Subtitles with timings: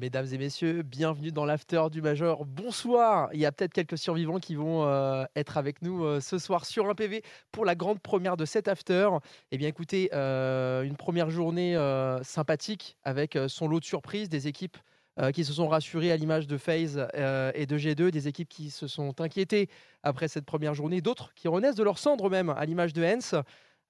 [0.00, 2.44] Mesdames et messieurs, bienvenue dans l'after du Major.
[2.44, 3.30] Bonsoir.
[3.32, 6.66] Il y a peut-être quelques survivants qui vont euh, être avec nous euh, ce soir
[6.66, 9.08] sur un PV pour la grande première de cet after.
[9.50, 11.74] Eh bien, écoutez, euh, une première journée
[12.22, 14.76] sympathique avec son lot de surprises, des équipes
[15.34, 17.08] qui se sont rassurées à l'image de FaZe
[17.54, 19.68] et de G2, des équipes qui se sont inquiétées
[20.04, 23.34] après cette première journée, d'autres qui renaissent de leur cendre même, à l'image de Hens.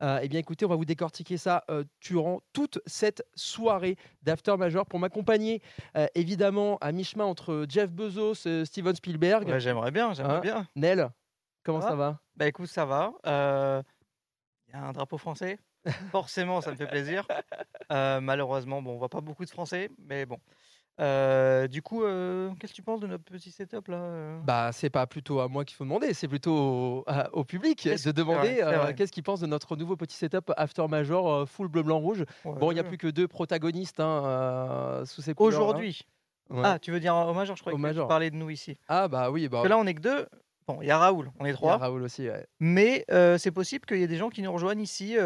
[0.03, 4.57] Euh, eh bien, écoutez, on va vous décortiquer ça euh, durant toute cette soirée d'After
[4.57, 5.61] Major pour m'accompagner,
[5.97, 9.49] euh, évidemment, à mi-chemin entre Jeff Bezos et Steven Spielberg.
[9.49, 10.41] Ouais, j'aimerais bien, j'aimerais Hein?
[10.41, 10.67] bien.
[10.77, 11.11] Nel,
[11.65, 12.21] comment Ça ça va?
[12.37, 13.13] Bah écoute, ça va.
[14.69, 15.59] Il y a un drapeau français?
[16.13, 17.27] Forcément, ça me fait plaisir.
[17.91, 20.39] Malheureusement, bon, on voit pas beaucoup de Français, mais bon.
[21.01, 24.41] Euh, du coup, euh, qu'est-ce que tu penses de notre petit setup là euh?
[24.43, 27.87] Bah, c'est pas plutôt à moi qu'il faut demander, c'est plutôt au, à- au public
[27.89, 31.83] de demander euh, qu'est-ce qu'il pense de notre nouveau petit setup After Major full bleu,
[31.85, 32.25] blanc, rouge.
[32.45, 35.61] Bon, il n'y a plus que deux protagonistes hein, sous ces couleurs.
[35.61, 35.65] hein.
[35.65, 36.01] Aujourd'hui?
[36.51, 36.63] Ouais.
[36.65, 38.07] Ah, tu veux dire au major Je crois que major.
[38.07, 38.77] tu parlais de nous ici.
[38.89, 40.27] Ah, bah oui, bah, Parce que là, on est que deux.
[40.67, 41.77] Bon, il y a Raoul, on est il y a trois.
[41.77, 42.29] Raoul aussi.
[42.29, 42.45] ouais.
[42.59, 43.05] Mais
[43.39, 45.17] c'est possible qu'il y ait des gens qui nous rejoignent ici,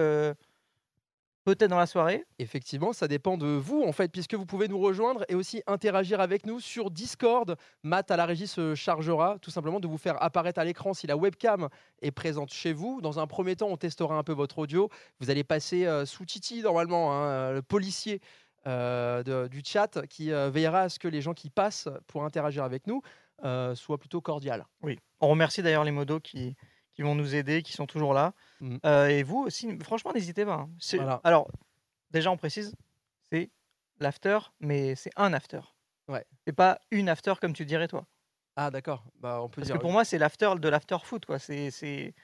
[1.45, 2.25] peut-être dans la soirée?
[2.39, 6.21] Effectivement, ça dépend de vous, en fait, puisque vous pouvez nous rejoindre et aussi interagir
[6.21, 7.57] avec nous sur Discord.
[7.83, 11.07] Matt à la régie se chargera tout simplement de vous faire apparaître à l'écran si
[11.07, 11.69] la webcam
[12.01, 13.01] est présente chez vous.
[13.01, 14.89] Dans un premier temps, on testera un peu votre audio.
[15.21, 18.21] Vous allez passer euh, sous Titi, normalement, hein, le policier
[18.67, 22.25] euh, de- du chat, qui euh, veillera à ce que les gens qui passent pour
[22.25, 23.03] interagir avec nous
[23.45, 24.65] euh, soient plutôt cordiales.
[24.83, 24.99] Oui.
[25.21, 26.55] On remercie d'ailleurs les modos qui,
[26.95, 28.35] qui vont nous aider, qui sont toujours là.
[28.61, 28.79] Mhm.
[28.85, 30.55] Euh, et vous aussi, franchement, n'hésitez pas.
[30.55, 30.71] hein.
[30.95, 31.21] Voilà.
[31.25, 31.51] Alors,
[32.11, 32.75] déjà, on précise,
[33.31, 33.51] c'est
[34.01, 35.61] l'after, mais c'est un after.
[36.09, 36.25] Ouais.
[36.47, 38.07] C'est pas une after comme tu dirais toi.
[38.57, 39.05] Ah, d'accord.
[39.21, 39.77] Bah, on peut Parce dire.
[39.77, 41.39] que pour moi, c'est l'after de l'after foot, quoi.
[41.39, 42.15] C'est, c'est...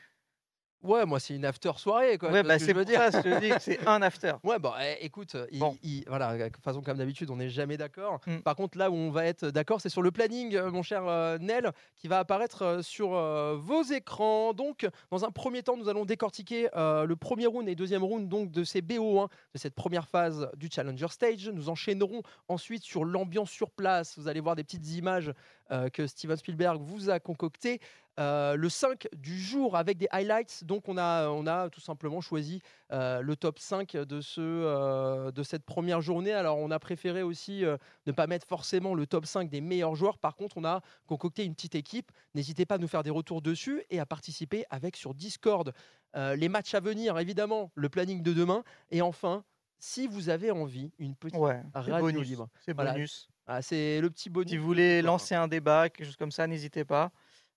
[0.82, 2.30] Ouais, moi, c'est une after soirée, quoi.
[2.30, 3.00] Ouais, bah, c'est pour dire?
[3.00, 4.32] ça, je te dis que c'est un after.
[4.44, 5.76] Ouais, bon, eh, écoute, il- Bon.
[5.82, 8.20] il- voilà, de toute façon, comme d'habitude, on n'est jamais d'accord.
[8.26, 8.38] Mm.
[8.38, 11.02] Par contre, là où on va être d'accord, c'est sur le planning, euh, mon cher
[11.06, 14.52] euh, Nel, qui va apparaître euh, sur euh, vos écrans.
[14.52, 18.28] Donc, dans un premier temps, nous allons décortiquer euh, le premier round et deuxième round
[18.28, 21.48] donc, de ces BO1 de cette première phase du Challenger Stage.
[21.48, 24.16] Nous enchaînerons ensuite sur l'ambiance sur place.
[24.16, 25.32] Vous allez voir des petites images
[25.72, 27.80] euh, que Steven Spielberg vous a concoctées.
[28.18, 30.64] Euh, le 5 du jour avec des highlights.
[30.64, 32.60] Donc, on a, on a tout simplement choisi
[32.92, 36.32] euh, le top 5 de, ce, euh, de cette première journée.
[36.32, 37.64] Alors, on a préféré aussi
[38.06, 40.18] ne pas mettre forcément le top 5 des meilleurs joueurs.
[40.18, 42.10] Par contre, on a concocté une petite équipe.
[42.34, 45.72] N'hésitez pas à nous faire des retours dessus et à participer avec sur Discord.
[46.14, 48.64] Les matchs à venir, évidemment, le planning de demain.
[48.90, 49.44] Et enfin,
[49.78, 51.38] si vous avez envie, une petite.
[51.38, 52.26] Ouais, Radio bonus.
[52.28, 52.48] libre.
[52.64, 52.94] C'est Voilà.
[52.94, 53.28] bonus.
[53.46, 54.50] Ah, c'est le petit bonus.
[54.50, 57.12] Si vous voulez lancer un débat, quelque chose comme ça, n'hésitez pas.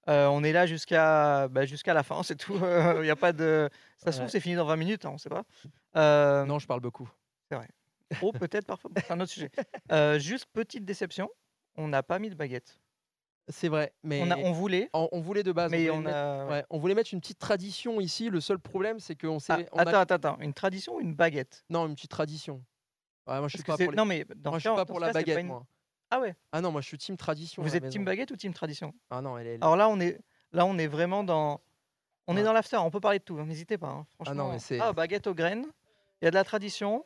[0.09, 2.55] Euh, on est là jusqu'à bah, jusqu'à la fin, c'est tout.
[2.99, 3.69] Il y a pas de.
[3.97, 4.31] Ça se trouve, Ouais.
[4.31, 5.43] c'est fini dans 20 minutes, hein, on sait pas.
[5.95, 7.09] Euh, Non, je parle beaucoup.
[8.15, 9.49] Trop peut-être parfois, c'est un autre sujet.
[9.93, 11.29] Euh, juste petite déception,
[11.77, 12.77] on n'a pas mis de baguette.
[13.47, 15.71] C'est vrai, mais On, a, on voulait, on, on voulait de base.
[15.71, 16.45] mais on mettre- a.
[16.47, 18.29] ouais, on voulait mettre une petite tradition ici.
[18.29, 19.53] Le seul problème, c'est qu'on s'est.
[19.53, 21.63] Ah, on a- attends, attends, attends, une tradition ou une baguette?
[21.69, 22.61] Non, une petite tradition.
[23.27, 24.63] Ouais, moi, je suis Parce pas que c'est- pour les- Non, mais dans Moi, ce
[24.65, 25.65] je suis pas pour la c'est pas baguette, une- moi.
[26.11, 27.63] Ah ouais Ah non, moi, je suis team tradition.
[27.63, 28.93] Vous êtes team baguette ou team tradition?
[29.09, 29.55] Ah non, elle est.
[29.55, 30.19] Alors là, on est,
[30.51, 31.61] là, on est vraiment dans.
[32.27, 33.87] On est dans l'after, on peut parler de tout, hein, n'hésitez pas.
[33.89, 34.51] hein, Ah non, franchement.
[34.53, 35.65] mais c'est- Ah, baguette aux graines,
[36.21, 37.03] il y a de la tradition,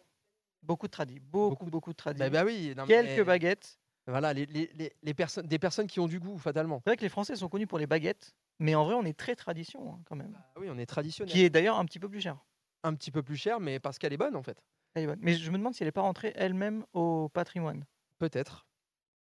[0.62, 2.20] beaucoup de tradis, beaucoup, beaucoup, de tradis.
[2.20, 2.74] Bah, bah oui.
[2.78, 3.80] non, Quelques mais- baguettes.
[4.08, 6.80] Voilà, les, les, les, les personnes, des personnes qui ont du goût, fatalement.
[6.84, 9.18] C'est vrai que les Français sont connus pour les baguettes, mais en vrai, on est
[9.18, 10.38] très tradition hein, quand même.
[10.56, 11.32] Ah oui, on est traditionnel.
[11.34, 12.38] Qui est d'ailleurs un petit peu plus cher.
[12.84, 14.62] un petit peu plus cher, mais parce qu'elle est bonne, en fait.
[14.94, 15.20] Elle est bonne.
[15.24, 17.84] Mais je me demande si elle n'est pas rentrée elle-même au patrimoine.
[18.20, 18.68] Peut-être.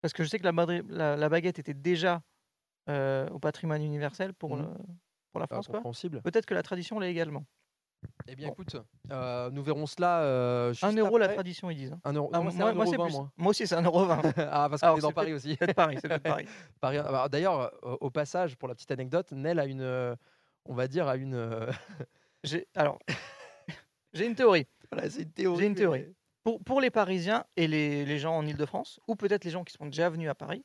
[0.04, 2.20] Parce que je sais que la, badri- la, la baguette était déjà
[2.91, 4.62] euh, au patrimoine universel pour, Mhm.
[4.65, 4.84] le-
[5.32, 5.66] pour la France.
[6.22, 7.47] Peut-être que la tradition l'est également.
[8.28, 8.53] Eh bien, Bon.
[8.53, 8.76] écoute,
[9.10, 10.20] euh, nous verrons cela.
[10.20, 11.93] euh, juste Un euro la tradition, ils disent.
[11.94, 12.00] hein.
[12.04, 12.28] Un euro.
[12.34, 13.32] Ah, non, moi, c'est moi, un moi, moi.
[13.38, 14.20] moi aussi, c'est un euro vingt.
[14.37, 15.56] ah, parce qu'on est dans Paris aussi.
[15.75, 16.47] Paris, c'est Paris.
[16.82, 20.14] Paris- D'ailleurs, euh, au passage, pour la petite anecdote, Nel a une, euh,
[20.66, 21.32] on va dire, a une.
[21.32, 21.66] euh,
[22.44, 22.98] J'ai- Alors,
[24.12, 24.66] j'ai une théorie.
[24.93, 25.59] voilà, c'est une théorie.
[25.60, 26.14] J'ai une mais- théorie.
[26.44, 29.72] Pour, pour les Parisiens et les, les gens en Ile-de-France, ou peut-être les gens qui
[29.72, 30.64] sont déjà venus à Paris,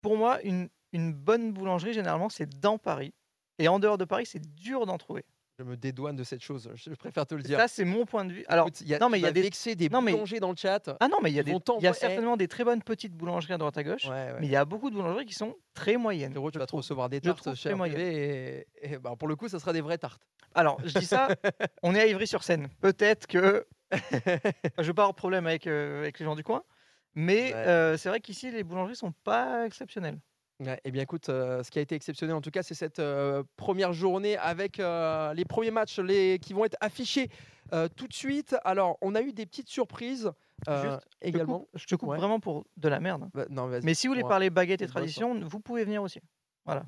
[0.00, 3.14] pour moi, une, une bonne boulangerie, généralement, c'est dans Paris.
[3.58, 5.24] Et en dehors de Paris, c'est dur d'en trouver.
[5.58, 6.68] Je me dédouane de cette chose.
[6.74, 7.58] Je préfère te le dire.
[7.58, 8.44] Ça, c'est mon point de vue.
[8.48, 10.10] Alors, Écoute, il y a, non, mais il y a des- vexer des non, mais-
[10.12, 10.96] boulangers dans le chat.
[10.98, 13.12] ah non, mais il y a, des, il y a certainement des très bonnes petites
[13.12, 14.36] boulangeries à droite à gauche, Ouais, ouais.
[14.40, 16.32] mais il y a beaucoup de boulangeries qui sont très moyennes.
[16.32, 16.78] Frérot, tu vas trouve.
[16.78, 20.22] recevoir des tartes privé et, et bah, pour le coup, ça sera des vraies tartes.
[20.54, 21.28] Alors, je dis ça,
[21.84, 22.68] on est à Ivry-sur-Seine.
[22.80, 23.66] Peut-être que
[24.78, 26.62] je vais pas avoir de problème avec, euh, avec les gens du coin,
[27.14, 27.66] mais Ouais.
[27.66, 30.18] euh, c'est vrai qu'ici, les boulangeries sont pas exceptionnelles.
[30.60, 33.00] Ouais, eh bien, écoute, euh, ce qui a été exceptionnel en tout cas, c'est cette
[33.00, 37.28] euh, première journée avec euh, les premiers matchs les, qui vont être affichés
[37.96, 38.54] tout de suite.
[38.64, 40.30] Alors, on a eu des petites surprises
[40.70, 41.58] Juste, Je te également.
[41.60, 42.18] coupe, je te coupe Ouais.
[42.18, 43.22] vraiment pour de la merde.
[43.24, 43.30] hein.
[43.34, 46.20] Bah, non, Mais si vous voulez parler baguette et tradition, vous pouvez venir aussi.
[46.66, 46.84] Voilà.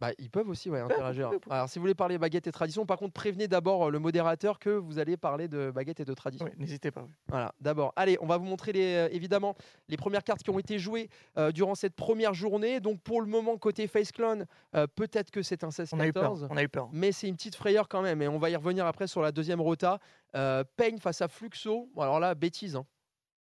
[0.00, 1.30] Bah, ils peuvent aussi ouais, interagir.
[1.50, 4.58] Alors, si vous voulez parler baguette et tradition, par contre, prévenez d'abord euh, le modérateur
[4.58, 6.46] que vous allez parler de baguette et de tradition.
[6.46, 7.02] Oui, N'hésitez pas.
[7.02, 7.10] oui.
[7.28, 7.92] Voilà, d'abord.
[7.96, 9.54] Allez, on va vous montrer les, euh, évidemment
[9.88, 12.80] les premières cartes qui ont été jouées euh, durant cette première journée.
[12.80, 15.90] Donc, pour le moment, côté Face Clone, euh, peut-être que c'est un 16-14.
[15.92, 16.32] On a eu peur.
[16.50, 16.88] On a eu peur.
[16.92, 18.22] mais c'est une petite frayeur quand même.
[18.22, 19.98] Et on va y revenir après sur la deuxième rota.
[20.34, 21.90] Euh, Payne face à Fluxo.
[21.98, 22.74] Alors là, bêtise.
[22.76, 22.86] hein.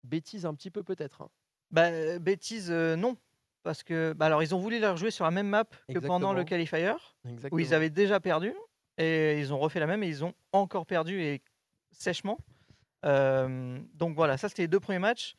[0.04, 1.22] Bêtise un petit peu peut-être.
[1.22, 1.28] hein.
[1.72, 3.16] Bah, bêtise, non.
[3.66, 6.32] Parce que, bah, alors, ils ont voulu la rejouer sur la même map que pendant
[6.32, 6.94] le Exactement.
[7.24, 8.54] qualifier, où ils avaient déjà perdu.
[8.96, 11.42] Et ils ont refait la même et ils ont encore perdu et
[11.90, 12.38] sèchement.
[13.04, 15.34] Euh, donc voilà, ça c'était les deux premiers matchs.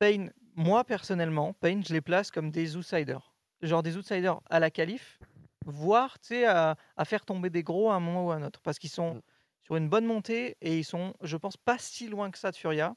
[0.00, 3.32] Payne, moi personnellement, Payne, je les place comme des outsiders.
[3.62, 5.20] Genre des outsiders à la qualif,
[5.64, 8.42] voire tu sais, à, à faire tomber des gros à un moment ou à un
[8.42, 8.60] autre.
[8.62, 9.20] Parce qu'ils sont Mm.
[9.62, 12.56] sur une bonne montée et ils sont, je pense, pas si loin que ça de
[12.56, 12.96] Furia.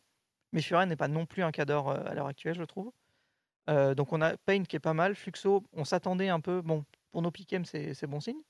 [0.51, 2.91] Mais Furia n'est pas non plus un cador euh, à l'heure actuelle, je trouve.
[3.69, 6.83] Euh, donc on a Payne qui est pas mal, Fluxo, on s'attendait un peu, bon,
[7.11, 8.41] pour nos piquems c'est bon signe.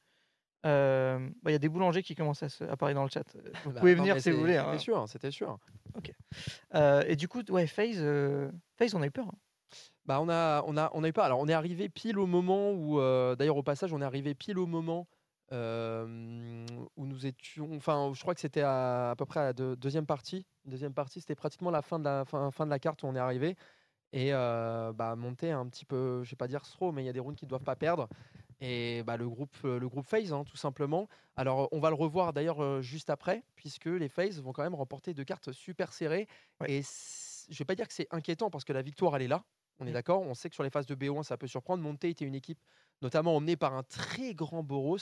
[0.65, 3.25] Euh, bah, Il y a des boulangers qui commencent à se- apparaître dans le chat.
[3.65, 4.54] Vous Bah, pouvez non, venir si vous voulez.
[4.54, 4.77] C'était hein.
[4.77, 5.60] sûr, c'était sûr.
[6.74, 9.27] Euh, et du coup, ouais, euh, FaZe, on a eu peur.
[9.27, 9.38] hein.
[10.06, 11.25] Bah, on a, on a, on a eu pas.
[11.25, 13.00] Alors, on est arrivé pile au moment où,
[13.36, 15.07] d'ailleurs, au passage, on est arrivé pile au moment
[15.51, 16.65] euh,
[16.95, 17.69] où nous étions.
[17.75, 20.45] Enfin, je crois que c'était à, à peu près à la deux- deuxième partie.
[20.65, 23.15] Deuxième partie, c'était pratiquement la fin de la fin, fin de la carte où on
[23.15, 23.56] est arrivé.
[24.13, 27.13] Et bah, monter un petit peu, je vais pas dire throw, mais il y a
[27.13, 28.07] des rounds qui ne doivent pas perdre.
[28.62, 31.07] Et bah, le groupe, le groupe hein, tout simplement.
[31.36, 35.13] Alors, on va le revoir d'ailleurs juste après, puisque les FaZe vont quand même remporter
[35.13, 36.27] deux cartes super serrées.
[36.62, 36.71] Ouais.
[36.71, 36.81] Et
[37.50, 39.44] je vais pas dire que c'est inquiétant parce que la victoire, elle est là.
[39.80, 39.94] On est Mm.
[39.94, 40.21] d'accord.
[40.21, 41.83] On sait que sur les phases de BO1, ça peut surprendre.
[41.83, 42.60] Monté était une équipe
[43.01, 44.98] notamment emmenée par un très grand Boros,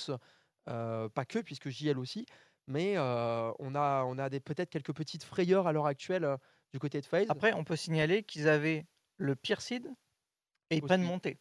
[0.69, 2.25] euh, pas que, puisque JL aussi.
[2.67, 6.37] Mais euh, on a, on a peut-être quelques petites frayeurs à l'heure actuelle euh,
[6.73, 7.29] du côté de FaZe.
[7.29, 8.85] Après, on peut signaler qu'ils avaient
[9.21, 9.87] le pire seed
[10.69, 11.09] et ils prennent Aussi.
[11.11, 11.37] montée.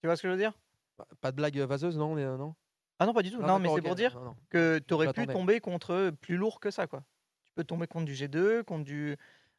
[0.00, 0.58] Tu vois ce que je veux dire?
[0.98, 2.54] Bah, Pas de blague vaseuse, non, euh, non?
[2.98, 3.40] Ah non, pas du tout.
[3.42, 4.36] Non, mais c'est pour dire non, non.
[4.50, 7.02] que tu aurais pu tomber contre plus lourd que ça, quoi.
[7.44, 9.16] Tu peux tomber contre du G2, contre du.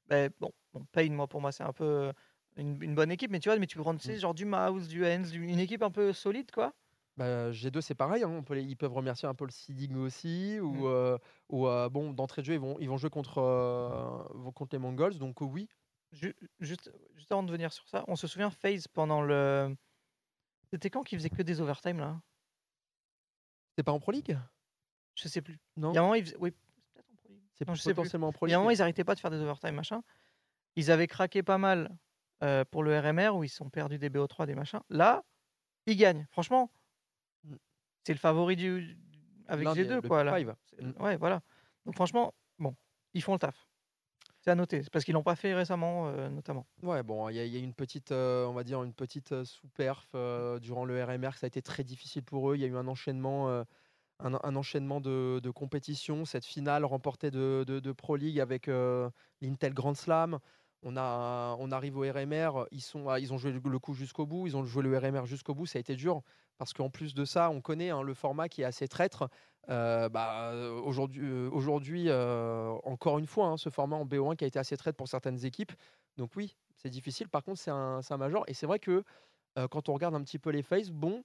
[0.09, 2.11] Ben, bon, bon, Payne, moi, pour moi, c'est un peu
[2.57, 4.45] une, une bonne équipe, mais tu vois, mais tu peux prendre, tu sais, genre du
[4.45, 6.73] Mouse, du Hens, une équipe un peu solide, quoi.
[7.17, 8.23] Bah, G2, c'est pareil.
[8.23, 10.59] hein, on peut les- ils peuvent remercier un peu le seeding aussi.
[10.61, 10.85] Ou, Mm.
[10.85, 11.17] euh,
[11.49, 14.79] ou euh, bon, d'entrée de jeu, ils vont, ils vont jouer contre, euh, contre les
[14.79, 15.17] Mongols.
[15.17, 15.67] Donc, euh, oui.
[16.11, 19.75] Ju- juste, juste avant de venir sur ça, on se souvient FaZe pendant le.
[20.71, 22.21] C'était quand qu'ils faisaient que des overtime là?
[23.77, 24.37] C'est pas en Pro League?
[25.15, 25.59] Je sais plus.
[25.77, 26.37] Non Il y a un moment, ils faisaient.
[26.37, 27.81] Oui, peut-être en Pro League.
[27.81, 28.63] C'est potentiellement en Pro Il y a un League.
[28.65, 30.01] moment, ils arrêtaient pas de faire des overtime machin.
[30.75, 31.97] Ils avaient craqué pas mal
[32.43, 34.81] euh, pour le RMR où ils sont perdus des BO3, des machins.
[34.89, 35.23] Là,
[35.85, 36.27] ils gagnent.
[36.31, 36.71] Franchement,
[37.43, 37.55] Mm.
[38.05, 38.97] c'est le favori du
[39.47, 40.37] avec L'un des- G2 le quoi là.
[40.39, 40.91] Mm.
[41.01, 41.41] Ouais, voilà.
[41.85, 42.75] Donc franchement, bon,
[43.13, 43.67] ils font le taf.
[44.41, 46.67] C'est à noter, c'est parce qu'ils l'ont pas fait récemment, euh, notamment.
[46.81, 49.45] Ouais, bon, il y, y a une petite, euh, on va dire, une petite euh,
[49.45, 51.33] sous-perf euh, durant le RMR.
[51.37, 52.55] Ça a été très difficile pour eux.
[52.55, 53.65] Il y a eu un enchaînement, un,
[54.43, 56.25] un enchaînement de, de compétitions.
[56.25, 58.67] Cette finale remportée de, de- de Pro League avec
[59.41, 60.39] l'Intel Grand Slam.
[60.83, 62.65] On, a, on arrive au RMR.
[62.71, 64.47] Ils, sont, ils ont joué le coup jusqu'au bout.
[64.47, 65.67] Ils ont joué le RMR jusqu'au bout.
[65.67, 66.23] Ça a été dur
[66.61, 69.27] parce qu'en plus de ça, on connaît hein, le format qui est assez traître.
[69.69, 74.35] Euh, bah, euh, aujourd'hui, euh, aujourd'hui, euh, encore une fois, hein, ce format en BO1
[74.35, 75.71] qui a été assez traître pour certaines équipes.
[76.17, 77.29] Donc oui, c'est difficile.
[77.29, 78.43] Par contre, c'est un, major.
[78.45, 79.03] Et c'est vrai que
[79.71, 81.23] quand on regarde un petit peu les phases, bon,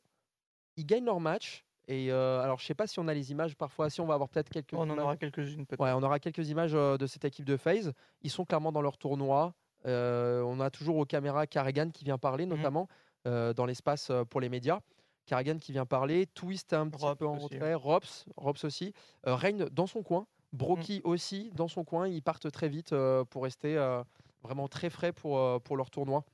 [0.78, 1.66] ils gagnent leur match.
[1.86, 3.90] Et alors, je sais pas si on a les images parfois.
[3.90, 4.72] Si on va avoir peut-être quelques.
[4.72, 5.82] On en aura quelques-unes peut-être.
[5.82, 7.92] Ouais, on aura quelques images de cette équipe de FaZe.
[8.22, 9.52] Ils sont clairement dans leur tournoi.
[9.84, 12.56] On a toujours aux caméras Carrigan qui vient parler, Mhm.
[12.56, 12.88] notamment
[13.26, 14.80] dans l'espace pour les médias.
[15.26, 18.92] Carrigan qui vient parler, Twist un petit peu en aussi, retrait, Rops, Rops aussi,
[19.26, 22.08] euh, Reign dans son coin, Broky aussi dans son coin.
[22.08, 24.02] Ils partent très vite euh, pour rester euh,
[24.42, 26.24] vraiment très frais pour, pour leur tournoi.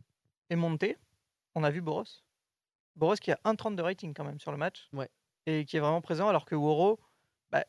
[0.51, 0.97] Et monté,
[1.55, 2.05] on a vu Boros.
[2.97, 4.89] Boros qui a 1,30 de rating quand même sur le match.
[4.93, 5.09] Ouais.
[5.47, 7.01] Et qui est vraiment présent, alors que Woro,
[7.51, 7.65] bah,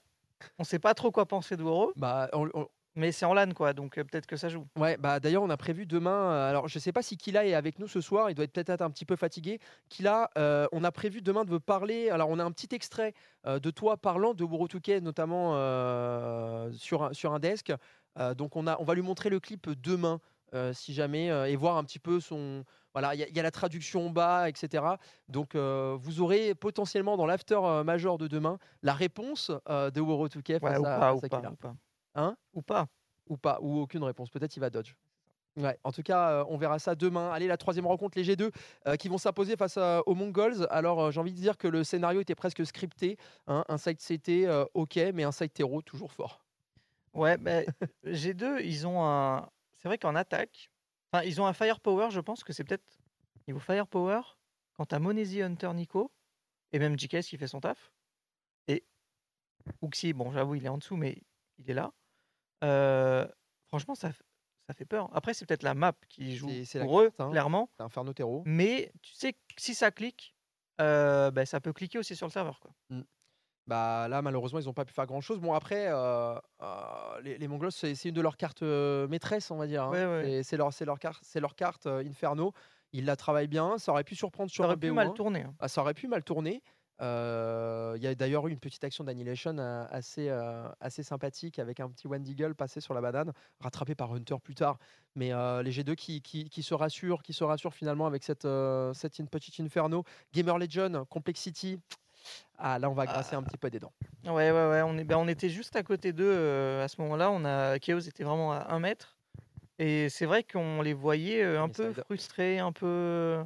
[0.59, 3.53] on sait pas trop quoi penser de Woro, Bah, on- on- mais c'est en LAN
[3.53, 4.67] quoi, donc euh, peut-être que ça joue.
[4.77, 6.11] Ouais, bah d'ailleurs, on a prévu demain.
[6.31, 8.29] euh, alors, je sais pas si Kila est avec nous ce soir.
[8.29, 9.59] Il doit être peut-être un petit peu fatigué.
[9.89, 12.09] Kila, euh, on a prévu demain de vous parler.
[12.09, 13.13] Alors, on a un petit extrait
[13.47, 17.73] euh, de toi parlant de Wurotuke, notamment euh, sur, un, sur un desk.
[18.19, 20.19] Euh, donc, on, a, on va lui montrer le clip demain,
[20.53, 22.63] euh, si jamais, euh, et voir un petit peu son.
[22.93, 24.83] Voilà, il y, a- il y a la traduction en bas, etc.
[25.29, 30.59] Donc, euh, vous aurez potentiellement dans l'after major de demain la réponse euh, de Wurotuke
[30.59, 31.51] face Ouais, ou à, pas, face ou à pas, Kila.
[31.51, 31.73] ou pas.
[32.15, 32.35] Hein?
[32.53, 32.87] Ou pas.
[33.27, 34.29] ou pas, ou aucune réponse.
[34.29, 34.93] Peut-être il va dodge.
[35.55, 37.29] Ouais, en tout cas, euh, on verra ça demain.
[37.31, 38.51] Allez, la troisième rencontre, les G2
[38.87, 40.65] euh, qui vont s'imposer face à- aux Mongols.
[40.71, 43.17] Alors, euh, j'ai envie de dire que le scénario était presque scripté.
[43.47, 43.63] hein.
[43.67, 46.43] un side CT, euh, ok, mais un side terreau, toujours fort.
[47.13, 47.61] Ouais, bah,
[48.03, 49.47] G2, ils ont un.
[49.75, 50.71] C'est vrai qu'en attaque,
[51.11, 52.09] enfin, ils ont un firepower.
[52.09, 52.99] Je pense que c'est peut-être
[53.47, 54.21] niveau firepower.
[54.73, 56.11] Quand t'as Monesi, Hunter, Nico,
[56.71, 57.91] et même JKS qui fait son taf,
[58.67, 58.83] et
[59.83, 61.21] Uxi, bon, j'avoue, il est en dessous, mais
[61.59, 61.93] il est là.
[62.63, 63.27] Euh,
[63.67, 64.11] franchement, ça,
[64.67, 65.09] ça fait peur.
[65.13, 67.31] Après, c'est peut-être la map qui joue C'est- c'est la pour eux, carte, hein.
[67.31, 67.69] clairement.
[67.77, 68.43] C'est Inferno Terreau.
[68.45, 70.35] Mais tu sais que si ça clique,
[70.81, 72.59] euh, bah, ça peut cliquer aussi sur le serveur.
[72.59, 72.71] Quoi.
[73.65, 75.39] Bah là, malheureusement, ils n'ont pas pu faire grand-chose.
[75.39, 79.55] Bon, après, euh, euh, les, les Mongols, c'est c'est une de leurs cartes maîtresses, on
[79.57, 79.83] va dire.
[79.83, 79.89] hein.
[79.91, 80.23] Ouais, ouais.
[80.25, 82.51] C'est- C'est leur, c'est leur, carte, c'est leur carte Inferno.
[82.91, 83.77] Ils la travaillent bien.
[83.77, 84.93] Ça aurait pu surprendre sur Ça aurait un pu BO1.
[84.93, 85.41] mal tourner.
[85.43, 85.55] hein.
[85.59, 86.61] Ah, ça aurait pu mal tourner.
[87.01, 91.59] Euh, Il y a d'ailleurs eu une petite action d'Annihilation euh, assez, euh, assez sympathique
[91.59, 94.77] avec un petit Deagle passé sur la banane, rattrapé par Hunter plus tard.
[95.15, 98.47] Mais euh, les G2 qui, qui, qui se rassurent, qui se rassurent finalement avec cette,
[98.93, 100.03] cette in- petite Inferno.
[100.33, 101.79] Gamer Legion, Complexity.
[102.57, 103.91] Ah, là, on va grasser un petit peu des dents.
[104.23, 104.81] Ouais, ouais, ouais.
[104.83, 107.29] On, est, ben, on était juste à côté d'eux à ce moment-là.
[107.31, 109.17] On a Chaos était vraiment à un mètre.
[109.79, 113.43] Et c'est vrai qu'on les voyait un peu frustrés, un peu.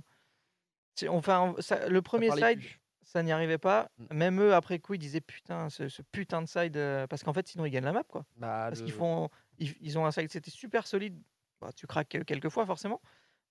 [1.10, 2.80] Enfin, ça- le premier plus.
[3.10, 3.90] Ça n'y arrivait pas.
[3.98, 4.16] Mm.
[4.16, 6.76] Même eux, après coup, ils disaient putain, ce, ce putain de side.
[6.76, 8.26] euh, Parce qu'en fait, sinon, ils gagnent la map, quoi.
[8.36, 11.18] Bah, Parce le- qu'ils font, ils, ils ont un side, c'était super solide.
[11.62, 13.02] Bah, tu craques euh, quelques fois forcément,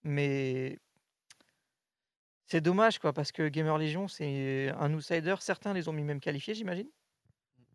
[0.05, 0.79] mais
[2.45, 5.35] c'est dommage quoi, parce que Gamer Legion c'est un outsider.
[5.41, 6.89] Certains les ont mis même qualifiés, j'imagine.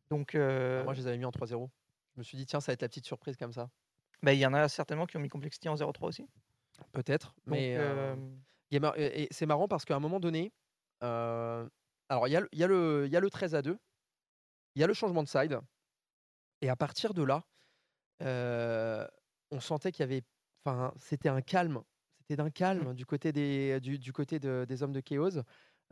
[0.09, 1.69] Donc, Ah, euh, Moi, je les avais mis en 3-0.
[2.15, 3.69] Je me suis dit, tiens, ça va être la petite surprise comme ça.
[4.23, 6.27] bah, il y en a certainement qui ont mis Complexity en 0-3 aussi.
[6.93, 7.33] Peut-être.
[7.45, 8.15] Mais euh, euh,
[8.71, 10.51] Gamer- et et c'est marrant parce qu'à un moment donné,
[11.03, 11.67] euh,
[12.09, 13.61] alors il y, a le- il y, a le- il y a le 13 à
[13.61, 13.77] 2,
[14.75, 15.59] il y a le changement de side,
[16.61, 17.43] et à partir de là,
[18.23, 19.07] euh,
[19.51, 20.23] on sentait qu'il y avait,
[20.65, 21.83] enfin, c'était un calme,
[22.19, 25.37] c'était d'un calme du côté des, du, du côté de- des hommes de Chaos.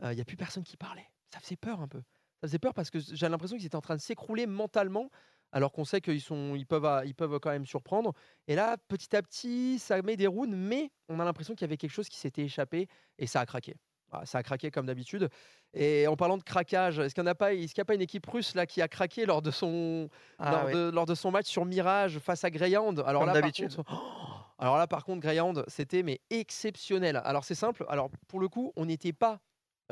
[0.02, 1.06] Euh, Il n'y a plus personne qui parlait.
[1.32, 2.00] Ça faisait peur un peu.
[2.42, 5.10] Ça faisait peur parce que j'ai l'impression qu'ils étaient en train de s'écrouler mentalement,
[5.52, 8.14] alors qu'on sait qu'ils sont, ils peuvent, ils peuvent quand même surprendre.
[8.48, 11.66] Et là, petit à petit, ça met des runes, mais on a l'impression qu'il y
[11.66, 12.88] avait quelque chose qui s'était échappé
[13.18, 13.76] et ça a craqué.
[14.10, 15.28] Voilà, ça a craqué comme d'habitude.
[15.72, 18.66] Et en parlant de craquage, est-ce qu'il n'y a, pas- a une équipe russe là
[18.66, 20.72] qui a craqué lors de son, ah lors, ouais.
[20.74, 23.02] de, lors de son match sur Mirage face à Greyhound?
[23.06, 23.74] Alors Comme là, par d'habitude.
[23.76, 27.20] contre, oh, alors là, par contre, Greyhound, c'était mais exceptionnel.
[27.24, 27.84] Alors c'est simple.
[27.88, 29.40] Alors pour le coup, on n'était pas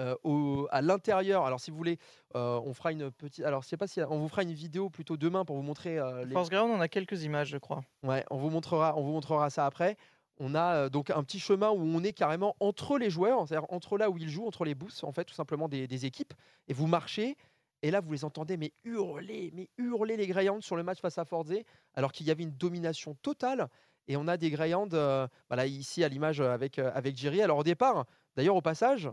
[0.01, 1.45] euh, au- à l'intérieur.
[1.45, 1.99] Alors si vous voulez,
[2.37, 3.45] euh, on fera une petite.
[3.45, 5.99] Alors je sais pas si on vous fera une vidéo plutôt demain pour vous montrer
[5.99, 7.83] euh, les, Force Ground, on a quelques images, je crois.
[8.05, 9.97] Ouais, on vous montrera, on vous montrera ça après.
[10.41, 13.67] On a euh, donc un petit chemin où on est carrément entre les joueurs, c'est-à-dire
[13.71, 16.35] entre là où ils jouent, entre les booths, en fait, tout simplement des, équipes.
[16.69, 17.37] Et vous marchez,
[17.83, 21.19] et là vous les entendez mais hurler, mais hurler les Greyhounds sur le match face
[21.19, 21.55] à Forze,
[21.95, 23.69] alors qu'il y avait une domination totale.
[24.07, 27.43] Et on a des Greyhounds, euh, voilà, ici à l'image euh, avec, Jerry.
[27.43, 29.11] Alors au départ, d'ailleurs au passage,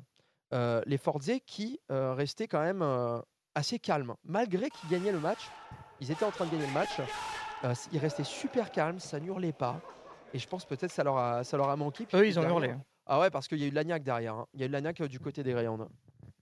[0.86, 2.82] les Forze qui restaient quand même
[3.55, 5.50] assez calmes, malgré qu'ils gagnaient le match.
[6.00, 7.01] Ils étaient en train de gagner le match.
[7.91, 9.82] Ils restaient super calmes, ça n'hurlait pas.
[10.34, 12.05] Et je pense peut-être ça leur a, ça leur a manqué.
[12.13, 12.70] Eux, ils ont hurlé.
[12.72, 12.84] hein.
[13.05, 14.34] Ah ouais, parce qu'il y a eu de l'agnac derrière.
[14.36, 14.48] hein.
[14.53, 15.88] Il y a eu de l'agnac euh, du côté des Greyhounds.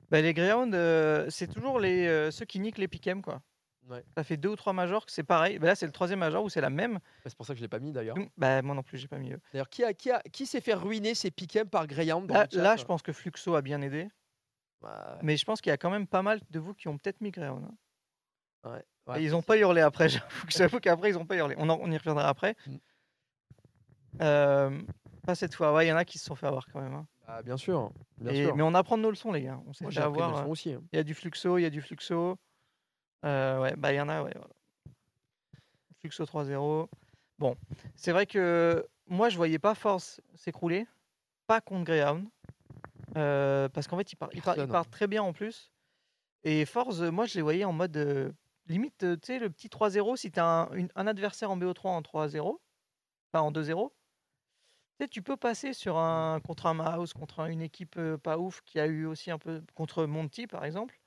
[0.09, 3.41] Bah, les Greyhound, euh, c'est toujours les, euh, ceux qui niquent les piquem, quoi.
[3.89, 4.03] Ouais.
[4.15, 5.59] Ça fait deux ou trois majors que c'est pareil.
[5.59, 6.93] Bah, là, c'est le troisième major où c'est la même.
[6.93, 8.15] Bah, C'est pour ça que je l'ai pas mis d'ailleurs.
[8.15, 9.39] Donc, Bah, moi non plus, j'ai pas mis eux.
[9.51, 12.45] D'ailleurs, qui, a, qui, a, qui s'est fait ruiner ses pick'em par Greyhound dans Là,
[12.49, 14.07] le chat là, je pense que Fluxo a bien aidé.
[14.81, 16.97] Bah, Mais je pense qu'il y a quand même pas mal de vous qui ont
[16.97, 17.65] peut-être mis Greyhound.
[18.63, 18.79] hein.
[19.07, 20.07] ouais, Et ils n'ont pas hurlé après.
[20.29, 21.55] J'avoue que- j'avoue qu'après, ils n'ont pas hurlé.
[21.57, 22.55] On, en- on y reviendra après.
[22.67, 22.75] Mm.
[24.21, 24.81] Euh,
[25.25, 25.73] pas cette fois.
[25.73, 26.93] Ouais, il y en a qui se sont fait avoir quand même.
[26.93, 27.07] hein.
[27.27, 27.91] Bah, bien sûr.
[28.17, 28.55] Bien Et- sûr.
[28.55, 29.59] mais on apprend de nos leçons, les gars.
[29.65, 30.31] On s'est Moi, fait j'ai appris de avoir.
[30.41, 30.73] leçons euh, aussi.
[30.73, 30.81] hein.
[30.91, 32.37] Il y a du Fluxo, il y a du Fluxo.
[33.25, 34.31] Euh, ouais, bah il y en a, ouais.
[34.35, 34.49] voilà.
[35.99, 36.89] Fluxo 3-0.
[37.39, 37.55] Bon,
[37.95, 40.85] c'est vrai que moi, je voyais pas Force s'écrouler.
[41.47, 42.27] Pas contre Greyhound.
[43.17, 44.69] Euh, parce qu'en fait, ils, Personne.
[44.69, 45.71] partent très bien en plus.
[46.43, 47.95] Et Force, euh, moi, je les voyais en mode.
[47.97, 48.31] euh,
[48.67, 51.57] limite, euh, tu sais, le petit 3-0, si tu as un, une- un adversaire en
[51.57, 52.61] BO3 en 3-0,
[53.33, 53.95] enfin en 2-0, tu
[54.99, 58.37] sais, tu peux passer sur un contre un mouse, contre un- une équipe euh, pas
[58.37, 60.99] ouf qui a eu aussi un peu contre Monty par exemple.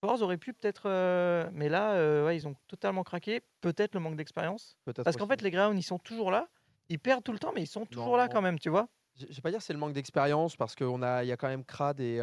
[0.00, 3.40] Force aurait pu peut-être, euh, mais là, euh, ouais, ils ont totalement craqué.
[3.60, 6.48] Peut-être le manque d'expérience, parce qu'en fait les Greyhounds ils sont toujours là,
[6.88, 8.88] ils perdent tout le temps, mais ils sont toujours là quand même, tu vois.
[9.16, 11.48] Je vais pas dire c'est le manque d'expérience parce qu'il a, il y a quand
[11.48, 12.20] même Crad et,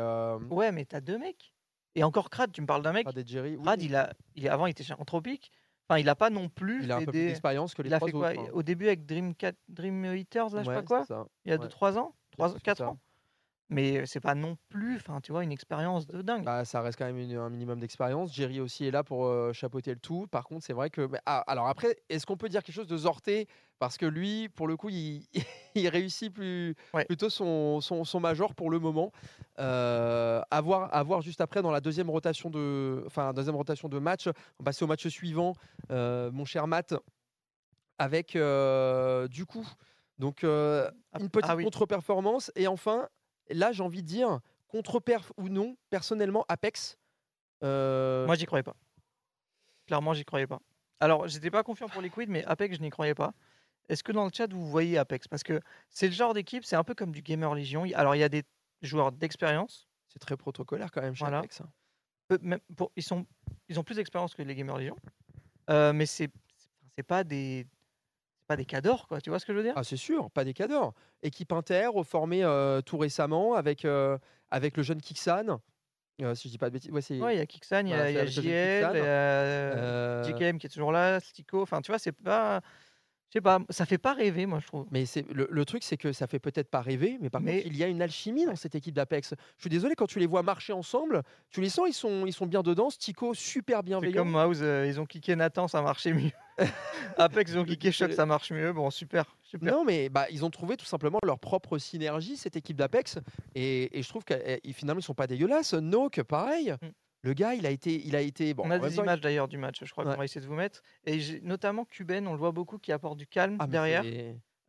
[0.49, 1.53] Ouais, mais t'as deux mecs.
[1.95, 3.03] Et encore Crad, tu me parles d'un mec.
[3.05, 3.57] Crad et Jerry.
[3.57, 5.51] Oui, Crad, il a, il avant il était chez Anthropic.
[5.87, 6.83] Enfin, il a pas non plus.
[6.83, 8.29] il a un plus d'expérience que les Il a fait quoi?
[8.29, 8.47] hein.
[8.53, 11.05] Au début avec Dream, 4, Dream Eaters, là, je sais pas quoi?
[11.45, 11.61] Il y a Ouais.
[11.63, 12.89] 2-3 ans, 3, c'est 4 ça.
[12.89, 12.99] ans?
[13.69, 16.43] Mais c'est pas non plus, enfin, tu vois, une expérience de dingue.
[16.43, 18.31] Bah, ça reste quand même une- un minimum d'expérience.
[18.31, 20.27] Jerry aussi est là pour euh, chapeauter le tout.
[20.27, 21.07] Par contre, c'est vrai que.
[21.07, 23.47] bah, ah, alors après, est-ce qu'on peut dire quelque chose de Zorté?
[23.79, 25.25] Parce que lui, pour le coup, il,
[25.75, 27.05] il réussit plus, Ouais.
[27.05, 29.11] plutôt son, son, son major pour le moment.
[29.57, 33.89] Euh, à, voir, à voir juste après dans la deuxième rotation de, enfin, deuxième rotation
[33.89, 34.27] de match.
[34.27, 35.53] On va passer au match suivant,
[35.91, 36.93] euh, mon cher Matt,
[37.97, 38.37] avec
[39.29, 39.67] du coup.
[40.19, 41.63] Donc, Ah- une petite ah oui.
[41.63, 42.51] contre-performance.
[42.55, 43.07] Et enfin,
[43.49, 46.97] là, j'ai envie de dire, contre-perf ou non, personnellement, Apex.
[47.63, 48.75] euh, Moi, j'y croyais pas.
[49.87, 50.59] Clairement, j'y croyais pas.
[50.99, 53.33] Alors, j'étais pas confiant pour Liquid, mais Apex, je n'y croyais pas.
[53.89, 55.27] Est-ce que dans le chat, vous voyez Apex?
[55.27, 55.59] Parce que
[55.89, 57.85] c'est le genre d'équipe, c'est un peu comme du Gamer Legion.
[57.93, 58.43] Alors, il y a des
[58.81, 59.87] joueurs d'expérience.
[60.07, 61.39] c'est très protocolaire quand même chez Voilà.
[61.39, 61.59] Apex.
[61.61, 61.69] hein.
[62.29, 63.25] peu- même pour- Ils, sont,
[63.67, 64.95] ils ont plus d'expérience que les Gamer Legion.
[65.69, 66.31] Euh, mais c'est
[67.05, 67.67] pas des
[68.47, 69.21] pas des cadors, quoi.
[69.21, 69.73] Tu vois ce que je veux dire?
[69.75, 70.93] Ah, c'est sûr, pas des cadors.
[71.23, 74.17] Équipe inter, formée euh, tout récemment avec, euh,
[74.51, 75.59] avec le jeune Kixan.
[76.21, 76.91] euh, si je dis pas de bêtises.
[76.91, 78.93] Ouais, il y a Kixan, il y Voilà, y a JL, Kixan.
[78.93, 81.61] il y a JKM qui est toujours là, Stico.
[81.61, 82.61] Enfin, tu vois, c'est pas.
[83.29, 84.85] Je sais pas, ça fait pas rêver, moi, je trouve.
[84.91, 87.55] Mais c'est le, le truc, c'est que ça fait peut-être pas rêver, mais par Mais-
[87.63, 89.33] contre, il y a une alchimie dans cette équipe d'Apex.
[89.57, 92.31] Je suis désolé, quand tu les vois marcher ensemble, tu les sens, ils sont, ils
[92.33, 92.89] sont bien dedans.
[92.89, 94.23] Stico, super C'est bienveillant.
[94.23, 96.31] comme Mouse, euh, ils ont kické Nathan, ça marchait mieux.
[97.17, 98.71] Apex, ils ont kické Shock, ça marche mieux.
[98.71, 99.35] Bon, super.
[99.43, 99.73] super.
[99.73, 103.19] Non, mais bah, ils ont trouvé tout simplement leur propre synergie, cette équipe d'Apex.
[103.55, 104.35] Et, et je trouve que
[104.73, 105.73] finalement, ils sont pas dégueulasses.
[105.73, 106.73] Nook, pareil.
[106.81, 106.87] Mm.
[107.25, 107.95] Le gars, il a été.
[108.05, 110.11] Il a été bon, on a des il- images d'ailleurs du match, je crois Ouais.
[110.11, 110.83] qu'on va essayer de vous mettre.
[111.07, 114.03] Et notamment Cuben, on le voit beaucoup, qui apporte du calme Ah, derrière,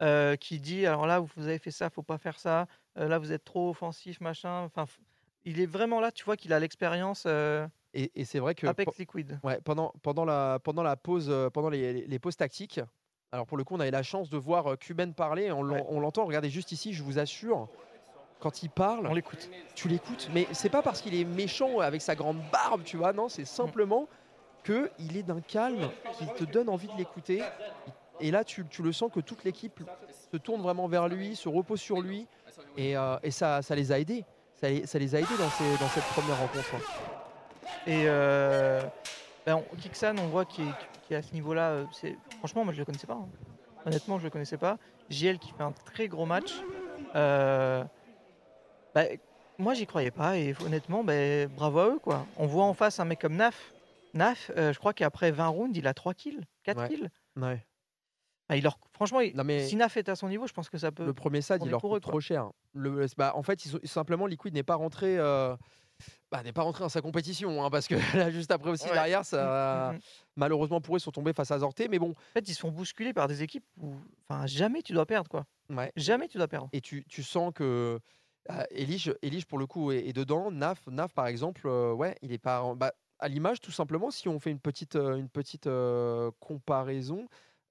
[0.02, 2.66] euh, qui dit alors là, vous avez fait ça, faut pas faire ça.
[2.98, 4.62] euh, là, vous êtes trop offensif, machin.
[4.62, 4.86] Enfin,
[5.44, 8.66] il est vraiment là, tu vois qu'il a l'expérience euh, Et, et c'est vrai que.
[8.66, 9.38] Apex Liquid.
[9.44, 12.80] Ouais, pendant, pendant, la, pendant la pause, euh, pendant les, les- les pauses tactiques,
[13.32, 15.84] alors pour le coup, on avait la chance de voir Cuben parler, on l'en- Ouais.
[15.88, 17.68] on l'entend, regardez juste ici, je vous assure,
[18.40, 19.48] quand il parle, On l'écoute.
[19.74, 23.12] tu l'écoutes, mais c'est pas parce qu'il est méchant avec sa grande barbe, tu vois,
[23.12, 24.08] non, c'est simplement
[24.62, 25.88] que il est d'un calme
[26.18, 27.42] qui te donne envie de l'écouter.
[28.20, 29.80] Et là, tu, tu le sens que toute l'équipe
[30.32, 32.26] se tourne vraiment vers lui, se repose sur lui,
[32.76, 34.24] et, euh, et ça, ça les a aidés.
[34.60, 36.74] Ça, les- ça les a aidés dans, ces- dans cette première rencontre.
[37.86, 38.80] Et euh,
[39.44, 40.64] ben, on- Kixan, on voit qu'il
[41.10, 41.70] est, à ce niveau-là.
[41.70, 41.84] euh,
[42.38, 43.14] Franchement, moi, je le connaissais pas.
[43.14, 43.28] hein.
[43.84, 44.78] Honnêtement, je le connaissais pas.
[45.10, 46.54] JL qui fait un très gros match.
[47.14, 47.84] Euh,
[48.96, 49.04] bah,
[49.58, 50.36] moi, j'y croyais pas.
[50.38, 51.98] Et honnêtement, ben, bravo à eux.
[52.02, 52.26] Quoi.
[52.36, 53.72] On voit en face un mec comme Naf.
[54.14, 56.88] Naf, euh, je crois qu'après 20 rounds, il a 3 kills, 4 Ouais.
[56.88, 57.10] kills.
[57.36, 57.64] Ouais.
[58.48, 58.78] Ah, il leur...
[58.92, 61.04] Franchement, il- Non, mais- si Naf est à son niveau, je pense que ça peut.
[61.04, 62.50] Le premier SAD, il leur coûte eux, trop cher.
[62.74, 65.18] Le, bah, en fait, ils simplement, Liquid n'est pas rentré.
[65.18, 65.54] euh,
[66.30, 67.94] bah, n'est pas rentré dans sa compétition, hein, parce que
[68.28, 68.92] là, juste après aussi Ouais.
[68.92, 70.00] derrière, ça, Mm, mm.
[70.36, 72.60] malheureusement pour eux, ils sont tombés face à Zorté, mais bon, En fait, ils se
[72.60, 73.94] font bousculer par des équipes où
[74.28, 75.28] enfin, jamais tu dois perdre.
[75.30, 75.44] quoi.
[75.70, 75.90] ouais.
[75.96, 76.68] Jamais tu dois perdre.
[76.72, 77.98] Et tu, tu sens que
[78.70, 80.50] Elige, Elige, pour le coup, est, est dedans.
[80.50, 82.62] Naf, Naf, par exemple, euh, ouais, il est pas.
[82.62, 86.30] en- bah, à l'image, tout simplement, si on fait une petite, euh, une petite euh,
[86.40, 87.26] comparaison,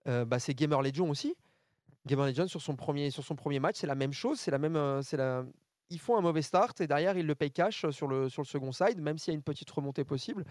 [0.05, 1.35] bah, c'est Gamer Legion aussi.
[2.05, 4.59] Gamer Legion sur son premier, sur son premier match, c'est la même chose, c'est la
[4.59, 5.43] même, c'est la.
[5.91, 8.47] Ils font un mauvais start et derrière ils le payent cash sur le, sur le
[8.47, 10.43] second side, même s'il y a une petite remontée possible.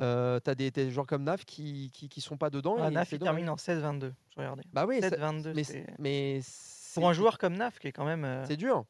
[0.00, 2.76] Euh, T'as des, des joueurs comme Naf qui, qui, qui sont pas dedans.
[2.80, 4.12] Ah, et Naf, il termine en 16-22.
[4.30, 4.62] Je regardais.
[4.72, 6.40] Bah oui, ça- 7-22, mais, mais
[6.94, 8.84] Pour un joueur comme Naf, qui est quand même euh, c'est dur.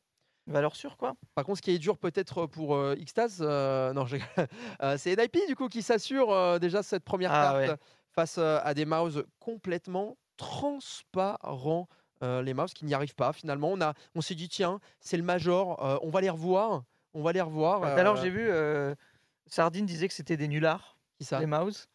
[0.47, 1.17] Une valeur sûre, quoi.
[1.35, 4.17] Par contre, ce qui est dur peut-être pour euh, Xtaz, euh, non, je-
[4.83, 7.77] euh, c'est NIP du coup qui s'assure euh, déjà cette première Ah, carte ouais.
[8.15, 11.89] face euh, à des mouse complètement transparents.
[12.23, 13.69] euh, les mouse qui n'y arrivent pas finalement.
[13.73, 17.23] On, a, on s'est dit tiens, c'est le major, euh, on va les revoir, on
[17.23, 17.83] va les revoir.
[18.03, 18.95] L'heure, euh, j'ai vu euh,
[19.47, 21.39] Sardine disait que c'était des nullards, qui ça?
[21.39, 21.87] les mouse.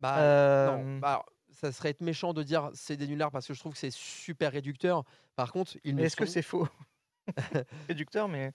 [0.00, 3.46] Bah, Euh, non, bah, alors, ça serait être méchant de dire c'est des nullards parce
[3.46, 5.04] que je trouve que c'est super réducteur.
[5.36, 6.68] Par contre, ils mais ne est-ce que c'est faux?
[7.88, 8.52] Réducteur, mais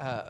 [0.00, 0.22] euh,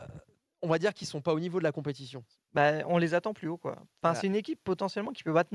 [0.61, 2.23] on va dire qu'ils sont pas au niveau de la compétition.
[2.53, 3.73] bah, on les attend plus haut, quoi.
[3.73, 4.19] Enfin, Voilà.
[4.19, 5.49] c'est une équipe potentiellement qui peut battre,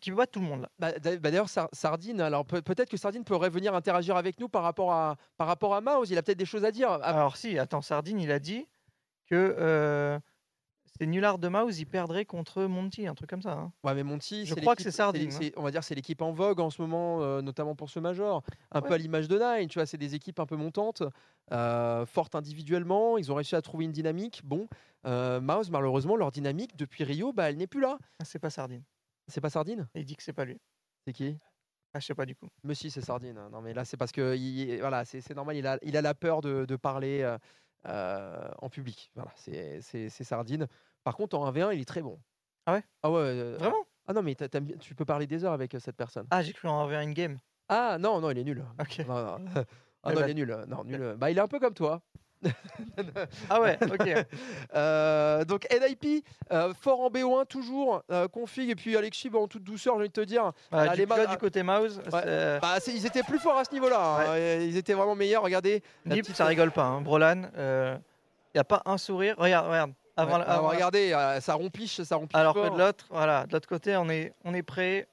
[0.00, 0.70] qui peut battre tout le monde, là.
[0.78, 4.48] Bah, bah, D'ailleurs, Sar- Sardine, alors peut- peut-être que Sardine pourrait venir interagir avec nous
[4.48, 6.10] par rapport à, par rapport à Mouse.
[6.10, 6.90] Il a peut-être des choses à dire.
[6.90, 8.68] Ah, Alors, si, attends, Sardine, il a dit
[9.26, 10.18] que euh,
[11.00, 13.52] ces nullards de mouse, ils perdraient contre Monty, un truc comme ça.
[13.52, 13.72] hein.
[13.84, 15.36] ouais, mais Monty, je c'est crois que c'est Sardine, hein.
[15.40, 17.98] c'est- On va dire c'est l'équipe en vogue en ce moment, euh, notamment pour ce
[18.00, 18.42] major.
[18.70, 21.02] Un peu à l'image de Nine, tu vois, c'est des équipes un peu montantes,
[21.52, 23.16] euh, fortes individuellement.
[23.16, 24.42] Ils ont réussi à trouver une dynamique.
[24.44, 24.68] Bon,
[25.06, 27.96] euh, Mouse, malheureusement, leur dynamique depuis Rio, bah, elle n'est plus là.
[28.20, 28.82] Ah, C'est pas Sardine.
[29.26, 29.88] C'est pas Sardine?
[29.94, 30.58] Il dit que c'est pas lui.
[31.06, 31.38] C'est qui?
[31.94, 32.46] Ah, je sais pas du coup.
[32.62, 33.40] Mais si, c'est Sardine.
[33.50, 35.56] Non, mais là, c'est parce que il- voilà, c'est c'est normal.
[35.56, 37.22] Il a, il a la peur de, de parler
[37.86, 39.10] euh, en public.
[39.14, 40.66] Voilà, c'est c'est- c'est Sardine.
[41.04, 42.18] Par contre, en 1v1, il est très bon.
[42.66, 42.82] Ah ouais?
[43.02, 43.18] Ah ouais.
[43.20, 43.84] euh, Vraiment?
[44.06, 46.26] Ah non, mais t'a- t'aimes bien- tu peux parler des heures avec euh, cette personne.
[46.30, 47.38] Ah, j'ai cru en envers une game.
[47.68, 48.64] Ah non, non, il est nul.
[48.80, 49.04] Ok.
[49.06, 49.38] Non, non.
[50.02, 50.56] Ah Eh non, bah- il est nul.
[50.66, 51.14] Non, nul.
[51.18, 52.00] Bah, il est un peu comme toi.
[53.50, 54.26] Ah ouais, ok.
[54.74, 59.46] Euh, donc NIP, euh, fort en BO1 toujours, euh, config, et puis Alexis, bah, en
[59.46, 60.52] toute douceur, j'ai envie de te dire.
[60.72, 63.64] Ah, Ah, du, les du côté mouse, c'est- Bah, c'est- ils étaient plus forts à
[63.66, 64.00] ce niveau-là.
[64.32, 65.42] hein, Ils étaient vraiment meilleurs.
[65.42, 65.82] Regardez.
[66.06, 66.84] la Nip, petite- ça rigole pas.
[66.86, 67.02] Hein.
[67.02, 68.00] Brolan, il
[68.54, 69.34] n'y a pas un sourire.
[69.36, 69.92] Regarde, regarde.
[70.20, 72.36] Avant, Ouais, avant regardez, euh, ça rompiche, ça rompiche.
[72.38, 75.06] Alors que de l'autre, voilà, de l'autre côté, on est, on est prêt.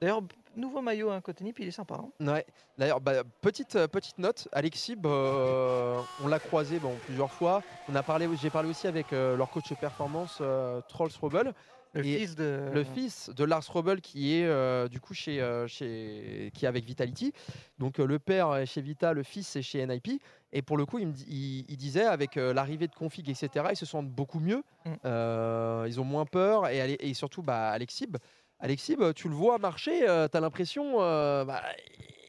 [0.00, 0.22] D'ailleurs,
[0.56, 1.94] nouveau maillot hein, côté Nip, il est sympa.
[2.00, 2.26] hein.
[2.26, 2.46] Ouais.
[2.78, 7.62] D'ailleurs, bah, petite, euh, petite note, Alexis, bah, euh, on l'a croisé bon, plusieurs fois.
[7.88, 11.52] On a parlé, j'ai parlé aussi avec leur coach performance, euh, Trolls Rebel,
[11.92, 12.70] Le Et fils de.
[12.72, 16.68] le fils de Lars Rebel qui est euh, du coup chez, euh, chez, qui est
[16.68, 17.32] avec Vitality.
[17.78, 20.22] Donc euh, le père est chez Vita, le fils est chez NIP.
[20.52, 23.66] Et pour le coup, il, me di- il- il disait avec l'arrivée de config, etc.,
[23.70, 24.62] ils se sentent beaucoup mieux.
[24.84, 25.86] Mm.
[25.88, 28.16] Ils ont moins peur et, surtout bah, Alexib.
[28.60, 31.62] Alexib, tu le vois marcher, tu as l'impression, bah,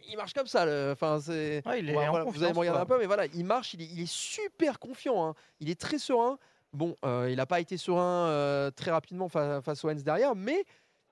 [0.09, 0.65] il marche comme ça.
[0.65, 1.61] le- Enfin, c'est.
[1.67, 4.01] Ouais, Voilà, vous allez me regarder un peu, mais voilà, il marche, il est, il
[4.01, 5.35] est super confiant, hein.
[5.59, 6.37] il est très serein.
[6.73, 10.35] Bon, euh, il n'a pas été serein euh, très rapidement fa- face au Hens derrière,
[10.35, 10.63] mais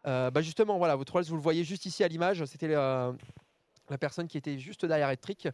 [0.07, 3.13] euh, bah, justement, voilà, vous Trolls, vous le voyez juste ici à l'image, c'était la,
[3.99, 5.47] personne qui était juste derrière Etric.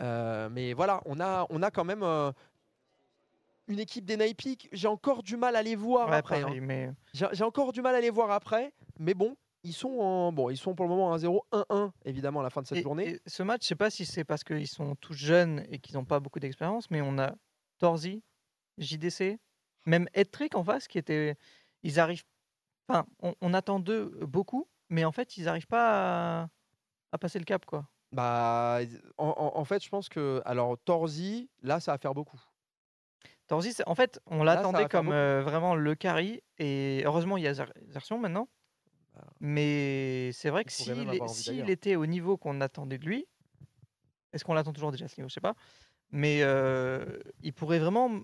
[0.00, 2.04] Euh, mais voilà, on a, on a quand même
[3.66, 4.68] une équipe des Naipic.
[4.72, 6.42] J'ai encore du mal à les voir Ouais, après.
[6.42, 6.54] hein.
[6.60, 10.48] mais J'ai encore du mal à les voir après, mais bon, ils sont, en, bon,
[10.50, 13.08] ils sont pour le moment 1-0, 1-1 évidemment à la fin de cette Et- journée.
[13.10, 15.96] et ce match, je sais pas si c'est parce qu'ils sont tous jeunes et qu'ils
[15.96, 17.34] n'ont pas beaucoup d'expérience, mais on a
[17.78, 18.22] Torzi,
[18.80, 19.38] JDC,
[19.86, 21.36] même Edtrick en face qui était.
[21.82, 22.24] Ils arrivent.
[22.88, 26.48] Enfin, on, on attend d'eux beaucoup, mais en fait, ils n'arrivent pas à,
[27.12, 27.88] à passer le cap, quoi.
[28.12, 28.80] Bah,
[29.18, 32.40] en, fait, je pense que alors Torzi, là, ça va faire beaucoup.
[33.46, 37.52] Torzi, en fait, on l'attendait comme euh, vraiment le carry, et heureusement, il y a
[37.52, 38.48] Zer- Zersion maintenant.
[39.14, 43.26] Bah, Mais c'est vrai que s'il était au niveau qu'on attendait de lui,
[44.32, 45.28] est-ce qu'on l'attend toujours déjà à ce niveau?
[45.28, 45.54] Je sais pas.
[46.10, 48.22] Mais euh, il pourrait vraiment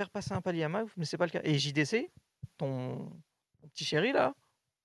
[0.00, 1.42] faire passer un palier à Mav, mais c'est pas le cas.
[1.44, 2.10] Et JDC,
[2.56, 3.10] ton,
[3.60, 4.32] ton petit chéri là,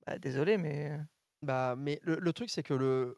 [0.06, 0.99] bah, désolé, mais
[1.41, 3.17] Bah, mais le, le truc, c'est que le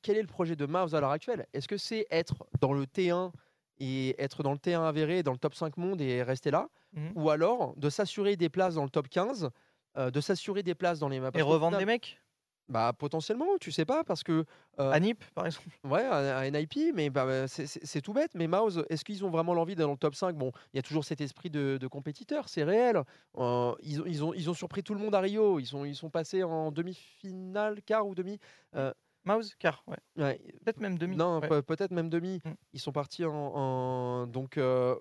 [0.00, 1.46] quel est le projet de Mouse à l'heure actuelle?
[1.52, 3.32] Est-ce que c'est être dans le T1
[3.78, 6.68] et être dans le T1 avéré, dans le top 5 monde et rester là?
[6.92, 7.14] Mhm.
[7.14, 9.50] Ou alors de s'assurer des places dans le top 15
[9.98, 12.20] euh, de s'assurer des places dans les parce et revendre des mecs?
[12.68, 14.44] Bah potentiellement, tu sais pas parce que
[14.80, 15.68] euh, à Nip par exemple.
[15.84, 18.30] Ouais, un NIP, mais bah, bah, c'est- tout bête.
[18.34, 20.78] Mais Mouse, est-ce qu'ils ont vraiment l'envie d'être dans le top 5 Bon, il y
[20.78, 23.02] a toujours cet esprit de, de compétiteur, c'est réel.
[23.36, 25.58] Euh, ils, ont, ils, ont, ils ont surpris tout le monde à Rio.
[25.60, 28.38] Ils sont, ils sont passés en demi-finale, quart ou demi.
[29.26, 29.96] Mouse, car ouais.
[30.16, 31.16] Ouais, peut-être même demi.
[31.16, 31.62] non, ouais.
[31.62, 32.40] peut-être même demi.
[32.44, 32.50] Mm.
[32.74, 33.32] Ils sont partis en.
[33.32, 34.94] en- donc, euh,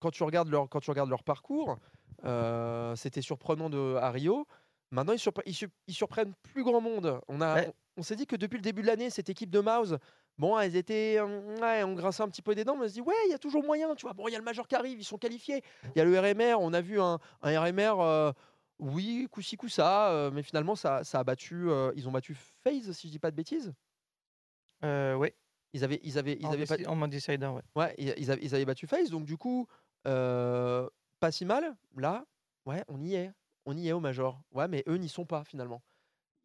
[0.00, 1.78] quand, tu regardes leur, quand tu regardes leur parcours,
[2.24, 4.46] euh, c'était surprenant de, à Rio.
[4.90, 7.20] Maintenant, ils, surpre- ils, su- ils surprennent plus grand monde.
[7.28, 7.66] On, a, Ouais.
[7.68, 9.98] on, on s'est dit que depuis le début de l'année, cette équipe de Mouse,
[10.38, 11.16] bon, elles étaient.
[11.18, 13.30] euh, ouais, on grinçait un petit peu des dents, mais on se dit, ouais, il
[13.30, 13.94] y a toujours moyen.
[13.94, 15.62] Tu vois, bon, il y a le Major qui arrive, ils sont qualifiés.
[15.94, 18.00] Il y a le RMR, on a vu un, un RMR.
[18.00, 18.32] euh,
[18.78, 21.68] oui, coup ci, coup ça, euh, mais finalement, ça, ça a battu.
[21.68, 23.74] euh, ils ont battu FaZe, si je dis pas de bêtises.
[24.84, 25.34] Euh, ouais.
[25.74, 27.60] Ils avaient, ils avaient, ils en, avaient pas, en decider, ouais.
[27.76, 29.66] Ouais, ils, ils avaient, ils avaient battu Face, donc du coup,
[30.04, 31.76] pas si mal.
[31.96, 32.24] Là,
[32.64, 33.32] ouais, on y est.
[33.70, 34.40] On y est au Major.
[34.52, 35.82] Ouais, mais eux n'y sont pas finalement.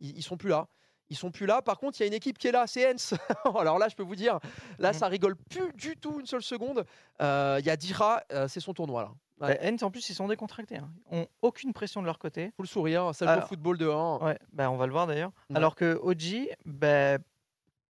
[0.02, 0.68] Ils, ils sont plus là.
[1.10, 1.62] Ils sont plus là.
[1.62, 3.14] Par contre, il y a une équipe qui est là, c'est Hens.
[3.58, 4.40] Alors là, je peux vous dire,
[4.78, 4.94] là, Mhm.
[4.94, 6.86] ça rigole plus du tout une seule seconde.
[7.22, 9.12] Euh, Il y a Dira, euh, c'est son tournoi là.
[9.48, 9.58] Ouais.
[9.58, 10.78] Bah, Hens, en plus, ils sont décontractés.
[10.78, 10.92] Hein.
[11.12, 12.52] Ils ont aucune pression de leur côté.
[12.58, 14.22] Faut le sourire, ça joue au football dehors.
[14.22, 15.32] Ouais, bah, on va le voir d'ailleurs.
[15.50, 15.56] Ouais.
[15.58, 17.18] Alors que OG, bah,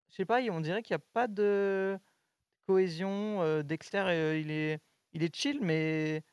[0.10, 1.98] je sais pas, on dirait qu'il n'y a pas de
[2.68, 3.42] cohésion.
[3.42, 4.04] euh, Dexter,
[4.40, 4.80] il, est,
[5.14, 6.24] il est chill, mais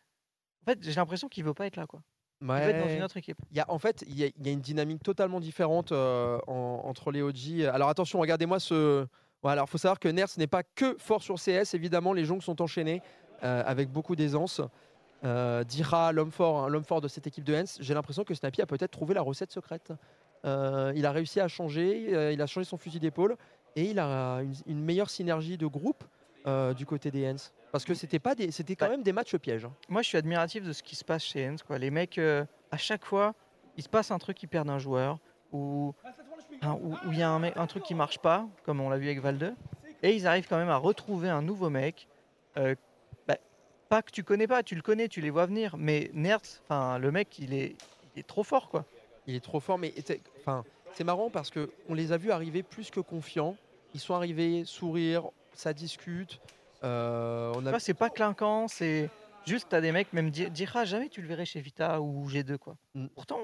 [0.62, 1.86] en fait, j'ai l'impression qu'il veut pas être là.
[1.86, 2.02] Quoi.
[2.42, 2.96] Il être dans Ouais.
[2.96, 3.36] une autre équipe.
[3.52, 6.38] Y a, en fait, il y, a, il y a une dynamique totalement différente euh,
[6.46, 7.64] en- entre les OG.
[7.72, 9.06] Alors attention, regardez-moi ce.
[9.42, 11.74] Voilà, alors faut savoir que Nerf n'est pas que fort sur CS.
[11.74, 13.02] Évidemment, les jongs sont enchaînés
[13.44, 14.60] euh, avec beaucoup d'aisance.
[15.24, 17.76] Euh, Dira, l'homme fort, hein, l'homme fort de cette équipe de Hens.
[17.80, 19.92] J'ai l'impression que Snappy a peut-être trouvé la recette secrète.
[20.44, 23.36] Il a réussi à changer, il a changé son fusil d'épaule
[23.76, 26.02] et il a une, une meilleure synergie de groupe
[26.46, 27.52] euh, du côté des Hens.
[27.72, 28.92] Parce que c'était pas des, c'était quand Ouais.
[28.92, 29.64] même des matchs pièges.
[29.64, 29.72] hein.
[29.88, 31.62] Moi, je suis admiratif de ce qui se passe chez Hens.
[31.62, 31.78] Quoi.
[31.78, 33.34] Les mecs, euh, à chaque fois,
[33.76, 35.18] il se passe un truc, ils perdent un joueur,
[35.52, 35.94] ou
[36.62, 38.98] enfin, ou- il y a un, mec- un truc qui marche pas, comme on l'a
[38.98, 39.54] vu avec Valde,
[40.02, 42.08] et ils arrivent quand même à retrouver un nouveau mec.
[42.58, 42.74] euh,
[43.28, 43.36] bah,
[43.88, 46.98] pas que tu connais pas, tu le connais, tu les vois venir, mais Nerds, enfin,
[46.98, 47.76] le mec, il est,
[48.14, 48.84] il est trop fort, quoi.
[49.26, 52.32] Il est trop fort, mais c'est- enfin, c'est marrant parce que on les a vus
[52.32, 53.56] arriver plus que confiants.
[53.94, 56.40] Ils sont arrivés, sourire, ça discute.
[56.82, 57.78] Euh, on a...
[57.78, 59.10] c'est pas clinquant, c'est
[59.46, 62.56] juste, t'as des mecs, même Di- Dira, jamais tu le verrais chez Vita ou G2,
[62.58, 62.76] quoi.
[62.94, 63.06] Mm.
[63.08, 63.40] Pourtant,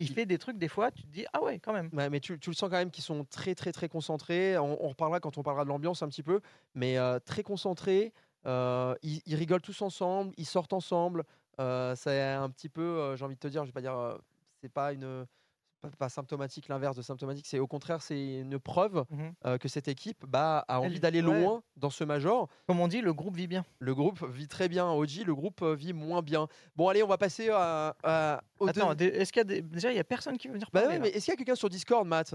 [0.00, 1.88] il fait des trucs, des fois, tu te dis, ah ouais, quand même.
[1.92, 4.58] Ouais, mais tu, tu le sens quand même qu'ils sont très très très concentrés.
[4.58, 6.40] On, on reparlera quand on parlera de l'ambiance un petit peu,
[6.74, 8.12] mais euh, très concentrés.
[8.46, 11.24] Euh, ils, ils rigolent tous ensemble, ils sortent ensemble.
[11.60, 14.18] Euh, c'est un petit peu, euh, j'ai envie de te dire, je vais pas dire,
[14.60, 15.26] c'est pas une,
[15.82, 17.46] pas, pas symptomatique, l'inverse de symptomatique.
[17.46, 19.32] C'est au contraire, c'est une preuve Mhm.
[19.46, 21.40] euh, que cette équipe bah, a envie d'aller ouais.
[21.42, 22.48] loin dans ce major.
[22.66, 23.64] Comme on dit, le groupe vit bien.
[23.80, 24.88] Le groupe vit très bien.
[24.90, 26.46] OG, le groupe euh, vit moins bien.
[26.76, 27.94] Bon, allez, on va passer à,
[28.66, 29.60] Attends, deux- est-ce qu'il y a des...
[29.62, 31.32] déjà il y a personne qui veut venir Bah parler ouais, là mais est-ce qu'il
[31.32, 32.34] y a quelqu'un sur Discord, Matt?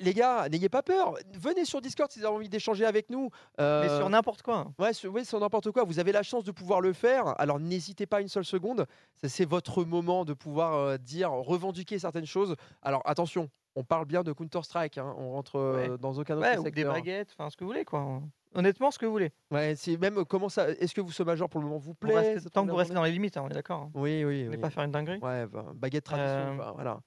[0.00, 1.14] Les gars, n'ayez pas peur.
[1.34, 3.30] Venez sur Discord si vous avez envie d'échanger avec nous.
[3.58, 4.72] Mais Euh, sur n'importe quoi.
[4.78, 5.84] Ouais, sur, oui, sur n'importe quoi.
[5.84, 7.34] Vous avez la chance de pouvoir le faire.
[7.40, 8.86] Alors n'hésitez pas une seule seconde.
[9.24, 12.54] C'est votre moment de pouvoir euh, dire, revendiquer certaines choses.
[12.82, 14.98] Alors attention, on parle bien de Counter-Strike.
[14.98, 15.14] hein.
[15.18, 16.92] On rentre euh, dans aucun autre Ouais, ou des secteur.
[16.94, 18.20] baguettes, enfin ce que vous voulez quoi.
[18.54, 19.30] Honnêtement, ce que vous voulez.
[19.50, 20.70] Ouais, c'est même comment ça.
[20.70, 22.36] Est-ce que vous ce major pour le moment vous plaît?
[22.52, 23.82] tant que vous restez dans les limites, hein, on est d'accord.
[23.82, 23.90] hein.
[23.94, 24.60] Oui, oui, voulez oui.
[24.62, 25.18] pas faire une dinguerie.
[25.18, 26.56] Ouais, bah, baguette tradition.
[26.56, 26.98] Quoi, voilà.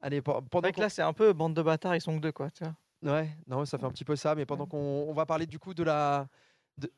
[0.00, 2.50] Allez, pendant que là, c'est un peu bande de bâtards, ils sont que deux quoi.
[2.50, 2.76] Tu vois.
[3.12, 5.58] Ouais, non, ça fait un petit peu ça, mais pendant qu'on on va parler du
[5.58, 6.28] coup de la.
[6.78, 6.92] de-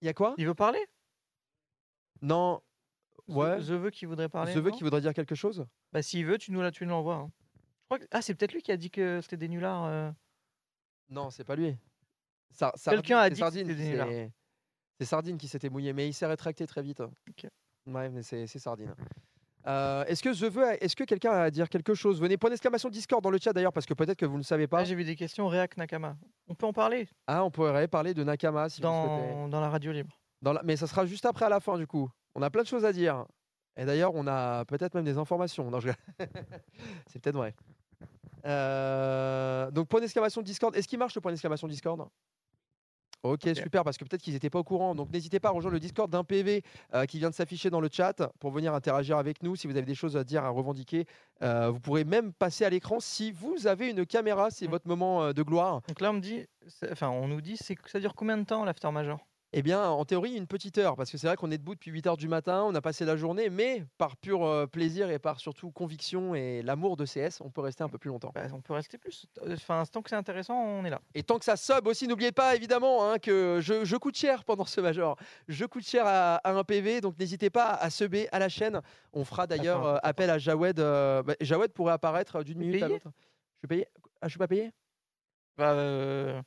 [0.00, 0.34] Il y a quoi?
[0.38, 0.84] Il veut parler?
[2.22, 2.60] Non.
[3.28, 3.58] Ouais.
[3.58, 4.52] The veut qui voudrait parler.
[4.52, 4.76] Je veux non?
[4.76, 5.66] qui voudrait dire quelque chose?
[5.92, 7.14] Bah s'il veut, tu nous l'envoies.
[7.16, 7.30] hein.
[7.88, 8.04] Je que...
[8.10, 9.84] Ah, c'est peut-être lui qui a dit que c'était des nullards.
[9.84, 10.10] euh.
[11.10, 11.76] Non, c'est pas lui.
[12.84, 14.08] Quelqu'un a dit que Sardine c'était qui des nullards.
[14.08, 14.32] s'est-
[15.00, 17.00] C'est Sardine qui s'était mouillé, mais il s'est rétracté très vite.
[17.00, 17.46] Ok.
[17.86, 18.94] Ouais, mais c'est c'est Sardine.
[19.68, 22.20] Euh, est-ce que je veux, est-ce que quelqu'un a à dire quelque chose?
[22.20, 24.42] Venez, point d'exclamation Discord dans le chat d'ailleurs, parce que peut-être que vous ne le
[24.44, 24.78] savez pas.
[24.78, 26.16] Ah, j'ai vu des questions React Nakama.
[26.48, 27.06] On peut en parler?
[27.26, 29.32] Ah, on pourrait parler de Nakama si vous souhaitez.
[29.34, 29.48] dans...
[29.48, 30.18] dans la radio libre.
[30.40, 32.08] Dans la- Mais ça sera juste après à la fin du coup.
[32.34, 33.26] On a plein de choses à dire.
[33.76, 35.70] Et d'ailleurs, on a peut-être même des informations.
[35.70, 35.90] Non, je...
[37.06, 37.54] c'est peut-être vrai.
[38.46, 40.74] Euh, Donc point d'exclamation Discord.
[40.76, 42.08] Est-ce qu'il marche le point d'exclamation Discord?
[43.22, 44.94] Ok, super, parce que peut-être qu'ils n'étaient pas au courant.
[44.94, 46.62] Donc n'hésitez pas à rejoindre le Discord d'un PV
[46.94, 49.56] euh, qui vient de s'afficher dans le chat pour venir interagir avec nous.
[49.56, 51.06] Si vous avez des choses à dire, à revendiquer,
[51.40, 54.50] Euh, vous pourrez même passer à l'écran si vous avez une caméra.
[54.50, 54.70] C'est Mm.
[54.70, 55.82] votre moment euh, de gloire.
[55.86, 58.36] Donc là, on me dit, c'est- enfin, on nous dit, c'est que ça dure combien
[58.36, 59.20] de temps l'after major?
[59.54, 61.90] Eh bien, en théorie, une petite heure, parce que c'est vrai qu'on est debout depuis
[61.90, 65.18] 8 heures du matin, on a passé la journée, mais par pur euh, plaisir et
[65.18, 68.30] par surtout conviction et l'amour de CS, on peut rester un peu plus longtemps.
[68.34, 69.24] Bah, On peut rester plus.
[69.50, 71.00] Enfin, tant que c'est intéressant, on est là.
[71.14, 74.44] Et tant que ça sub aussi, n'oubliez pas évidemment hein, que je, je coûte cher
[74.44, 75.16] pendant ce major.
[75.48, 78.82] Je coûte cher à, à un PV, donc n'hésitez pas à subber à la chaîne.
[79.14, 80.78] On fera d'ailleurs euh, appel à Jawed.
[80.78, 83.08] euh, bah, Jawed pourrait apparaître d'une minute à l'autre.
[83.54, 83.88] Je suis payé?
[84.20, 84.72] Ah, je suis pas payé?
[85.56, 86.42] Bah, euh,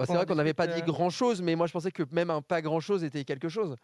[0.00, 0.92] Bah, C'est vrai qu'on n'avait pas dit discute, euh.
[0.92, 3.76] grand chose, mais moi je pensais que même un pas grand chose était quelque chose.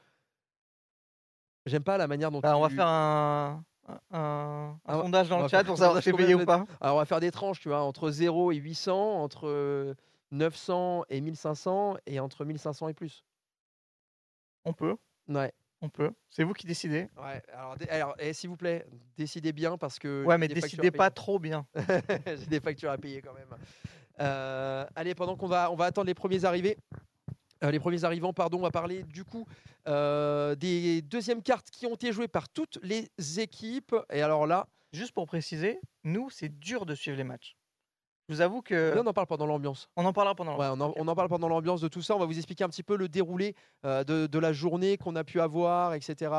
[1.66, 5.42] J'aime pas la manière dont bah, on va faire un, un, un Ah, sondage dans
[5.42, 6.64] le chat pour savoir si c'est payé ou pas.
[6.80, 9.94] Alors on va faire des tranches, tu vois, entre 0 et 800, entre euh,
[10.30, 13.24] 900 et 1500 et entre 1500 et plus.
[14.64, 14.96] On peut,
[15.28, 15.52] Ouais.
[15.82, 16.12] on peut.
[16.30, 17.08] C'est vous qui décidez.
[17.22, 17.42] Ouais,
[17.90, 20.24] alors, et s'il vous plaît, décidez bien parce que.
[20.24, 21.66] Ouais, mais décidez pas trop bien.
[22.26, 23.48] j'ai des factures à payer quand même.
[24.20, 26.76] Euh, allez, pendant qu'on va, on va attendre les premiers arrivés.
[27.64, 29.46] euh, les premiers arrivants, pardon, on va parler du coup
[29.88, 33.08] euh, des deuxièmes cartes qui ont été jouées par toutes les
[33.40, 33.94] équipes.
[34.12, 37.56] Et alors là, Juste pour préciser, nous, c'est dur de suivre les matchs.
[38.28, 39.90] Je vous avoue que là, on en parle pendant l'ambiance.
[39.96, 40.56] on en parlera pendant.
[40.56, 42.16] Ouais, on, en, on en parle pendant l'ambiance de tout ça.
[42.16, 45.14] On va vous expliquer un petit peu le déroulé euh, de, de la journée qu'on
[45.16, 46.30] a pu avoir, etc.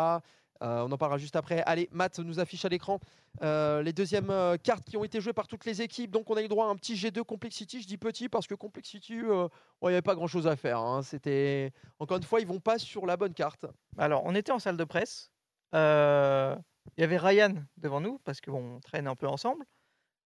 [0.61, 1.61] Euh, on en parlera juste après.
[1.65, 2.99] Allez, Matt nous affiche à l'écran
[3.43, 6.11] euh, les deuxièmes euh, cartes qui ont été jouées par toutes les équipes.
[6.11, 7.81] Donc, on a eu droit à un petit G2 Complexity.
[7.81, 10.79] Je dis petit parce que Complexity, il n'y avait pas grand chose à faire.
[10.79, 11.01] hein.
[11.03, 13.65] C'était encore une fois, ils vont pas sur la bonne carte.
[13.97, 15.31] Alors, on était en salle de presse.
[15.73, 19.65] Il y avait Ryan devant nous parce que traîne un peu ensemble.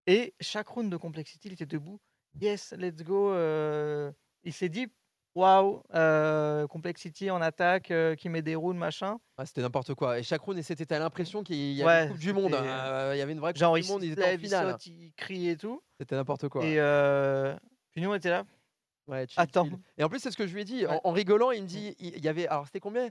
[0.08, 2.00] Et chaque round de Complexity, il était debout.
[2.40, 3.34] Yes, let's go.
[4.44, 4.88] Il s'est dit,
[5.36, 9.18] waouh, euh, Complexity en attaque, euh, qui met des rounds, machin.
[9.38, 10.20] Ah, c'était n'importe quoi.
[10.20, 12.54] Et chaque round, et c'était à l'impression qu'il y avait Ouais, une Coupe du Monde.
[12.54, 13.14] hein.
[13.14, 14.04] Il y avait une vraie Coupe Genre, du il Monde.
[14.04, 14.72] Ils étaient en finale.
[14.72, 15.82] saute, il crie et tout.
[16.00, 16.64] C'était n'importe quoi.
[16.66, 17.56] Et euh,
[17.92, 18.44] puis nous, on était là.
[19.08, 19.66] Ouais, chill, Attends.
[19.66, 19.78] chill.
[19.98, 20.86] Et en plus, c'est ce que je lui ai dit.
[20.86, 21.00] En, Ouais.
[21.04, 22.48] en rigolant, il me dit il il y avait.
[22.48, 23.08] Alors, c'était combien?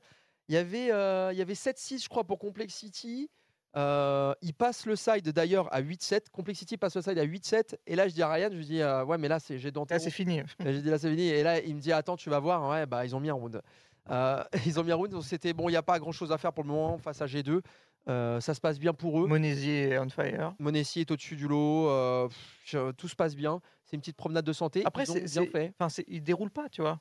[0.49, 3.31] Il y avait, euh, il y avait 7-6, je crois, pour Complexity.
[3.77, 6.31] Euh, il passe le side d'ailleurs à 8-7.
[6.33, 7.77] Complexity passe le side à 8-7.
[7.87, 9.69] Et là, je dis à Ryan, je lui dis euh, Ouais, mais là, c'est j'ai
[9.69, 9.99] Là, denté.
[9.99, 10.43] c'est fini.
[10.65, 11.29] J'ai dit là, c'est fini.
[11.29, 12.69] Et là, il me dit Attends, tu vas voir.
[12.69, 13.63] Ouais, bah, ils ont mis un round.
[14.11, 15.11] Euh, ils ont mis un round.
[15.13, 17.23] donc C'était bon, il n'y a pas grand chose à faire pour le moment face
[17.23, 17.61] à G2.
[18.09, 19.29] Euh, ça se passe bien pour eux.
[19.29, 20.55] Monesier est on fire.
[20.59, 22.29] Monessier est au-dessus du lot.
[22.29, 23.61] pff, tout se passe bien.
[23.85, 24.83] C'est une petite promenade de santé.
[24.85, 25.73] Après, Ils c'est, bien c'est- fait.
[25.79, 26.99] enfin, c'est, il déroule pas, tu vois.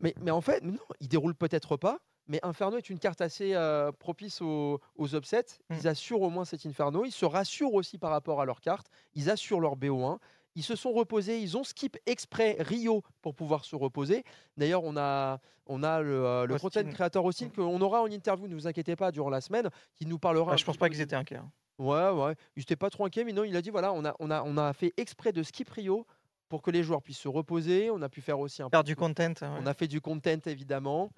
[0.00, 1.98] Mais, mais en fait, non, il déroule peut-être pas.
[2.28, 5.58] Mais Inferno est une carte assez euh, propice aux, aux upsets.
[5.68, 5.74] Mm.
[5.80, 7.04] Ils assurent au moins cet Inferno.
[7.04, 8.86] Ils se rassurent aussi par rapport à leur carte.
[9.14, 10.18] Ils assurent leur BO1.
[10.56, 11.40] Ils se sont reposés.
[11.40, 14.24] Ils ont skip exprès Rio pour pouvoir se reposer.
[14.56, 16.82] D'ailleurs, on a, on a le, euh, le Austin.
[16.82, 17.50] content créateur Austin Mm.
[17.52, 20.52] qu'on aura en interview, ne vous inquiétez pas, durant la semaine, qui nous parlera.
[20.52, 21.36] Ah, je pense pas qu'ils étaient inquiets.
[21.36, 21.50] hein.
[21.78, 22.34] Ouais, ouais.
[22.56, 24.42] Il n'était pas trop inquiet, mais non, il a dit voilà, on a, on a,
[24.42, 26.06] on a fait exprès de skip Rio
[26.50, 27.90] pour que les joueurs puissent se reposer.
[27.90, 29.30] On a pu faire aussi un Faire peu du content.
[29.40, 29.48] ouais.
[29.62, 31.10] On a fait du content évidemment.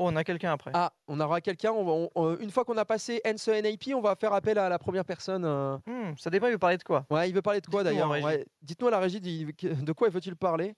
[0.00, 0.70] Oh, on a quelqu'un après.
[0.72, 1.72] Ah, on aura quelqu'un.
[1.72, 4.78] on on- une fois qu'on a passé Hens NAP, on va faire appel à la
[4.78, 5.44] première personne.
[5.44, 5.76] euh.
[5.86, 7.04] Hmm, ça dépend, il veut parler de quoi?
[7.10, 8.08] Ouais, il veut parler de quoi d'ailleurs?
[8.10, 10.74] Ouais, Dites-nous à la régie de quoi veut-il parler?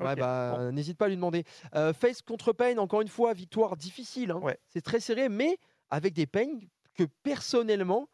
[0.00, 0.72] Ouais, bah, bon.
[0.72, 1.44] n'hésite pas à lui demander.
[1.76, 4.32] Euh, Face contre Pain, encore une fois, victoire difficile.
[4.32, 4.40] hein.
[4.42, 4.58] Ouais.
[4.68, 5.56] C'est très serré, mais
[5.90, 6.58] avec des Pain
[6.94, 8.08] que personnellement,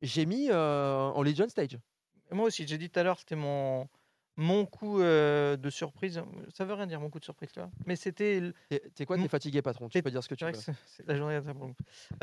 [0.00, 1.76] j'ai mis euh, en Legion Stage.
[2.30, 3.88] Moi aussi, j'ai dit tout à l'heure, c'était mon,
[4.36, 6.22] mon coup euh, de surprise.
[6.54, 7.70] Ça veut rien dire, mon coup de surprise, tu vois.
[7.86, 8.38] Mais c'était.
[8.38, 8.54] l-
[8.94, 9.16] T'es quoi?
[9.18, 9.88] T'es fatigué, patron?
[9.88, 10.58] Tu peux dire ce que C'est tu vrai veux.
[10.58, 11.40] que c'est c'est la journée.
[11.40, 11.52] très.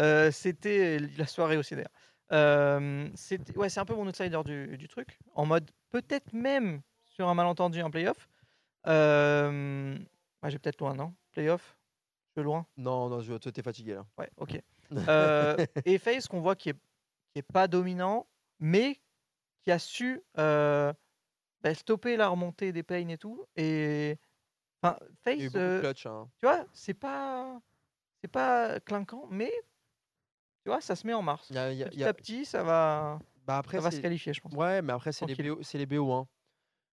[0.01, 1.91] Euh, c'était la soirée aussi, d'ailleurs.
[2.31, 5.19] Euh, c'était- ouais, c'est un peu mon outsider du, du truc.
[5.33, 8.27] En mode, peut-être même sur un malentendu en playoff.
[8.87, 9.97] Euh,
[10.43, 11.15] ouais, j'ai peut-être loin, non?
[11.31, 11.77] Playoff?
[12.35, 12.65] Je suis loin?
[12.77, 14.05] Non, non, je- toi, t'es fatigué là.
[14.17, 14.61] Ouais, ok.
[15.07, 18.27] Euh, et Face, qu'on voit qui est, qui est pas dominant,
[18.59, 18.99] mais
[19.63, 20.91] qui a su euh,
[21.61, 23.45] bah, stopper la remontée des Pain et tout.
[23.55, 24.17] Et
[24.81, 26.05] enfin, Face, euh, clutch.
[26.05, 26.29] hein.
[26.39, 27.59] tu vois, c'est pas,
[28.21, 29.51] c'est pas clinquant, mais
[30.63, 31.49] tu vois, ça se met en mars.
[31.49, 33.77] Y a- il y a- il Petit y a- à petit, ça va, bah, après,
[33.77, 34.53] ça va se qualifier, je pense.
[34.53, 35.35] Ouais, mais après, c'est les.
[35.35, 36.25] BO, c'est les BO1.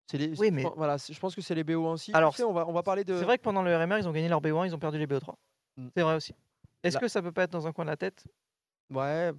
[0.08, 2.12] C'est les, Oui, mais- voilà, je pense que c'est les BO1 aussi.
[2.12, 3.18] Tu Alors, sais, on va, on va parler de.
[3.18, 5.06] C'est vrai que pendant le RMR, ils ont gagné leur BO1, ils ont perdu les
[5.06, 5.36] BO3.
[5.76, 5.88] Mm.
[5.96, 6.32] C'est vrai aussi.
[6.84, 8.24] Est-ce Là- que ça peut pas être dans un coin de la tête?
[8.90, 9.32] Ouais,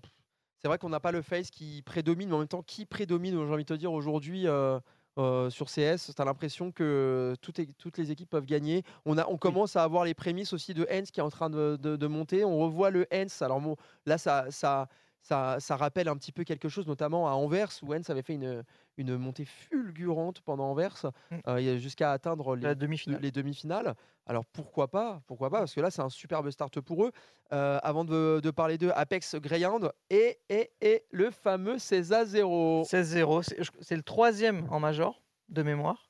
[0.60, 3.32] c'est vrai qu'on n'a pas le face qui prédomine, mais en même temps, qui prédomine,
[3.34, 4.78] j'ai envie de te dire, aujourd'hui euh,
[5.18, 8.84] euh, sur CS Tu as l'impression que toutes, les- toutes les équipes peuvent gagner.
[9.06, 11.50] On, a, on commence à avoir les prémices aussi de Hens qui est en train
[11.50, 12.44] de, de- de monter.
[12.46, 13.42] On revoit le Hens.
[13.42, 13.76] Alors, bon,
[14.06, 14.88] là, ça, ça,
[15.28, 18.36] ça, ça rappelle un petit peu quelque chose, notamment à Anvers, où Hens avait fait
[18.36, 18.64] une,
[18.98, 21.36] une montée fulgurante pendant Anvers, Mm.
[21.48, 23.22] euh, jusqu'à atteindre les, demi-finale.
[23.22, 23.96] les demi-finales.
[24.26, 27.12] Alors pourquoi pas Pourquoi pas Parce que là, c'est un superbe start pour eux.
[27.54, 32.84] Euh, avant de, de parler d'eux, Apex Greyhound et, et, et le fameux César 0.
[32.84, 36.10] 16-0, c'est le troisième en major de mémoire.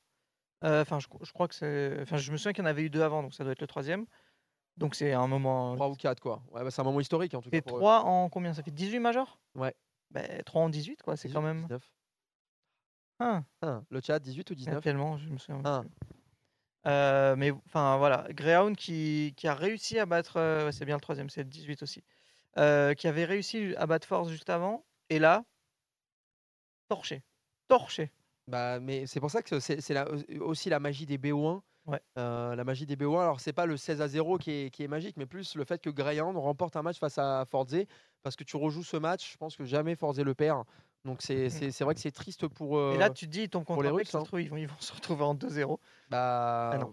[0.64, 1.98] Euh, Enfin, je, je crois que c'est.
[2.02, 3.60] Enfin, je me souviens qu'il y en avait eu deux avant, donc ça doit être
[3.60, 4.06] le troisième.
[4.78, 5.74] Donc c'est un moment.
[5.74, 6.42] 3 ou 4, quoi.
[6.52, 7.56] Ouais, bah, c'est un moment historique, en tout cas.
[7.56, 7.80] C'est pour eux.
[7.80, 8.54] 3 en combien?
[8.54, 9.38] Ça fait 18 majors?
[9.54, 9.74] Ouais.
[10.10, 11.16] Ben, 3 en 18, quoi.
[11.16, 11.62] C'est 18, quand même.
[11.62, 11.92] 19.
[13.20, 13.84] Ah, Un.
[13.90, 15.60] Le chat, 18 ou 19 tellement, je me souviens.
[15.64, 15.80] Un.
[15.80, 15.90] plus.
[16.86, 21.00] Euh, mais enfin voilà, Greyhound qui, qui a réussi à battre, euh, c'est bien le
[21.00, 22.04] troisième, c'est le 18 aussi,
[22.56, 25.44] euh, qui avait réussi à battre Force juste avant, et là,
[26.88, 27.22] torché,
[27.66, 28.12] torché.
[28.46, 31.60] Bah, mais c'est pour ça que c'est aussi la magie des BO1.
[31.88, 32.00] Ouais.
[32.18, 33.20] Euh, la magie des BO1.
[33.22, 35.64] Alors, c'est pas le 16 à 0 qui est, qui est magique, mais plus le
[35.64, 37.78] fait que Greyhound remporte un match face à Forze.
[38.22, 40.64] Parce que tu rejoues ce match, je pense que jamais Forze le perd.
[41.04, 42.76] Donc, c'est c'est- c'est vrai que c'est triste pour.
[42.76, 42.92] Mm.
[42.94, 44.40] Et là, euh, tu te dis, pour contre les Apex, Russes, ça se hein.
[44.40, 45.78] ils vont, ils vont se retrouver en 2-0.
[46.10, 46.92] Bah, Ah non.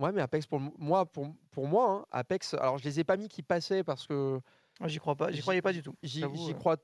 [0.00, 3.16] Ouais, mais Apex, pour moi, pour, pour moi hein, Apex, alors je les ai pas
[3.16, 4.40] mis qui passaient parce que
[4.80, 5.94] Ah, J'y crois pas, j'y croyais pas du tout.
[6.02, 6.54] j'y euh.
[6.54, 6.76] crois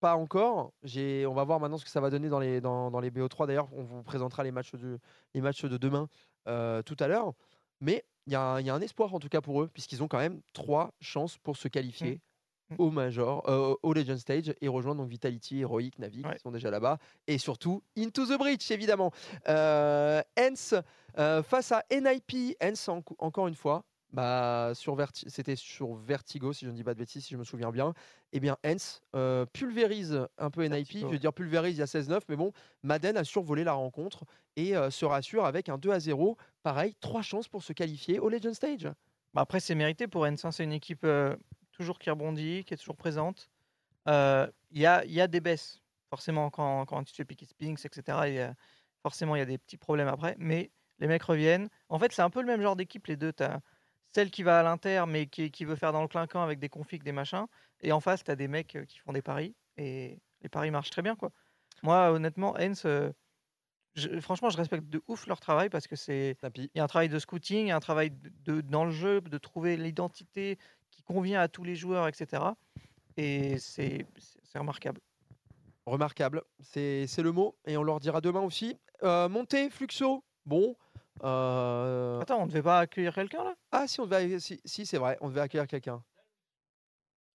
[0.00, 0.72] pas encore.
[0.84, 3.46] On va voir maintenant ce que ça va donner dans les, dans, dans les BO3.
[3.46, 4.98] D'ailleurs, on vous présentera les matchs de,
[5.34, 6.08] les matchs de demain
[6.48, 7.32] euh, tout à l'heure.
[7.80, 9.68] Mais il y, a un- il y a un espoir en tout cas pour eux,
[9.72, 12.14] puisqu'ils ont quand même trois chances pour se qualifier.
[12.70, 12.74] Mm.
[12.78, 16.36] Au Major, euh, au Legend Stage et rejoindre donc Vitality, Heroic, Navi Ouais.
[16.36, 19.10] qui sont déjà là-bas et surtout Into the Breach évidemment.
[19.48, 20.74] Euh, Hens
[21.18, 23.82] euh, face à NIP, Hens en- encore une fois,
[24.12, 27.38] bah, sur Verti- c'était sur Vertigo si je ne dis pas de bêtises, si je
[27.38, 27.94] me souviens bien.
[28.32, 31.82] Eh bien Hens euh, pulvérise un peu NIP, Vertigo, je veux dire pulvérise il y
[31.82, 34.24] a 16-9, mais bon, Madden a survolé la rencontre
[34.56, 36.36] et euh, se rassure avec un 2 à 0.
[36.62, 38.88] Pareil, trois chances pour se qualifier au Legend Stage.
[39.32, 41.36] Bah, après, c'est mérité pour N5, c'est une équipe euh,
[41.72, 43.48] toujours qui rebondit, qui est toujours présente.
[44.06, 48.28] Il y, y a des baisses, forcément, quand, quand tu fais piquer Spinks, etc.
[48.28, 48.54] il y a-
[49.02, 51.68] forcément, il y a des petits problèmes après, mais les mecs reviennent.
[51.88, 53.32] En fait, c'est un peu le même genre d'équipe, les deux.
[53.32, 53.60] Tu as
[54.12, 56.68] celle qui va à l'inter, mais qui, qui veut faire dans le clinquant avec des
[56.68, 57.46] configs, des machins.
[57.80, 60.70] Et en face, tu as des mecs euh, qui font des paris, et les paris
[60.70, 61.16] marchent très bien.
[61.16, 61.30] quoi.
[61.82, 63.10] Moi, honnêtement, Hens, euh,
[63.94, 66.88] je- franchement, je respecte de ouf leur travail parce que c'est il y a un
[66.88, 69.76] travail de scouting, il y a un travail de, de- dans le jeu, de trouver
[69.76, 70.58] l'identité
[70.90, 72.54] qui convient à tous les joueurs, etc.
[73.16, 74.06] Et c'est
[74.54, 75.00] remarquable.
[75.86, 78.76] Remarquable, c'est le mot, et on leur dira demain aussi.
[79.02, 80.76] Euh, montée, Fluxo, bon.
[81.22, 83.54] Euh, Attends, on ne devait pas accueillir quelqu'un là?
[83.72, 86.02] Ah si, on devait, si, si, c'est vrai, on devait accueillir quelqu'un.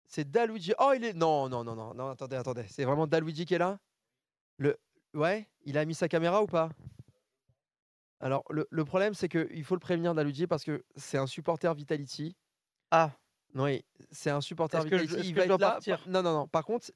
[0.07, 0.75] C'est Daluigi.
[0.79, 1.12] Oh, il est...
[1.12, 2.64] Non, non, non, non, non, attendez, attendez.
[2.69, 3.79] C'est vraiment Daluigi qui est là?
[4.59, 4.77] Le...
[5.14, 6.71] Ouais, il a mis sa caméra ou pas?
[8.21, 11.73] Alors, le, le problème, c'est qu'il faut le prévenir, Daluigi, parce que c'est un supporter
[11.75, 12.37] Vitality.
[12.90, 13.12] Ah,
[13.55, 15.29] Oui, c'est un supporter Est-ce que je- Vitality.
[15.29, 15.71] il que va je être là.
[15.71, 15.99] partir?
[16.01, 16.49] Par- Non, non, non.
[16.49, 16.91] Par contre...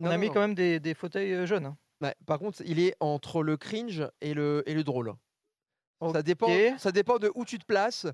[0.00, 0.32] on non, a non, mis non.
[0.34, 1.66] quand même des, des fauteuils euh, jeunes.
[1.66, 1.78] hein.
[2.00, 5.14] Ouais, par contre, il est entre le cringe et le, et le drôle.
[6.12, 6.46] Ça, dépend,
[6.78, 8.06] ça dépend de où tu te places.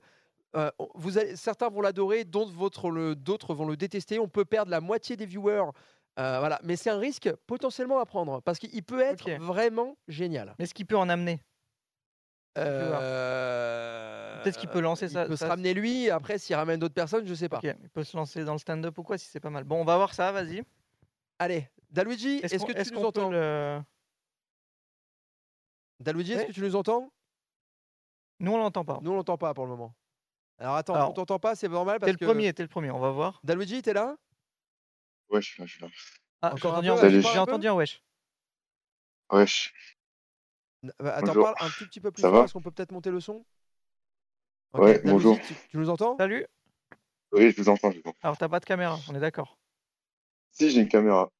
[0.57, 2.53] Euh, vous allez, certains vont l'adorer, d'autres
[3.55, 4.18] vont le détester.
[4.18, 5.70] On peut perdre la moitié des viewers
[6.16, 10.55] Euh, voilà, mais c'est un risque potentiellement à prendre parce qu'il peut être vraiment génial.
[10.61, 11.41] Mais ce qu'il peut en amener?
[12.57, 16.11] Euh, Peut-être qu'il peut lancer il ça- peut se ramener lui.
[16.11, 17.59] Après, s'il ramène d'autres personnes, je sais pas.
[17.64, 19.64] Il peut se lancer dans le stand-up ou quoi si c'est pas mal.
[19.64, 20.62] Bon, on va voir ça, vas-y.
[21.41, 23.30] Allez, Daluigi, est-ce qu'on- que tu est-ce nous entends?
[26.01, 27.11] Daluigi, est-ce que tu nous entends?
[28.41, 28.99] Nous, on l'entend pas.
[29.03, 29.95] Nous, on l'entend pas pour le moment.
[30.59, 32.24] Alors attends, Alors, on t'entend pas, c'est normal T'es parce le que.
[32.24, 33.41] premier, t'es le premier, on va voir.
[33.43, 34.16] Daluigi, t'es là?
[35.30, 35.89] Ouais, je suis là, je suis là.
[36.43, 37.32] Ah, j'ai Encore un entendu un wesh.
[37.32, 38.03] J'ai entendu un wesh.
[39.32, 39.74] Wesh.
[40.99, 41.45] Bah, Attends, Bonjour.
[41.55, 42.45] parle un tout petit peu plus Ça fort, va?
[42.45, 43.45] est-ce qu'on peut peut-être monter le son?
[44.74, 45.41] Ouais, Daluigi, bonjour.
[45.41, 46.16] Tu, tu nous entends?
[46.18, 46.47] Salut.
[47.32, 48.18] Oui, je vous entends, je vous entends.
[48.22, 49.59] Alors, t'as pas de caméra, on est d'accord.
[50.53, 51.30] Si, j'ai une caméra.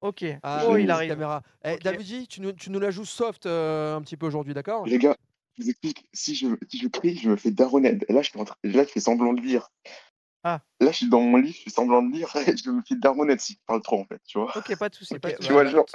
[0.00, 0.24] Ok.
[0.42, 1.10] Ah, oh, oui, il arrive.
[1.10, 1.42] Caméra.
[1.64, 1.76] Eh.
[1.78, 4.84] Daluigi, tu nous, tu nous la joues soft euh, un petit peu aujourd'hui, d'accord?
[4.86, 5.16] Les gars,
[5.56, 7.98] je vous explique, si je, si je crie, je me fais daronner.
[8.08, 8.30] Là, je,
[8.64, 9.70] là, je fais semblant de lire.
[10.44, 10.60] Ah.
[10.80, 12.96] Là, je suis dans mon lit, je fais semblant de lire, et je me fais
[12.96, 14.56] daronner si je parle trop, en fait, tu vois.
[14.56, 15.46] Ok, pas de soucis, pas de soucis.
[15.46, 15.86] Tu vois le genre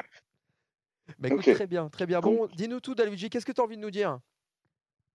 [1.20, 1.54] Bah écoute, Ok.
[1.54, 2.20] très bien, très bien.
[2.22, 4.20] Bon, dis-nous tout, Daluigi, qu'est-ce que tu as envie de nous dire?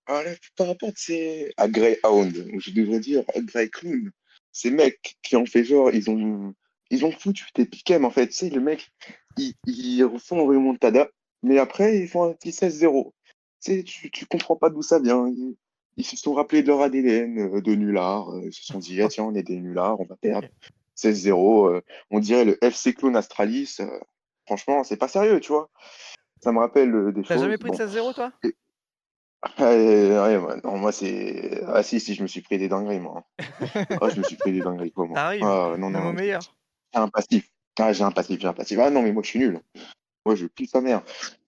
[0.07, 4.13] Ah, là, par rapport sais, à Greyhound, ou je devrais dire à Grey Clown,
[4.53, 6.55] ces mecs qui ont fait genre, ils ont,
[6.91, 8.29] ils ont foutu tes piquets, en fait.
[8.29, 8.93] Tu sais, le mec,
[9.37, 11.09] ils, ils font un remontada,
[11.43, 13.13] mais après, ils font un petit 16-0.
[13.61, 15.29] Tu comprends pas d'où ça vient.
[15.29, 15.57] Ils,
[15.97, 18.31] ils se sont rappelés de leur ADN euh, de nullards.
[18.31, 20.49] euh, Ils se sont dit, ah, tiens, on est des nullards, on va perdre.
[20.97, 21.69] 16-0.
[21.69, 23.79] euh, on dirait le FC Clown Astralis.
[24.47, 25.69] franchement, c'est pas sérieux, tu vois.
[26.43, 27.43] Ça me rappelle des T'as choses.
[27.43, 27.83] jamais pris de bon.
[27.85, 28.33] 16-0, toi?
[29.59, 29.65] Ouais,
[30.11, 31.63] ouais, ouais, non, moi c'est.
[31.67, 33.25] Ah si, si, je me suis pris des dingueries, moi.
[34.01, 35.19] Ah, je me suis pris des dingueries, quoi, moi.
[35.19, 36.41] Ah, non, non, au meilleur.
[36.93, 37.49] j'ai un passif.
[37.79, 38.79] Ah, j'ai un passif, j'ai un passif.
[38.81, 39.61] Ah non, mais moi je suis nul.
[40.27, 41.03] Moi je pue sa mère.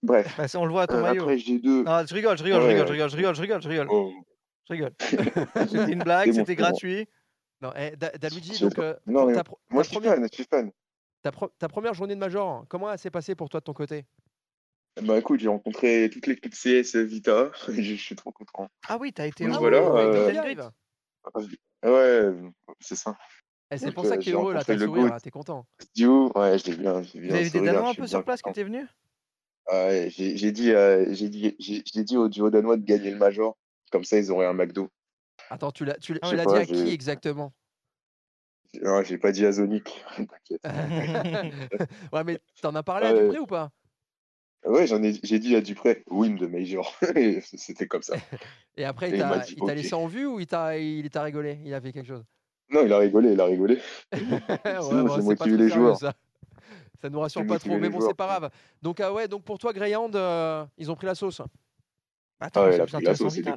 [0.05, 1.22] Bref, Bah, on le voit à ton euh, maillot.
[1.24, 1.83] après j'ai deux.
[1.83, 3.68] Non, je rigole, je rigole, je Ouais, rigole, je rigole, je rigole, je rigole, je
[3.68, 3.89] rigole.
[3.91, 4.12] Oh,
[4.68, 4.93] Je rigole.
[5.68, 6.62] C'était une blague, bon, c'était bon.
[6.62, 7.09] gratuit.
[7.61, 10.33] Non, eh, Da- Daluigi, donc euh, Non, mais ta, moi je suis première, fan, je
[10.37, 10.70] suis fan.
[11.22, 13.74] ta, pro- ta première journée de major, comment elle s'est passée pour toi de ton
[13.74, 14.05] côté?
[15.03, 17.51] Bah écoute, j'ai rencontré toute l'équipe CS Vita.
[17.66, 18.68] Je, je suis trop content.
[18.87, 20.55] Ah oui, t'as été Donc voilà, euh, Greet.
[20.55, 20.61] Greet.
[21.85, 22.31] Ouais,
[22.79, 23.16] c'est ça.
[23.77, 25.66] C'est pour ça euh, est j'ai heureux, là, t'as le sourire, là, t'es content.
[25.81, 28.25] Stu, ouais, je l'ai bien, je l'ai Vous bien avez des Danois un peu sur
[28.25, 28.53] place content.
[28.53, 28.87] étaient venus
[29.71, 33.57] Ouais, j'ai dit, euh, j'ai dit, au duo danois de gagner le Major.
[33.91, 34.89] Comme ça, ils auraient un McDo.
[35.51, 37.53] Attends, tu l'as tu tu l'as dit à qui exactement?
[38.83, 40.05] Non, j'ai pas dit à Zonic.
[40.16, 40.62] T'inquiète.
[42.12, 43.12] Ouais, mais t'en as parlé à.
[43.14, 43.71] Dupré ou pas?
[44.64, 46.95] Ouais, j'en ai, j'ai dit à Dupré, win de Major.
[47.43, 48.16] C'était comme ça.
[48.77, 51.59] Et après, il t'a laissé en vue ou il t'a il t'a rigolé?
[51.64, 52.25] Il a fait quelque chose?
[52.71, 53.81] Non, il a rigolé, il a rigolé.
[54.12, 54.21] Ouais,
[54.64, 55.97] bon, j'ai c'est motivé les joueurs.
[55.97, 56.12] ça.
[57.01, 58.51] Ça nous rassure pas trop, mais bon, c'est pas grave.
[58.83, 61.41] Donc, ah ouais, donc pour toi, Greyhound, euh, ils ont pris la sauce.
[62.41, 63.57] Attends, Ah ouais, c'est la sauce, Vita.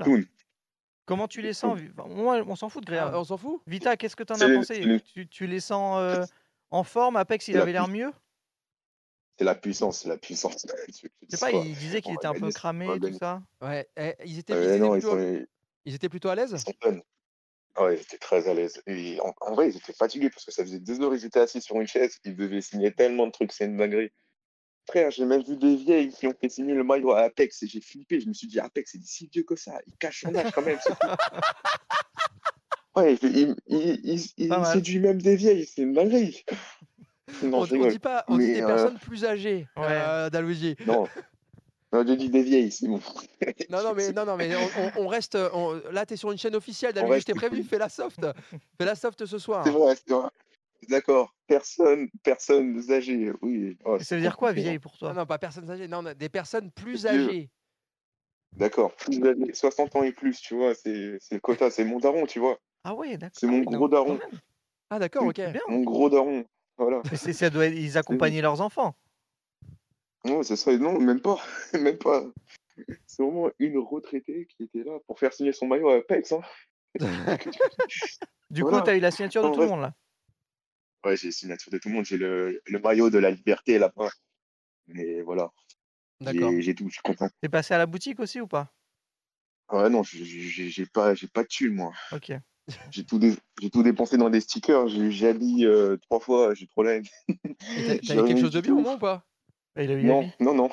[1.06, 3.16] Comment tu les sens Moi, on s'en fout de Ah, Graham.
[3.16, 5.02] on s'en fout Vita, qu'est-ce que t'en C'est as pensé?
[5.04, 6.24] tu, tu les sens euh,
[6.70, 7.16] en forme?
[7.16, 8.12] Apex, il avait l'air mieux?
[9.38, 10.68] C'est la puissance, c'est la puissance.
[11.30, 13.42] Je sais pas, il disait qu'il était un peu cramé, tout ça.
[13.62, 14.54] Ouais, eh, ils, étaient,
[15.84, 16.54] ils, étaient plutôt, à l'aise?
[16.54, 17.00] Ils sont fun.
[17.80, 18.82] Ouais, ils étaient très à l'aise.
[18.86, 21.40] Et en, en vrai, ils étaient fatigués parce que ça faisait deux heures, ils étaient
[21.40, 24.12] assis sur une chaise, ils devaient signer tellement de trucs, c'est une dinguerie.
[24.90, 27.68] Frère, j'ai même vu des vieilles qui ont fait signer le maillot à Apex et
[27.68, 28.20] j'ai flippé.
[28.20, 29.80] Je me suis dit, Apex, c'est si vieux que ça.
[29.88, 30.80] Il cache son âge quand même.
[32.96, 36.44] ouais, il, il, il, séduit même des vieilles, c'est une dinguerie.
[37.44, 37.92] Non, on, rigole.
[37.92, 39.84] dit pas, on dit Mais, des euh, personnes plus âgées, Ouais.
[39.88, 40.76] euh, Daluigi.
[40.86, 41.08] Non.
[41.94, 43.02] Non, je dis des vieilles, c'est bon.
[43.70, 44.50] Non, non, mais, non, non, mais
[44.98, 45.38] on, reste.
[45.54, 48.26] on- là, t'es sur une chaîne officielle, Daluigi, je t'ai prévenu, fais la soft.
[48.78, 49.64] Fais la soft ce soir.
[49.66, 50.30] C'est vrai, c'est vrai.
[50.90, 51.34] D'accord.
[51.48, 53.78] Personne, personnes âgées, oui.
[53.84, 55.10] Oh, ça veut dire quoi, vieille pour toi?
[55.10, 57.28] Non, non, pas personnes âgées, non, non, des personnes plus Vieux.
[57.28, 57.50] âgées.
[58.54, 58.96] D'accord.
[58.96, 62.26] Plus âgées, 60 ans et plus, tu vois, c'est c'est le quota, c'est mon daron,
[62.26, 62.58] tu vois.
[62.84, 63.38] Ah ouais, d'accord.
[63.40, 64.20] C'est Ah mon gros non, quand daron.
[64.90, 65.42] Ah, d'accord, ok.
[65.68, 66.46] Mon gros daron.
[66.78, 67.02] Voilà.
[67.14, 68.96] Ça doit être- ils accompagnaient leurs enfants.
[70.26, 70.76] Non, c'est ça.
[70.78, 71.38] Non, même pas.
[71.74, 72.24] Même pas.
[73.06, 76.32] C'est vraiment une retraitée qui était là pour faire signer son maillot à Apex.
[76.32, 76.42] Hein.
[78.50, 79.94] Du coup, t'as eu la signature de En tout le monde là.
[81.06, 82.06] Ouais, j'ai signature de tout le monde.
[82.06, 84.10] J'ai le, le maillot de la liberté là-bas.
[84.88, 85.52] Mais voilà.
[86.20, 86.52] D'accord.
[86.60, 87.30] J'ai tout, je suis content.
[87.42, 88.72] T'es passé à la boutique aussi ou pas?
[89.72, 91.94] Ouais, non, j'ai- pas, j'ai pas de thune, moi.
[92.12, 92.34] Ok.
[92.92, 93.36] J'ai tout, dé-
[93.72, 94.86] tout dépensé dans des stickers.
[95.24, 98.96] Habillé euh, trois fois, j'ai trop la t'as- eu quelque chose de bien au moins
[98.96, 99.26] ou pas?
[99.78, 100.70] Il a eu Non, non, non.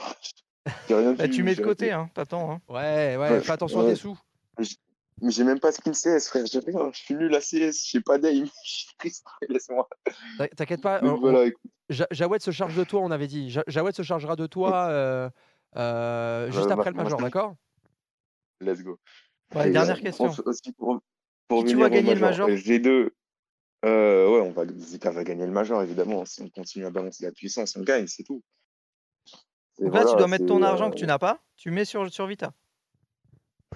[0.88, 2.10] Rien Bah, vu, tu mets de côté, hein.
[2.14, 2.50] T'attends.
[2.52, 2.60] Hein.
[2.68, 3.90] Ouais, ouais, Ouais, fais attention à ouais.
[3.90, 4.18] tes sous.
[5.20, 6.46] Mais j'ai même pas skin CS, frère.
[6.46, 6.90] J'ai rien.
[6.92, 7.84] Je suis nul à CS.
[7.90, 8.44] J'ai pas d'aim.
[8.64, 9.24] Je suis triste.
[9.48, 9.88] Laisse-moi.
[10.38, 11.50] T'in- T'inquiète pas, Donc on- voilà,
[11.88, 13.50] Jawed se charge de toi, on avait dit.
[13.50, 15.30] Ja- Jawed se chargera de toi euh,
[15.76, 17.54] euh, juste Euh, après le ma- major, ma- d'accord?
[18.60, 18.98] Let's go.
[19.54, 20.26] Ouais, Et, dernière question.
[20.26, 21.00] enf- aussi pour,
[21.48, 23.10] pour Qui tu au gagner le major euh, G2.
[23.84, 26.24] Euh, ouais, on va, Zika va gagner le major, évidemment.
[26.26, 28.42] Si on continue à balancer la puissance, on gagne, c'est tout.
[29.80, 32.12] Donc là, tu dois mettre ton argent que euh, tu n'as pas, tu mets sur,
[32.12, 32.52] sur Vita.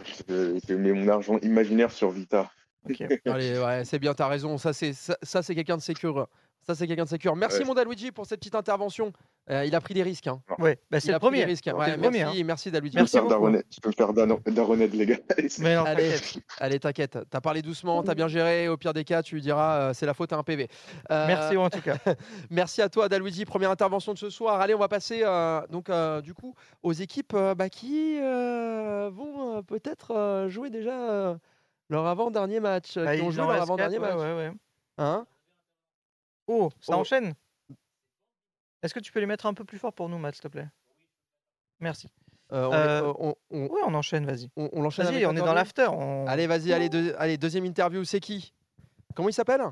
[0.05, 2.51] je, je mets mon argent imaginaire sur Vita.
[2.89, 3.01] Ok.
[3.27, 4.59] Allez, ouais, c'est bien, t'as raison.
[4.59, 6.29] Ça, c'est ça, ça, c'est quelqu'un de sécure.
[6.65, 7.35] Ça, c'est quelqu'un de sécure.
[7.35, 7.65] Merci, Ouais.
[7.65, 9.13] mon Daluigi, pour cette petite intervention.
[9.51, 10.29] Euh, il a pris des risques.
[10.29, 10.41] hein.
[10.61, 11.45] Ouais, bah, Il c'est le des premier.
[11.45, 11.65] risques.
[11.67, 12.45] C'est Ouais, le premier, merci, hein.
[12.47, 12.93] merci, Daluigi.
[12.93, 13.25] Je peux Merci faire
[13.71, 15.19] je peux Daronette légal.
[15.59, 15.85] Mais non,
[16.61, 16.79] Allez.
[16.79, 17.19] t'inquiète.
[17.29, 18.69] T'as parlé doucement, t'as bien géré.
[18.69, 20.69] Au pire des cas, tu lui diras euh, c'est la faute à un PV.
[21.11, 21.97] Euh, Merci en tout cas.
[22.51, 23.45] Merci à toi, Daluigi.
[23.45, 24.61] Première intervention de ce soir.
[24.61, 26.55] Allez, on va passer euh, donc euh, du coup
[26.85, 31.35] aux équipes euh, bah, qui euh, vont euh, peut-être euh, jouer déjà euh,
[31.91, 32.95] leur avant-dernier match.
[32.97, 34.15] Bah, qui ont joué leur avant-dernier match.
[34.15, 34.53] ouais, ouais, ouais.
[34.99, 35.27] Hein?
[36.47, 37.01] Oh, ça Oh.
[37.01, 37.35] enchaîne
[38.83, 40.49] Est-ce que tu peux les mettre un peu plus fort pour nous, Matt, s'il te
[40.49, 40.69] plaît?
[41.79, 42.09] Merci.
[42.53, 44.49] Euh, on, Euh, est- on- on- Ouais, on enchaîne, vas-y.
[44.57, 45.87] on- on l'enchaîne Vas-y, on est dans l'after.
[45.91, 48.03] on- Allez, vas-y, allez, deux- allez, deuxième interview.
[48.05, 48.53] C'est qui?
[49.15, 49.63] Comment il s'appelle?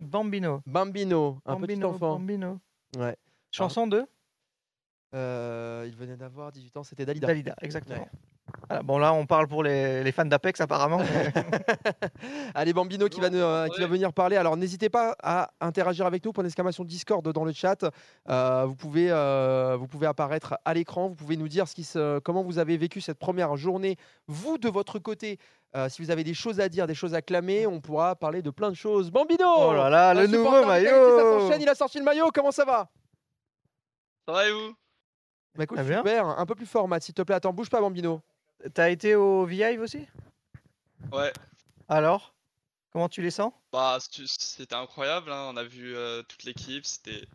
[0.00, 0.62] Bambino.
[0.66, 2.12] Bambino, un petit Bambino, enfant.
[2.18, 2.60] Bambino.
[2.96, 3.16] Ouais.
[3.50, 4.06] Chanson de?
[5.14, 7.26] Euh, il venait d'avoir 18 ans, c'était Dalida.
[7.26, 8.08] Dalida, exactement.
[8.68, 11.00] Voilà, bon, là, on parle pour les, les fans d'Apex, apparemment.
[12.54, 14.36] Allez, Bambino qui va, nous- euh, qui va venir parler.
[14.36, 16.32] Alors, n'hésitez pas à interagir avec nous.
[16.32, 17.84] Point d'exclamation Discord dans le chat.
[18.28, 21.08] Euh, vous, pouvez, euh, vous pouvez apparaître à l'écran.
[21.08, 23.96] Vous pouvez nous dire ce qui se, comment vous avez vécu cette première journée.
[24.26, 25.38] Vous, de votre côté,
[25.74, 28.42] euh, si vous avez des choses à dire, des choses à clamer, on pourra parler
[28.42, 29.10] de plein de choses.
[29.10, 32.28] Bambino oh là là, le nouveau maillot s'enchaîne, il a sorti le maillot.
[32.34, 32.90] Comment ça va?
[34.26, 34.74] Ça va et vous?
[35.56, 35.98] Bah, écoute, Très bien.
[35.98, 36.26] super.
[36.26, 37.34] Un peu plus fort, Matt, s'il te plaît.
[37.36, 38.20] Attends, bouge pas, Bambino.
[38.74, 40.06] T'as été au V-Hive aussi?
[41.12, 41.32] Ouais,
[41.88, 42.34] Alors?
[42.90, 43.52] Comment tu les sens?
[43.72, 47.26] Bah c'était incroyable, hein, On a vu euh, toute l'équipe, c'était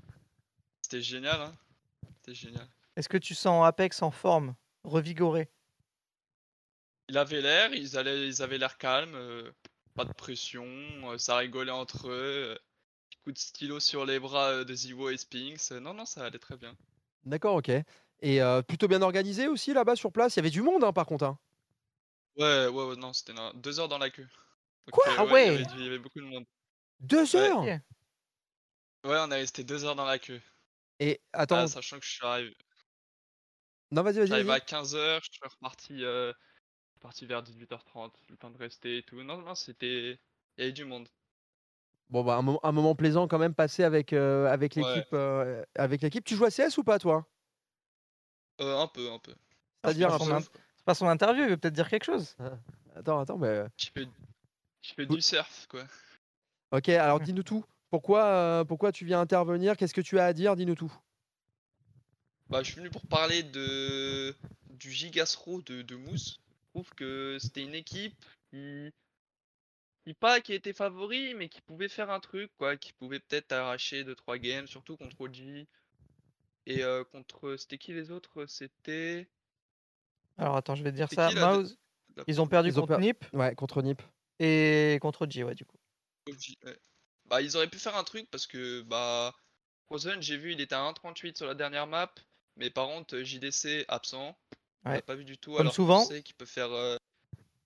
[0.81, 1.53] c'était génial, hein.
[2.21, 2.67] C'était génial.
[2.95, 5.49] Est-ce que tu sens Apex en forme, revigoré?
[7.09, 9.51] Il avait l'air, ils allaient, ils avaient l'air calmes, euh,
[9.95, 12.55] pas de pression, euh, ça rigolait entre eux.
[12.55, 12.57] euh,
[13.09, 15.71] petit coup de stylo sur les bras euh, de Zivo et Spinks.
[15.71, 16.75] euh, non, non, ça allait très bien.
[17.25, 17.71] D'accord, ok.
[18.23, 20.35] Et euh, plutôt bien organisé aussi là-bas sur place?
[20.35, 21.25] Il y avait du monde, hein, par contre.
[21.25, 21.37] hein?
[22.37, 24.27] Ouais, ouais, ouais, non, c'était deux heures dans la queue.
[24.87, 25.03] Donc, Quoi?
[25.07, 26.45] euh, Ah il y ouais avait il y avait beaucoup de monde.
[26.99, 27.51] Deux Ouais.
[27.53, 27.81] heures?
[29.05, 30.41] Ouais, on est resté deux heures dans la queue.
[30.99, 32.53] Et attends, Ah, sachant que je suis arrivé,
[33.91, 34.29] non, vas-y, vas-y.
[34.29, 34.57] J'arrive vas-y.
[34.57, 36.33] à 15h, je suis reparti, euh,
[36.95, 39.23] reparti vers 18h30, le temps de rester et tout.
[39.23, 40.19] Non, non, c'était.
[40.57, 41.09] Il y avait du monde.
[42.09, 45.03] Bon, bah, un, moment, un moment plaisant quand même passé avec, euh, avec Ouais.
[45.03, 45.13] l'équipe.
[45.13, 46.23] euh, avec l'équipe.
[46.23, 47.27] Tu joues à CS ou pas, toi?
[48.61, 49.33] Euh, un peu, un peu.
[49.83, 50.33] C'est-à-dire pas son peu.
[50.33, 52.35] in- C'est pas son interview, il veut peut-être dire quelque chose.
[52.95, 53.63] Attends, attends, mais.
[53.77, 54.07] Je fais,
[54.81, 55.85] je fais du surf, quoi.
[56.71, 57.63] Ok, alors dis-nous tout.
[57.89, 59.77] Pourquoi, euh, pourquoi tu viens intervenir?
[59.77, 60.55] Qu'est-ce que tu as à dire?
[60.55, 60.91] Dis-nous tout.
[62.49, 64.35] Bah, je suis venu pour parler de
[64.71, 66.39] du Gigasro de, de Mousse.
[66.49, 68.15] Je trouve que c'était une équipe
[68.51, 68.91] qui,
[70.05, 73.51] qui pas qui était favori, mais qui pouvait faire un truc, quoi, qui pouvait peut-être
[73.51, 75.65] arracher 2-3 games, surtout contre OG.
[76.65, 77.55] Et euh, contre.
[77.57, 78.45] C'était qui les autres?
[78.47, 79.27] C'était.
[80.37, 81.29] Alors attends, je vais te dire ça.
[81.29, 81.77] qui, là, de- Mouse,
[82.27, 84.01] ils ont perdu Ils ont contre per- Nip Ouais, contre Nip.
[84.39, 85.77] et contre G, ouais, du coup.
[86.27, 86.79] Ouais.
[87.25, 89.33] Bah, ils auraient pu faire un truc parce que, bah,
[89.85, 92.13] Frozen, j'ai vu, il était à 1.38 sur la dernière map,
[92.57, 94.37] mais par contre, JDC absent.
[94.85, 95.01] On l'a Ouais.
[95.01, 95.51] pas vu du tout.
[95.51, 96.03] Comme alors souvent.
[96.05, 96.97] sait qu'il peut faire, euh,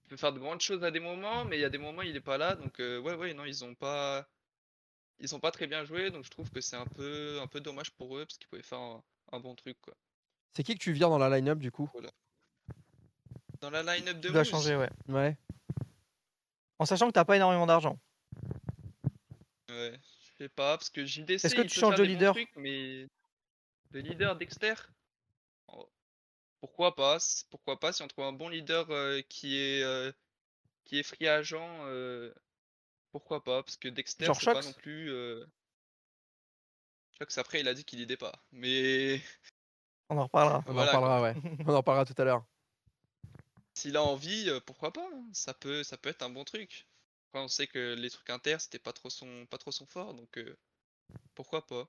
[0.06, 2.02] il peut faire de grandes choses à des moments, mais il y a des moments
[2.04, 2.56] il est pas là.
[2.56, 4.28] Donc, euh, ouais, ouais, non, ils ont pas,
[5.20, 6.12] ils ont pas très bien joué.
[6.12, 8.64] Donc, je trouve que c'est un peu, un peu dommage pour eux parce qu'ils pouvaient
[8.64, 9.96] faire un, un bon truc, quoi.
[10.54, 11.90] C'est qui que tu vires dans la line-up du coup?
[13.62, 14.90] Dans la line-up de Tu dois Moose, changer, ouais.
[15.10, 15.38] Ouais.
[16.80, 18.00] En sachant que t'as pas énormément d'argent.
[19.70, 20.00] Ouais,
[20.38, 21.46] je sais pas, parce que JDC.
[21.48, 22.34] Est-ce que il tu peut changes faire de des bons leader?
[22.34, 23.08] trucs, mais
[23.92, 24.76] de leader Dexter?
[25.70, 25.90] Oh,
[26.62, 30.12] Pourquoi pas c- Pourquoi pas si on trouve un bon leader euh, qui est euh,
[30.86, 32.34] qui est free agent euh,
[33.18, 35.10] Pourquoi pas Parce que Dexter Genre c'est pas non plus.
[35.12, 35.44] Euh...
[37.18, 39.20] Shox après il a dit qu'il lidait pas, mais
[40.10, 40.64] On en reparlera.
[40.68, 41.34] On Voilà, en reparlera, ouais.
[41.68, 42.46] On en reparlera tout à l'heure.
[43.74, 46.88] s'il a envie, euh, pourquoi pas Ça peut ça peut être un bon truc.
[47.32, 50.14] Après on sait que les trucs inter c'était pas trop son pas trop son fort,
[50.14, 50.56] donc euh,
[51.34, 51.88] pourquoi pas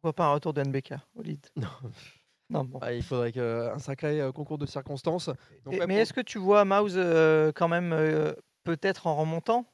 [0.00, 1.68] Pourquoi pas un retour de NBK au lead Non.
[2.52, 2.80] Non, bon.
[2.82, 5.28] Ah, il faudrait que, un sacré euh, concours de circonstances.
[5.64, 8.34] Donc, Et- ouais, mais pour- est-ce que tu vois Mouse euh, quand même euh,
[8.64, 9.72] peut-être en remontant?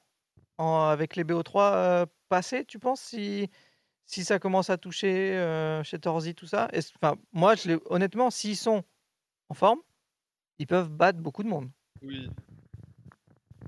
[0.59, 3.51] En- avec les BO3 euh, passés, tu penses si,
[4.07, 5.33] si ça commence à toucher
[5.85, 6.69] chez Torzi, tout ça?
[7.03, 8.85] Enfin, moi, je honnêtement, s'ils sont
[9.51, 9.81] en forme,
[10.59, 11.71] ils peuvent battre beaucoup de monde.
[12.03, 12.29] Oui.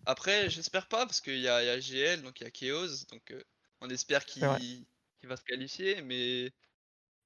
[0.07, 2.51] Après, j'espère pas, parce qu'il y a, il y a GL, donc il y a
[2.51, 3.43] Chaos, donc euh,
[3.81, 4.87] on espère qu'il
[5.25, 6.51] va se qualifier, mais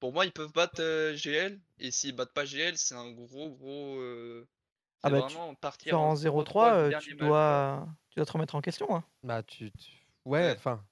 [0.00, 3.50] pour moi, ils peuvent battre euh, GL, et s'ils battent pas GL, c'est un gros,
[3.50, 4.00] gros.
[4.00, 4.46] euh,
[5.02, 8.26] Ah bah, tu- partir en 0-3 0-3, du euh, dernier tu match, dois, tu dois
[8.26, 8.94] te remettre en question.
[8.94, 9.04] hein.
[9.22, 10.54] Bah, tu, tu- Ouais, Ouais.
[10.56, 10.84] enfin.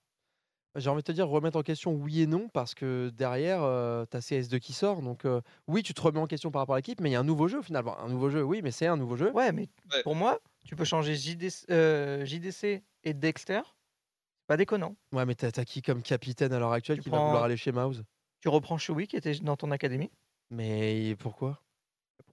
[0.77, 4.05] J'ai envie de te dire remettre en question oui et non parce que derrière euh,
[4.07, 6.79] t'as CS2 qui sort donc euh, oui tu te remets en question par rapport à
[6.79, 8.87] l'équipe mais il y a un nouveau jeu finalement un nouveau jeu oui mais c'est
[8.87, 10.05] un nouveau jeu Ouais, mais Ouais.
[10.05, 13.63] pour moi, tu peux changer JDC, euh, JDC et Dexter.
[13.65, 14.95] C'est pas déconnant.
[15.13, 17.73] ouais mais t'as qui comme capitaine à l'heure actuelle Tu qui va vouloir aller chez
[17.73, 18.05] Mouse?
[18.41, 20.13] Tu reprends Chewie qui était dans ton académie.
[20.51, 21.61] mais pourquoi?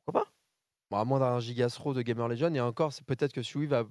[0.06, 0.32] Pourquoi pas?
[0.92, 3.86] Bon, à moins d'un gigasro de Gamer Legend et encore c'est peut-être que Sui va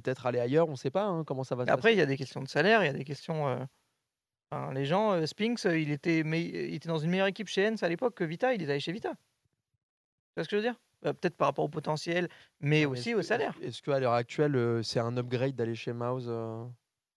[0.00, 1.94] peut-être aller ailleurs on sait pas hein, comment ça va se Après, passer.
[1.94, 3.48] il y a des questions de salaire, il y a des questions.
[3.48, 3.64] euh,
[4.50, 7.48] enfin, les gens, euh, Spinks, euh, il était, mais, il était dans une meilleure équipe
[7.48, 9.10] chez Hens à l'époque que Vita, il est allé chez Vita.
[9.10, 9.16] Tu
[10.36, 10.80] vois ce que je veux dire?
[11.04, 12.28] Euh, Peut-être par rapport au potentiel,
[12.60, 13.54] mais aussi au que- salaire.
[13.62, 16.30] est-ce qu'à l'heure actuelle euh, c'est un upgrade d'aller chez Mouse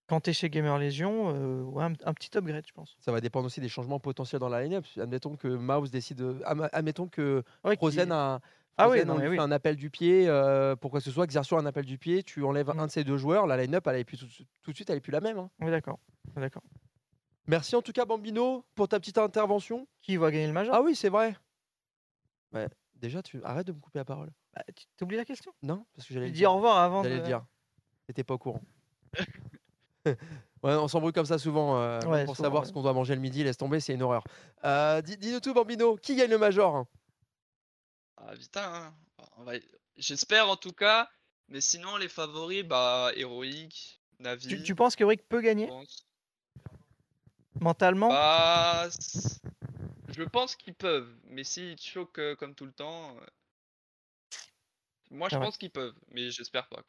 [0.08, 2.96] Quand tu es chez Gamer Legion, euh, ouais, un, un petit upgrade, je pense.
[3.00, 6.34] ça va dépendre aussi des changements potentiels dans la line-up admettons que Mouse décide de-
[6.46, 8.40] adm- admettons que Ouais, Frozen a
[8.78, 11.56] Ah oui, non, mais un appel du pied, euh, pour quoi que ce soit, Xerxio
[11.58, 12.80] a un appel du pied, tu enlèves Mm.
[12.80, 14.28] un de ces deux joueurs, la line-up, elle est plus tout,
[14.64, 15.38] tout de suite, elle est plus la même.
[15.40, 15.50] hein.
[15.62, 15.98] Oui, d'accord.
[16.36, 16.64] D'accord.
[17.48, 19.88] Merci en tout cas, Bambino, pour ta petite intervention.
[20.02, 21.38] Qui va gagner le major Ah oui, c'est vrai.
[22.54, 24.32] Ouais, déjà, tu arrêtes de me couper la parole.
[24.56, 25.54] Bah, Tu t'oublies la question?
[25.64, 27.24] Non, parce que j'allais dis au revoir avant J'allais de...
[27.26, 27.46] dire.
[28.08, 28.62] T'étais pas au courant.
[30.06, 30.16] ouais,
[30.64, 32.68] on s'embrouille comme ça souvent euh, Ouais, pour souvent, savoir ouais.
[32.68, 33.44] ce qu'on doit manger le midi.
[33.44, 34.24] Laisse tomber, c'est une horreur.
[34.64, 35.96] Euh, dis- Dis-nous tout, Bambino.
[35.98, 36.86] Qui gagne le major?
[38.28, 38.94] Ah, Vita, hein.
[39.38, 39.54] On va...
[39.98, 41.10] J'espère en tout cas.
[41.48, 44.48] Mais sinon, les favoris, bah, Héroïque, Navi.
[44.48, 45.70] Tu, tu penses que Rick peut gagner?
[47.62, 48.10] mentalement?
[48.10, 48.90] Bah,
[50.10, 51.16] je pense qu'ils peuvent.
[51.30, 53.16] Mais s'ils choquent euh, comme tout le temps.
[53.18, 53.26] euh,
[55.12, 55.46] Moi, je Ah ouais.
[55.46, 55.96] pense qu'ils peuvent.
[56.12, 56.82] Mais j'espère pas.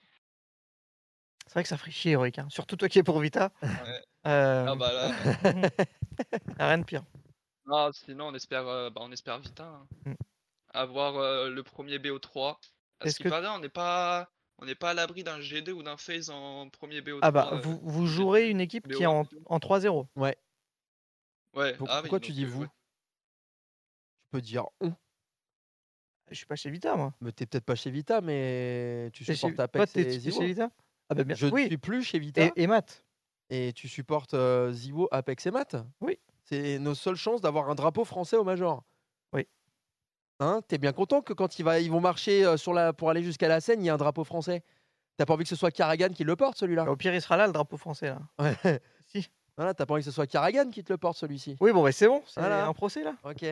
[1.46, 2.38] C'est vrai que ça ferait chier, Eric.
[2.38, 2.48] hein.
[2.50, 3.52] Surtout toi qui es pour Vita.
[3.62, 4.02] Ouais.
[4.26, 5.12] Euh, Ah bah là.
[6.58, 7.04] rien de pire.
[7.64, 9.86] Non, sinon on espère, euh, bah, on espère vite hein.
[10.04, 10.14] Mm.
[10.76, 12.56] Avoir euh, le premier BO3.
[12.98, 15.70] Parce Est-ce qu'il que- paraît, on n'est pas, on n'est pas à l'abri d'un G2
[15.72, 17.18] ou d'un phase en premier BO3.
[17.22, 19.28] Ah bah, euh, vous, vous jouerez une équipe qui est en, BO1.
[19.46, 20.06] en 3-0.
[20.16, 20.36] Ouais.
[21.54, 21.74] Ouais.
[21.74, 22.62] Pour- ah oui, Pourquoi tu dis vous?
[22.62, 22.66] Ouais.
[22.68, 24.92] Tu peux dire on.
[26.30, 27.14] Je suis pas chez Vita, moi.
[27.20, 30.70] Mais t'es peut-être pas chez Vita, mais tu supportes Toi, Apex et chez Vita?
[31.08, 31.36] Ah bah bien.
[31.36, 31.66] Je ne oui.
[31.66, 33.04] suis plus chez Vita Et, et Matt?
[33.48, 35.76] et tu supportes euh, Zivo, Apex et Math.
[36.00, 36.18] Oui.
[36.42, 38.82] C'est nos seules chances d'avoir un drapeau français au Major.
[40.40, 43.08] Hein T'es bien content que quand ils, va, ils vont marcher euh, sur la, pour
[43.10, 44.62] aller jusqu'à la scène, il y a un drapeau français?
[45.16, 46.84] T'as pas envie que ce soit Karagan qui le porte celui-là?
[46.90, 48.18] Au pire, il sera là, le drapeau français, là.
[48.38, 48.80] Ouais.
[49.06, 49.30] Si.
[49.56, 51.56] Voilà, t'as pas envie que ce soit Karagan qui te le porte celui-ci?
[51.60, 52.22] Oui, bon, bah, c'est bon.
[52.26, 52.66] C'est Voilà.
[52.66, 53.14] un procès, là.
[53.24, 53.44] Ok.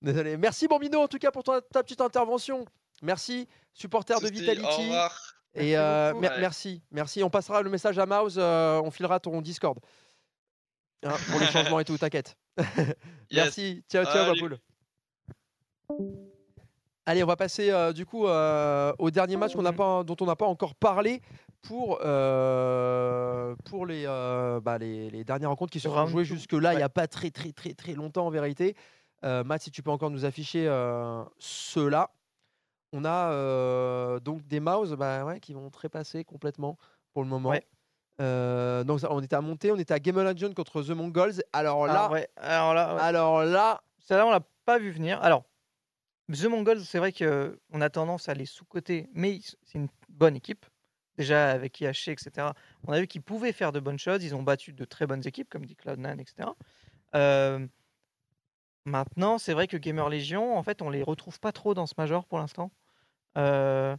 [0.00, 0.36] Désolé.
[0.38, 2.64] Merci Bambino en tout cas pour ta, ta petite intervention.
[3.02, 4.64] Merci, supporter de Vitality.
[4.64, 5.34] Au revoir.
[5.54, 6.20] Et Merci euh, beaucoup.
[6.22, 6.40] mer- Ouais.
[6.40, 7.22] merci, merci.
[7.22, 9.78] On passera le message à Mouse, euh, on filera ton Discord.
[11.04, 12.36] Hein, pour les changements et tout, t'inquiète.
[13.30, 13.44] Yes.
[13.44, 14.56] Merci, ciao, ciao, Salut.
[17.04, 20.36] Allez, on va passer euh, du coup euh, au dernier match pas, dont on n'a
[20.36, 21.20] pas encore parlé
[21.60, 24.04] pour, euh, pour les,
[24.62, 27.30] bah, les, les dernières rencontres qui se sont jouées jusque-là, il n'y a pas très
[27.30, 28.76] très très très longtemps en vérité.
[29.22, 30.66] Matt, si tu peux encore nous afficher
[31.38, 32.10] ceux-là.
[32.94, 36.76] On a donc des mouse bah, ouais, qui vont trépasser complètement
[37.12, 37.50] pour le moment.
[37.50, 37.66] Ouais.
[38.84, 41.42] Donc on était à monter, on était à Game contre The Mongols.
[41.52, 42.36] Alors là, Ah.
[42.36, 45.20] Alors là, alors là, Celle-là, on l'a pas vu venir.
[45.22, 45.44] Alors,
[46.32, 50.66] The Mongols, c'est vrai qu'on a tendance à les sous-coter, mais c'est une bonne équipe.
[51.18, 52.48] Déjà, avec IHC, etc.
[52.86, 54.24] On a vu qu'ils pouvaient faire de bonnes choses.
[54.24, 56.48] Ils ont battu de très bonnes équipes, comme dit Cloud9, etc.
[58.84, 61.94] Maintenant, c'est vrai que Gamer Legion, en fait, on les retrouve pas trop dans ce
[61.98, 62.72] major pour l'instant.
[63.38, 63.96] Euh,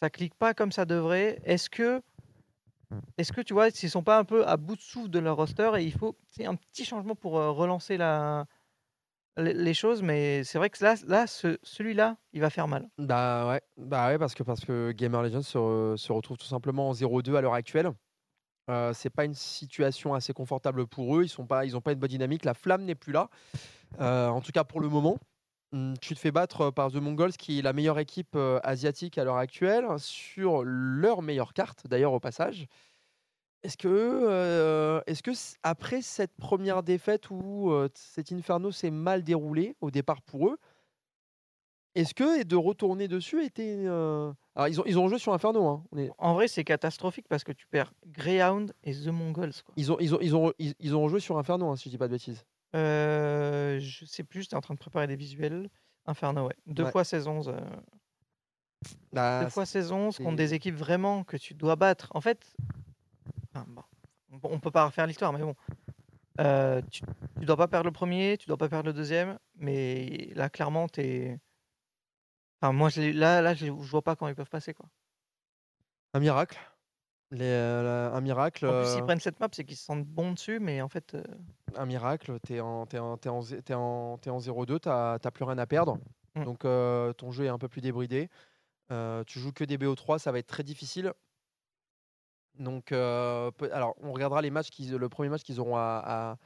[0.00, 1.40] ça clique pas comme ça devrait.
[1.44, 2.02] Est-ce que,
[3.16, 5.36] est-ce que tu vois, s'ils sont pas un peu à bout de souffle de leur
[5.36, 8.46] roster et il faut un petit changement pour euh, relancer la,
[9.38, 12.88] les choses, mais c'est vrai que là, là ce- celui-là, il va faire mal.
[12.98, 16.88] bah ouais, bah ouais parce que parce que Gamer Legends se, se retrouve tout simplement
[16.88, 17.92] en 0-2 à l'heure actuelle.
[18.70, 21.24] Euh, c'est pas une situation assez confortable pour eux.
[21.24, 22.44] Ils sont pas, ils pas une bonne dynamique.
[22.44, 23.30] La flamme n'est plus là.
[24.00, 25.18] Euh, en tout cas pour le moment.
[25.72, 29.18] Hum, Tu te fais battre par The Mongols, qui est la meilleure équipe euh, asiatique
[29.18, 32.66] à l'heure actuelle, sur leur meilleure carte, d'ailleurs au passage.
[33.64, 38.90] Est-ce que, euh, est-ce que c- après cette première défaite où euh, cet Inferno s'est
[38.90, 40.58] mal déroulé au départ pour eux,
[41.96, 43.82] est-ce que de retourner dessus était.
[43.86, 45.66] euh, Alors ils ont, ils ont joué sur Inferno.
[45.66, 49.52] hein, on est- En vrai, c'est catastrophique parce que tu perds Greyhound et The Mongols.
[49.64, 49.74] Quoi.
[49.76, 51.90] Ils ont, ils ont, ils ont, ils, ils ont joué sur Inferno, hein, si je
[51.90, 52.44] dis pas de bêtises.
[52.76, 55.68] Euh, je sais plus, j'étais en train de préparer des visuels.
[56.06, 56.54] Inferno, ouais.
[56.66, 56.90] Deux Ouais.
[56.92, 57.48] fois 16-11.
[57.48, 57.58] euh,
[59.12, 62.08] Bah, deux fois 16-11 contre c'est- des équipes vraiment que tu dois battre.
[62.14, 62.54] En fait,
[63.60, 63.82] enfin, bon,
[64.32, 65.54] on, on peut pas refaire l'histoire, mais bon.
[66.40, 67.02] Euh, tu,
[67.40, 70.88] tu dois pas perdre le premier, tu dois pas perdre le deuxième, mais là, clairement,
[70.88, 71.38] t'es.
[72.60, 74.86] Enfin, moi, je là, là, je, je vois pas quand ils peuvent passer, quoi.
[76.14, 76.58] un miracle.
[77.30, 78.66] Les, euh, un miracle.
[78.66, 80.88] En plus, euh, s'ils prennent cette map, c'est qu'ils se sentent bons dessus, mais en
[80.88, 81.22] fait, euh,
[81.76, 85.66] un miracle, t'es en, t'es en, en, en, t'es en 0-2, t'as plus rien à
[85.66, 85.98] perdre.
[86.36, 86.44] Mm.
[86.44, 88.30] Donc euh, ton jeu est un peu plus débridé.
[89.26, 91.12] Tu joues que des BO3, ça va être très difficile.
[92.58, 96.36] Donc, euh, alors, on regardera les matchs le premier match qu'ils auront à, à-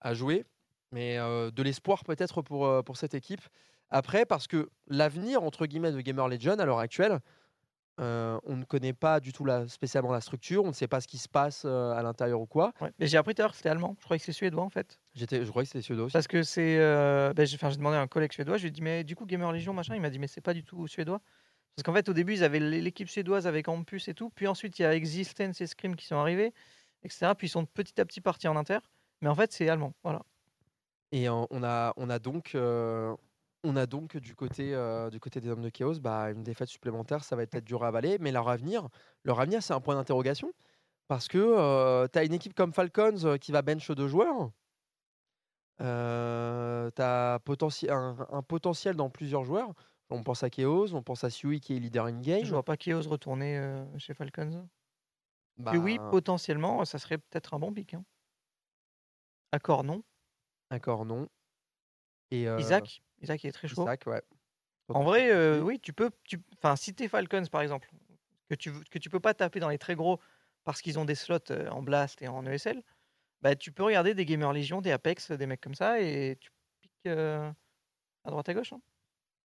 [0.00, 0.44] à jouer.
[0.92, 3.40] Mais euh, de l'espoir peut-être pour, euh, pour cette équipe.
[3.88, 7.20] Après, parce que l'avenir, entre guillemets, de Gamer Legion à l'heure actuelle,
[8.00, 11.00] euh, on ne connaît pas du tout la, spécialement la structure, on ne sait pas
[11.00, 12.72] ce qui se passe euh, à l'intérieur ou quoi.
[12.80, 12.90] ouais.
[12.98, 13.96] Mais j'ai appris tout à l'heure que c'était allemand.
[13.98, 14.98] Je croyais que c'est suédois en fait.
[15.14, 16.14] J'étais, je croyais que c'était suédois aussi.
[16.14, 16.78] Parce que c'est.
[16.78, 19.26] euh, ben, j'ai demandé à un collègue suédois, je lui ai dit, mais du coup,
[19.26, 21.20] Gamer Legion, machin, il m'a dit, mais c'est pas du tout suédois.
[21.76, 24.30] Parce qu'en fait, au début, ils avaient l'é- l'équipe suédoise avec Campus et tout.
[24.30, 26.52] Puis ensuite, il y a Existence et Scream qui sont arrivés,
[27.02, 27.32] etc.
[27.36, 28.78] Puis ils sont petit à petit partis en inter.
[29.22, 29.94] Mais en fait, c'est allemand.
[30.02, 30.22] Voilà.
[31.12, 33.14] Et euh, on, a, on, a donc, euh,
[33.64, 36.68] on a donc du côté, euh, du côté des hommes de Chaos bah, une défaite
[36.68, 38.88] supplémentaire, ça va être peut-être dur à avaler, mais leur avenir,
[39.24, 40.52] leur avenir c'est un point d'interrogation.
[41.08, 44.50] Parce que tu as une équipe comme Falcons euh, qui va bench deux joueurs.
[45.78, 49.74] tu as un potentiel dans plusieurs joueurs.
[50.12, 52.44] On pense à Chaos, on pense à Sui qui est leader in game.
[52.44, 54.68] Je vois pas Chaos retourner euh, chez Falcons.
[55.58, 57.94] Bah, Et oui, potentiellement, ça serait peut-être un bon pic.
[57.94, 58.04] Hein.
[59.52, 60.02] Accord, non.
[60.70, 61.28] D'accord, non.
[62.30, 63.82] Et, euh, Isaac, Isaac il est très chaud.
[63.82, 64.22] Isaac, ouais.
[64.88, 65.78] En vrai, euh, Oui.
[65.80, 66.10] tu peux.
[66.24, 66.38] Tu...
[66.58, 67.90] Enfin, si t'es Falcons, par exemple,
[68.48, 70.20] que tu, que tu peux pas taper dans les très gros
[70.64, 72.82] parce qu'ils ont des slots en Blast et en ESL,
[73.42, 76.50] bah, tu peux regarder des Gamer Legion, des Apex, des mecs comme ça, et tu
[76.80, 77.50] piques euh,
[78.24, 78.72] à droite à gauche.
[78.72, 78.80] hein.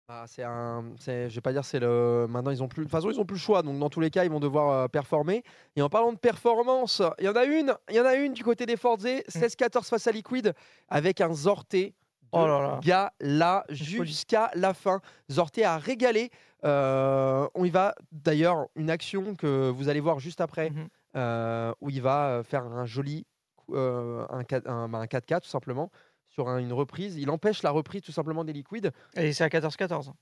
[0.10, 2.28] Ah, c'est un, je vais pas dire c'est le.
[2.30, 3.99] Maintenant ils ont plus, de toute façon ils ont plus le choix, donc dans tous
[3.99, 5.43] les cas ils vont devoir euh, performer.
[5.76, 8.32] Et en parlant de performance, il y en a une, il y en a une
[8.32, 10.53] du côté des Forze, 16-14 face à Liquid
[10.88, 11.93] avec un Zorté
[12.32, 12.80] Oh là là.
[12.82, 14.05] gala folie.
[14.08, 15.01] jusqu'à la fin.
[15.30, 16.30] Zorté a régalé.
[16.64, 20.88] Euh, on y va d'ailleurs une action que vous allez voir juste après Mhm.
[21.18, 23.26] euh, où il va faire un joli
[23.74, 25.91] un, 4 un, bah, un 4K tout simplement
[26.38, 27.17] sur un- une reprise.
[27.17, 28.91] Il empêche la reprise tout simplement des Liquids.
[29.15, 30.13] Et c'est à 14-14.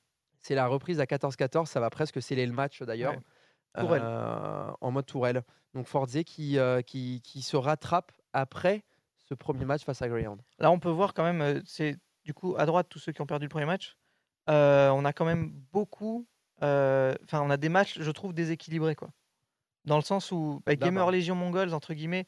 [0.41, 3.15] C'est la reprise à 14-14, ça va presque sceller le match d'ailleurs.
[3.77, 3.99] Ouais.
[4.01, 5.43] Euh, en mode tourelle.
[5.73, 8.85] Donc Forze qui, euh, qui, qui se rattrape après
[9.17, 10.41] ce premier match face à Greyhound.
[10.59, 13.19] Là, on peut voir quand même, euh, c'est du coup à droite tous ceux qui
[13.21, 13.97] ont perdu le premier match.
[14.49, 16.25] euh, on a quand même beaucoup.
[16.61, 19.09] Enfin, on a des matchs, je trouve, déséquilibrés quoi.
[19.83, 21.11] Dans le sens où bah, Gamer.
[21.11, 22.25] Legion Mongols entre guillemets.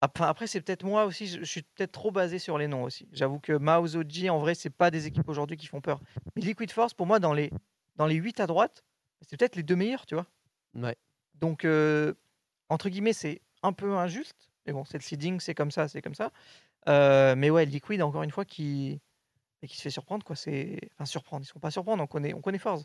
[0.00, 2.68] Ap- Enfin, après, c'est peut-être moi aussi, je, je suis peut-être trop basé sur les
[2.68, 3.08] noms aussi.
[3.12, 6.00] J'avoue que Mao's OG, en vrai, c'est pas des équipes aujourd'hui qui font peur.
[6.34, 7.50] Mais Liquid Force, pour moi, dans les,
[7.96, 8.84] dans les 8 à droite,
[9.22, 10.26] c'est peut-être les deux meilleurs, tu vois.
[10.74, 10.96] Ouais.
[11.34, 12.12] Donc, euh,
[12.68, 14.50] entre guillemets, c'est un peu injuste.
[14.66, 16.30] Mais bon, c'est le seeding, c'est comme ça, c'est comme ça.
[16.88, 19.00] Euh, mais ouais, Liquid, encore une fois, qui,
[19.62, 20.24] et qui se fait surprendre.
[20.26, 20.36] Quoi.
[20.36, 20.78] C'est...
[20.94, 22.84] Enfin, surprendre, ils ne sont pas surprendre, on connaît, on connaît Force.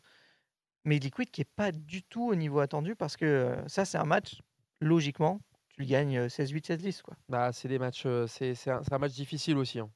[0.86, 3.98] Mais Liquid qui est pas du tout au niveau attendu parce que euh, ça, c'est
[3.98, 4.40] un match,
[4.80, 5.40] logiquement,
[5.82, 7.02] tu le gagnes euh, 16-8, 16-10.
[7.02, 7.16] Quoi.
[7.30, 9.80] Bah, c'est des matchs, c'est, un, match difficile aussi.
[9.80, 9.90] hein.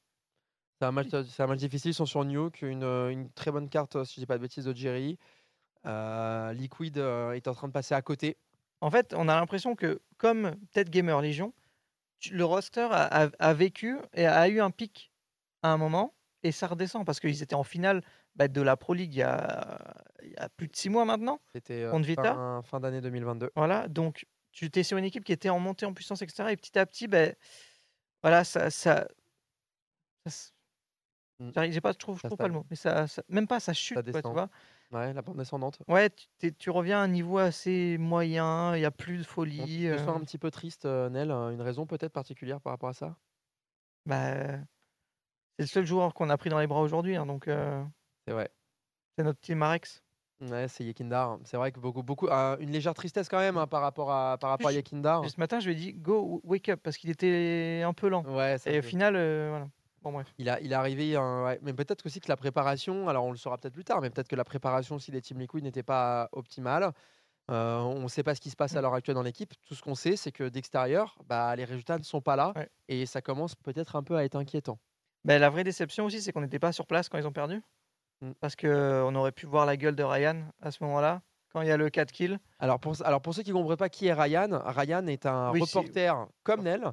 [0.79, 1.91] C'est un match, c'est un match difficile.
[1.91, 4.65] Ils sont sur Nuke, une, une très bonne carte, si je dis pas de bêtises,
[4.65, 5.17] de Jerry.
[5.85, 8.37] Euh, Liquid est en train de passer à côté.
[8.81, 11.53] En fait, on a l'impression que, comme peut-être Gamer Legion,
[12.31, 15.11] le roster a, a- a vécu et a eu un pic
[15.63, 16.13] à un moment
[16.43, 18.01] et ça redescend parce qu'ils étaient en finale
[18.35, 21.05] bah, de la Pro League il y, a, il y a plus de six mois
[21.05, 21.39] maintenant.
[21.53, 23.51] C'était euh, Vita fin, fin d'année 2022.
[23.55, 24.25] Voilà, donc
[24.55, 26.51] tu étais sur une équipe qui était en montée en puissance, etc.
[26.53, 27.35] Et petit à petit, ben,
[28.23, 28.71] voilà, ça.
[28.71, 29.07] ça,
[30.27, 30.51] ça
[31.39, 31.51] Mm.
[31.53, 33.47] j'arrive- J'ai pas, je trouve, je Ça trouve pas le mot, mais ça, ça- même
[33.47, 34.49] pas, ça chute, quoi, tu vois?
[34.91, 35.79] Ouais, la bande descendante.
[35.87, 39.57] Ouais, tu, tu reviens à un niveau assez moyen, il y a plus de folie.
[39.83, 41.31] te euh, sens un petit peu triste, euh, Nel.
[41.31, 43.17] euh, Une raison peut-être particulière par rapport à ça?
[44.05, 44.59] Bah,
[45.57, 47.83] c'est le seul joueur qu'on a pris dans les bras aujourd'hui, hein, donc euh,
[48.27, 48.49] C'est vrai.
[49.17, 50.04] c'est notre team Marex.
[50.41, 51.39] Ouais, c'est Yekindar.
[51.45, 54.49] C'est vrai que beaucoup, beaucoup, une légère tristesse quand même hein, par rapport à, par
[54.49, 55.23] rapport à Yekindar.
[55.23, 58.09] Et Ce matin, je lui ai dit go wake up parce qu'il était un peu
[58.09, 58.23] lent.
[58.25, 59.69] Ouais, Et au final, euh, voilà.
[60.01, 60.27] Bon, bref.
[60.37, 61.59] il, a, il est arrivé, hein, ouais.
[61.63, 64.27] mais peut-être aussi que la préparation, alors on le saura peut-être plus tard, mais peut-être
[64.27, 66.91] que la préparation aussi des Team Liquid n'était pas optimale.
[67.51, 68.83] Euh, on ne sait pas ce qui se passe à Mm.
[68.83, 69.53] l'heure actuelle dans l'équipe.
[69.67, 72.69] Tout ce qu'on sait, c'est que d'extérieur, bah, les résultats ne sont pas là Ouais.
[72.87, 74.79] et ça commence peut-être un peu à être inquiétant.
[75.23, 77.61] Ben, la vraie déception aussi, c'est qu'on n'était pas sur place quand ils ont perdu.
[78.25, 78.33] Mm.
[78.39, 81.21] Parce qu'on aurait pu voir la gueule de Ryan à ce moment-là,
[81.51, 82.37] quand il y a le 4 kills.
[82.59, 85.51] Alors pour, alors pour ceux qui ne comprennent pas qui est Ryan, Ryan est un
[85.51, 86.91] Oui, reporter comme Nel.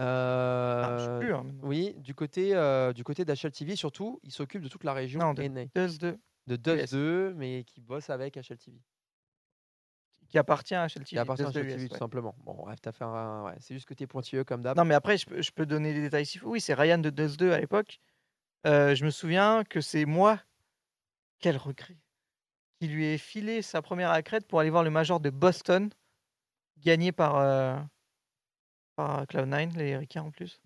[0.00, 1.34] Ah, je sais euh, plus.
[1.34, 1.44] hein.
[1.62, 5.18] Oui, du côté, euh, du côté d'HL TV, surtout, il s'occupe de toute la région
[5.20, 5.42] Non, de.
[5.74, 6.90] Dust 2, de Dust US.
[6.92, 8.78] 2, mais qui bosse avec HL TV.
[10.28, 11.98] qui appartient à HL Qui appartient à HL 2 TV, US, tout ouais.
[11.98, 12.34] simplement.
[12.44, 13.44] Bon, bref, t'as fait un.
[13.44, 14.76] Ouais, c'est juste que t'es pointilleux comme d'hab.
[14.76, 16.48] Non, mais après, je peux, je peux donner les détails faut.
[16.50, 17.98] Oui, c'est Ryan de Dust 2 à l'époque.
[18.66, 20.38] Euh, je me souviens que c'est moi,
[21.40, 21.96] quel regret,
[22.80, 25.90] qui lui ai filé sa première accrète pour aller voir le Major de Boston
[26.78, 27.76] gagné par, euh,
[28.96, 30.60] par Cloud9, les Ricains en plus.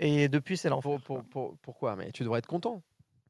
[0.00, 1.00] Et depuis, c'est l'enfer.
[1.00, 1.96] Pour- pour- pour- pourquoi?
[1.96, 2.82] Mais tu devrais être content.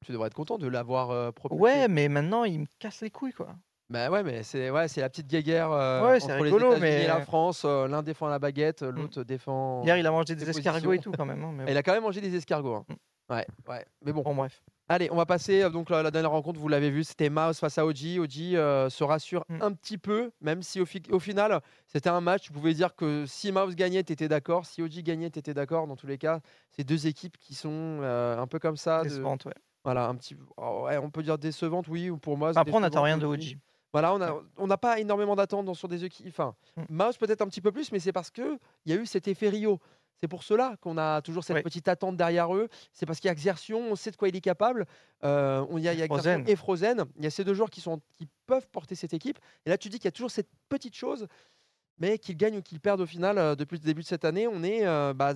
[0.05, 1.61] Tu devrais être content de l'avoir euh, propulsé.
[1.63, 3.57] Ouais, mais maintenant, ils me cassent les couilles, quoi.
[3.91, 6.77] Bah ouais, mais c'est ouais, c'est la petite guéguerre euh, Ouais, c'est entre rigolo, les
[6.77, 7.63] États-Unis et mais- la France.
[7.65, 9.83] euh, L'un défend la baguette, l'autre défend.
[9.83, 11.43] Hier, il a mangé des Des escargots et tout, quand même.
[11.43, 12.75] hein, mais Et Il a quand même mangé des escargots.
[12.75, 12.85] hein.
[12.89, 13.33] Mm.
[13.33, 13.87] Ouais, ouais.
[14.05, 14.21] Mais bon.
[14.23, 14.63] bon, bref.
[14.91, 16.59] Allez, on va passer euh, donc la, la dernière rencontre.
[16.59, 18.19] Vous l'avez vu, c'était Maus face à Oji.
[18.19, 19.63] Oji euh, se rassure Mm.
[19.63, 22.45] un petit peu, même si au, fi- au final c'était un match.
[22.45, 24.65] Tu pouvais dire que si Maus gagnait, t'étais d'accord.
[24.67, 25.87] Si Oji gagnait, t'étais d'accord.
[25.87, 27.71] Dans tous les cas, c'est deux équipes qui sont
[28.03, 29.03] euh, un peu comme ça.
[29.05, 29.55] de- ouais.
[29.85, 30.37] Voilà, un petit.
[30.57, 32.11] oh, ouais, on peut dire décevante, oui.
[32.11, 33.27] ou Pour moi, Après, on n'attend rien de.
[33.27, 33.57] OG.
[33.93, 34.15] Voilà,
[34.59, 36.27] on n'a pas énormément d'attentes sur des équipes.
[36.29, 36.83] Enfin, Mm.
[36.91, 39.29] Mouse peut-être un petit peu plus, mais c'est parce que il y a eu cet
[39.29, 39.81] effet Rio.
[40.21, 42.69] C'est pour cela qu'on a toujours cette petite attente derrière eux.
[42.93, 44.85] C'est parce qu'il y a Xertion, on sait de quoi il est capable.
[45.25, 46.49] Euh, on- il y a, il y a Xertion Frozen.
[46.49, 47.05] et Frozen.
[47.17, 49.39] Il y a ces deux joueurs qui, sont, qui peuvent porter cette équipe.
[49.65, 51.29] Et là, tu dis qu'il y a toujours cette petite chose,
[51.99, 54.49] mais qu'ils gagnent ou qu'ils perdent au final, euh, depuis le début de cette année,
[54.49, 55.35] on est euh, bah,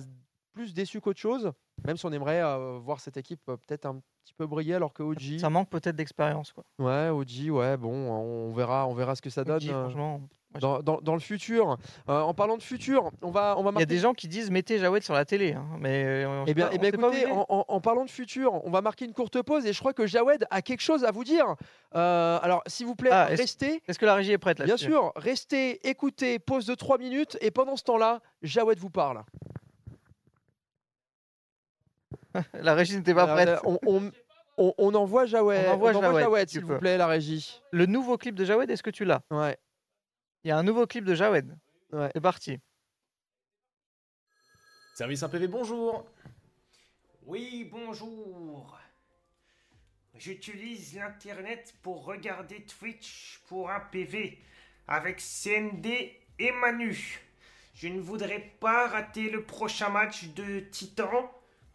[0.53, 1.51] plus déçu qu'autre chose.
[1.85, 4.93] Même si on aimerait euh, voir cette équipe euh, peut-être un petit peu briller, alors
[4.93, 6.63] que OG, Ça manque peut-être d'expérience, quoi.
[6.79, 9.57] ouais, OG, ouais, bon, on verra, on verra ce que ça donne.
[9.57, 10.21] OG, euh, franchement.
[10.61, 11.77] dans, dans- dans le futur.
[12.09, 14.27] Euh, en parlant de futur, on va, on va Il y a des gens qui
[14.27, 17.25] disent mettez Jawed sur la télé, hein, mais on Eh bien, pas- eh bien, écoutez,
[17.25, 19.93] en, en- en parlant de futur, on va marquer une courte pause et je crois
[19.93, 21.55] que Jawed a quelque chose à vous dire.
[21.95, 23.81] Euh, alors, s'il vous plaît, Ah, restez.
[23.87, 27.35] Est-ce que la régie est prête là Bien sûr, restez, écoutez, pause de 3 minutes
[27.41, 29.23] et pendant ce temps-là, Jawed vous parle.
[32.53, 33.49] La régie n'était pas Alors, prête.
[33.49, 34.11] euh, on, on-
[34.57, 37.61] on- on envoie Jawed, On envoie Jawed, s'il vous plaît, la régie.
[37.71, 39.21] Le nouveau clip de Jawed, est-ce que tu l'as?
[39.31, 39.57] Ouais.
[40.43, 41.57] Il y a un nouveau clip de Jawed.
[41.91, 42.09] Ouais.
[42.13, 42.59] C'est parti.
[44.95, 46.05] Service IPV, bonjour.
[47.25, 48.77] Oui, bonjour.
[50.15, 54.39] J'utilise l'Internet pour regarder Twitch pour un PV
[54.87, 57.19] avec CND et Manu.
[57.73, 61.31] Je ne voudrais pas rater le prochain match de Titan,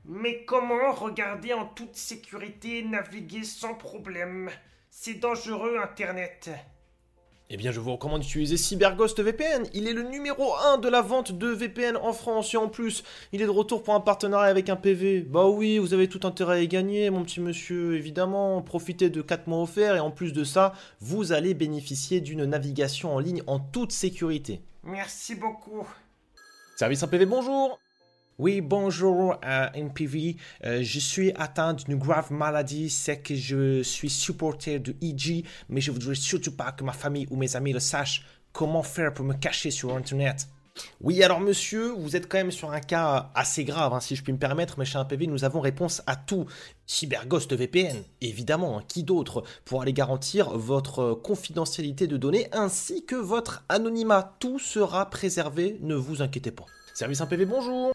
[0.09, 4.51] mais comment regarder en toute sécurité et naviguer sans problème?
[4.91, 6.51] C'est dangereux Internet.
[7.51, 9.67] Eh bien, je vous recommande d'utiliser CyberGhost VPN.
[9.73, 12.53] Il est le numéro 1 de la vente de VPN en France.
[12.53, 15.21] Et en plus, il est de retour pour un partenariat avec un PV.
[15.23, 18.61] Bah oui, vous avez tout intérêt à y gagner, mon petit monsieur, évidemment.
[18.61, 19.97] Profitez de 4 mois offerts.
[19.97, 24.61] Et en plus de ça, vous allez bénéficier d'une navigation en ligne en toute sécurité.
[24.83, 25.87] Merci beaucoup.
[26.77, 27.79] Service IPV, bonjour.
[28.39, 30.37] Oui, bonjour euh, NPV.
[30.65, 32.89] Euh, je suis atteint d'une grave maladie.
[32.89, 37.27] C'est que je suis supporter de EG, mais je voudrais surtout pas que ma famille
[37.31, 38.25] ou mes amis le sachent.
[38.53, 40.47] Comment faire pour me cacher sur Internet?
[41.01, 44.23] Oui, alors monsieur, vous êtes quand même sur un cas assez grave, hein, si je
[44.23, 46.47] puis me permettre, mais chez un PV, nous avons réponse à tout.
[46.87, 53.17] CyberGhost VPN, évidemment, hein, qui d'autre pour aller garantir votre confidentialité de données ainsi que
[53.17, 54.37] votre anonymat?
[54.39, 56.67] Tout sera préservé, ne vous inquiétez pas.
[56.95, 57.93] Service 1 PV, bonjour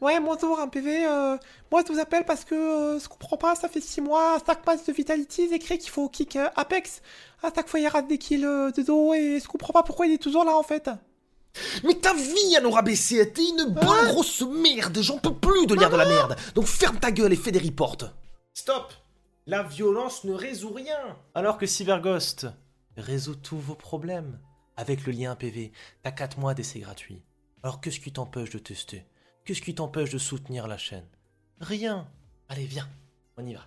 [0.00, 1.06] Ouais, bonjour, un PV.
[1.06, 1.38] euh,
[1.72, 3.54] moi, je vous appelle parce que euh, je comprends pas.
[3.54, 7.00] Ça fait 6 mois, 5 matchs de Vitality, c'est écrit qu'il faut kick euh, Apex.
[7.42, 10.06] À chaque fois, il rate des kills euh, de dos et je comprends pas pourquoi
[10.06, 10.90] il est toujours là en fait.
[11.84, 15.74] Mais ta vie, elle aura baissé, t'es une bonne grosse merde, j'en peux plus de
[15.74, 16.36] lire de la merde.
[16.54, 17.96] Donc ferme ta gueule et fais des reports.
[18.52, 18.92] Stop
[19.46, 21.16] La violence ne résout rien.
[21.34, 22.48] Alors que CyberGhost
[22.98, 24.38] résout tous vos problèmes.
[24.76, 25.72] Avec le lien PV,
[26.02, 27.22] t'as 4 mois d'essai gratuit.
[27.62, 29.06] Alors qu'est-ce qui t'empêche de tester?
[29.46, 31.06] Qu'est-ce qui t'empêche de soutenir la chaîne?
[31.60, 32.06] Rien.
[32.48, 32.88] Allez, viens,
[33.36, 33.60] on y va.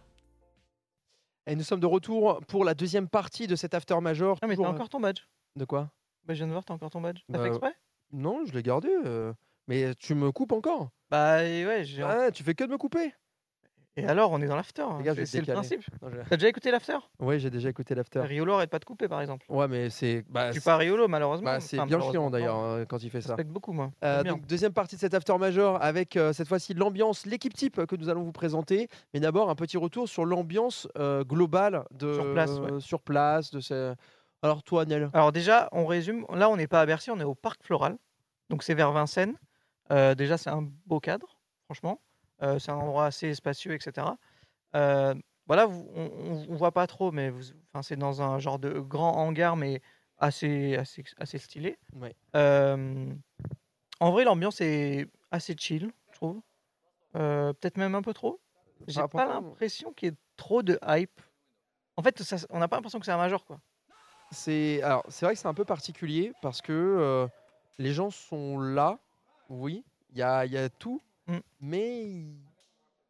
[1.48, 4.38] Et nous sommes de retour pour la deuxième partie de cet After Major.
[4.42, 5.22] Ah, mais t'as euh, encore ton badge.
[5.56, 5.90] De quoi?
[6.26, 7.22] Bah, je viens de voir, t'as encore ton badge.
[7.32, 7.74] T'as Bah, fait exprès?
[8.12, 8.90] Non, je l'ai gardé.
[9.06, 9.34] euh,
[9.68, 10.90] Mais tu me coupes encore?
[11.10, 12.04] Bah, ouais, j'ai.
[12.04, 13.14] Ah, tu fais que de me couper.
[13.98, 14.82] Et alors, on est dans l'after.
[14.84, 14.98] hein.
[15.00, 15.56] Regarde, je vais C'est le décaler.
[15.58, 15.82] principe.
[16.02, 16.98] Non, je- T'as déjà écouté l'after?
[17.20, 18.22] Ouais, j'ai déjà écouté l'after.
[18.22, 19.46] Riolo arrête pas de couper, par exemple.
[19.50, 20.24] Ouais, mais c'est.
[20.30, 21.46] Bah, Je suis c'est- pas Riolo, malheureusement.
[21.46, 22.76] bah, c'est Enfin, bien malheureusement, chiant d'ailleurs non.
[22.82, 23.34] hein, quand il fait Je ça.
[23.34, 23.92] respecte beaucoup, moi.
[24.04, 24.34] Euh, J'aime bien.
[24.34, 27.96] donc, deuxième partie de cet after major avec euh, cette fois-ci l'ambiance, l'équipe type que
[27.98, 28.88] nous allons vous présenter.
[29.14, 32.80] Mais d'abord, un petit retour sur l'ambiance euh, globale de, Sur place, ouais.
[32.80, 33.94] sur place, de ces-
[34.44, 35.10] Alors, toi, Nel?
[35.14, 36.26] Alors déjà, on résume.
[36.34, 37.98] Là, on n'est pas à Bercy, on est au Parc Floral.
[38.50, 39.36] Donc c'est vers Vincennes.
[39.92, 41.28] Euh, déjà, c'est un beau cadre,
[41.66, 42.00] franchement.
[42.42, 44.08] Euh, c'est un endroit assez spacieux, etc.
[44.76, 45.14] Euh,
[45.48, 48.80] voilà, vous- on, on, voit pas trop, mais vous- enfin, c'est dans un genre de
[48.80, 49.82] grand hangar, mais
[50.18, 51.78] assez, assez, assez stylé.
[51.96, 52.16] Ouais.
[54.00, 56.42] En vrai, l'ambiance est assez chill, je trouve.
[57.16, 58.40] Euh, Peut-être même un peu trop.
[58.88, 61.22] J'ai Ah, pas l'impression qu'il y ait trop de hype.
[61.98, 63.60] En fait, ça- on n'a pas l'impression que c'est un major, quoi.
[64.32, 67.28] C'est alors c'est vrai que c'est un peu particulier parce que euh,
[67.80, 69.00] les gens sont là,
[69.50, 71.40] oui, il y a, il y a tout, Mm.
[71.62, 72.24] mais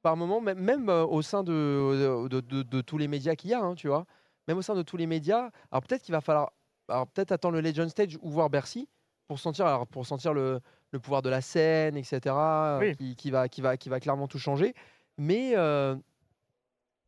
[0.02, 3.50] par moment, même, même euh, au sein de, de, de- de tous les médias qu'il
[3.50, 4.06] y a, hein, tu vois,
[4.48, 6.52] même au sein de tous les médias, alors peut-être qu'il va falloir,
[6.88, 8.88] alors peut-être attendre le Legend Stage ou voir Bercy
[9.28, 10.60] pour sentir, alors, pour sentir le,
[10.92, 12.96] le pouvoir de la scène, etc., euh, Oui.
[12.96, 14.74] qui, qui va, qui, va, qui va clairement tout changer.
[15.18, 15.96] Mais, euh,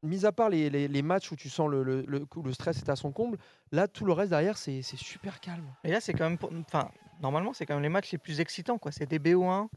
[0.04, 2.54] mis à part les, les- les matchs où tu sens le, le- le- où le
[2.54, 3.38] stress est à son comble,
[3.72, 5.66] là, tout le reste derrière, c'est super calme.
[5.84, 6.38] Et là, c'est quand même.
[6.38, 6.90] pour- Enfin,
[7.22, 8.78] normalement, c'est quand même les matchs les plus excitants.
[8.78, 8.92] quoi.
[8.92, 9.68] C'est des BO1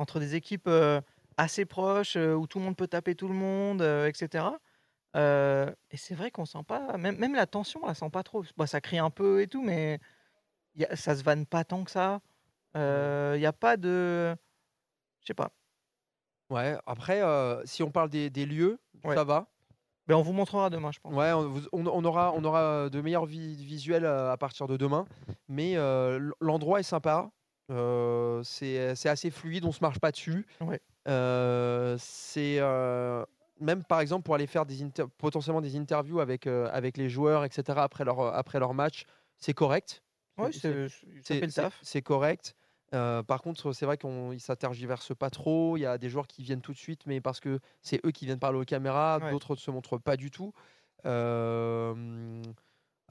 [0.00, 1.00] entre des équipes euh,
[1.36, 4.46] assez proches euh, où tout le monde peut taper tout le monde, etc.
[5.14, 6.96] Et c'est vrai qu'on sent pas.
[6.96, 8.44] Même, même la tension, on la sent pas trop.
[8.56, 10.00] Bon, ça crie un peu et tout, mais
[10.76, 12.20] y a- ça se vanne pas tant que ça.
[12.74, 14.34] Il n'y a pas de.
[15.20, 15.50] Je sais pas.
[16.48, 17.20] Ouais, après,
[17.64, 19.14] si on parle des, des lieux, Ouais.
[19.14, 19.46] ça va.
[20.08, 21.14] Mais on vous montrera demain, je pense.
[21.14, 21.30] Ouais,
[21.72, 25.06] on, aura, on aura de meilleurs vi- visuels à partir de demain.
[25.48, 27.30] Mais euh, l'endroit est sympa.
[27.70, 30.46] Euh, c'est assez fluide, on se marche pas dessus.
[30.60, 30.80] Ouais.
[31.08, 33.24] Euh, c'est euh,
[33.60, 34.84] même par exemple pour aller faire des
[35.18, 37.82] potentiellement des interviews avec, avec les joueurs, etc.
[37.82, 39.04] après leur, après leur match,
[39.38, 40.02] c'est correct.
[40.36, 42.56] Ouais, C'est- correct.
[42.90, 45.76] Par contre, c'est vrai qu'on ne s'intergiverse pas trop.
[45.76, 48.10] Il y a des joueurs qui viennent tout de suite, mais parce que c'est eux
[48.10, 49.18] qui viennent parler aux caméras.
[49.22, 49.30] Ouais.
[49.30, 50.52] D'autres ne se montrent pas du tout.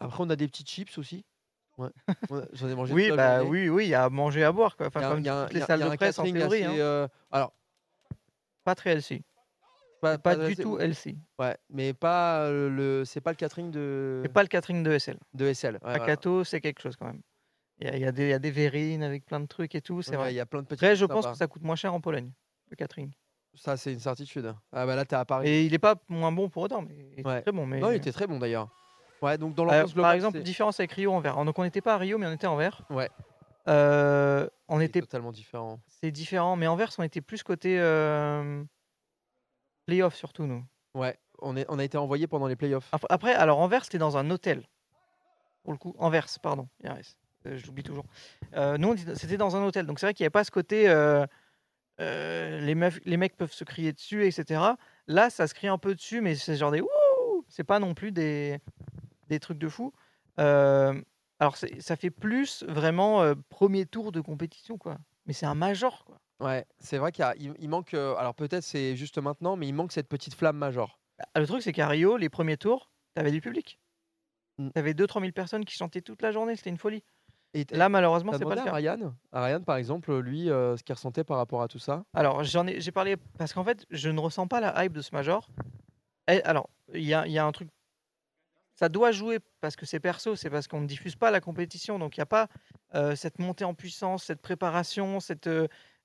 [0.01, 1.25] Après, on a des petites chips aussi.
[1.79, 1.89] Ouais.
[2.29, 3.49] Ouais, J'en ai mangé Oui, bah journée.
[3.49, 4.75] oui, oui, il y a à manger, à boire.
[4.77, 4.87] Quoi.
[4.87, 5.95] Enfin, y a- comme y a toutes y les a- salles il y a de
[5.95, 6.63] presse en théorie.
[6.63, 6.73] assez, hein.
[6.77, 7.53] euh, alors,
[8.63, 9.23] Pas très healthy.
[10.01, 11.17] pas, Pas pas du assez- tout healthy.
[11.39, 13.05] Ouais, mais pas euh, le.
[13.05, 15.17] C'est pas le catering de, C'est pas le catering de SL.
[15.33, 15.73] de SL.
[15.75, 16.03] Ouais, voilà.
[16.03, 17.21] Akato, c'est quelque chose quand même.
[17.81, 19.81] Il y y a des, il y a des verrines avec plein de trucs et
[19.81, 20.33] tout, c'est Ouais, vrai.
[20.33, 20.83] Il y a plein de petits.
[20.83, 21.31] Après, je pense sympas.
[21.31, 22.29] que ça coûte moins cher en Pologne,
[22.69, 23.09] le catering.
[23.55, 24.53] Ça, c'est une certitude.
[24.71, 25.47] Ah bah là, t'es à Paris.
[25.49, 27.41] Et il est pas moins bon pour autant, mais il Ouais.
[27.41, 27.65] très bon.
[27.65, 27.79] Mais...
[27.79, 28.69] Non, il était très bon d'ailleurs.
[29.21, 30.09] Ouais, donc dans Euh, l'ambiance globale.
[30.09, 31.43] par exemple, différence avec Rio en vert.
[31.43, 32.81] Donc on n'était pas à Rio, mais on était en vert.
[32.89, 33.09] Ouais.
[33.67, 35.79] Euh, on c'est était, totalement différent.
[36.01, 38.63] c'est différent, mais en vert, on était plus côté euh,
[39.85, 40.63] playoff surtout nous.
[40.95, 42.89] Ouais, on, est, on a été envoyé pendant les playoffs.
[43.09, 44.67] Après, alors Anvers, c'était dans un hôtel.
[45.63, 46.67] Pour le coup, Anvers, pardon.
[46.83, 47.15] IRS.
[47.45, 48.05] Euh, je l'oublie toujours.
[48.55, 49.85] Euh, nous, c'était dans un hôtel.
[49.85, 50.89] Donc c'est vrai qu'il n'y avait pas ce côté.
[50.89, 54.61] euh, les, meufs, les mecs peuvent se crier dessus, etc.
[55.07, 56.81] Là, ça se crie un peu dessus, mais c'est genre des
[57.49, 58.59] C'est pas non plus des,
[59.29, 59.93] des trucs de fou.
[60.39, 61.01] Euh,
[61.39, 64.97] alors ça fait plus vraiment euh, premier tour de compétition, quoi.
[65.25, 66.17] Mais c'est un major, quoi.
[66.39, 67.93] Ouais, c'est vrai qu'il il, il manque.
[67.93, 70.99] euh, alors peut-être c'est juste maintenant, mais il manque cette petite flamme major.
[71.33, 73.79] Ah, Le truc, c'est qu'à Rio, les premiers tours, t'avais du public.
[74.57, 74.69] Mm.
[74.69, 77.03] T'avais 2-3 000 personnes qui chantaient toute la journée, c'était une folie.
[77.53, 78.77] Et t- Là, malheureusement, t'as c'est pas demandé le à cas.
[78.91, 82.03] Ryan, à Ryan par exemple, lui, euh, ce qu'il ressentait par rapport à tout ça?
[82.13, 85.01] Alors, j'en ai, j'ai parlé parce qu'en fait, je ne ressens pas la hype de
[85.01, 85.47] ce major.
[86.29, 87.69] Et, alors, il y a, il y a un truc.
[88.79, 91.99] Ça doit jouer parce que c'est perso, c'est parce qu'on ne diffuse pas la compétition,
[91.99, 92.47] donc il n'y a pas
[93.13, 95.49] cette montée en puissance, cette préparation, cette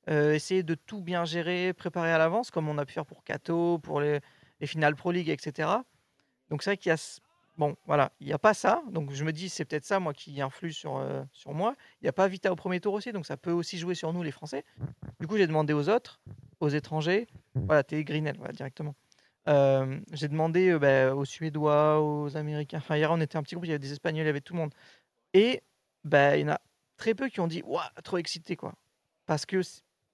[0.08, 3.78] essayer de tout bien gérer, préparer à l'avance, comme on a pu faire pour Kato,
[3.78, 4.18] pour les,
[4.58, 5.68] les finales Pro League, etc.
[6.50, 7.20] Donc c'est vrai qu'il y a
[7.58, 8.82] bon, voilà, il n'y a pas ça.
[8.90, 11.00] Donc je me dis c'est peut-être ça moi qui influe sur
[11.30, 11.76] sur moi.
[12.00, 14.12] Il n'y a pas Vita au premier tour aussi, donc ça peut aussi jouer sur
[14.12, 14.64] nous les Français.
[15.20, 16.20] Du coup j'ai demandé aux autres,
[16.58, 18.96] aux étrangers, voilà, t'es Greenel, voilà, directement.
[19.48, 22.78] Euh, j'ai demandé euh, bah, aux Suédois, aux Américains.
[22.78, 24.40] Enfin hier on était un petit groupe, il y avait des Espagnols, il y avait
[24.40, 24.74] tout le monde.
[25.34, 25.62] Et
[26.04, 26.60] bah, il y en a
[26.96, 27.62] très peu qui ont dit
[28.02, 28.74] trop excité quoi.
[29.26, 29.60] Parce que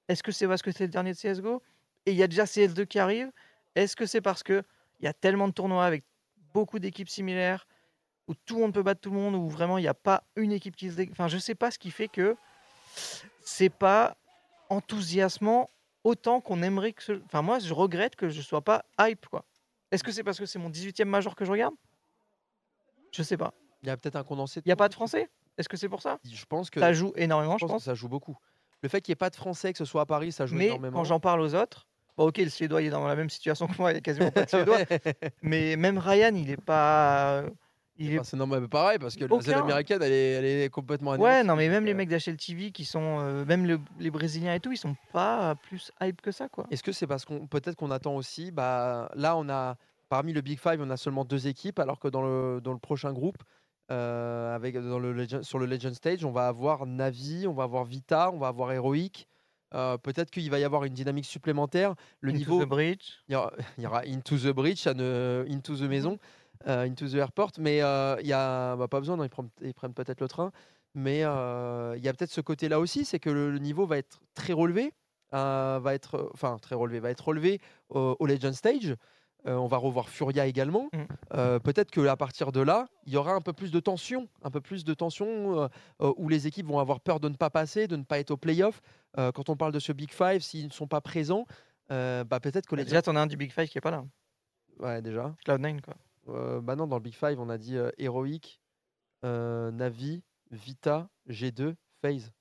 [0.08, 1.62] est-ce que c'est parce que c'est le dernier de CSGO
[2.06, 3.30] et il y a déjà CS2 qui arrive
[3.74, 4.62] Est-ce que c'est parce que
[4.98, 6.04] il y a tellement de tournois avec
[6.52, 7.66] beaucoup d'équipes similaires
[8.26, 10.22] où tout le monde peut battre tout le monde, où vraiment il n'y a pas
[10.36, 11.08] une équipe qui se dé...
[11.10, 12.36] Enfin, je sais pas ce qui fait que
[13.44, 14.16] c'est pas
[14.68, 15.70] enthousiasmant
[16.04, 17.12] autant qu'on aimerait que ce...
[17.26, 19.44] Enfin, moi, je regrette que je sois pas hype, quoi.
[19.90, 21.74] Est-ce que c'est parce que c'est mon 18e major que je regarde?
[23.12, 23.52] Je sais pas.
[23.82, 24.60] Il y a peut-être un condensé.
[24.64, 25.28] Il n'y a pas de français?
[25.58, 26.18] Est-ce que c'est pour ça?
[26.24, 28.36] Je pense que Ça joue énormément, je je pense que ça joue beaucoup.
[28.82, 30.54] Le fait qu'il n'y ait pas de français, que ce soit à Paris, ça joue
[30.54, 30.98] Mais énormément.
[30.98, 31.86] quand j'en parle aux autres,
[32.16, 34.00] bon, ok, le Suédois il est dans la même situation que moi, il n'y a
[34.00, 34.78] quasiment pas de Suédois.
[35.42, 37.42] mais même Ryan, il est pas.
[38.00, 38.14] Il est...
[38.18, 41.30] Enfin, c'est normal, mais pareil, parce que la américaine, elle est, elle est complètement Ouais,
[41.30, 43.18] anéantie, non, mais même les euh, mecs d'HL TV qui sont.
[43.20, 46.66] euh, même le- les Brésiliens et tout, ils sont pas plus hype que ça, quoi.
[46.70, 49.76] Est-ce que c'est parce qu'on peut-être qu'on attend aussi bah, Là, on a
[50.08, 52.78] parmi le Big Five, on a seulement deux équipes, alors que dans le, dans le
[52.78, 53.36] prochain groupe,
[53.90, 57.64] euh, avec, dans le Legend- sur le Legend Stage, on va avoir Navi, on va
[57.64, 59.26] avoir Vita, on va avoir Heroic.
[59.72, 61.94] Euh, peut-être qu'il va y avoir une dynamique supplémentaire.
[62.20, 63.18] Le Into niveau, the Bridge.
[63.28, 66.16] il y, aura, il y aura Into the Bridge, ne- Into the Maison, euh,
[66.66, 70.20] Into the Airport, mais euh, il y a bah, pas besoin, non, ils prennent, peut-être
[70.20, 70.52] le train,
[70.94, 73.98] mais euh, il y a peut-être ce côté-là aussi, c'est que le, le niveau va
[73.98, 74.92] être très relevé,
[75.32, 78.96] euh, va être, euh, enfin très relevé, va être relevé au, au Legend Stage.
[79.46, 80.88] Euh, on va revoir Furia également.
[80.92, 80.98] Mm.
[81.34, 84.28] Euh, peut-être que à partir de là, il y aura un peu plus de tension,
[84.42, 85.68] un peu plus de tension euh,
[86.02, 88.32] euh, où les équipes vont avoir peur de ne pas passer, de ne pas être
[88.32, 88.80] au playoff.
[89.18, 91.46] Euh, quand on parle de ce Big Five, s'ils ne sont pas présents,
[91.90, 93.90] euh, bah, peut-être que les Déjà, t'en as un du Big Five qui est pas
[93.90, 94.04] là.
[94.78, 95.34] Ouais, déjà.
[95.46, 95.94] Cloud9, quoi.
[96.30, 98.60] Euh, bah non, dans le Big Five, on a dit euh, Heroic,
[99.24, 102.32] euh, Navi, Vita, G2, FaZe.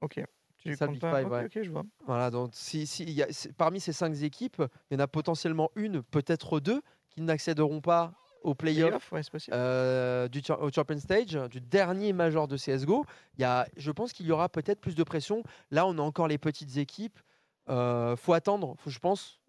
[0.00, 0.22] Ok.
[0.58, 1.44] Tu ça, comptes Big pas Five, Ok, ouais.
[1.46, 1.82] ok, je vois.
[2.06, 5.04] Voilà, donc si, si, il y a- c'est- parmi ces cinq équipes, il y en
[5.04, 9.56] a potentiellement une, peut-être deux, qui n'accéderont pas aux playoffs Playoff, ouais, possible.
[9.56, 13.04] euh, du au Champion Stage, du dernier major de CSGO.
[13.38, 15.42] Il y a, je pense qu'il y aura peut-être plus de pression.
[15.70, 17.18] Là, on a encore les petites équipes.
[17.68, 19.40] Euh, faut attendre, faut- je pense.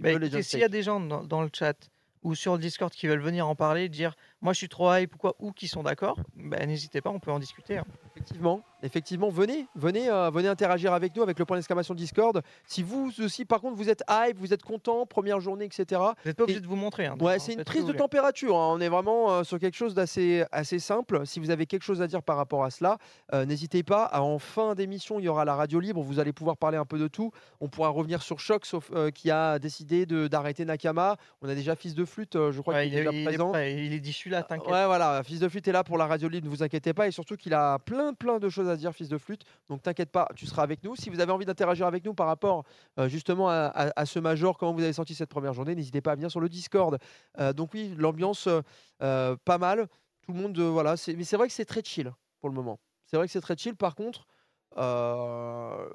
[0.00, 1.74] Legends s'il y a des gens dans, dans le chat?
[2.22, 5.14] Ou sur le Discord qui veulent venir en parler, dire moi je suis trop hype
[5.14, 7.78] ou quoi, ou qui sont d'accord, bah, n'hésitez pas, on peut en discuter.
[7.78, 7.84] hein.
[8.14, 12.42] Effectivement, effectivement, venez, venez, euh, venez interagir avec nous avec le point d'exclamation Discord.
[12.66, 16.00] Si vous aussi, par contre, vous êtes hype, vous êtes content, première journée, etc.
[16.00, 17.06] Vous n'êtes pas obligé Et- de vous montrer.
[17.06, 18.56] hein, Ouais, c'est une prise de température.
[18.56, 18.74] hein.
[18.76, 21.24] On est vraiment euh, sur quelque chose d'assez assez simple.
[21.26, 22.98] Si vous avez quelque chose à dire par rapport à cela,
[23.32, 24.04] euh, n'hésitez pas.
[24.04, 26.00] À- En fin d'émission, il y aura la radio libre.
[26.02, 27.30] Vous allez pouvoir parler un peu de tout.
[27.60, 31.16] On pourra revenir sur Choc, sauf qui a décidé d'arrêter Nakama.
[31.42, 33.20] On a déjà Fils de Flûte, je crois Ouais, qu'il est, il, est, déjà il
[33.22, 33.50] est présent.
[33.50, 34.68] prêt, il est je suis là, t'inquiète.
[34.70, 37.06] Ouais, voilà, Fils de Flûte est là pour la radio libre, ne vous inquiétez pas.
[37.06, 39.42] Et surtout qu'il a plein, plein de choses à dire, Fils de Flûte.
[39.68, 40.96] Donc t'inquiète pas, tu seras avec nous.
[40.96, 42.64] Si vous avez envie d'interagir avec nous par rapport
[42.98, 46.00] euh, justement à, à- à ce major, comment vous avez senti cette première journée, n'hésitez
[46.00, 46.98] pas à venir sur le Discord.
[47.38, 48.48] Euh, donc oui, l'ambiance
[49.02, 49.86] euh, pas mal.
[50.22, 50.96] Tout le monde, voilà.
[50.96, 52.78] c'est- Mais c'est vrai que c'est très chill pour le moment.
[53.06, 53.76] C'est vrai que c'est très chill.
[53.76, 54.26] Par contre,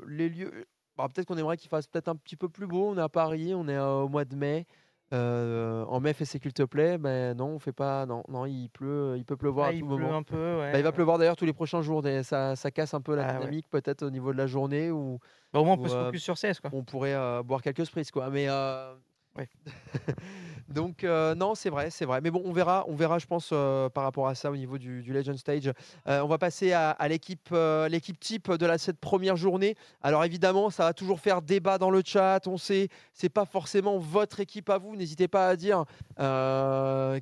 [0.08, 0.66] les lieux.
[0.98, 2.90] bah, peut-être qu'on aimerait qu'il fasse peut-être un petit peu plus beau.
[2.90, 4.66] On est à Paris, on est au mois de mai.
[5.14, 6.98] Euh, en mai, fais s'il te plaît.
[6.98, 8.06] Mais non, on fait pas.
[8.06, 9.14] Non, non, il pleut.
[9.18, 10.18] Il peut pleuvoir à il tout pleut moment.
[10.18, 10.36] un peu.
[10.60, 10.72] ouais.
[10.74, 12.02] Bah, il va pleuvoir d'ailleurs tous les prochains jours.
[12.02, 13.40] des- Ça, ça casse un peu la Ah ouais.
[13.40, 15.20] dynamique, peut-être au niveau de la journée où
[15.54, 16.60] Bah, au moins, on ou, peut se euh, focus sur CS.
[16.60, 16.72] Quoi.
[16.74, 18.30] on pourrait euh, boire quelques sprites, quoi.
[18.30, 18.94] Mais euh,
[19.38, 19.48] Ouais.
[20.68, 22.22] donc euh, non, c'est vrai, c'est vrai.
[22.22, 24.78] Mais bon, on verra, on verra, je pense, euh, par rapport à ça au niveau
[24.78, 25.72] du, du Legend Stage.
[26.08, 27.54] Euh, on va passer à, à l'équipe,
[27.90, 29.76] l'équipe type de la cette première journée.
[30.02, 32.48] Alors évidemment, ça va toujours faire débat dans le chat.
[32.48, 34.96] On sait, c'est pas forcément votre équipe à vous.
[34.96, 35.86] N'hésitez pas à dire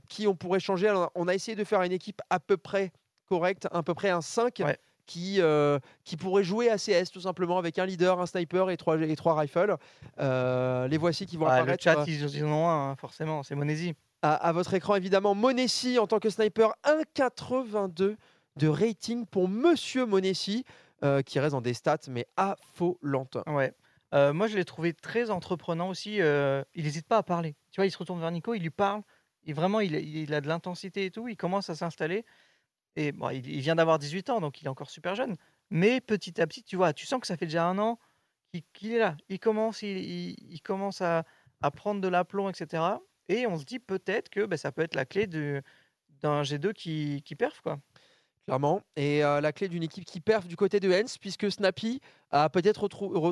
[0.07, 0.87] qui on pourrait changer.
[0.87, 2.91] Alors, on a essayé de faire une équipe à peu près
[3.27, 4.77] correcte, à peu près un 5 Ouais.
[5.05, 8.77] Qui, euh, qui pourrait jouer à CS tout simplement avec un leader, un sniper et
[8.77, 9.77] trois, et trois rifles.
[10.19, 12.95] Euh, les voici qui vont Ah, le apparaître chat, euh, ils, en ont un, hein,
[12.95, 13.43] forcément.
[13.43, 13.93] C'est Monesi.
[14.21, 15.35] à, à votre écran évidemment.
[15.35, 18.15] Monessi en tant que sniper, 1,82
[18.57, 20.65] de rating pour Monsieur Monessi,
[21.03, 23.37] euh, qui reste dans des stats mais affolantes.
[23.47, 23.73] Ouais.
[24.13, 26.19] Moi, je l'ai trouvé très entreprenant aussi.
[26.19, 27.53] il n'hésite pas à parler.
[27.71, 29.01] Tu vois, il se retourne vers Nico, il lui parle.
[29.45, 31.27] Vraiment, il, il a de l'intensité et tout.
[31.27, 32.23] Il commence à s'installer.
[32.95, 35.35] Et bon, il, vient d'avoir 18 ans, donc il est encore super jeune.
[35.69, 37.99] Mais petit à petit, tu vois, tu sens que ça fait déjà un an
[38.73, 39.17] qu'il est là.
[39.29, 41.25] Il commence, il, commence à,
[41.73, 42.83] prendre de l'aplomb, etc.
[43.27, 47.21] Et on se dit peut-être que bah, ça peut être la clé d'un G2 qui,
[47.23, 47.79] qui perf, quoi.
[48.45, 48.81] Clairement.
[48.95, 52.47] Et euh, la clé d'une équipe qui perf du côté de Hens, puisque Snappy a
[52.49, 52.87] peut-être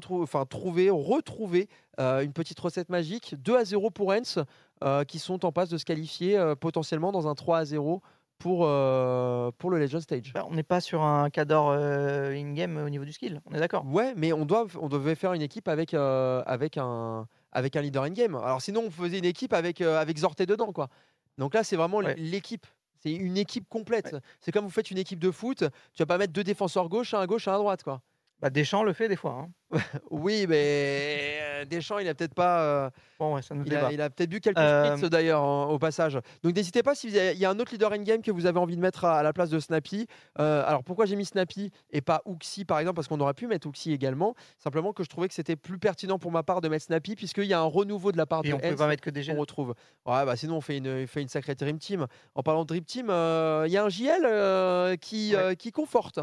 [0.09, 3.35] enfin, trouvé, retrouvé euh, une petite recette magique.
[3.37, 4.39] 2 à 0 pour Hens,
[4.83, 8.01] euh, qui sont en passe de se qualifier potentiellement dans un 3 à 0
[8.43, 10.33] pour, euh, pour le Legend Stage.
[10.33, 13.59] Bah, on n'est pas sur un cador euh, in-game au niveau du skill, on est
[13.59, 13.85] d'accord.
[13.87, 17.81] Ouais, mais on, doit, on devait faire une équipe avec, euh, avec, un, avec un
[17.81, 18.35] leader in-game.
[18.35, 20.73] Alors sinon, on faisait une équipe avec, avec Zorté dedans.
[20.73, 20.89] quoi.
[21.37, 22.15] Donc là, c'est vraiment Ouais.
[22.17, 22.67] l'équipe.
[22.99, 24.15] C'est une équipe complète.
[24.41, 25.63] C'est comme vous faites une équipe de foot,
[25.93, 27.83] tu vas pas mettre deux défenseurs gauche, un à gauche, un à droite.
[27.83, 28.01] quoi.
[28.43, 29.47] Bah, Deschamps le fait des fois.
[29.47, 29.49] hein.
[30.11, 32.59] Oui, mais euh, Deschamps, il a peut-être pas...
[32.61, 33.87] euh, Bon, ouais, ça nous il, débat.
[33.87, 36.19] a, il a peut-être bu quelques Euh, spritz d'ailleurs en- au passage.
[36.43, 38.45] Donc n'hésitez pas si vous avez- il y a un autre leader in-game que vous
[38.45, 40.07] avez envie de mettre à, à la place de Snappy.
[40.39, 43.47] Euh, alors pourquoi j'ai mis Snappy et pas Uxi par exemple Parce qu'on aurait pu
[43.47, 44.35] mettre Uxi également.
[44.59, 47.45] Simplement que je trouvais que c'était plus pertinent pour ma part de mettre Snappy puisqu'il
[47.45, 49.09] y a un renouveau de la part Et de on peut Hens pas mettre que
[49.09, 49.39] des qu'on jeunes.
[49.39, 49.69] retrouve.
[50.05, 52.07] Ouais, bah sinon on fait une, on fait une sacrée Dream Team.
[52.35, 55.41] En parlant de Dream Team, euh, il y a un JL euh, qui, Ouais.
[55.41, 56.19] euh, qui conforte.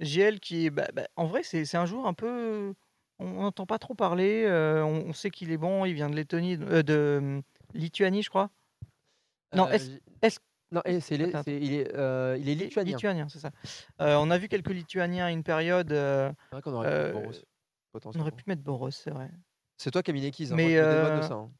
[0.00, 0.70] JL qui est.
[0.70, 2.74] bah, bah, en vrai, c'est un joueur un peu.
[3.18, 4.44] On n'entend pas trop parler.
[4.46, 5.84] euh, on, on sait qu'il est bon.
[5.84, 8.50] Il vient de Lettonie, euh, de hum, Lituanie, je crois.
[9.54, 10.40] Non, Euh, est-ce- j- est-ce-
[10.72, 13.28] non, c'est- il est, euh, il est Li- lituanien.
[13.28, 13.50] c'est ça.
[14.00, 15.92] Euh, on a vu quelques Lituaniens à une période.
[15.92, 17.20] euh, C'est vrai qu'on aurait pu Euh, mettre
[17.92, 19.30] Boros, on aurait pu mettre Boros, c'est vrai.
[19.76, 21.50] C'est toi qui as mis hein, Mais, moi, de euh, ça, hein.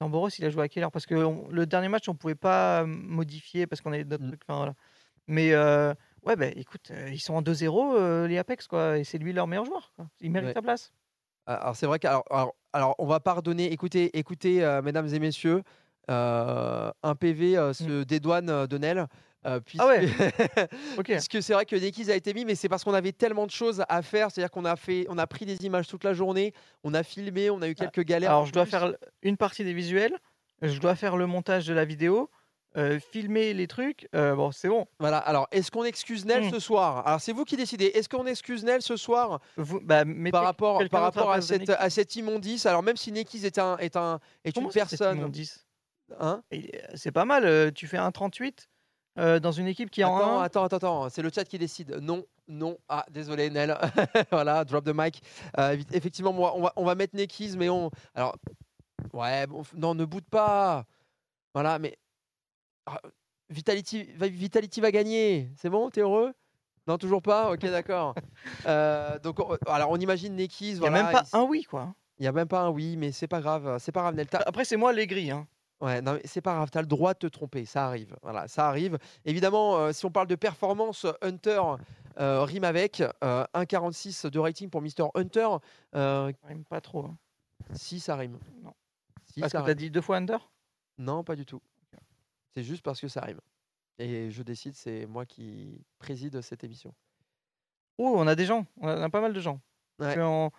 [0.00, 0.92] Non, Boros, il a joué à quelle heure?
[0.92, 4.24] Parce que on- le dernier match, on pouvait pas euh, modifier parce qu'on avait d'autres
[4.24, 4.28] Mm.
[4.28, 4.42] trucs.
[4.48, 4.74] Voilà.
[5.28, 5.94] Mais euh,
[6.26, 8.98] ouais, bah, écoute, euh, ils sont en 2-0, euh, les Apex, quoi.
[8.98, 9.92] Et c'est lui leur meilleur joueur.
[9.96, 10.06] Quoi.
[10.20, 10.54] Il mérite Ouais.
[10.54, 10.92] sa place.
[11.46, 13.72] Ah, Alors c'est vrai qu'alors alors, alors, on va pardonner.
[13.72, 15.62] Écoutez, écoutez, euh, mesdames et messieurs,
[16.10, 19.06] euh, un PV euh, se dédouane euh, de Nel.
[19.46, 19.82] euh, puisque.
[19.84, 20.06] Ah ouais.
[20.98, 21.06] Ok.
[21.06, 23.50] puisque c'est vrai que Nekiz a été mis, mais c'est parce qu'on avait tellement de
[23.50, 24.30] choses à faire.
[24.30, 26.52] C'est-à-dire qu'on a fait, on a pris des images toute la journée,
[26.82, 28.30] on a filmé, on a eu quelques galères.
[28.30, 28.70] Ah, Alors, je dois plus.
[28.70, 30.16] faire l- une partie des visuels,
[30.62, 32.30] je dois faire le montage de la vidéo,
[32.76, 34.08] euh, filmer les trucs.
[34.14, 34.86] euh, bon, c'est bon.
[34.98, 35.18] Voilà.
[35.18, 36.50] Alors, est-ce qu'on excuse Nel Mm.
[36.50, 37.06] ce soir?
[37.06, 37.86] Alors, c'est vous qui décidez.
[37.86, 39.40] Est-ce qu'on excuse Nel ce soir?
[39.56, 41.76] Vous, bah, par rapport, par à rapport cette, Nekiz.
[41.78, 45.18] à cette immondice Alors, même si Nekiz est un, est un, est Comment une personne,
[45.18, 45.66] immondice?
[46.20, 46.42] Hein?
[46.52, 46.58] Euh,
[46.94, 47.44] C'est pas mal.
[47.44, 48.68] euh, tu fais un 38
[49.18, 50.42] euh, dans une équipe qui est en Attends, 1.
[50.42, 51.98] attends, attends, attends, c'est le chat qui décide.
[52.02, 53.78] Non, Non, ah désolé Nel.
[54.32, 55.22] voilà, drop the mic.
[55.92, 57.90] Effectivement, moi, on va, on va mettre Nekiz, mais on.
[58.14, 58.34] Alors,
[59.12, 60.84] ouais, bon, non, ne boude pas.
[61.54, 61.96] Voilà, mais
[62.86, 63.00] ah,
[63.50, 65.50] Vitality, va- Vitality va gagner.
[65.56, 66.32] C'est bon, t'es heureux?
[66.86, 67.50] Non, toujours pas?
[67.52, 68.14] Ok, d'accord.
[68.66, 70.76] Euh, donc, on- alors, on imagine Nekiz.
[70.76, 71.94] Il n'y a Voilà, même pas il- un oui, quoi.
[72.18, 73.78] Il y a même pas un oui, mais c'est pas grave.
[73.80, 74.26] C'est pas grave, Nel.
[74.28, 75.30] T'as- Après, c'est moi l'aigri.
[75.30, 75.46] Hein.
[75.80, 78.16] Ouais, non, c'est pas grave, tu as le droit de te tromper, ça arrive.
[78.22, 78.96] Voilà, ça arrive.
[79.24, 81.60] Évidemment, euh, si on parle de performance, Hunter
[82.20, 85.08] euh, rime avec euh, 1,46 de rating pour Mr.
[85.14, 85.48] Hunter.
[85.96, 87.04] Euh, Ça rime pas trop.
[87.06, 87.16] hein.
[87.72, 88.38] si ça rime.
[88.62, 88.72] Non.
[89.32, 90.48] Si, Parce que t'as dit deux fois under
[90.96, 91.60] Non, pas du tout.
[92.56, 93.40] C'est juste parce que ça rime.
[93.98, 96.92] Et je décide, c'est moi qui préside cette émission.
[97.98, 98.66] Oh, on a des gens.
[98.80, 99.60] On a, on a pas mal de gens.
[100.00, 100.20] Ouais.
[100.20, 100.50] En-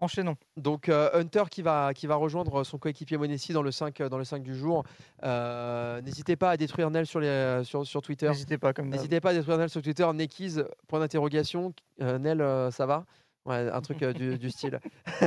[0.00, 0.36] Enchaînons.
[0.56, 4.08] Donc euh, Hunter qui va, qui va rejoindre son coéquipier Monesi dans le 5, euh,
[4.08, 4.82] dans le 5 du jour.
[5.22, 8.28] Euh, N'hésitez pas à détruire Nel sur, les, sur, sur Twitter.
[8.28, 8.88] N'hésitez pas comme.
[8.88, 10.06] N'hésitez pas à détruire Nel sur Twitter.
[10.12, 11.72] Nekiz, point d'interrogation.
[12.02, 13.06] Euh, Nel, ça va?
[13.46, 14.80] Ouais, un truc euh, du, du style.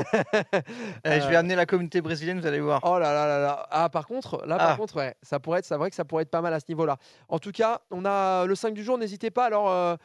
[1.05, 2.79] Eh, je vais Euh, amener la communauté brésilienne, vous allez voir.
[2.83, 3.67] Oh là là là là.
[3.69, 4.75] Ah, par contre, là, par Ah.
[4.75, 6.65] contre, ouais, ça pourrait être, c'est vrai que ça pourrait être pas mal à ce
[6.69, 6.97] niveau-là.
[7.29, 8.97] En tout cas, on a le 5 du jour.
[8.97, 9.45] N'hésitez pas.
[9.45, 9.95] Alors, euh,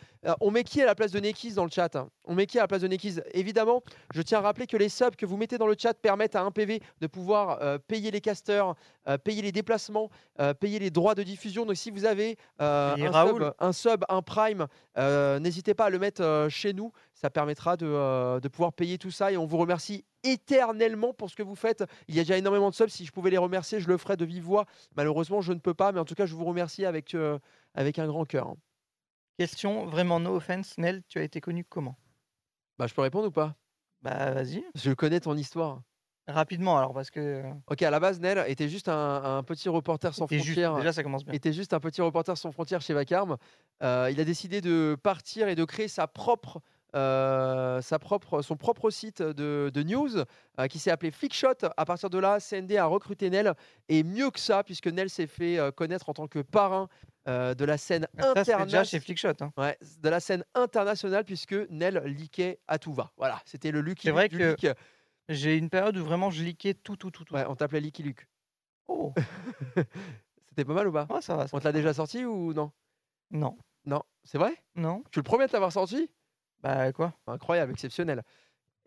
[0.41, 2.09] on met qui à la place de Nekiz dans le chat hein?
[2.25, 3.83] On met qui à la place de Nekiz Évidemment,
[4.15, 6.43] je tiens à rappeler que les subs que vous mettez dans le chat permettent à
[6.43, 8.75] un PV de pouvoir euh, payer les casters,
[9.25, 10.11] payer les déplacements,
[10.61, 11.65] payer les droits de diffusion.
[11.67, 12.95] Donc, si vous avez un,
[13.27, 14.67] sub, un sub, un prime,
[15.41, 16.93] n'hésitez pas à le mettre chez nous.
[17.23, 21.31] Ça permettra de, euh, de pouvoir payer tout ça et on vous remercie éternellement pour
[21.31, 21.85] ce que vous faites.
[22.09, 22.89] Il y a déjà énormément de subs.
[22.89, 24.67] Si je pouvais les remercier, je le ferais de vive voix.
[24.97, 25.93] Malheureusement, je ne peux pas.
[25.93, 27.39] Mais en tout cas, je vous remercie avec, euh,
[27.75, 28.55] avec un grand cœur.
[29.39, 31.97] Question, vraiment no offense, Nel, tu as été connu comment?
[32.79, 33.55] Bah, je peux répondre ou pas?
[34.03, 34.65] Bah vas-y.
[34.75, 35.81] Je connais ton histoire.
[36.27, 37.21] Rapidement alors, parce que.
[37.21, 40.77] euh, Ok, à la base, Nel était juste un, un petit reporter sans juste- frontières.
[40.77, 41.35] Déjà, ça commence bien.
[41.35, 43.37] était juste un petit reporter sans frontières chez Vacarme.
[43.83, 46.61] Euh, il a décidé de partir et de créer sa propre,
[46.95, 50.11] euh, sa propre, son propre site de, de news
[50.59, 51.55] euh, qui s'est appelé Flickshot.
[51.77, 53.55] À partir de là, CND a recruté Nel
[53.89, 56.89] et mieux que ça, puisque Nel s'est fait euh, connaître en tant que parrain
[57.27, 58.85] de la scène déjà internationale.
[58.85, 59.29] chez Flickshot.
[59.43, 59.53] hein.
[59.57, 63.13] Ouais, de la scène internationale puisque Nel leakait à tout va.
[63.17, 64.77] Voilà, c'était le Lucky C'est vrai Luke du que- leak.
[65.29, 67.33] J'ai une période où vraiment je liquais tout, tout, tout, tout.
[67.35, 68.27] Ouais, on t'appelait Leaky Luke.
[68.89, 69.13] Oh,
[70.49, 71.07] C'était pas mal ou pas?
[71.09, 71.47] Ouais, ça va.
[71.47, 72.73] ça On te l'a déjà sorti ou non?
[73.31, 73.57] Non,
[73.87, 74.55] Non, c'est vrai?
[74.75, 75.03] Non.
[75.11, 76.11] Tu le premier à te l'avoir sorti?
[76.63, 77.13] Bah quoi?
[77.27, 78.23] Incroyable, exceptionnel.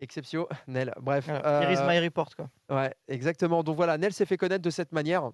[0.00, 0.92] Exceptionnel.
[1.00, 1.26] Bref.
[1.26, 1.62] Voilà.
[1.62, 2.48] Here is euh, my report, quoi.
[2.70, 3.62] ouais, exactement.
[3.62, 5.30] Donc voilà, Nel s'est fait connaître de cette manière.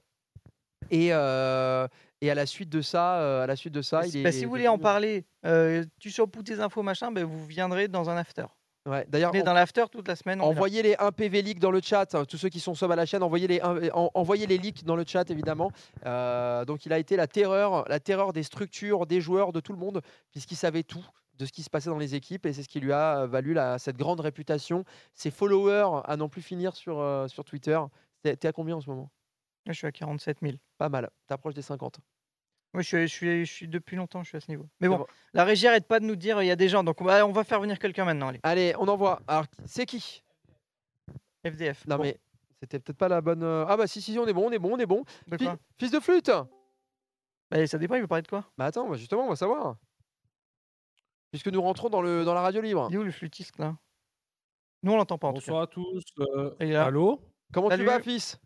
[0.90, 1.86] Et, euh,
[2.20, 4.22] et à la suite de ça, euh, à la suite de ça, il est.
[4.22, 7.88] Bah, si vous voulez en parler, euh, tu surpoutes tes infos, machin, bah, vous viendrez
[7.88, 8.44] dans un after.
[8.84, 10.40] Ouais, D'ailleurs, en- dans l'after toute la semaine.
[10.40, 12.12] on envoyez les 1 PV leaks dans le chat.
[12.16, 14.58] hein, Tous ceux qui sont sub à la chaîne, envoyez les, un- en- envoyez les
[14.58, 15.70] leaks dans le chat évidemment.
[16.04, 19.72] Euh, donc il a été la terreur, la terreur des structures, des joueurs, de tout
[19.72, 20.02] le monde,
[20.32, 21.04] puisqu'il savait tout
[21.42, 23.52] de ce qui se passait dans les équipes et c'est ce qui lui a valu
[23.52, 24.84] la- cette grande réputation.
[25.12, 27.78] Ses followers à n'en plus finir sur, euh, sur Twitter.
[28.22, 29.10] T'es à combien en ce moment?
[29.66, 30.54] Je suis à 47 000.
[30.78, 31.10] Pas mal.
[31.26, 31.98] T'approches des 50.
[32.74, 34.66] Oui, je suis, je, suis, je suis depuis longtemps, je suis à ce niveau.
[34.80, 35.04] Mais bon,
[35.34, 37.26] la régie arrête pas de nous dire il y a des gens, donc on va,
[37.26, 38.28] on va faire venir quelqu'un maintenant.
[38.28, 39.20] Allez, Allez, on envoie.
[39.26, 40.22] Alors, c'est qui?
[41.44, 41.86] FDF.
[41.88, 42.18] Non Bon, mais
[42.60, 43.42] c'était peut-être pas la bonne.
[43.42, 45.04] euh, Ah bah si, si, on est bon, on est bon, on est bon.
[45.26, 45.58] de Fi- quoi?
[45.78, 46.30] fils de flûte
[47.50, 48.44] Bah, Ça dépend, il veut parler de quoi?
[48.56, 49.76] Bah attends, bah, justement, on va savoir.
[51.32, 52.88] Puisque nous rentrons dans, le, dans la radio libre.
[52.90, 53.74] Il est où le flûtiste là?
[54.82, 55.46] Nous on l'entend pas en tout cas.
[55.46, 56.02] Bonsoir à tous.
[56.20, 57.20] euh, allô?
[57.54, 57.84] Comment Salut.
[57.84, 58.38] tu vas, fils?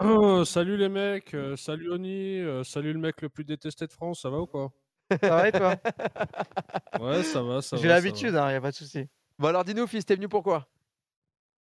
[0.00, 3.92] Oh, Salut les mecs, euh, salut Oni, euh, salut le mec le plus détesté de
[3.92, 4.72] France, ça va ou quoi?
[5.20, 5.76] Ça va et toi?
[7.00, 7.82] Ouais, ça va, ça va.
[7.82, 9.06] J'ai l'habitude, il n'y a pas de souci.
[9.38, 10.66] Bon alors dis-nous, fils, t'es venu pourquoi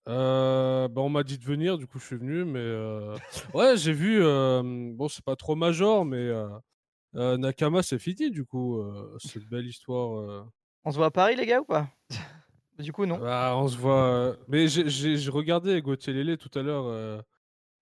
[0.08, 3.16] Euh, bah, on m'a dit de venir, du coup je suis venu, mais euh,
[3.56, 4.20] ouais, j'ai vu.
[4.24, 6.48] euh, bon, c'est pas trop major, mais euh,
[7.16, 8.80] euh, Nakama c'est fini, du coup.
[8.80, 10.20] euh, cette belle histoire.
[10.20, 10.44] euh.
[10.84, 11.88] On se voit à Paris les gars ou pas?
[12.78, 13.20] Du coup non.
[13.20, 14.04] Bah, on se voit.
[14.08, 16.86] euh, Mais j'ai- j'ai j'ai regardé Gauthier Lélé tout à l'heure.
[16.88, 17.22] euh,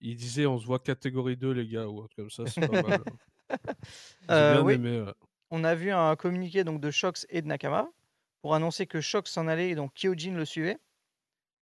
[0.02, 2.68] il disait on se voit catégorie 2, les gars, ou un truc comme ça, c'est
[2.68, 3.04] pas mal.
[4.22, 4.74] J'ai Euh, bien oui.
[4.76, 5.02] aimé.
[5.02, 5.14] ouais.
[5.50, 7.88] On a vu un communiqué donc de Shox et de Nakama
[8.42, 10.78] pour annoncer que Shox s'en allait et donc Kyojin le suivait.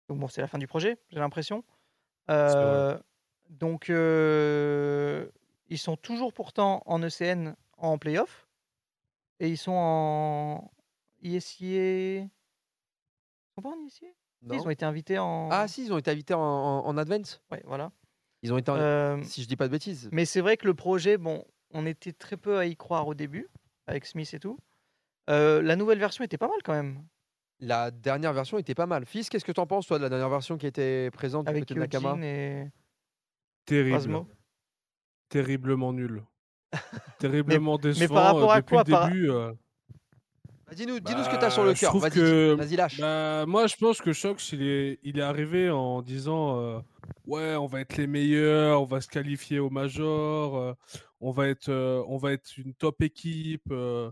[0.10, 1.64] Donc bon, c'est la fin du projet, j'ai l'impression.
[2.30, 2.98] Euh,
[3.50, 5.26] donc euh,
[5.72, 8.48] ils sont toujours pourtant en ECN en playoff
[9.40, 10.72] et ils sont en
[11.24, 12.22] ISIA.
[12.24, 12.30] Ils
[13.56, 14.08] sont pas en ISIA
[14.50, 15.50] Si, Ils ont été invités en.
[15.52, 17.42] Ah si, ils ont été invités en, en, en advance.
[17.52, 17.92] Ouais, voilà.
[18.44, 20.10] Ils ont été en- Euh, Si je dis pas de bêtises.
[20.12, 23.14] Mais c'est vrai que le projet, bon, on était très peu à y croire au
[23.14, 23.48] début,
[23.88, 24.58] avec Smith et tout.
[25.30, 27.06] Euh, la nouvelle version était pas mal quand même,
[27.60, 29.06] La dernière version était pas mal.
[29.06, 31.62] Fils, qu'est-ce que t'en penses, toi, de la dernière version qui était présente du avec
[31.64, 32.18] côté de Nakama?
[32.26, 32.68] Et
[33.66, 34.26] Terrible.
[35.32, 36.24] Terriblement nul.
[37.20, 38.14] Terriblement décevant.
[38.16, 39.52] rapport euh, à depuis quoi, le par- début, euh,
[40.76, 41.98] Dis-nous dis-nous ce que tu as sur le Bah, cœur.
[41.98, 43.00] Vas-y, que- lâche.
[43.00, 46.80] Bah, moi, je pense que Shox, il est, il est arrivé en disant euh,
[47.26, 50.74] Ouais, on va être les meilleurs, on va se qualifier au Major, euh,
[51.20, 54.12] on, va être, euh, on va être une top équipe, euh,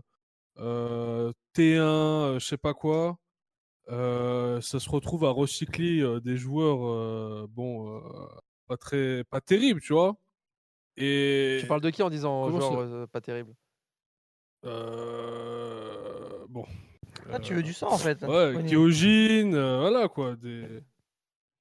[0.58, 3.16] euh, T1, euh, je sais pas quoi.
[3.88, 8.00] Euh, ça se retrouve à recycler euh, des joueurs, euh, bon, euh,
[8.68, 10.14] pas très, pas terribles, tu vois.
[11.00, 13.54] Et Tu parles de qui en disant Comment genre euh, pas terrible?
[14.64, 16.64] Euh, bon.
[17.32, 18.22] Ah, tu euh, veux du sang en fait.
[18.22, 18.70] Ouais, Pogny.
[18.70, 20.66] Kyojin, euh, voilà quoi, des,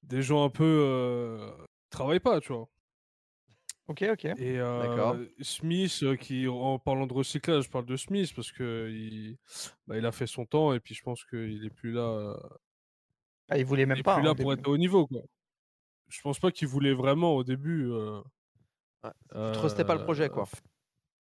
[0.04, 1.50] des gens un peu euh,
[1.90, 2.68] travaillent pas, tu vois.
[3.88, 4.26] Ok, ok.
[4.26, 8.90] Et euh, Smith, euh, qui en parlant de recyclage, je parle de Smith parce que
[8.92, 9.38] il,
[9.88, 12.38] bah, il a fait son temps et puis je pense qu'il est plus là, euh,
[13.50, 14.16] Ah, il voulait il même est pas.
[14.16, 14.62] plus hein, là pour début.
[14.62, 15.22] être au niveau quoi.
[16.08, 17.90] Je pense pas qu'il voulait vraiment au début.
[17.92, 18.22] euh,
[19.04, 19.12] Ouais,
[19.54, 20.44] Tu trustais pas le projet, euh, quoi.
[20.44, 20.60] f-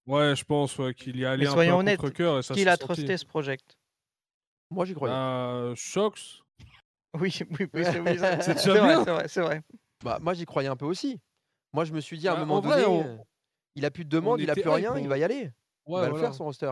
[0.07, 2.53] Ouais, je pense ouais, qu'il y allait un peu soyons à honnêtes, contre-cœur et ça
[2.55, 3.75] Qui l'a trusté ce project?
[4.71, 5.13] Moi, j'y croyais.
[5.13, 6.41] Bah, Shox?
[7.19, 9.03] Oui, oui, oui, c'est oui, vrai, bien.
[9.03, 9.61] c'est vrai, c'est vrai.
[10.03, 11.19] Bah, moi, j'y croyais un peu aussi.
[11.73, 13.23] Moi, je me suis dit à un Bah, moment vrai, donné, on- euh,
[13.75, 15.51] il a plus de demande, il a plus rien, il va y aller.
[15.87, 16.71] il Ouais, va le faire son roster.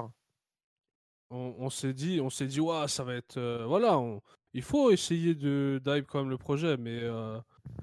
[1.30, 4.22] on, on s'est dit, on s'est dit, ouais, ça va être, euh, voilà, on-
[4.54, 7.40] il faut essayer de d'hype quand même le projet, mais euh,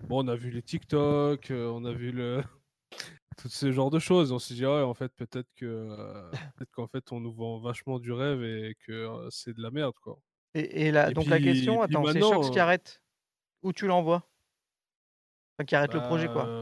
[0.08, 2.42] bon, on a vu les TikTok, euh, on a vu le
[3.34, 6.70] tout ce genre de choses, on s'est dit, ouais, en fait, peut-être que, euh, peut-être
[6.72, 9.94] qu'en fait, on nous vend vachement du rêve et que euh, c'est de la merde,
[10.02, 10.18] quoi.
[10.54, 13.02] Et, et là, Et donc la question, attends, c'est Shox qui arrête?
[13.62, 14.28] Où tu l'envoies?
[15.58, 16.52] Enfin, qui arrête le projet, quoi.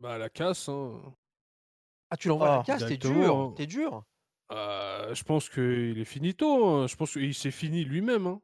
[0.00, 1.14] Bah, à la casse, hein.
[2.10, 3.52] Ah, tu l'envoies à la Oh, casse, t'es dur, hein.
[3.56, 4.04] t'es dur.
[4.52, 6.66] Euh, je pense qu'il est finito.
[6.66, 6.86] hein.
[6.86, 8.26] Je pense qu'il s'est fini lui-même.
[8.26, 8.42] hein.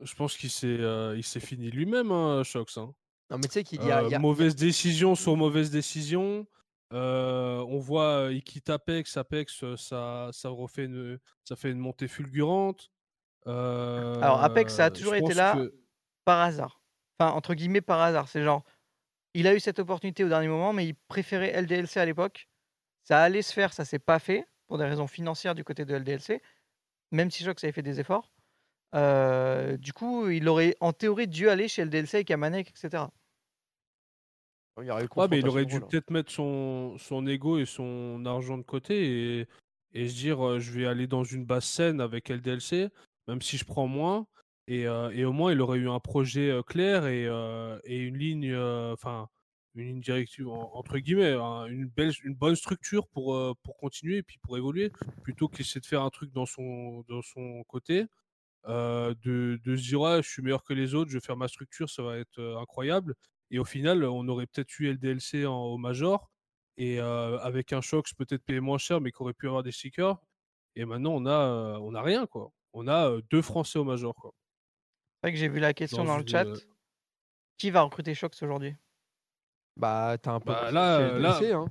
[0.00, 2.78] Je pense qu'il s'est euh, il s'est fini lui-même, Shox.
[2.78, 2.94] hein.
[3.30, 3.98] Non, mais tu sais qu'il y a.
[4.02, 6.46] Euh, il y a- mauvaise décision sur mauvaise décision.
[6.94, 9.16] Euh, on voit, euh, il quitte Apex.
[9.18, 12.90] Apex, euh, ça, ça refait une, ça fait une montée fulgurante.
[13.46, 15.54] Alors, Apex, ça a Euh, toujours je été là.
[15.54, 15.74] que-
[16.24, 16.80] Par hasard.
[17.18, 18.28] Enfin, entre guillemets, par hasard.
[18.28, 18.62] C'est genre,
[19.34, 22.48] il a eu cette opportunité au dernier moment, mais il préférait LDLC à l'époque.
[23.04, 25.94] Ça allait se faire, ça s'est pas fait, pour des raisons financières du côté de
[25.94, 26.42] LDLC,
[27.12, 28.30] même si Shox avait fait des efforts.
[28.94, 33.04] Euh, du coup, il aurait en théorie dû aller chez LDLC avec Amanek, etc.
[34.82, 35.90] Il aurait Ouais, mais il aurait dû drôle.
[35.90, 39.46] peut-être mettre son, son ego et son argent de côté et,
[39.92, 42.88] et se dire euh, je vais aller dans une basse scène avec LDLC,
[43.26, 44.26] même si je prends moins.
[44.66, 47.98] Et, euh, et au moins, il aurait eu un projet euh, clair et, euh, et
[47.98, 48.54] une ligne,
[48.92, 49.28] enfin,
[49.74, 54.18] une ligne directive, en- entre guillemets, hein, une, belle, une bonne structure pour, pour continuer
[54.18, 54.92] et puis pour évoluer,
[55.22, 58.04] plutôt qu'essayer de faire un truc dans son, dans son côté.
[58.66, 61.48] de, de se dire ouais, je suis meilleur que les autres, je vais faire ma
[61.48, 63.14] structure, ça va être incroyable.
[63.50, 66.30] Et au final, on aurait peut-être eu LDLC en, au Major,
[66.76, 69.72] et euh, avec un Shox peut-être payé moins cher, mais qui aurait pu avoir des
[69.72, 70.16] stickers.
[70.76, 72.50] Et maintenant, on a, euh, on a rien, quoi.
[72.72, 74.32] On a euh, deux Français au Major, quoi.
[75.14, 76.46] C'est vrai que j'ai vu la question Dans dans, le chat.
[77.56, 78.76] Qui va recruter Shox aujourd'hui?
[79.76, 80.52] Bah, t'as un peu.
[80.52, 81.66] Bah, là, LDLC, là- hein.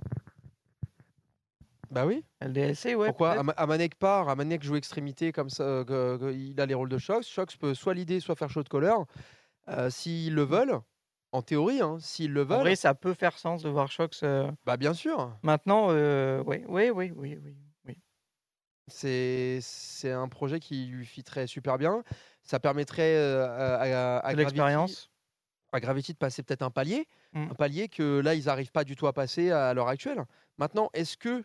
[1.89, 2.25] Bah oui.
[2.41, 3.07] LDLC, ouais.
[3.07, 3.33] Pourquoi?
[3.39, 7.25] Ama- Amanek part, Amanek joue extrémité comme ça, euh, il a les rôles de Shox.
[7.25, 8.95] Shox peut soit l'idée, soit faire shot caller.
[9.69, 10.79] Euh, s'ils le veulent,
[11.31, 14.21] en théorie, hein, s'ils le En veulent, vrai, ça peut faire sens de voir Shox.
[14.23, 15.35] euh, bah bien sûr.
[15.43, 17.55] Maintenant, euh, oui, oui, oui, oui, oui.
[17.85, 17.97] oui.
[18.87, 22.03] C'est c'est un projet qui lui fitterait super bien.
[22.43, 25.09] Ça permettrait euh, à, à- à De Gravity- l'expérience.
[25.73, 27.49] à Gravity de passer peut-être un palier, Mm.
[27.51, 30.23] un palier que là ils n'arrivent pas du tout à passer à l'heure actuelle.
[30.57, 31.43] Maintenant, est-ce que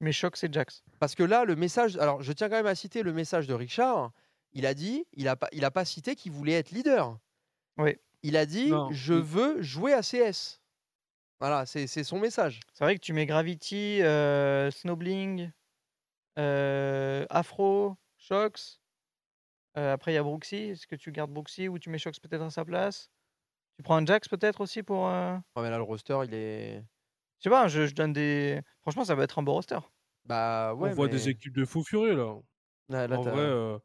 [0.00, 0.84] Mais Shox et Jax.
[1.00, 1.96] Parce que là, le message.
[1.96, 4.12] Alors, je tiens quand même à citer le message de Richard.
[4.52, 7.18] Il a dit, il n'a pas, il a pas cité qu'il voulait être leader.
[7.78, 7.96] Oui.
[8.22, 10.60] Il a dit, Non, je veux jouer à CS.
[11.38, 12.60] Voilà, c'est c'est son message.
[12.72, 15.50] C'est vrai que tu mets Gravity, euh, Snowbling,
[16.38, 18.80] euh, Afro, Shox.
[19.76, 20.56] Euh, après, il y a Brooksy.
[20.56, 23.10] Est-ce que tu gardes Brooksy ou tu mets Shox peut-être à sa place?
[23.76, 25.06] Tu prends un Jax peut-être aussi pour.
[25.08, 26.78] euh, Ouais, mais là, le roster, il est.
[27.38, 28.62] Je sais pas, je, je donne des.
[28.80, 29.78] Franchement, ça va être un beau roster.
[30.24, 30.90] Bah ouais.
[30.90, 32.34] on voit mais- des équipes de fous furieux, là.
[32.88, 33.78] Là, là, en vrai, euh,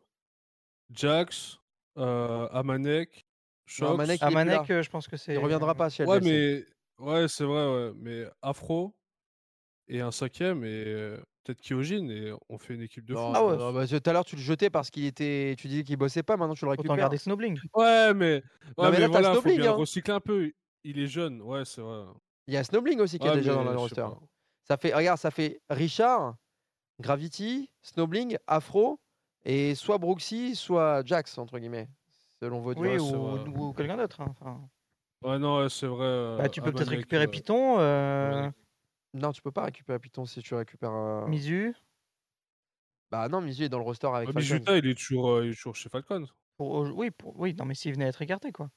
[0.92, 1.58] Jax,
[1.98, 3.26] euh, Amanek,
[3.72, 4.22] Shox.
[4.22, 5.34] Amanek, est euh, je pense que c'est.
[5.34, 6.66] il reviendra pas chez Ouais, LDLC.
[7.00, 7.92] mais ouais, c'est vrai, ouais.
[7.96, 8.94] Mais Afro
[9.88, 13.34] et un cinquième et euh, peut-être Kyojin et on fait une équipe de Non, fous.
[13.36, 13.58] Ah ouais.
[13.58, 15.56] non, bah, tout à l'heure, tu le jetais parce qu'il était.
[15.58, 16.98] Tu disais qu'il bossait pas, maintenant tu le Autant récupères.
[16.98, 17.60] garder Snowbling.
[17.76, 18.42] Ouais, mais, ouais,
[18.78, 19.76] mais mais, là, t'as voilà, faut Snowbling, bien hein.
[19.76, 20.52] recycler un peu.
[20.84, 22.06] Il est jeune, ouais, c'est vrai.
[22.48, 24.06] Il y a Snowbling aussi qui est Ouais, déjà dans le roster.
[24.68, 26.36] Ça fait, regarde, ça fait Richard,
[27.00, 29.00] Gravity, Snowbling, Afro,
[29.44, 31.88] et soit Brooksy, soit Jax, entre guillemets,
[32.42, 34.22] selon votre Oui, Ouais, ou, quelqu'un d'autre.
[34.22, 34.70] hein, enfin.
[35.24, 36.06] Ouais, non, c'est vrai.
[36.06, 38.50] euh, Bah, tu peux peut-être récupérer euh, Python, euh.
[39.14, 40.94] Non, tu peux pas récupérer Python si tu récupères.
[40.94, 41.76] euh, Mizu.
[43.12, 44.34] Bah non, Mizu est dans le roster avec Ah.
[44.40, 46.26] Mijuta, il est toujours, euh, il est toujours chez Falcons.
[46.58, 48.70] Pour, au- oui, pour, oui, non, mais s'il venait à être écarté, quoi.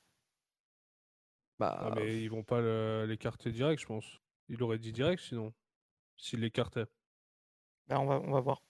[1.59, 4.21] Bah, Ah, mais ils vont pas le- l'écarter direct, je pense.
[4.49, 5.53] Il aurait dit direct sinon.
[6.17, 6.87] S'il l'écartait.
[7.89, 8.63] Bah, on, va, on va voir.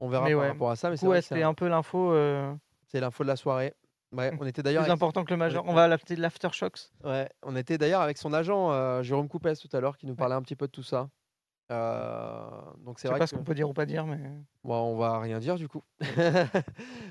[0.00, 1.06] on verra mais par ouais, rapport à ça, mais c'est
[1.42, 2.54] un- un peu l'info euh,
[2.86, 3.74] c'est l'info de la soirée.
[4.14, 4.96] Ouais, on était d'ailleurs plus avec...
[5.02, 5.64] important que le majeur.
[5.66, 6.90] on- On va l'appeler de l'aftershocks.
[7.04, 10.14] Ouais, on était d'ailleurs avec son agent euh, Jérôme Coupès tout à l'heure qui nous
[10.14, 11.08] parlait un petit peu de tout ça.
[11.72, 12.40] Euh,
[12.84, 14.18] donc Je c'est sais vrai pas que ce qu'on peut dire ou pas dire, mais.
[14.64, 15.82] Bon, on va rien dire du coup.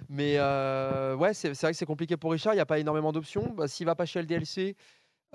[0.09, 2.53] Mais euh, ouais, c'est vrai que c'est compliqué pour Richard.
[2.53, 3.51] Il n'y a pas énormément d'options.
[3.55, 4.75] Bah, S'il va pas chez LDLC,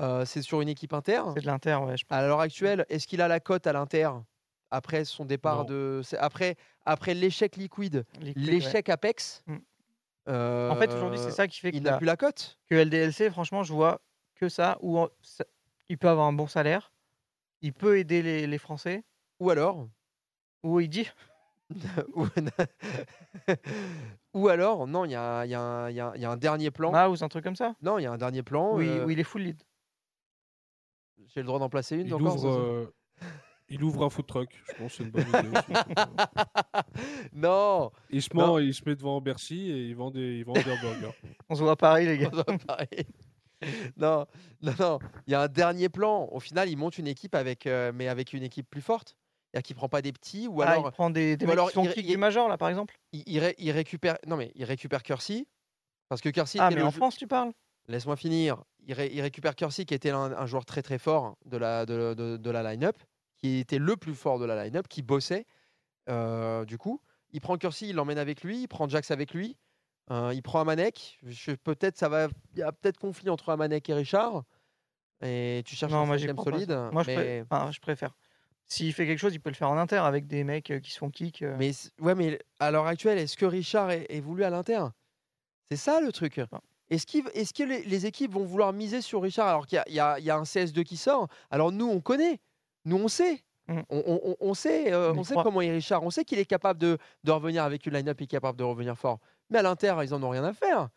[0.01, 1.21] euh, c'est sur une équipe inter.
[1.35, 2.17] C'est de l'Inter, ouais, je pense.
[2.19, 4.09] À l'heure actuelle, est-ce qu'il a la cote à l'inter
[4.71, 5.65] après son départ Non.
[5.65, 8.33] de après après l'échec liquide, ouais.
[8.37, 9.43] l'échec Apex?
[9.47, 9.57] Mm.
[10.29, 12.59] En fait, aujourd'hui, euh, c'est ça qui fait il qu'il n'a a- plus la cote?
[12.69, 14.01] que LDLC, franchement, je vois
[14.35, 15.45] que ça, où ça-
[15.89, 16.93] il peut avoir un bon salaire,
[17.63, 19.05] il peut aider les, les Français,
[19.41, 19.89] Ou alors,
[20.63, 21.09] ou il dit.
[22.15, 22.27] ou,
[24.35, 26.93] ou alors, non, il y a, un- y y y a dernier plan.
[26.93, 27.75] Mouse, un truc comme ça?
[27.83, 28.77] Non, il y a un dernier plan.
[28.77, 29.63] Où, il, euh, où il est full lead.
[31.27, 32.37] J'ai le droit d'en placer une Il encore.
[32.37, 32.95] ouvre, euh,
[33.69, 34.51] il ouvre un food truck.
[34.69, 35.59] Je pense c'est une bonne idée
[37.33, 38.57] non, Il se, Non.
[38.57, 41.13] met, il se met devant Bercy et il vend des, il vend des hamburgers.
[41.49, 42.31] On se voit à Paris, les gars.
[42.33, 43.07] on doit pareil.
[43.97, 44.27] non,
[44.63, 44.99] non, non.
[45.27, 46.29] Il y a un dernier plan.
[46.31, 49.17] Au final, il monte une équipe avec, euh, mais avec une équipe plus forte.
[49.51, 51.55] C'est-à-dire qu'il prend pas des petits ou Ah, alors il prend des, des ou mecs
[51.55, 52.97] alors qui sont il- kick il- du Major, là, par exemple.
[53.13, 54.17] il, il ré- il récupère.
[54.27, 55.47] Non, mais il récupère Kersey
[56.09, 56.59] parce que Kersey.
[56.61, 57.53] ah, mais en France, tu parles
[57.89, 58.63] Laisse-moi finir.
[58.87, 61.87] Il, ré- il récupère Kersey qui était un, un joueur très très fort de la,
[61.87, 62.97] de, de- de la line-up,
[63.39, 65.47] qui était le plus fort de la line-up, qui bossait.
[66.09, 67.01] euh, du coup,
[67.33, 69.57] il prend Kersey, il l'emmène avec lui, il prend Jax avec lui,
[70.11, 71.19] euh, il prend Amanek.
[71.23, 72.29] Je- Peut-être ça va.
[72.55, 74.45] Il y a peut-être conflit entre Amanek et Richard.
[75.21, 76.71] Et tu cherches Non, un moi, pas, solide.
[76.93, 77.45] Moi, je, pré- mais...
[77.51, 78.15] enfin, je préfère.
[78.67, 80.91] S'il fait quelque chose, il peut le faire en inter avec des mecs euh, qui
[80.91, 81.43] se font kick.
[81.43, 81.57] euh.
[81.59, 84.85] Mais ouais, mais à l'heure actuelle, est-ce que Richard est, est voulu à l'Inter?
[85.65, 86.41] C'est ça le truc.
[86.91, 89.83] Est-ce qu'il v- est-ce que les, les équipes vont vouloir miser sur Richard alors qu'il
[89.89, 91.29] y y a un CS2 qui sort?
[91.51, 92.41] Alors nous, on connaît.
[92.89, 93.45] Nous, on sait.
[93.69, 93.81] Mm.
[93.91, 96.03] On, on- on- on sait, euh, On sait comment est Richard.
[96.03, 98.65] On sait qu'il est capable de, de revenir avec une line-up, il est capable de
[98.65, 99.19] revenir fort.
[99.51, 100.89] Mais à l'Inter, ils en ont rien à faire.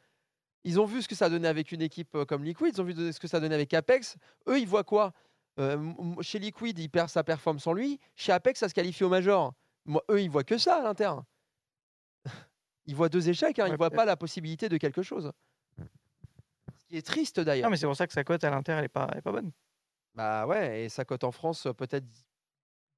[0.64, 2.86] Ils ont vu ce que ça donnait avec une équipe euh, comme Liquid, ils ont
[2.86, 4.16] vu ce que ça donnait avec Apex.
[4.48, 5.12] Eux, ils voient quoi?
[5.60, 5.92] Euh,
[6.22, 8.00] Chez Liquid, il perd sa performe sans lui.
[8.16, 9.54] Chez Apex, ça se qualifie au Major.
[9.86, 11.12] Moi, eux, ils voient que ça à l'Inter.
[12.88, 15.32] Ils voient deux échecs, hein, ils Ouais, voient pas la possibilité de quelque chose.
[16.78, 17.66] Ce qui est triste d'ailleurs.
[17.68, 19.22] Non, mais c'est pour ça que sa cote à l'inter, elle est pas, elle est
[19.22, 19.52] pas bonne.
[20.16, 22.06] Bah ouais, et sa cote en France, peut-être.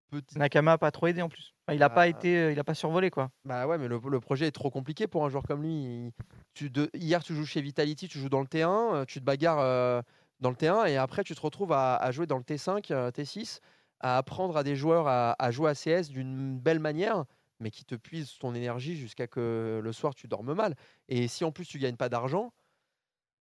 [0.09, 1.53] peut- Nakama a pas trop aidé en plus.
[1.67, 3.31] Enfin, il a Bah, pas été, euh, il a pas survolé quoi.
[3.45, 5.73] Bah ouais, mais le, le projet est trop compliqué pour un joueur comme lui.
[6.07, 6.11] Il-
[6.53, 9.25] tu de- hier, tu joues chez Vitality, tu joues dans le T1, euh, tu te
[9.25, 10.01] bagarres euh,
[10.39, 13.11] dans le T1, et après, tu te retrouves à, à jouer dans le T5, euh,
[13.11, 13.59] T6,
[13.99, 17.25] à apprendre à des joueurs à, à jouer à CS d'une belle manière,
[17.59, 20.75] mais qui te puise ton énergie jusqu'à que le soir, tu dormes mal.
[21.09, 22.53] Et si en plus, tu gagnes pas d'argent,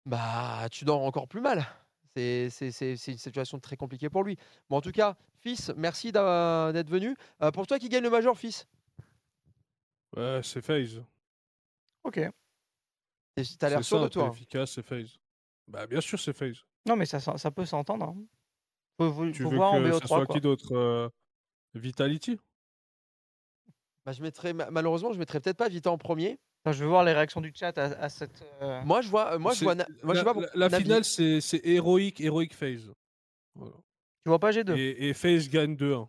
[0.05, 1.65] bah tu dors encore plus mal.
[2.15, 4.37] C'est c'est- c'est- c'est une situation très compliquée pour lui.
[4.69, 7.15] Bon, en tout cas, fils, merci d'a- d'être venu.
[7.41, 8.67] Euh, pour toi qui gagne le Major, fils?
[10.15, 11.03] Ouais, c'est FaZe.
[12.03, 12.19] Ok.
[13.57, 14.25] T'as l'air C'est sûr de toi.
[14.25, 14.31] hein.
[14.31, 15.17] efficace, c'est FaZe.
[15.67, 16.65] Bah, bien sûr, c'est FaZe.
[16.87, 17.19] Non, mais ça,
[17.51, 18.05] peut s'entendre.
[18.05, 18.17] hein.
[18.97, 20.35] Faut, faut- Tu faut veux voir en que ça BO3 soit quoi.
[20.35, 21.09] qui d'autre euh,
[21.75, 22.39] Vitality?
[24.05, 26.39] Bah, je mettrais, ma- malheureusement, je mettrais peut-être pas Vita en premier.
[26.65, 28.43] Enfin, je veux voir les réactions du chat à, à cette.
[28.61, 30.77] euh, Moi, je vois, euh, moi, je vois, Na- moi, je la, vois la- la
[30.79, 32.93] finale, c'est c'est héroïque, héroïque FaZe.
[33.55, 33.73] Voilà.
[34.25, 36.07] Tu vois pas G2 Et, et FaZe gagne 2-1.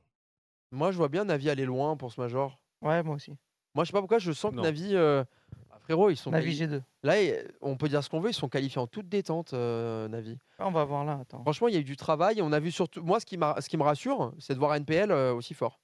[0.72, 2.60] Moi, je vois bien Navi aller loin pour ce Major.
[2.82, 3.32] Ouais, moi aussi.
[3.74, 4.62] Moi, je sais pas pourquoi, je sens que Non.
[4.62, 5.22] Navi, euh,
[5.68, 6.31] bah, frérot, ils sont.
[6.32, 6.82] Navi quali- G2.
[7.05, 7.14] Là,
[7.60, 10.36] on peut dire ce qu'on veut, ils sont qualifiés en toute détente, euh, Navi.
[10.59, 11.18] Ah, on va voir là.
[11.22, 11.43] Attends.
[11.43, 12.43] Franchement, il y a eu du travail.
[12.43, 14.74] On a vu surtout, moi, ce qui, m'a- ce qui me rassure, c'est de voir
[14.74, 15.81] NPL euh, aussi fort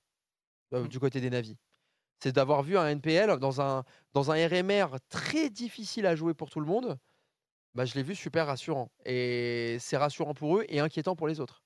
[0.75, 0.89] euh, Mm.
[0.89, 1.57] du côté des Navi.
[2.19, 3.85] C'est d'avoir vu un NPL dans un,
[4.15, 6.99] dans un RMR très difficile à jouer pour tout le monde.
[7.75, 8.91] Bah, je l'ai vu super rassurant.
[9.05, 11.63] Et c'est rassurant pour eux et inquiétant pour les autres.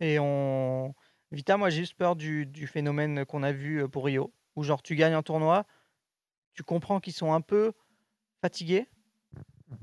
[0.00, 0.94] Et on.
[1.30, 4.62] Vita, moi j'ai juste peur du, du phénomène qu'on a vu euh, pour Rio, où
[4.62, 5.64] genre tu gagnes un tournoi,
[6.52, 7.72] tu comprends qu'ils sont un peu
[8.40, 8.86] fatigués,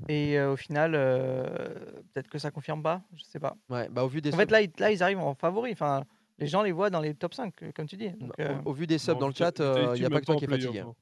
[0.08, 3.56] et euh, au final, euh, peut-être que ça confirme pas, je sais pas.
[3.68, 6.04] Ouais, bah, au vu des En fait, là, ils, là, ils arrivent en favori, enfin,
[6.42, 8.08] les gens les voient dans les top 5, euh, comme tu dis.
[8.10, 10.10] bah, au- euh, au, vu des subs Non, dans le chat, il Vitality n'y a
[10.10, 10.80] pas que toi en qui playoff, fatigué.
[10.80, 10.94] hein.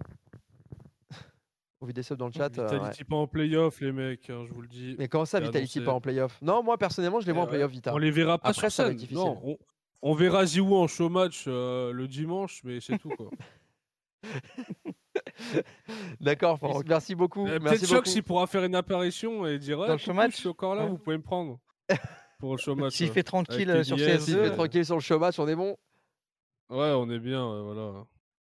[1.80, 2.58] Au vu des subs dans le chat.
[2.58, 2.74] euh, ouais.
[2.74, 4.96] Vitality pas en playoff, les mecs, hein, je vous le dis.
[4.98, 5.86] Mais comment ça, c'est Vitality annoncé.
[5.86, 6.40] pas en playoff?
[6.42, 7.94] Non, moi personnellement, je les vois Eh en ouais, playoff Vita.
[7.94, 8.96] On les verra pas Après, sur ça scène.
[8.96, 9.16] difficile.
[9.16, 9.56] Non, on,
[10.02, 13.08] on verra Ziwoo en show match euh, le dimanche, mais c'est tout.
[13.10, 13.30] Quoi.
[16.20, 16.84] D'accord, ok.
[16.86, 17.46] merci beaucoup.
[17.46, 20.12] Euh, merci Peut-être Choc s'il pourra faire une apparition et dire Dans le coucou, show
[20.12, 20.90] match je suis encore là, Ouais.
[20.90, 21.58] vous pouvez me prendre
[22.40, 22.94] pour le match.
[22.94, 25.18] S'il fait 30 Avec kills les euh, sur DS, CS2, S'il fait tranquille sur le
[25.18, 25.76] match, on est bon.
[26.70, 28.04] Ouais, on est bien, voilà.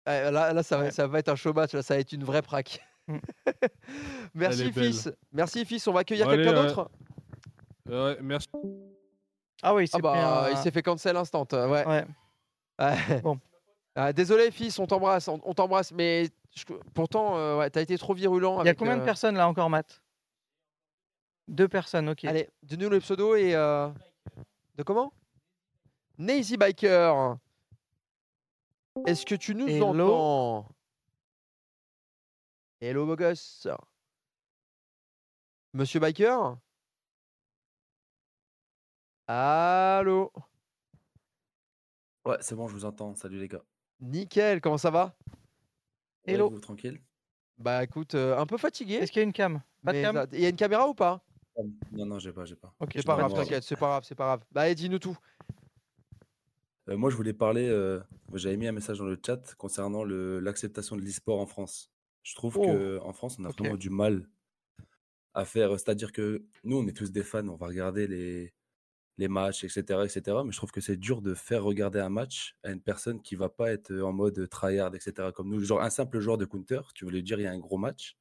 [0.05, 0.91] Ah, là, là, ça, va, Ouais.
[0.91, 2.79] ça va être un match, là, ça va être une vraie praque.
[3.07, 3.17] Mm.
[4.35, 4.85] Merci, belle.
[4.93, 5.11] fils.
[5.31, 5.87] Merci, fils.
[5.87, 6.67] On va accueillir quelqu'un ouais.
[6.67, 6.89] d'autre
[7.89, 8.47] Ouais, merci.
[9.61, 11.45] Ah oui, il Ah s'est bah, il un- s'est fait cancel instant.
[11.53, 11.85] euh, Ouais.
[11.85, 12.05] Ouais.
[12.79, 13.21] Ouais.
[13.21, 13.37] Bon.
[13.95, 15.27] Ah, désolé, fils, on t'embrasse.
[15.27, 15.91] On, on t'embrasse.
[15.91, 16.63] Mais je-
[16.93, 18.53] pourtant, euh, ouais, t'as été trop virulent.
[18.55, 20.01] Il y a avec, combien de euh, personnes là encore, Matt?
[21.51, 22.23] Deux personnes, ok.
[22.23, 23.53] Allez, donne-nous le pseudo et.
[23.55, 23.89] euh,
[24.75, 25.11] De comment?
[26.17, 27.35] Nazy Biker.
[29.05, 30.13] Est-ce que tu nous Hello.
[30.13, 30.69] entends?
[32.79, 33.67] Hello, beau gosse.
[35.73, 36.55] Monsieur Biker?
[39.27, 40.31] Allô?
[42.25, 43.13] Ouais, c'est bon, je vous entends.
[43.15, 43.63] Salut les gars.
[43.99, 45.15] Nickel, comment ça va?
[46.27, 46.49] Ouais, Hello.
[46.49, 47.01] vous, tranquille?
[47.57, 48.95] Bah écoute, euh, un peu fatigué.
[48.95, 49.61] Est-ce qu'il y a une cam?
[49.83, 50.15] Pas de mais cam?
[50.15, 51.21] ça- Il y a une caméra ou pas?
[51.91, 52.73] Non, non, j'ai pas, j'ai pas.
[52.79, 54.45] Ok, C'est pas grave, t'inquiète, c'est pas grave, c'est pas grave.
[54.51, 55.17] Bah allez, dis-nous tout.
[56.89, 57.67] Euh, moi, je voulais parler.
[57.69, 57.99] euh,
[58.33, 61.91] J'avais mis un message dans le chat concernant le- l'acceptation de l'e-sport en France.
[62.23, 62.65] Je trouve Oh.
[62.65, 63.59] que en France, on a Ok.
[63.59, 64.27] vraiment du mal
[65.33, 65.71] à faire.
[65.71, 68.53] C'est-à-dire que nous, on est tous des fans, on va regarder les,
[69.17, 70.37] les matchs, etc., etc.
[70.45, 73.35] Mais je trouve que c'est dur de faire regarder un match à une personne qui
[73.35, 75.29] va pas être en mode tryhard, etc.
[75.35, 77.51] Comme nous, genre un simple joueur de counter, tu veux lui dire il y a
[77.51, 78.17] un gros match.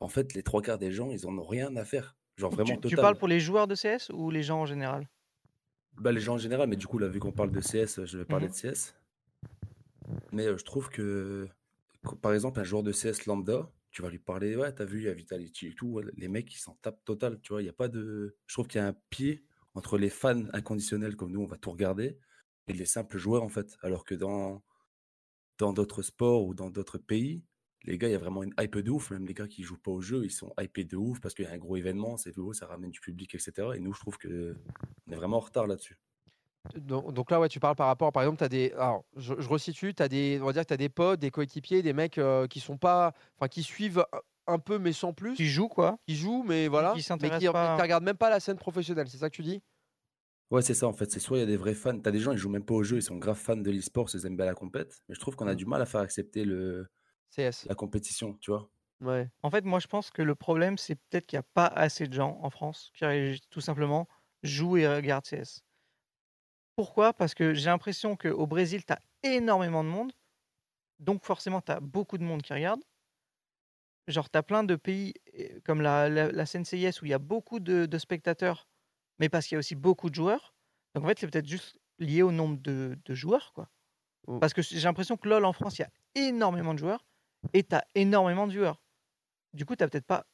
[0.00, 2.16] En fait, les trois quarts des gens, ils en ont rien à faire.
[2.40, 5.08] Genre vraiment tu, tu parles pour les joueurs de CS ou les gens en général?
[5.96, 8.18] Bah, les gens en général, mais du coup, là, vu qu'on parle de CS, je
[8.18, 8.52] vais parler Mhm.
[8.52, 8.94] de CS.
[10.32, 11.48] Mais euh, je trouve que,
[12.08, 15.00] que, par exemple, un joueur de CS lambda, tu vas lui parler, ouais, t'as vu,
[15.00, 17.66] il y a Vitality et tout, les mecs, ils s'en tapent total, tu vois, il
[17.66, 18.36] y a pas de...
[18.46, 19.44] Je trouve qu'il y a un pied
[19.74, 22.18] entre les fans inconditionnels comme nous, on va tout regarder,
[22.68, 23.76] et les simples joueurs, en fait.
[23.82, 24.62] Alors que dans
[25.58, 27.44] dans d'autres sports ou dans d'autres pays,
[27.84, 29.10] les gars, il y a vraiment une hype de ouf.
[29.10, 31.44] Même les gars qui jouent pas au jeu, ils sont hypés de ouf parce qu'il
[31.44, 33.68] y a un gros événement, c'est beau, ça ramène du public, etc.
[33.74, 34.56] Et nous, je trouve que
[35.08, 35.96] on est vraiment en retard là-dessus.
[36.76, 38.72] Donc, donc là, ouais, tu parles par rapport, par exemple, tu as des.
[38.72, 40.38] Alors, je, je resitue, tu as des.
[40.42, 42.76] On va dire que tu as des potes, des coéquipiers, des mecs euh, qui sont
[42.76, 43.14] pas.
[43.38, 44.04] Enfin, qui suivent
[44.46, 45.34] un- peu, mais sans plus.
[45.34, 46.90] Qui jouent quoi Qui jouent, mais voilà.
[46.90, 49.36] qui mais s'intéressent qui, pas- qui regardent même pas la scène professionnelle, c'est ça que
[49.36, 49.62] tu dis?
[50.50, 51.10] Ouais, c'est ça en fait.
[51.10, 52.74] C'est soit il y a des vrais fans, t'as des gens ils jouent même pas
[52.74, 55.00] au jeu, ils sont grave fans de l'e-sport, ils aiment bien la compète.
[55.08, 55.56] Mais je trouve qu'on a Mm.
[55.56, 56.88] du mal à faire accepter le
[57.30, 57.66] CS.
[57.68, 58.70] la compétition, tu vois?
[59.00, 59.28] Ouais.
[59.42, 62.06] En fait, moi, je pense que le problème, c'est peut-être qu'il n'y a pas assez
[62.06, 64.06] de gens en France qui tout simplement
[64.42, 65.62] jouent et regardent CS.
[66.76, 67.12] Pourquoi?
[67.12, 70.12] Parce que j'ai l'impression qu'au Brésil, tu as énormément de monde.
[70.98, 72.82] Donc, forcément, tu as beaucoup de monde qui regarde.
[74.08, 75.14] Genre, tu as plein de pays
[75.64, 78.68] comme la, la, la CNCIS où il y a beaucoup de, de spectateurs,
[79.18, 80.54] mais parce qu'il y a aussi beaucoup de joueurs.
[80.94, 83.52] Donc, en fait, c'est peut-être juste lié au nombre de, de joueurs.
[83.52, 83.68] quoi.
[84.40, 85.90] Parce que j'ai l'impression que LoL en France, il y a
[86.28, 87.04] énormément de joueurs
[87.52, 88.74] et tu as énormément de viewers.
[89.52, 90.24] Du coup, tu peut-être pas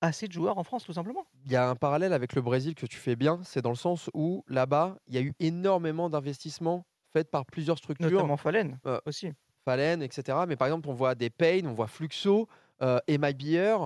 [0.00, 1.24] assez de joueurs en France, tout simplement.
[1.46, 3.76] Il y a un parallèle avec le Brésil que tu fais bien, c'est dans le
[3.76, 8.10] sens où là-bas, il y a eu énormément d'investissements faits par plusieurs structures.
[8.10, 9.32] Notamment Fallen Euh, aussi.
[9.64, 10.38] Fallen, etc.
[10.46, 12.48] Mais par exemple, on voit des Pain, on voit Fluxo,
[12.82, 13.76] euh, Emma Beer,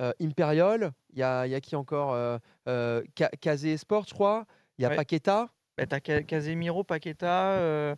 [0.00, 0.92] euh, Imperial.
[1.12, 4.46] Il y a, il y a qui encore euh, Ka- Kazé Sport, je crois.
[4.78, 4.96] Il y a Ouais.
[4.96, 5.48] Paqueta.
[5.76, 7.94] Bah, t'as Ca- Casemiro, Paqueta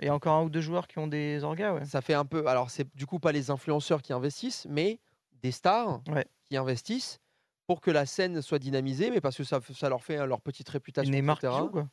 [0.00, 1.72] et encore un ou deux joueurs qui ont des orgas.
[1.74, 1.84] Ouais.
[1.84, 2.46] Ça fait un peu.
[2.46, 4.98] Alors, c'est du coup pas les influenceurs qui investissent, mais
[5.42, 6.26] des stars Ouais.
[6.48, 7.20] qui investissent
[7.66, 10.40] pour que la scène soit dynamisée, mais parce que ça, ça leur fait euh, leur
[10.40, 11.12] petite Et réputation.
[11.12, 11.88] Qui joue, quoi.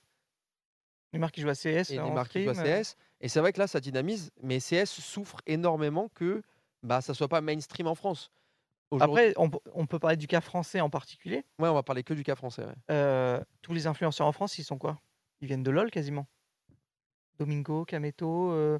[1.13, 1.91] Neymar qui joue à CS.
[1.91, 2.95] et Neymar qui joue à stream, euh, CS.
[3.19, 6.41] Et c'est vrai que là, ça dynamise, mais CS souffre énormément que
[6.83, 8.31] bah, ça soit pas mainstream en France.
[8.99, 11.45] Après, on, peut parler du cas français en particulier.
[11.59, 12.65] ouais, on va parler que du cas français.
[12.65, 12.75] ouais.
[12.89, 14.99] Euh, tous les influenceurs en France, ils sont quoi?
[15.39, 16.27] Ils viennent de LoL quasiment.
[17.41, 18.77] Domingo, Kameto, euh,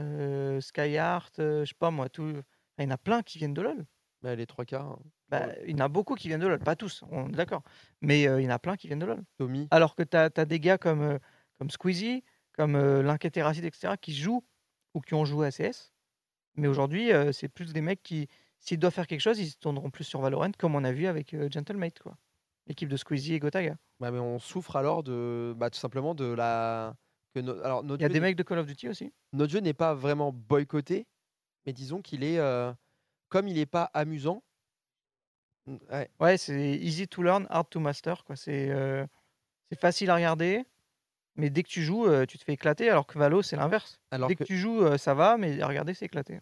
[0.00, 2.32] euh, Skyheart, euh, je sais pas moi, tout.
[2.78, 3.86] Il y en a plein qui viennent de LoL.
[4.22, 4.98] Mais les trois quarts, hein.
[5.28, 5.64] Bah, Ouais.
[5.66, 7.62] Il y en a beaucoup qui viennent de LoL, pas tous, on est d'accord.
[8.00, 9.22] Mais euh, il y en a plein qui viennent de LoL.
[9.38, 9.68] Tommy.
[9.70, 11.18] Alors que tu as, des gars comme, euh,
[11.58, 14.44] comme Squeezie, comme Linketeracid, etc., qui jouent
[14.94, 15.92] ou qui ont joué à CS.
[16.56, 18.28] Mais aujourd'hui, c'est plus des mecs qui,
[18.60, 21.06] s'ils doivent faire quelque chose, ils se tourneront plus sur Valorant, comme on a vu
[21.08, 22.16] avec Gentlemate, quoi.
[22.68, 23.76] L'équipe de Squeezie et Gotaga.
[23.98, 26.94] Ouais, mais on souffre alors de, bah, tout simplement de la.
[27.34, 29.12] Que no- Alors, notre Il y a des mecs de Call of Duty aussi?
[29.32, 31.06] notre jeu n'est pas vraiment boycotté,
[31.66, 32.38] mais disons qu'il est.
[32.38, 32.72] euh,
[33.28, 34.42] Comme il n'est pas amusant.
[35.66, 38.36] mm, Ouais, Ouais, c'est easy to learn, hard to master, quoi.
[38.36, 39.06] C'est euh,
[39.70, 40.64] c'est facile à regarder,
[41.36, 44.00] mais dès que tu joues, euh, tu te fais éclater, alors que Valo, c'est l'inverse.
[44.10, 46.40] alors Dès que, que tu joues, ça va, mais à regarder, c'est éclaté.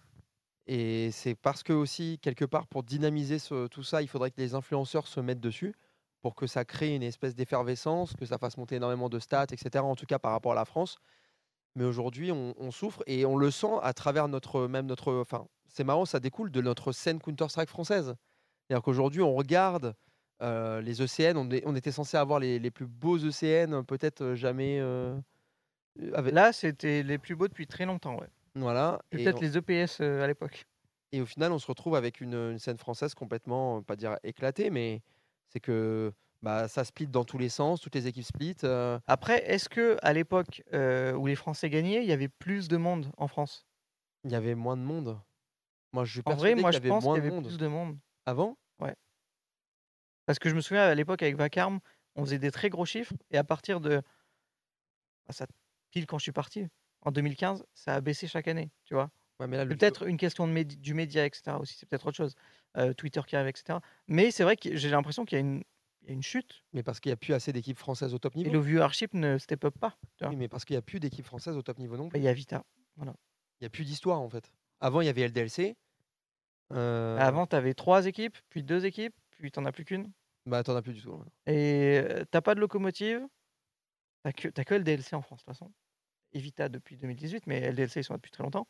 [0.66, 4.40] Et c'est parce que aussi, quelque part, pour dynamiser ce- tout ça, il faudrait que
[4.40, 5.74] les influenceurs se mettent dessus
[6.23, 9.85] pour que ça crée une espèce d'effervescence, que ça fasse monter énormément de stats, etc.
[9.85, 10.99] En tout cas par rapport à la France.
[11.74, 15.12] Mais aujourd'hui, on, on souffre et on le sent à travers notre même notre.
[15.15, 18.15] Enfin, c'est marrant, ça découle de notre scène Counter Strike française.
[18.69, 19.94] C'est-à-dire qu'aujourd'hui, on regarde
[20.43, 21.36] euh, les ECN.
[21.36, 24.78] On, est- on était censé avoir les, les plus beaux ECN, peut-être euh, jamais.
[24.81, 25.19] euh,
[26.15, 28.28] avec- Là, c'était les plus beaux depuis très longtemps, ouais.
[28.55, 29.01] Voilà.
[29.11, 30.66] Peut-être on- les EPS euh, à l'époque.
[31.12, 34.69] et au final, on se retrouve avec une, une scène française complètement, pas dire éclatée,
[34.70, 35.01] mais
[35.53, 36.12] c'est que
[36.43, 38.57] bah, ça split dans tous les sens, toutes les équipes split.
[38.65, 42.66] euh, Après, est-ce que à l'époque euh, où les Français gagnaient, il y avait plus
[42.66, 43.65] de monde en France?
[44.24, 45.20] Il y avait moins de monde.
[45.93, 47.23] Moi, je suis En vrai, moi qu'il y je avait pense qu'il moins y de
[47.23, 47.47] avait monde.
[47.47, 47.97] plus de monde.
[48.27, 48.59] Avant?
[50.27, 51.81] Parce que je me souviens à l'époque avec Vacarme,
[52.16, 54.03] on faisait des très gros chiffres et à partir de
[55.27, 55.47] ah, ça
[55.91, 56.66] pile quand je suis parti
[57.03, 59.11] en 2015, ça a baissé chaque année, tu vois?
[59.41, 61.61] Ouais, mais là, C'est le peut-être une question de médi- du média, etc.
[61.61, 62.35] aussi, c'est peut-être autre chose.
[62.78, 63.78] Euh, Twitter qui arrive, etc.
[64.09, 65.62] Mais c'est vrai que j'ai l'impression qu'il y a une,
[66.03, 68.19] il y a une chute Mais parce qu'il n'y a plus assez d'équipes françaises au
[68.19, 68.51] top et niveau.
[68.53, 69.97] le viewership ne step up pas.
[70.16, 70.31] tu vois.
[70.31, 72.20] Oui, mais parce qu'il n'y a plus d'équipes françaises au top niveau non Bah, plus.
[72.20, 72.65] Il y a Vita.
[72.99, 73.05] Il
[73.61, 74.51] n'y a plus d'histoire en fait.
[74.81, 75.77] Avant, il y avait LDLC.
[76.73, 80.11] Euh, Avant, tu avais trois équipes, puis deux équipes, puis tu n'en as plus qu'une.
[80.47, 81.12] Bah, t'en as plus du tout.
[81.12, 81.53] ouais.
[81.55, 83.20] Et t'as pas de locomotive.
[84.24, 85.70] T'as que, que LDLC en France, de toute façon.
[86.32, 88.66] Evita depuis 2018, mais LDLC, ils sont là depuis très longtemps.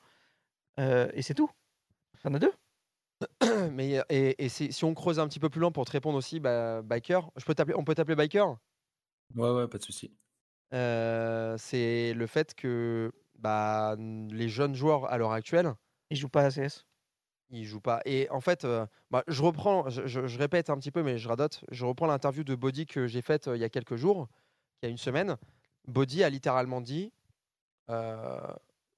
[0.80, 1.50] Euh, et c'est tout.
[2.22, 2.52] T'en as deux.
[3.72, 4.02] mais euh,
[4.38, 7.30] et, si on creuse un petit peu plus loin pour te répondre aussi, bah, Biker,
[7.36, 8.56] je peux t'appeler, on peut t'appeler Biker?
[9.34, 10.16] Ouais, ouais, pas de souci.
[10.74, 15.74] Euh, c'est le fait que bah, les jeunes joueurs à l'heure actuelle,
[16.10, 16.86] Ils jouent pas à CS.
[17.50, 18.00] ils jouent pas.
[18.06, 21.18] Et en fait, euh, bah, je reprends, je, je- je répète un petit peu, mais
[21.18, 21.64] je radote.
[21.70, 24.28] Je reprends l'interview de Body que j'ai faite euh, il y a quelques jours,
[24.82, 25.36] il y a une semaine.
[25.88, 27.12] Body a littéralement dit
[27.90, 28.40] euh,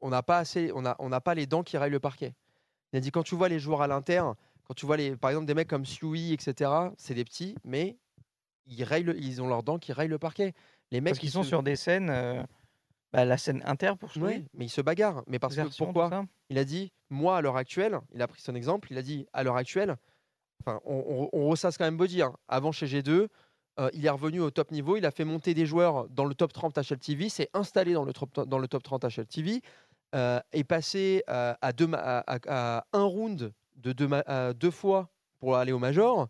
[0.03, 2.35] on n'a pas assez, on a, on n'a pas les dents qui raillent le parquet.
[2.95, 4.23] Il a dit quand tu vois les joueurs à l'inter,
[4.63, 6.71] quand tu vois les, par exemple des mecs comme Sui, etc.
[6.97, 7.97] C'est des petits, mais
[8.69, 10.55] ils le- ils ont leurs dents qui raillent le parquet.
[10.93, 12.09] Les mecs Parce qu'ils ils sont se- sur des scènes.
[12.09, 12.41] euh,
[13.13, 14.23] bah, la scène inter pour jouer.
[14.29, 15.25] Ouais, mais ils se bagarrent.
[15.27, 16.25] Mais parce que pourquoi.
[16.51, 19.27] Il a dit, moi à l'heure actuelle, il a pris son exemple, il a dit
[19.33, 19.97] à l'heure actuelle,
[20.61, 22.23] enfin, on, on, on ressasse quand même Body.
[22.23, 22.33] hein.
[22.47, 23.27] Avant chez G2,
[23.81, 26.35] euh, il est revenu au top niveau, il a fait monter des joueurs dans le
[26.37, 29.63] top 30 HLTV, s'est installé dans le top, dans le top 30 HLTV,
[30.15, 35.11] euh, est passé euh, à, deux, ma- à, à- à un round de deux, fois
[35.41, 36.29] pour aller au Major.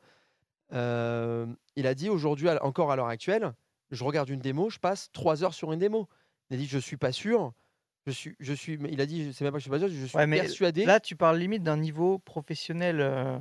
[0.72, 1.46] Euh,
[1.76, 3.52] il a dit aujourd'hui, encore à l'heure actuelle,
[3.90, 6.08] je regarde une démo, je passe trois heures sur une démo.
[6.50, 7.52] Il a dit, je suis pas sûr.
[8.06, 9.88] Je suis, je suis, il a dit, c'est même pas que je suis pas sûr,
[9.88, 10.84] je suis Ouais, persuadé.
[10.84, 13.00] Là, tu parles limite d'un niveau professionnel.
[13.00, 13.38] euh,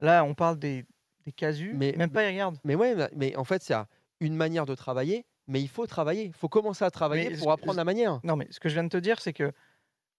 [0.00, 0.84] Là, on parle des,
[1.24, 1.72] des casus.
[1.74, 2.58] Mais- Même pas, ils regardent.
[2.64, 3.74] Mais ouais, mais- en fait, c'est
[4.20, 6.24] une manière de travailler, mais il faut travailler.
[6.24, 8.20] Il faut commencer à travailler Mais pour apprendre la manière.
[8.24, 9.52] Non, mais ce que je viens de te dire, c'est que,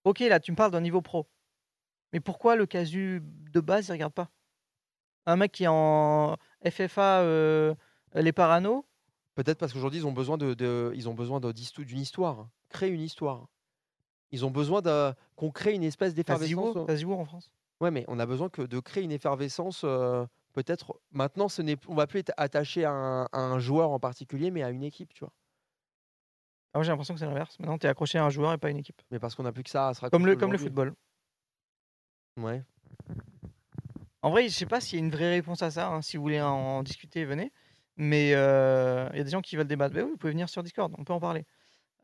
[0.05, 1.27] ok, là, tu me parles d'un niveau pro.
[2.13, 4.29] Mais pourquoi le casu de base, il regarde pas?
[5.25, 7.75] Un mec qui est en FFA, euh,
[8.13, 8.85] les paranos,
[9.35, 12.47] Peut-être parce qu'aujourd'hui, ils ont besoin de, de- ils ont besoin d'une histoire.
[12.69, 13.47] Créer une histoire.
[14.31, 16.77] Ils ont besoin de- qu'on crée une espèce d'effervescence.
[16.95, 17.51] Ziwo t'as en France?
[17.81, 19.81] Ouais, mais on a besoin que de créer une effervescence.
[19.83, 23.91] euh, Peut-être maintenant, ce n'est, on va plus être attaché à un, à un joueur
[23.91, 25.33] en particulier, mais à une équipe, tu vois.
[26.75, 27.57] Ah, moi, j'ai l'impression que c'est l'inverse.
[27.57, 29.01] Maintenant, tu es accroché à un joueur et pas à une équipe.
[29.09, 30.93] Mais parce qu'on n'a plus que ça à se Comme raconter le, comme le football.
[32.35, 32.61] Ouais.
[34.21, 35.87] En vrai, je sais pas s'il y a une vraie réponse à ça.
[35.87, 36.01] hein.
[36.01, 37.53] Si vous voulez en, discuter, venez.
[37.95, 39.95] Mais euh, il y a des gens qui veulent débattre.
[39.95, 41.45] Oui, vous pouvez venir sur Discord, on peut en parler.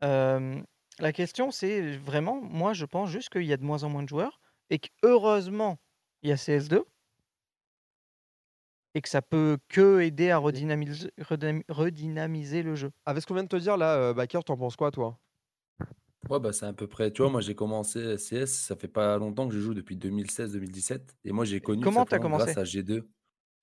[0.04, 0.58] Euh,
[1.00, 4.02] la question, c'est vraiment, moi, je pense juste qu'il y a de moins en moins
[4.02, 4.40] de joueurs
[4.70, 5.78] et que heureusement,
[6.22, 6.82] il y a CS2
[8.94, 12.90] et que ça peut que aider à redynamiser, redynam- redynamiser le jeu.
[13.06, 15.18] Avec ce qu'on vient de te dire là, euh, Baker, t'en penses quoi, toi?
[16.28, 17.10] Ouais, bah, c'est à peu près.
[17.12, 21.16] Tu vois, moi, j'ai commencé CS, ça fait pas longtemps que je joue depuis 2016-2017.
[21.24, 22.56] Et moi, j'ai connu comment simplement commencé?
[22.56, 23.08] grâce à G2.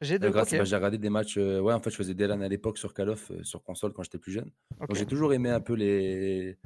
[0.01, 1.37] G2, Euh, grâce, bah, j'ai regardé des matchs.
[1.37, 3.63] euh, ouais, en fait, je faisais des LAN à l'époque sur Call of, euh, sur
[3.63, 4.51] console quand j'étais plus jeune.
[4.89, 6.57] Donc, j'ai toujours aimé un peu les,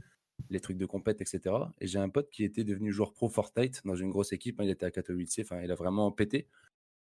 [0.49, 1.73] les trucs de compète, etc.
[1.81, 4.59] Et j'ai un pote qui était devenu joueur pro Fortnite dans une grosse équipe.
[4.61, 6.49] hein, il était à Katowice, enfin, il a vraiment pété.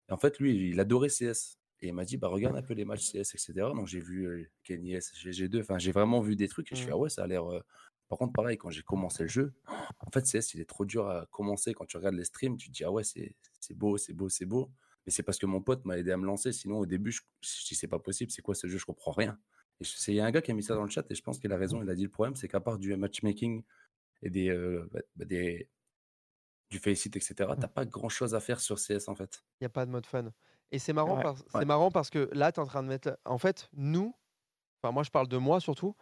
[0.08, 1.58] Et en fait, lui, il adorait CS.
[1.80, 3.52] Et il m'a dit, bah, regarde un peu les matchs CS, etc.
[3.74, 5.60] Donc, j'ai vu Kenny S, GG2.
[5.60, 6.72] Enfin, j'ai vraiment vu des trucs.
[6.72, 7.44] Et je fais, ah ouais, ça a l'air.
[8.08, 9.52] Par contre, pareil, quand j'ai commencé le jeu,
[10.00, 11.74] en fait, CS, il est trop dur à commencer.
[11.74, 14.28] Quand tu regardes les streams, tu te dis, ah ouais, c'est c'est beau, c'est beau,
[14.28, 14.70] c'est beau.
[15.06, 16.52] Mais c'est parce que mon pote m'a aidé à me lancer.
[16.52, 17.20] Sinon, au début, je,
[17.68, 19.38] dis, c'est pas possible, c'est quoi ce jeu, je comprends rien.
[19.80, 21.22] Et il y a un gars qui a mis ça dans le chat et je
[21.22, 21.82] pense qu'il a raison.
[21.82, 23.62] Il a dit le problème, c'est qu'à part du matchmaking
[24.22, 25.68] et des, euh, bah, bah, des
[26.70, 29.42] du faceit, etc., t'as pas grand chose à faire sur CS en fait.
[29.60, 30.30] Il n'y a pas de mode fun.
[30.70, 31.22] Et c'est marrant, Ouais.
[31.22, 31.64] parce, c'est Ouais.
[31.64, 33.18] marrant parce que là, tu es en train de mettre.
[33.24, 34.14] En fait, nous,
[34.82, 35.94] enfin, moi, je parle de moi surtout.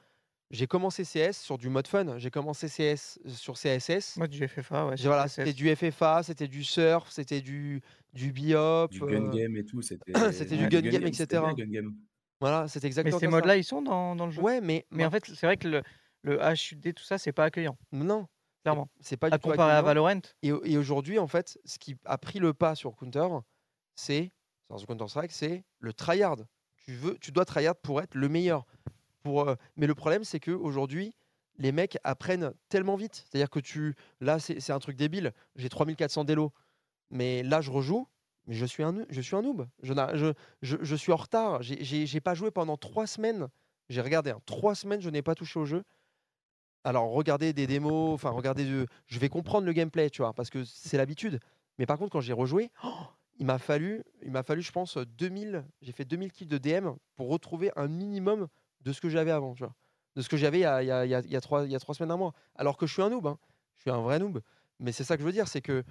[0.51, 2.19] J'ai commencé CS sur du mode fun.
[2.19, 4.17] J'ai commencé CS sur CSS.
[4.17, 4.97] Moi, du FFA, ouais.
[4.97, 7.81] J'ai- Voilà, c'était du FFA, c'était du surf, c'était du,
[8.13, 8.91] du biop.
[8.93, 10.13] Du gun euh, game et tout, c'était.
[10.57, 11.27] Du gun game, etc.
[11.57, 11.95] gun game.
[12.41, 13.37] Voilà, Mais exactement ces comme ça.
[13.39, 14.41] modes-là, ils sont dans, dans le jeu.
[14.43, 15.83] Ouais, mais, Mais en fait, c'est vrai que le,
[16.23, 18.29] le HUD, tout ça, c'est pas accueillant, non,
[18.73, 18.89] clairement.
[19.01, 19.83] c'est pas À du tout comparer à.
[19.83, 23.27] Valorant, Et, au- et aujourd'hui, en fait, ce qui a pris le pas sur Counter,
[23.95, 24.33] c'est
[24.77, 26.37] sur Counter Strike, c'est le tryhard.
[26.85, 28.65] Tu veux, tu dois tryhard pour être le meilleur.
[29.23, 31.17] Pour, euh, mais le problème, c'est que aujourd'hui,
[31.59, 33.25] les mecs apprennent tellement vite.
[33.29, 33.95] C'est-à-dire que tu.
[34.21, 35.33] Là, c'est un truc débile.
[35.57, 36.53] J'ai 3400 d'élo.
[37.11, 38.07] Mais là, je rejoue.
[38.47, 39.67] Mais je suis un, je suis un noob.
[39.83, 40.33] Je, n'a- je,
[40.63, 41.63] je, je suis en retard.
[41.63, 43.49] J'ai pas joué pendant trois semaines.
[43.89, 44.31] J'ai regardé.
[44.31, 45.83] hein, trois semaines, je n'ai pas touché au jeu.
[46.87, 48.15] Alors, regardez des démos.
[48.15, 48.65] Enfin, regardez.
[48.65, 51.41] de- Je vais comprendre le gameplay, tu vois, parce que c'est l'habitude.
[51.79, 52.71] Mais par contre, quand j'ai rejoué,
[53.39, 55.65] il m'a fallu, il m'a fallu, je pense, 2000.
[55.83, 58.47] J'ai fait 2000 kills de DM pour retrouver un minimum
[58.83, 59.55] de ce que j'avais avant,
[60.15, 62.35] de ce que j'avais il, y a- trois- semaines, un mois.
[62.55, 63.39] Alors que je suis un noob, hein.
[63.75, 64.41] je suis un vrai noob.
[64.79, 65.83] Mais c'est ça que je veux dire, c'est que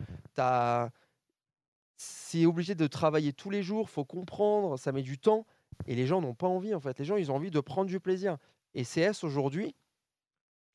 [1.97, 5.45] c'est obligé de travailler tous les jours, faut comprendre, ça met du temps.
[5.87, 6.97] Et les gens n'ont pas envie, en fait.
[6.99, 8.37] Les gens, ils ont envie de prendre du plaisir.
[8.73, 9.75] Et CS, aujourd'hui,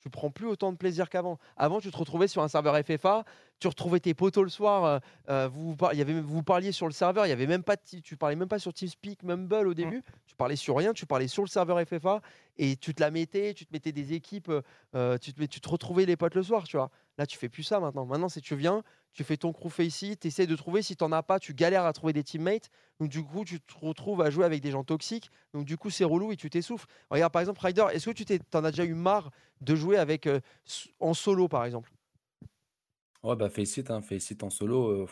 [0.00, 1.38] tu prends plus autant de plaisir qu'avant.
[1.56, 3.24] Avant, tu te retrouvais sur un serveur FFA,
[3.58, 4.98] tu retrouvais tes potos le soir, euh,
[5.28, 7.46] euh, vous, vous par- il y avait, vous parliez sur le serveur, il y avait
[7.46, 10.76] même pas, de tu parlais même pas sur TeamSpeak, Mumble au début, tu parlais sur
[10.76, 12.20] rien, tu parlais sur le serveur FFA
[12.56, 14.50] et tu te la mettais, tu te mettais des équipes,
[14.94, 16.90] euh, tu, te, tu te retrouvais les potes le soir, tu vois.
[17.18, 18.06] Là, tu fais plus ça maintenant.
[18.06, 21.12] Maintenant, c'est tu viens, tu fais ton crew ici, tu essaies de trouver, si t'en
[21.12, 22.70] as pas, tu galères à trouver des teammates.
[23.00, 25.30] Donc, du coup, tu te retrouves à jouer avec des gens toxiques.
[25.54, 26.86] Donc, du coup, c'est relou et tu t'essouffles.
[27.10, 29.30] Regarde, par exemple, Ryder, est-ce que tu t'es- t'en as déjà eu marre
[29.60, 30.40] de jouer avec euh,
[31.00, 31.90] en solo, par exemple?
[33.22, 34.88] Ouais, bah, Faceit, hein, Faceit en solo.
[35.02, 35.06] euh.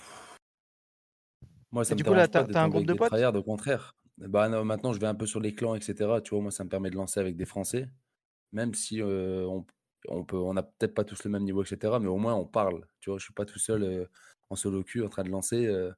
[1.70, 3.12] Moi, ça Et me du coup, là, t'as un groupe de potes?
[3.34, 3.94] au contraire.
[4.18, 6.20] Bah, non, maintenant, je vais un peu sur les clans, etc.
[6.20, 7.88] Tu vois, moi, ça me permet de lancer avec des Français.
[8.52, 9.66] Même si euh, on,
[10.08, 11.98] on peut, on n'a peut-être pas tous le même niveau, etc.
[12.00, 12.86] Mais au moins, on parle.
[13.00, 14.06] Tu vois, je suis pas tout seul euh,
[14.50, 15.66] en solo queue en train de lancer.
[15.66, 15.92] euh,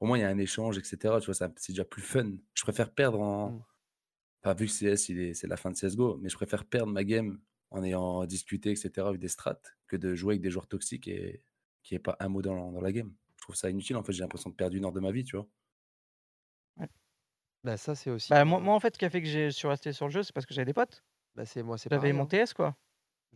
[0.00, 1.20] au moins, il y a un échange, etc.
[1.20, 2.32] Tu vois, ça- c'est déjà plus fun.
[2.54, 3.58] Je préfère perdre en.
[3.58, 3.64] Mm.
[4.44, 6.92] Enfin, vu que CS, il est- c'est la fin de CSGO, mais je préfère perdre
[6.92, 7.40] ma game
[7.70, 11.42] en ayant discuté, etc., avec des strats, que de jouer avec des joueurs toxiques et
[11.82, 13.12] qu'il n'y ait pas un mot dans, dans la game.
[13.36, 15.24] Je trouve ça inutile, en fait, j'ai l'impression de perdre une heure de ma vie,
[15.24, 15.48] tu vois?
[17.64, 18.30] Bah, ça, c'est aussi.
[18.30, 20.10] Bah, moi, moi, en fait, ce qui a fait que je suis resté sur le
[20.12, 21.04] jeu, c'est parce que j'avais des potes.
[21.34, 22.26] bah, c'est moi, c'est J'avais mon hein.
[22.26, 22.76] TS, quoi.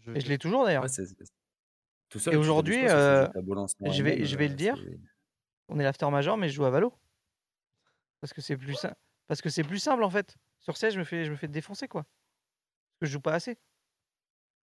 [0.01, 0.83] Je- Et je l'ai toujours, d'ailleurs.
[0.83, 1.15] Ouais, c'est c'est-
[2.09, 3.29] tout seul, Et aujourd'hui, jeu, euh,
[3.87, 4.77] je vais, je vais le euh, dire,
[5.69, 6.93] on est l'after major, mais je joue à Valo.
[8.21, 8.95] Parce que c'est plus, sim-
[9.27, 10.37] parce que c'est plus simple, en fait.
[10.61, 12.03] Sur 16, je me fais, je me fais défoncer, quoi.
[12.03, 13.59] Parce que je joue pas assez.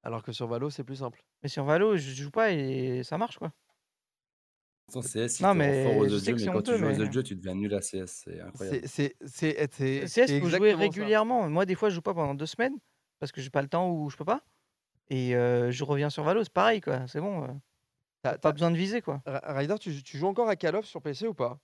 [0.03, 1.21] Alors que sur Valo, c'est plus simple.
[1.43, 3.51] Mais sur Valo, je joue pas et ça marche, quoi.
[4.89, 6.71] Sans CS, si Non, en fort aux mais je sais jeux, que mais quand tu
[6.77, 6.99] joues aux mais...
[7.01, 8.87] autres jeux, tu deviens nul à CS, c'est incroyable.
[8.87, 9.15] C'est
[10.07, 10.75] CS, exactement ça.
[10.77, 11.49] régulièrement.
[11.49, 12.77] Moi, des fois, je joue pas pendant deux semaines
[13.19, 14.41] parce que j'ai pas le temps ou je peux pas.
[15.09, 17.07] Et euh, je reviens sur Valo, c'est pareil, quoi.
[17.07, 17.61] C'est bon.
[18.23, 19.21] T'as- pas t'as- besoin de viser, quoi.
[19.27, 21.59] Ryder, tu, tu joues encore à Call of sur PC ou pas?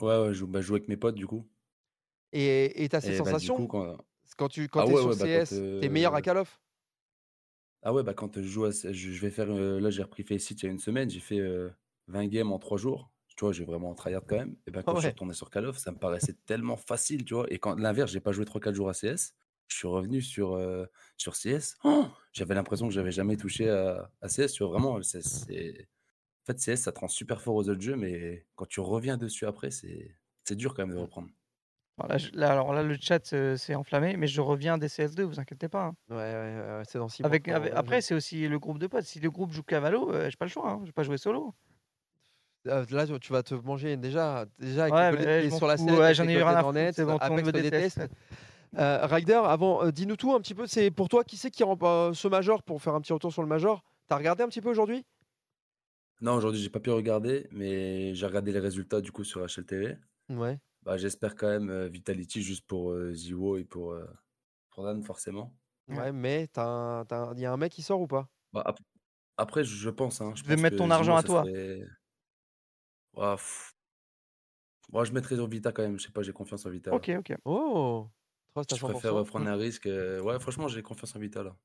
[0.00, 1.50] Ouais, ouais, je joue, bah, je joue avec mes potes, du coup.
[2.32, 3.96] et, t'as ces Et bah, du sensations coup, quand...
[4.38, 6.60] quand tu quand Ah es ouais, sur ouais, bah, CS, t'es meilleur à Call of?
[7.82, 8.70] Ah ouais, bah quand je joue à...
[8.70, 9.50] je je vais faire...
[9.50, 11.70] euh, Là, j'ai repris Faceit il y a une semaine, j'ai fait euh,
[12.06, 13.10] 20 games en 3 jours.
[13.36, 14.56] Tu vois, j'ai vraiment tryhard quand même.
[14.66, 17.34] Et bah quand je suis retourné sur Call of, ça me paraissait tellement facile, tu
[17.34, 17.52] vois.
[17.52, 19.34] Et quand l'inverse, j'ai pas joué 3-4 jours à CS,
[19.68, 20.86] je suis revenu sur, euh,
[21.16, 21.76] sur CS.
[21.84, 25.02] Oh j'avais l'impression que j'avais jamais touché à, à CS, tu vois, vraiment.
[25.02, 25.18] c'est
[26.42, 29.16] En fait, CS, ça te rend super fort aux autres jeux, mais quand tu reviens
[29.16, 30.14] dessus après, c'est
[30.44, 31.28] c'est dur quand même de reprendre.
[31.96, 34.88] Alors là, je- là, alors là, le chat euh, s'est enflammé, mais je reviens des
[34.88, 35.84] CS2, vous inquiétez pas.
[35.84, 35.96] hein.
[36.10, 37.28] Ouais, ouais, ouais, c'est dans 6 mois.
[37.28, 39.04] Avec, quand- avec- je- après, c'est aussi le groupe de potes.
[39.04, 40.68] Si le groupe joue Valo, euh, j'ai pas le choix.
[40.70, 40.78] Hein.
[40.82, 41.54] Je vais pas jouer solo.
[42.66, 45.66] Euh, Là, tu- tu vas te manger déjà, déjà avec Ouais, les mais je sur
[45.66, 46.72] la scène, ouais, j'en ai eu rien à foutre,
[47.06, 47.98] bon, tout le monde Apex me me déteste.
[47.98, 48.14] déteste.
[48.76, 50.66] Euh, Ryder, avant, euh, dis-nous tout un petit peu.
[50.66, 53.32] C'est pour toi, qui c'est qui rend pas ce major pour faire un petit retour
[53.32, 53.84] sur le major?
[54.08, 55.04] T'as regardé un petit peu aujourd'hui?
[56.20, 59.98] Non, aujourd'hui, j'ai pas pu regarder, mais j'ai regardé les résultats du coup sur HLTV.
[60.30, 60.58] Ouais.
[60.82, 64.06] Bah, j'espère quand même euh, Vitality juste pour euh, Ziwo et pour, euh,
[64.70, 65.56] pour Dan, forcément.
[65.88, 68.28] Ouais, mais il y a un mec qui sort ou pas?
[68.52, 68.78] Bah, ap-
[69.36, 70.20] après, je je pense.
[70.20, 71.44] Hein, je pense mettre ton Ziwo, argent à toi.
[71.44, 71.86] serait-
[73.14, 73.38] Ouah.
[74.92, 75.98] Moi, je mettrais sur Vita quand même.
[75.98, 76.90] Je sais pas, j'ai confiance en Vita.
[76.92, 77.32] Ok, ok.
[77.44, 78.08] Oh
[78.54, 79.18] Trust à Je préfère 100%.
[79.18, 79.86] euh, prendre un risque.
[79.86, 81.56] euh, Ouais, franchement, j'ai confiance en Vita là.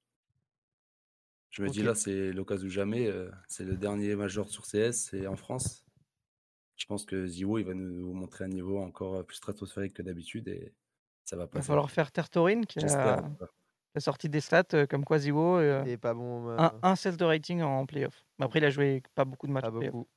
[1.51, 3.07] Je me dis là, c'est l'occasion ou jamais.
[3.07, 5.85] euh, C'est le dernier major sur CS et en France.
[6.77, 10.01] Je pense que Ziwo, il va nous montrer un niveau encore euh, plus stratosphérique que
[10.01, 10.73] d'habitude et
[11.25, 13.21] ça va Il va falloir faire Tertorin qui a,
[13.99, 15.57] sorti des stats euh, comme quoi Ziwo.
[15.57, 16.47] euh, Et pas bon.
[16.49, 18.23] euh, un, un sell de rating en playoff.
[18.37, 20.07] Mais après, il a joué pas beaucoup de matchs pas beaucoup.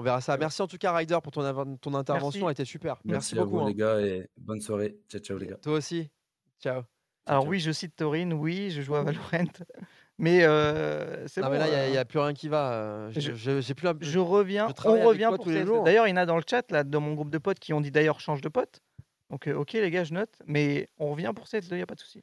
[0.00, 0.34] On verra ça.
[0.38, 1.42] Merci en tout cas, Ryder, pour ton,
[1.76, 2.40] ton intervention.
[2.40, 2.44] Merci.
[2.46, 2.96] Elle était super.
[3.04, 3.58] Merci, Merci, à beaucoup.
[3.58, 3.68] vous, hein.
[3.68, 4.96] les gars, et bonne soirée.
[5.10, 5.56] Ciao, ciao, les gars.
[5.56, 6.10] Toi aussi.
[6.58, 6.84] Ciao.
[7.26, 7.50] Alors ciao.
[7.50, 9.28] oui, je cite Torin, oui, je joue à Valorant.
[10.18, 11.50] Mais euh, c'est bon.
[11.50, 12.72] mais là, il n'y euh, a, plus rien qui va.
[12.72, 15.66] euh, je- je- plus un- je reviens, je on revient pour tous les CS2.
[15.66, 15.84] jours.
[15.84, 17.74] D'ailleurs, il y en a dans le chat, là, dans mon groupe de potes, qui
[17.74, 18.80] ont dit d'ailleurs change de pote.
[19.28, 20.32] Donc, euh, ok, les gars, je note.
[20.46, 22.22] Mais on revient pour CS2, il n'y a pas de souci.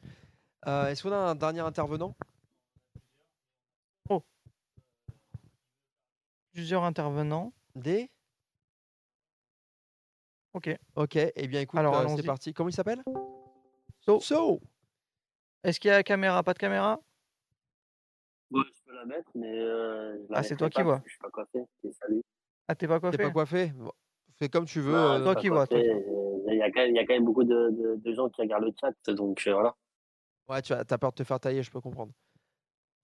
[0.67, 2.15] Euh, Est-ce qu'on a un dernier intervenant?
[6.53, 7.53] Plusieurs intervenants.
[7.77, 8.09] Des
[10.53, 10.75] Ok.
[10.95, 12.51] Ok, eh bien écoute, Alors, euh, c'est parti.
[12.51, 13.03] Comment il s'appelle?
[14.01, 14.19] So.
[14.19, 14.59] So
[15.63, 16.99] Est-ce qu'il y a caméra, pas de caméra?
[19.05, 21.01] Mettre, mais euh, je la Ah, c'est toi qui vois.
[21.05, 21.59] je suis pas coiffé.
[21.83, 22.23] Et salut.
[22.67, 23.67] Ah, t'es pas T'es coiffé pas coiffé?
[23.67, 23.91] Bon,
[24.39, 24.93] Fais comme tu veux.
[24.93, 27.05] Non, euh, je toi qui vois, euh, Il y, a quand même- il y a
[27.05, 29.75] quand même beaucoup de, de, de gens qui regardent le chat, donc voilà.
[30.49, 32.11] Ouais, tu as t'as peur de te faire tailler, je peux comprendre.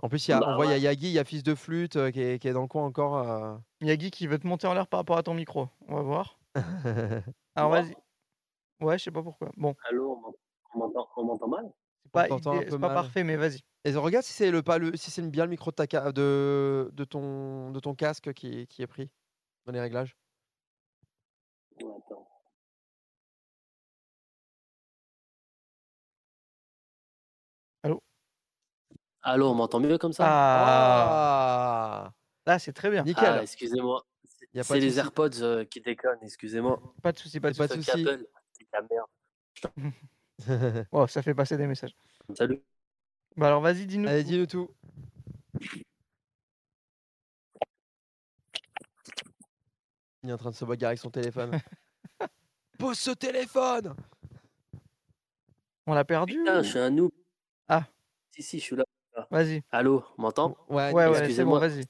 [0.04, 0.78] En plus, il y a, on Bah voit, il y a.
[0.92, 2.84] Yagi, il y a Fils de Flûte euh, qui, est, qui est dans le coin
[2.86, 3.18] encore.
[3.18, 3.56] euh.
[3.80, 5.70] Yagi qui veut te monter en l'air par rapport à ton micro.
[5.88, 6.40] On va voir.
[7.56, 7.96] Alors vas-y.
[8.82, 9.50] Ouais, je sais pas pourquoi.
[9.56, 11.72] Bon, Allô, on m'ent- on m'entend on mal?
[12.04, 12.96] C'est pas, t'entend un idée- peu c'est pas mal.
[12.96, 13.60] parfait, mais vas-y.
[13.86, 16.12] Et regarde si c'est le pas le si c'est bien le micro de ta ca-
[16.12, 19.10] de, de ton de ton casque qui, qui est pris
[19.66, 20.18] dans les réglages.
[29.24, 30.26] Allô, on m'entend mieux comme ça?
[30.28, 32.14] Ah, Ah,
[32.46, 33.04] là, c'est très bien.
[33.04, 33.24] nickel.
[33.26, 34.06] Ah, excusez-moi.
[34.26, 35.00] C'est les.
[35.00, 36.80] AirPods euh, qui déconnent, excusez-moi.
[37.02, 37.90] Pas de souci, pas de Pas de souci.
[37.90, 39.08] Apple, c'est la merde.
[40.92, 41.96] Oh, ça fait passer des messages.
[42.36, 42.62] Salut.
[43.38, 44.10] Bah alors vas-y, dis-nous.
[44.10, 44.30] Allez, tout.
[44.30, 44.70] dis-nous tout.
[50.24, 51.52] Il est en train de se bagarrer avec son téléphone.
[52.80, 53.96] Pose ce téléphone
[55.86, 57.12] On l'a perdu Putain, ou- je suis un noob.
[57.68, 57.86] Ah.
[58.32, 58.84] Si, si, je suis là.
[59.32, 59.62] Vas-y.
[59.72, 60.58] Allô, on m'entend?
[60.70, 61.60] Ouais, Ouais, ouais, bon, Excusez-moi.
[61.60, 61.84] vas-y.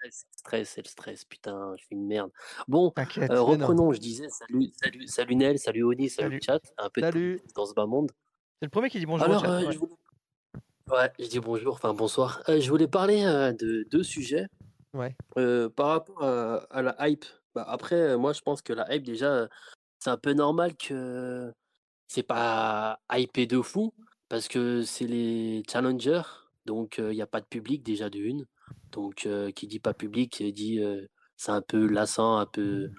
[0.00, 2.30] C'est le stress, c'est le stress, putain, je suis une merde.
[2.68, 3.44] Bon, euh, non.
[3.44, 7.42] reprenons, je disais, salut, salut, salut Nel, salut Oni, salut, chat, un peu de Salut.
[7.56, 8.12] dans ce bas monde.
[8.60, 9.50] C'est le premier qui dit bonjour au Alors, chat.
[9.50, 9.72] euh, ouais.
[9.72, 9.94] je voulais...
[10.90, 12.42] Ouais, je dis bonjour, enfin bonsoir.
[12.48, 14.46] Euh, je voulais parler euh, de deux sujets.
[14.94, 15.14] Ouais.
[15.36, 17.24] Euh, par rapport à, à la hype.
[17.54, 19.48] Bah, après, moi, je pense que la hype, déjà,
[19.98, 21.52] c'est un peu normal que
[22.06, 23.92] c'est pas hypé de fou,
[24.28, 26.22] parce que c'est les challengers,
[26.68, 28.46] donc il n'y a pas de public déjà de une.
[28.92, 29.26] Donc,
[29.56, 30.80] qui dit pas public dit
[31.36, 32.90] c'est un peu lassant, un peu,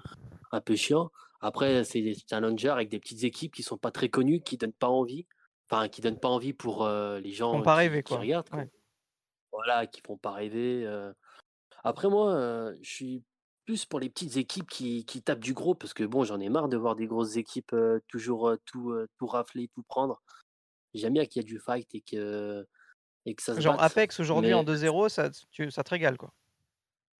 [0.52, 1.12] un peu chiant.
[1.42, 4.74] Après, c'est des challengers avec des petites équipes qui sont pas très connues, qui donnent
[4.74, 5.26] pas envie.
[5.70, 8.20] Enfin, qui donnent pas envie pour euh, les gens Font pas qui, rêver, qui quoi.
[8.20, 8.50] regardent.
[8.50, 8.60] quoi.
[8.60, 8.72] Ouais.
[9.52, 10.84] Voilà, qui font pas rêver.
[10.86, 11.14] euh.
[11.84, 13.24] Après, moi, euh, je suis
[13.66, 16.50] plus pour les petites équipes qui, qui tapent du gros, parce que bon, j'en ai
[16.50, 17.76] marre de voir des grosses équipes
[18.08, 20.22] toujours tout, tout rafler, tout prendre.
[20.96, 22.66] J'aime bien qu'il y ait du fight et que,
[23.26, 23.92] et que ça se Genre batte.
[23.92, 26.32] Apex aujourd'hui en Mais 2-0, ça, tu- ça te régale quoi.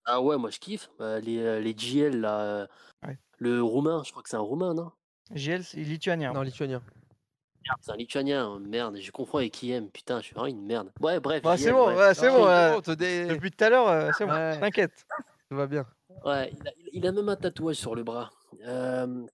[0.06, 0.90] ah ouais, moi je kiffe.
[1.02, 2.68] Euh, les, euh, les GL, là, euh,
[3.06, 3.18] Ouais.
[3.38, 4.92] le roumain, je crois que c'est un roumain, non?
[5.34, 6.34] GL, c'est lituanien.
[6.34, 6.82] Non, lituanien.
[7.66, 10.92] Merde, c'est un lituanien, merde, je confonds avec IM, putain, je suis vraiment une merde.
[11.02, 12.48] Ouais, bref, Bah, c'est JL, bon, ouais, c'est bon.
[12.48, 14.32] c'est bon, te dé- Depuis tout à l'heure, euh, c'est bon.
[14.32, 14.60] Ouais.
[14.60, 15.06] T'inquiète.
[15.50, 15.86] Tout va bien.
[16.26, 18.32] Ouais, il a, il a même un tatouage sur le bras.
[18.66, 19.26] Euh,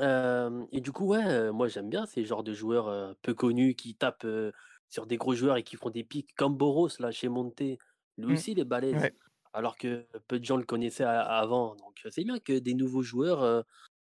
[0.00, 3.32] euh, et du coup, ouais, euh, moi j'aime bien ces genres de joueurs euh, peu
[3.34, 4.52] connus qui tapent euh,
[4.92, 7.60] sur des gros joueurs et qui font des pics comme Boros là chez Monte.
[7.60, 7.78] Lui
[8.18, 8.32] Mm.
[8.32, 8.94] aussi, il est balèze.
[8.94, 9.14] Ouais.
[9.54, 11.74] Alors que peu de gens le connaissaient avant.
[11.76, 13.42] Donc c'est bien que des nouveaux joueurs.
[13.42, 13.62] euh,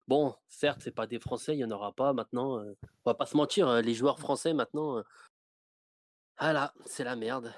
[0.07, 2.59] bon, certes, c'est pas des Français, il y en aura pas maintenant.
[2.59, 2.73] euh,
[3.05, 4.97] on va pas se mentir, euh, les joueurs français maintenant.
[4.97, 5.03] euh,
[6.37, 7.53] ah là, c'est la merde.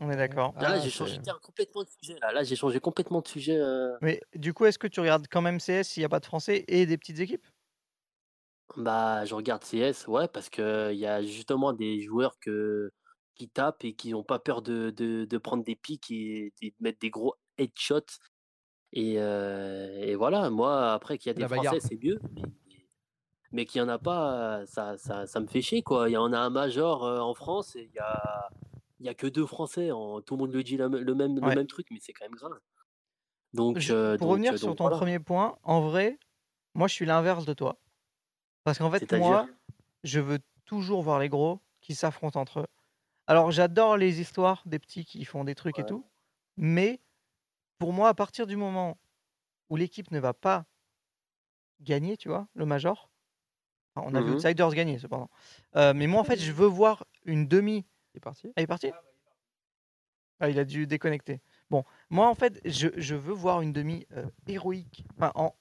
[0.00, 0.52] On est d'accord.
[0.60, 2.18] Là, Ah, j'ai changé complètement de sujet.
[2.20, 3.58] Là, là j'ai changé complètement de sujet.
[4.02, 6.26] Mais du coup, est-ce que tu regardes quand même CS s'il n'y a pas de
[6.26, 7.46] français et des petites équipes?
[8.76, 12.90] Bah, je regarde CS, ouais, parce que il y a justement des joueurs que,
[13.34, 16.70] qui tapent et qui n'ont pas peur de, de, de prendre des pics et, et
[16.70, 18.18] de mettre des gros headshots.
[18.92, 21.48] Et, euh, et voilà, moi, après qu'il y a des La.
[21.48, 22.18] Français, c'est mieux.
[22.66, 22.86] Mais,
[23.52, 26.08] mais qu'il n'y en a pas, ça, ça, ça me fait chier, quoi.
[26.10, 28.48] Il y en a un major en France et il y a,
[29.00, 29.90] il y a que deux Français.
[29.92, 32.24] en- tout le monde le dit le, le même, le même truc, mais c'est quand
[32.26, 32.58] même grave.
[33.52, 34.96] Donc, Je- euh, Pour donc, revenir sur ton voilà.
[34.98, 36.18] premier point, en vrai,
[36.74, 37.78] moi je suis l'inverse de toi.
[38.66, 39.46] Parce qu'en fait, moi,
[40.02, 42.66] je veux toujours voir les gros qui s'affrontent entre eux.
[43.28, 46.04] Alors, j'adore les histoires des petits qui font des trucs et tout,
[46.56, 47.00] mais
[47.78, 48.98] pour moi, à partir du moment
[49.70, 50.66] où l'équipe ne va pas
[51.80, 53.08] gagner, tu vois, le Major,
[53.94, 54.34] enfin, on a vu Mhm.
[54.34, 55.30] Outsiders gagner cependant,
[55.76, 57.86] euh, mais moi en fait, je veux voir une demi.
[58.14, 58.48] Il est parti?
[58.56, 58.90] Ah, il est parti
[60.40, 61.40] Ah, il a dû déconnecter.
[61.70, 65.04] Bon, moi en fait, je, je veux voir une demi euh, héroïque.
[65.16, 65.54] Enfin, en,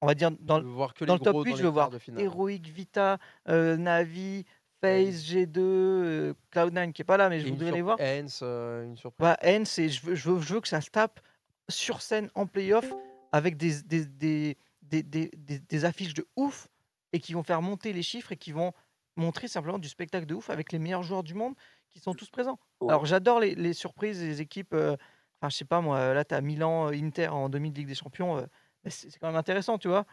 [0.00, 1.90] on va dire dans, voir que dans le top gros 8, dans je veux voir
[2.16, 3.18] héroïque, Vita,
[3.48, 4.44] euh, Navi,
[4.82, 7.98] FaZe, G2, euh, Cloud9 qui est pas là, mais je Et voudrais les voir.
[8.00, 9.26] Hens, euh, une surprise.
[9.26, 11.20] Bah, c'est je veux, je, veux, je veux que ça se tape
[11.68, 12.92] sur scène en playoff
[13.32, 16.68] avec des, des, des, des, des, des- des affiches de ouf
[17.12, 18.72] et qui vont faire monter les chiffres et qui vont
[19.16, 21.54] montrer simplement du spectacle de ouf avec les meilleurs joueurs du monde
[21.88, 22.58] qui sont tous présents.
[22.80, 22.90] Ouais.
[22.90, 24.74] Alors j'adore les, les surprises, les équipes.
[24.74, 24.96] euh,
[25.40, 27.94] Enfin, je sais pas moi, là tu as Milan, Inter en demi de Ligue des
[27.94, 28.46] Champions.
[28.90, 30.06] C'est quand même intéressant, tu vois.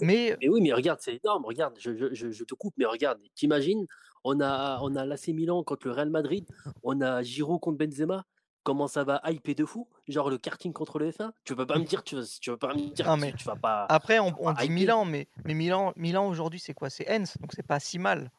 [0.00, 1.44] Mais Mais oui, mais regarde, c'est énorme.
[1.44, 3.86] Regarde, je, je- je- te coupe, mais regarde, t'imagines,
[4.24, 6.46] on a, on a l'AC Milan contre le Real Madrid,
[6.82, 8.24] on a Giroud contre Benzema.
[8.62, 11.78] Comment ça va hyper de fou Genre le karting contre le F1 Tu peux pas
[11.78, 13.86] me dire, tu, veux- tu veux pas me dire Non, mais tu vas pas.
[13.88, 14.74] après, on, on dit hyper.
[14.74, 16.90] Milan, mais, mais Milan, Milan aujourd'hui, c'est quoi?
[16.90, 18.30] C'est Hens, donc c'est pas si mal.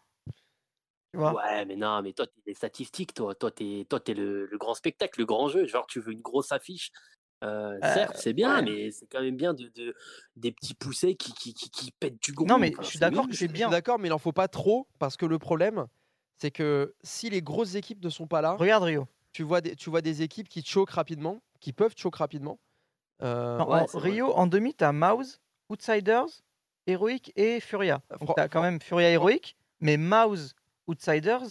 [1.12, 1.34] Tu vois?
[1.34, 3.36] Ouais, mais non, mais toi, t'es des statistiques, toi.
[3.36, 5.66] Toi, t'es, toi, t'es le, le grand spectacle, le grand jeu.
[5.66, 6.92] Genre, tu veux une grosse affiche.
[7.44, 8.62] Euh, certes, c'est bien, ouais.
[8.62, 9.96] mais c'est quand même bien de, de-
[10.36, 12.46] des petits poussés qui, qui, qui, qui pètent du gros.
[12.46, 13.70] Non, mais Enfin, je suis d'accord que c'est bien.
[13.70, 15.88] d'accord, mais il en faut pas trop parce que le problème,
[16.38, 19.08] c'est que si les grosses équipes ne sont pas là, Regarde Rio.
[19.34, 22.60] tu vois des, tu vois des équipes qui choquent rapidement, qui peuvent choquer rapidement.
[23.24, 24.10] Euh, Non, ouais, en c'est vrai.
[24.12, 25.40] Rio, en demi, t'as Mouse,
[25.70, 26.26] Outsiders,
[26.88, 28.02] Heroic et Furia.
[28.12, 30.54] Donc Fran- t'as quand même Furia Heroic, mais Mouse,
[30.88, 31.42] Outsiders,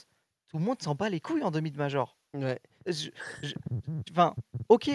[0.48, 2.16] tout le monde s'en bat les couilles en demi de Major.
[2.34, 2.60] ouais.
[2.86, 3.10] Je-
[3.42, 3.54] je-
[4.10, 4.34] Enfin,
[4.68, 4.90] ok,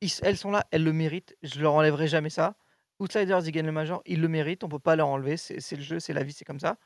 [0.00, 2.56] ils- elles sont là, elles le méritent, je leur enlèverai jamais ça.
[3.00, 5.76] Outsiders, ils gagnent le Major, ils le méritent, on peut pas leur enlever, c'est c'est
[5.76, 6.78] le jeu, c'est la vie, c'est comme ça.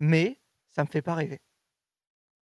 [0.00, 1.40] Mais ça me fait pas rêver.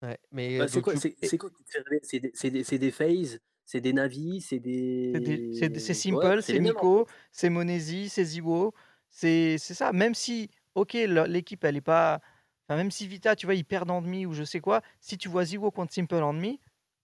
[0.02, 0.18] ouais.
[0.32, 2.00] Mais Bah, euh, c'est donc, quoi, tu- c'est, c'est quoi qui te fait rêver?
[2.04, 5.40] C'est des, c'est des, c'est des phases, c'est des navis, c'est des.
[5.54, 8.74] C'est c'est c'est Ouais, Simple, c'est c'est Nico, c'est Monesi, c'est Ziwo.
[9.10, 9.92] C'est c'est ça.
[9.94, 12.22] Même si, ok, l'équipe, elle est pas.
[12.68, 15.18] Enfin, même si Vita, tu vois, ils perdent en demi ou je sais quoi, si
[15.18, 16.60] tu vois Ziwo contre Simple en demi,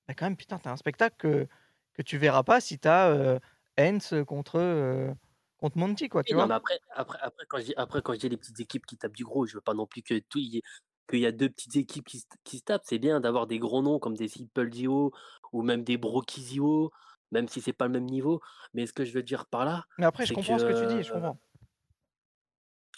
[0.07, 1.47] bah quand même, putain, t'as un spectacle que,
[1.95, 3.39] que tu verras pas si t'as euh,
[3.79, 5.13] Hens contre, euh,
[5.57, 6.47] contre Monty, quoi, tu non, vois?
[6.47, 8.97] mais après, après, après, quand je dis, après, quand je dis les petites équipes qui
[8.97, 10.61] tapent du gros, je veux pas non plus que tout y ait-
[11.09, 12.81] qu'il y a deux petites équipes qui, se- qui se tapent.
[12.85, 15.11] C'est bien d'avoir des gros noms comme des Simple Dio
[15.53, 16.91] ou même des Broky Zio,
[17.31, 18.41] même si c'est pas le même niveau.
[18.73, 20.87] Mais ce que je veux dire par là, Mais après, je comprends ce que tu
[20.87, 21.37] dis, je comprends.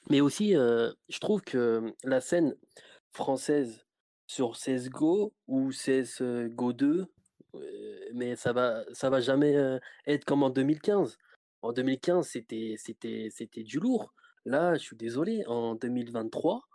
[0.09, 2.55] mais aussi, euh, je trouve que la scène
[3.13, 3.85] française
[4.27, 7.05] sur CSGO ou CSGO 2, euh,
[8.13, 11.17] mais ça va, ça va jamais euh, être comme en 2015.
[11.61, 14.13] En 2015, c'était, c'était, c'était du lourd.
[14.45, 16.67] Là, je suis désolé, en 2023,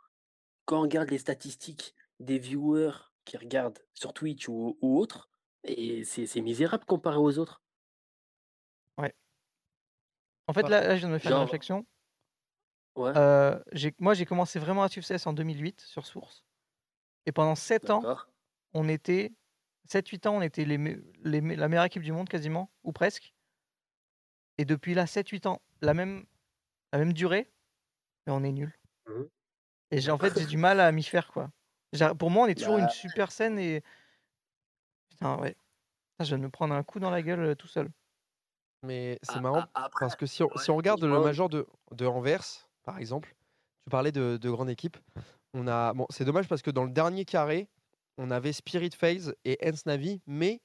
[0.64, 2.92] quand on regarde les statistiques des viewers
[3.24, 5.28] qui regardent sur Twitch ou, ou autre,
[5.64, 7.62] et c'est, c'est misérable comparé aux autres.
[10.48, 11.86] En fait, là, là, je viens de me faire une réflexion.
[12.96, 16.44] Ouais, Euh, j'ai- moi, j'ai commencé vraiment à suivre CS en 2008 sur Source.
[17.26, 18.00] Et pendant 7 ans,
[18.74, 19.32] on était
[19.86, 20.78] 7-8 ans, on était les,
[21.24, 23.34] la meilleure équipe du monde quasiment, ou presque.
[24.58, 26.24] Et depuis là, 7-8 ans, la même,
[26.92, 27.50] la même durée,
[28.26, 28.72] mais on est nul.
[29.08, 29.28] Mhm.
[29.90, 31.50] Et j'ai en fait, j'ai du mal à m'y faire, quoi.
[32.18, 32.90] Pour moi, on est toujours une Bah.
[32.90, 33.82] super scène et.
[35.10, 35.56] Putain, ouais.
[36.20, 37.90] Je viens de me prendre un coup dans la gueule euh, tout seul.
[38.82, 41.20] mais c'est A- marrant a- après, parce que si on, si ouais, on regarde le
[41.20, 42.44] major de, de Anvers,
[42.84, 43.34] par exemple,
[43.84, 44.96] tu parlais de, de grande équipe.
[45.54, 47.68] On a, bon, c'est dommage parce que dans le dernier carré,
[48.18, 50.60] on avait Spirit Phase et Hens Navi, mais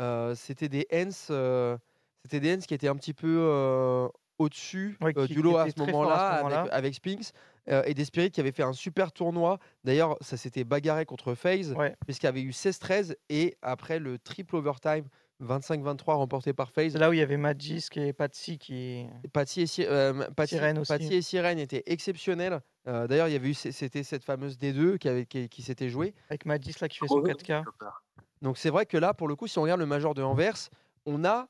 [0.00, 1.76] euh, c'était des Hens, euh,
[2.24, 4.08] c'était des Hens qui étaient un petit peu euh,
[4.38, 7.32] au-dessus Ouais, du lot à ce moment-là avec, avec Spinks
[7.66, 9.58] et des Spirits qui avaient fait un super tournoi.
[9.84, 11.34] D'ailleurs, ça s'était bagarré contre
[11.76, 11.94] Ouais.
[12.06, 15.04] puisqu'il y avait eu 16-13 et après le triple overtime
[15.42, 16.96] 25-23 remporté par FaZe.
[16.96, 19.06] Là où il y avait Magisk et Patsy qui.
[19.32, 20.88] Patsy et, Si- euh, Patsy- Sirène aussi.
[20.92, 22.60] Patsy et Sirène étaient exceptionnels.
[22.86, 25.88] Euh, D'ailleurs, il y avait eu c'était cette fameuse D2 qui, avait, qui, qui s'était
[25.88, 26.14] jouée.
[26.28, 27.58] Avec Magisk là qui fait son Mauvais 4K.
[27.58, 28.02] développeur.
[28.42, 30.68] Donc c'est vrai que là, pour le coup, si on regarde le major de Anvers,
[31.06, 31.48] on a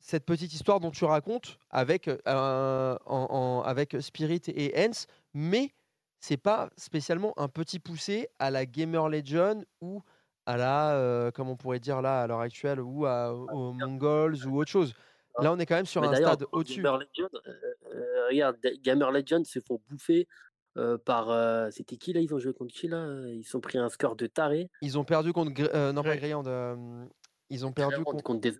[0.00, 5.72] cette petite histoire dont tu racontes avec, euh, en- en- avec Spirit et Hens, mais
[6.18, 10.02] c'est pas spécialement un petit poussé à la Gamer Legion ou
[10.46, 14.36] à la, euh, comme on pourrait dire là à l'heure actuelle, ou à, aux Mongols
[14.46, 14.92] ou autre chose.
[15.40, 16.82] Là, on est quand même sur Mais un stade au-dessus.
[16.82, 20.28] Gamer Legend, euh, regarde, Gamer Legend se font bouffer
[20.76, 21.30] euh, par.
[21.30, 24.14] euh, C'était qui là Ils ont joué contre qui là Ils ont pris un score
[24.16, 24.68] de taré.
[24.82, 26.18] Ils ont perdu contre, euh, non pas Grey.
[26.18, 27.04] Greyhound, euh,
[27.48, 28.52] ils ont perdu Contre, des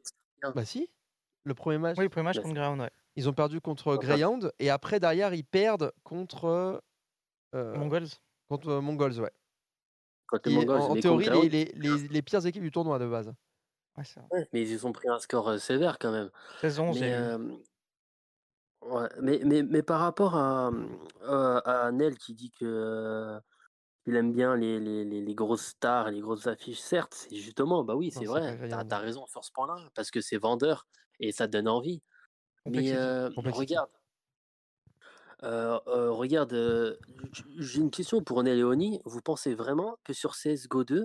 [0.55, 0.89] bah si,
[1.45, 1.97] le premier match.
[1.99, 2.91] Oui, le premier match Bah, contre Ground, ouais.
[3.17, 6.81] Ils ont perdu contre Enfin, Greyhound et après derrière ils perdent contre
[7.55, 8.07] euh, Mongols.
[8.49, 9.31] contre euh, Mongols ouais.
[10.35, 13.33] En, théorie les, les, les, les pires équipes du tournoi de base.
[13.97, 16.31] Ouais, ouais, mais ils ont pris un score euh, sévère quand même.
[16.63, 17.15] 16-11, j'ai Mais, lu.
[17.15, 17.57] euh,
[18.83, 20.71] ouais, mais, mais, mais par rapport à,
[21.23, 23.39] euh, à Nel qui dit que euh,
[24.07, 27.85] il aime bien les, les, les, les grosses stars, les grosses affiches, certes, c'est justement,
[27.85, 30.87] bah oui, c'est vrai, t'as as raison sur ce point-là, parce que c'est vendeur
[31.21, 32.03] et ça donne envie.
[32.67, 33.91] Mais euh, regarde,
[35.43, 36.97] euh, euh, regarde, euh,
[37.59, 39.01] j'ai une question pour Oni.
[39.05, 41.05] Vous pensez vraiment que sur CSGO 2,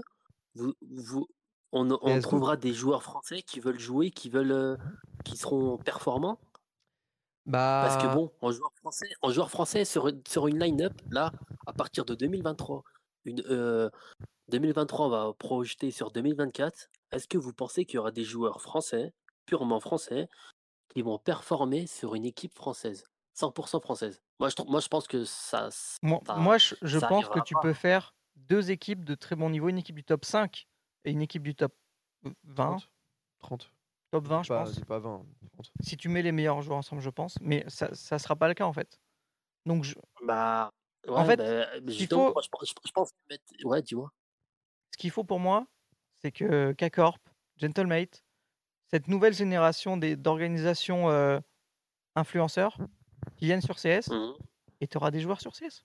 [0.55, 1.27] vous, vous,
[1.71, 1.85] on,
[2.19, 4.77] trouvera des joueurs français qui veulent jouer, qui veulent, euh,
[5.25, 6.39] qui seront performants?
[7.79, 10.93] Parce que Bah bon, en joueur français, en joueur français sur, une- sur une line-up,
[11.11, 11.31] là,
[11.67, 12.83] à partir de 2023,
[13.25, 13.89] une, euh,
[14.49, 16.89] 2023, on va projeter sur 2024.
[17.11, 19.13] Est-ce que vous pensez qu'il y aura des joueurs français,
[19.45, 20.27] purement français,
[20.95, 23.03] qui vont performer sur une équipe française,
[23.35, 24.21] 100% française?
[24.39, 25.69] Moi, je, moi, je pense que ça,
[26.03, 27.61] Moi, ça, moi, je, je ça pense que tu pas.
[27.61, 30.67] peux faire deux équipes de très bon niveau, une équipe du top 5
[31.05, 31.73] et une équipe du top
[32.43, 32.77] 20.
[32.77, 32.89] 30.
[33.39, 33.71] 30.
[34.11, 34.79] Top 20, Dis je pas, pense.
[34.81, 35.25] pas 20.
[35.53, 35.71] 30.
[35.81, 37.37] Si tu mets les meilleurs joueurs ensemble, je pense.
[37.41, 38.99] Mais ça ne sera pas le cas, en fait.
[39.65, 40.71] Donc, je- Bah,
[41.07, 43.43] En fait, bah, il faut- moi, je, pense- je- je pense mettre...
[43.63, 44.11] Ouais, dis-moi.
[44.91, 45.65] Ce qu'il faut pour moi,
[46.21, 47.21] c'est que K-Corp,
[47.57, 48.23] Gentlemate,
[48.89, 51.39] cette nouvelle génération des- d'organisations euh,
[52.15, 52.77] influenceurs
[53.35, 54.33] qui viennent sur CS, Mhm.
[54.81, 55.83] et tu auras des joueurs sur CS.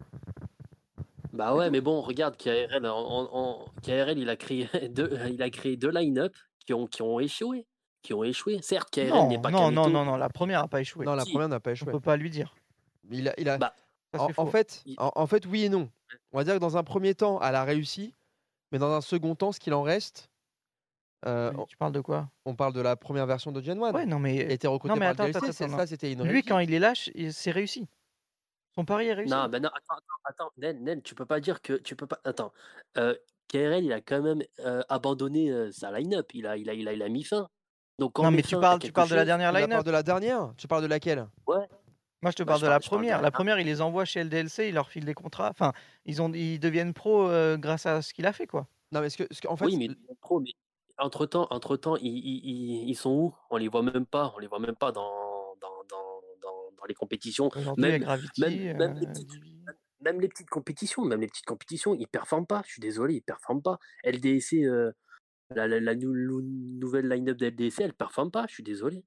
[1.33, 5.43] Bah ouais, mais bon, regarde, KRL, en, en- en- KRL il a créé deux, il
[5.43, 6.35] a créé deux line-up
[6.67, 7.67] qui ont, qui ont échoué.
[8.03, 8.61] Qui ont échoué.
[8.63, 11.07] Certes, KRL n'est pas non, non, non, non, la première n'a pas échoué.
[11.07, 11.31] Non, la Si.
[11.33, 11.93] première n'a pas On échoué.
[11.93, 12.55] peut pas lui dire.
[13.11, 13.75] Il a, il a- Bah,
[14.37, 15.89] en, fait, Il- en fait, oui et non.
[16.33, 18.13] On va dire que dans un premier temps, elle a réussi,
[18.73, 20.29] mais dans un second temps, ce qu'il en reste,
[21.27, 22.29] euh, Tu parles de quoi?
[22.45, 23.93] on parle de la première version de Gen 1.
[23.93, 25.65] Ouais, non, Il a mais été recruté non, mais par le attends, DLC, attends, c'est-
[25.65, 27.87] attends, ça c'était une lui, quand il est lâche, il- c'est réussi.
[28.75, 29.33] Son pari est réussi.
[29.35, 32.07] Non, ben non, attends, attends, attends, Nen, Nen, tu peux pas dire que tu peux
[32.07, 32.21] pas.
[32.25, 32.53] Attends,
[32.97, 33.15] euh,
[33.49, 36.31] KRL, il a quand même euh, abandonné euh, sa line-up.
[36.35, 37.49] Il a, il a, il a, il a mis fin.
[37.99, 39.85] Donc quand on non, mais tu parles, tu parles de la dernière Tu parles line-up.
[39.87, 40.55] de la dernière?
[40.57, 41.27] Tu parles de laquelle?
[41.47, 43.17] Moi, je te Bah, parle je de la de première.
[43.19, 45.51] la- La première, il les envoie chez LDLC, il leur file des contrats.
[45.51, 45.73] Enfin,
[46.07, 48.69] ils, ont, ils deviennent pros euh, grâce à ce qu'il a fait, quoi.
[48.93, 49.89] Non, mais ce que, ce que- en fait, Oui, mais
[50.21, 50.51] trop, mais
[50.99, 53.35] entre temps, entre temps, ils, ils, ils- sont où?
[53.51, 54.33] On les voit même pas.
[54.37, 55.11] On les voit même pas dans,
[55.61, 57.51] dans, dans, dans, dans les compétitions.
[57.77, 58.41] Même, Gravity.
[58.41, 59.65] même, même les petites, Divi.
[60.01, 62.63] même les petites compétitions, même les petites compétitions, ils performent pas.
[62.67, 63.79] Je suis désolé, ils performent pas.
[64.05, 64.93] LDC, euh,
[65.51, 68.47] la, la, la nou- nou- nouvelle line-up de LDC, elle performe pas.
[68.49, 69.05] Je suis désolé.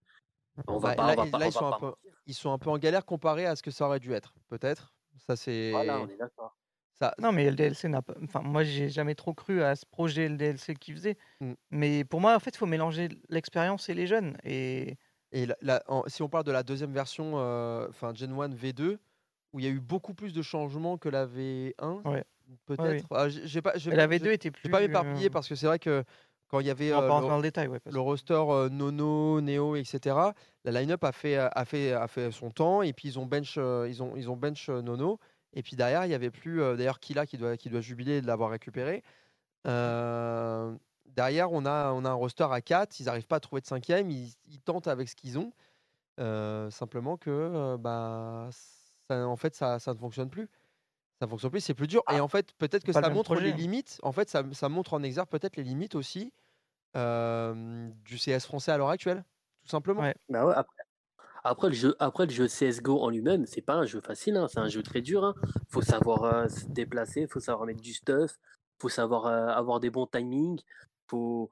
[0.67, 1.15] On va pas,
[2.27, 4.95] ils sont un peu en galère comparé à ce que ça aurait dû être, peut-être?
[5.27, 6.55] Ça c'est Voilà, on est d'accord.
[6.99, 7.13] Ça.
[7.19, 8.13] Non, mais LDLC n'a pas.
[8.23, 11.17] Enfin, moi, j'ai jamais trop cru à ce projet LDLC qu'il faisait.
[11.41, 11.53] Mm.
[11.71, 14.37] Mais pour moi, en fait, il faut mélanger l'expérience et les jeunes.
[14.43, 14.97] Et
[15.31, 18.49] Et la- la- en- si on parle de la deuxième version, euh, enfin Gen 1
[18.55, 18.97] V2,
[19.51, 22.23] où il y a eu beaucoup plus de changements que la V1, Ouais.
[22.65, 23.05] peut-être?
[23.11, 23.61] Ah, pas, j'ai et
[23.95, 24.69] la pas- V2 j'ai- était plus.
[24.69, 26.03] pas m'éparpiller euh, parce que c'est vrai que
[26.47, 27.79] quand il y avait euh, le, dans le détail, ouais.
[27.79, 30.15] parce le que- roster euh, Nono, Neo, etc.
[30.63, 33.55] La line-up a fait, a fait, a fait son temps et puis ils ont bench,
[33.57, 35.19] euh, ils ont, ils ont bench Nono.
[35.55, 36.61] Et puis derrière, il y avait plus.
[36.61, 39.03] euh, D'ailleurs, Kila qui doit, qui doit jubiler de l'avoir récupéré.
[39.67, 40.75] Euh,
[41.05, 42.99] derrière, on a, on a un roster à 4.
[42.99, 44.09] Ils n'arrivent pas à trouver de cinquième.
[44.11, 45.51] Ils, ils tentent avec ce qu'ils ont.
[46.19, 48.49] Euh, simplement que euh, bah,
[49.09, 50.47] ça, en fait, ça, ça ne fonctionne plus.
[51.19, 52.03] Ça ne fonctionne plus, c'est plus dur.
[52.11, 53.99] Et en fait, peut-être que le ça montre projet, les limites.
[54.03, 56.33] En fait, ça, ça montre en exergue peut-être les limites aussi
[56.97, 59.23] euh, du CS français à l'heure actuelle,
[59.63, 60.01] tout simplement.
[60.01, 60.15] Ouais.
[60.29, 60.75] Bah ouais, après,
[61.45, 64.47] après, le jeu, après le jeu CSGO en lui-même, c'est pas un jeu facile, hein,
[64.49, 65.23] c'est un jeu très dur.
[65.23, 65.35] Hein.
[65.69, 68.39] Faut savoir euh, se déplacer, faut savoir mettre du stuff,
[68.79, 70.59] faut savoir euh, avoir des bons timings.
[71.07, 71.51] Faut...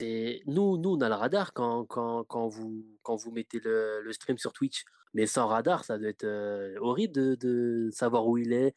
[0.00, 4.38] Nous, nous, on a le radar quand, quand, quand, vous, quand vous mettez le, stream
[4.38, 4.84] sur Twitch.
[5.14, 8.74] Mais sans radar, ça doit être euh, horrible de, de savoir où il est.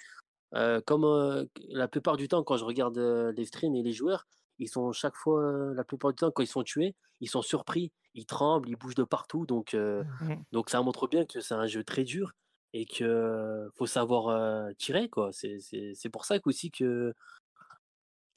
[0.85, 4.25] Comme la plupart du temps, quand je regarde les streams et les joueurs,
[4.57, 7.91] ils sont chaque fois, la plupart du temps, quand ils sont tués, ils sont surpris,
[8.15, 9.45] ils tremblent, ils bougent de partout.
[9.45, 10.43] Donc, euh, Mhm.
[10.51, 12.31] donc ça montre bien que c'est un jeu très dur
[12.73, 15.31] et que faut savoir euh, tirer quoi.
[15.33, 17.13] C'est c'est- c'est pour ça aussi que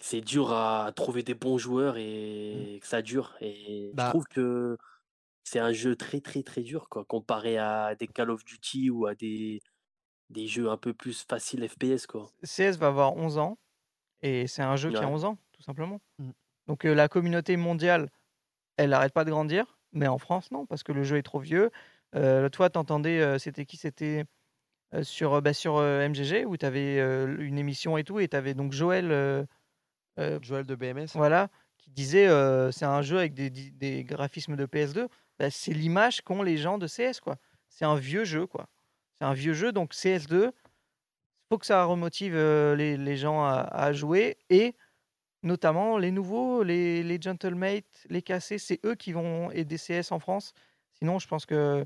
[0.00, 3.34] c'est dur à trouver des bons joueurs et que ça dure.
[3.40, 4.04] Et Bah.
[4.06, 4.76] je trouve que
[5.44, 9.06] c'est un jeu très très très dur quoi, comparé à des Call of Duty ou
[9.06, 9.60] à des
[10.30, 12.26] des jeux un peu plus faciles FPS quoi.
[12.44, 13.58] CS va avoir 11 ans
[14.22, 15.06] et c'est un jeu qui a Ouais.
[15.06, 16.00] 11 ans, tout simplement.
[16.18, 16.30] Mm.
[16.66, 18.10] Donc euh, la communauté mondiale,
[18.78, 21.40] elle n'arrête pas de grandir, mais en France, non, parce que le jeu est trop
[21.40, 21.70] vieux.
[22.14, 23.76] Euh, toi, t'entendais, euh, c'était qui?
[23.76, 24.24] C'était
[24.94, 28.54] euh, sur, bah, sur MGG où tu avais une émission et tout, et tu avais
[28.54, 29.46] donc Joël,
[30.16, 31.08] Joël de BMS.
[31.14, 32.28] voilà, qui disait
[32.72, 35.08] c'est un jeu avec des, graphismes de PS2.
[35.38, 37.36] Bah, c'est l'image qu'ont les gens de CS, quoi.
[37.68, 38.68] C'est un vieux jeu, quoi.
[39.18, 40.52] C'est un vieux jeu, donc CS2,
[41.48, 44.74] faut que ça remotive les, les gens à, à jouer et
[45.42, 50.18] notamment les nouveaux, les, les Gentlemates, les cassés, c'est eux qui vont aider CS en
[50.18, 50.52] France.
[50.94, 51.84] Sinon, je pense que,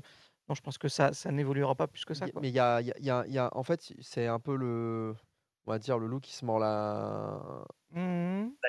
[0.49, 2.27] non, je pense que ça, ça n'évoluera pas plus que ça.
[2.27, 2.41] Quoi.
[2.41, 4.27] Mais il y a, il y a- il y a- y a- en fait, c'est
[4.27, 5.15] un peu le,
[5.65, 7.63] on va dire le loup qui se mord la,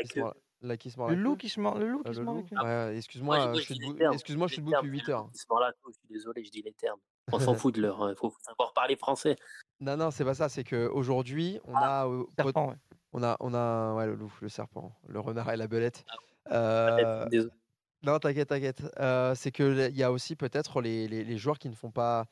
[0.03, 2.03] qui se mord- la qui se mord Le la loup qui se mord, le loup
[2.07, 2.37] Euh, qui se mord.
[2.37, 5.13] Ouais, Moi, excuse-moi, je- euh, suis debout, excuse-moi, je suis debout depuis c'est 8 le
[5.15, 5.31] heures.
[5.33, 7.01] qui se mord la queue, je suis désolé, je dis les termes.
[7.33, 8.11] On s'en fout de leur.
[8.11, 9.37] Il faut savoir parler français.
[9.81, 10.49] Non, non, c'est pas ça.
[10.51, 12.77] C'est que aujourd'hui, on Ah, a, euh, pot- Serpent, ouais.
[13.15, 16.07] On a, on a, ouais, le loup, le serpent, le renard et la belette.
[16.07, 16.17] Ah
[16.53, 17.27] Euh.
[18.03, 18.83] Non, t'inquiète, t'inquiète.
[19.01, 21.91] Euh, c'est que il y a aussi peut-être les, les- les joueurs qui ne font
[21.91, 22.27] pas,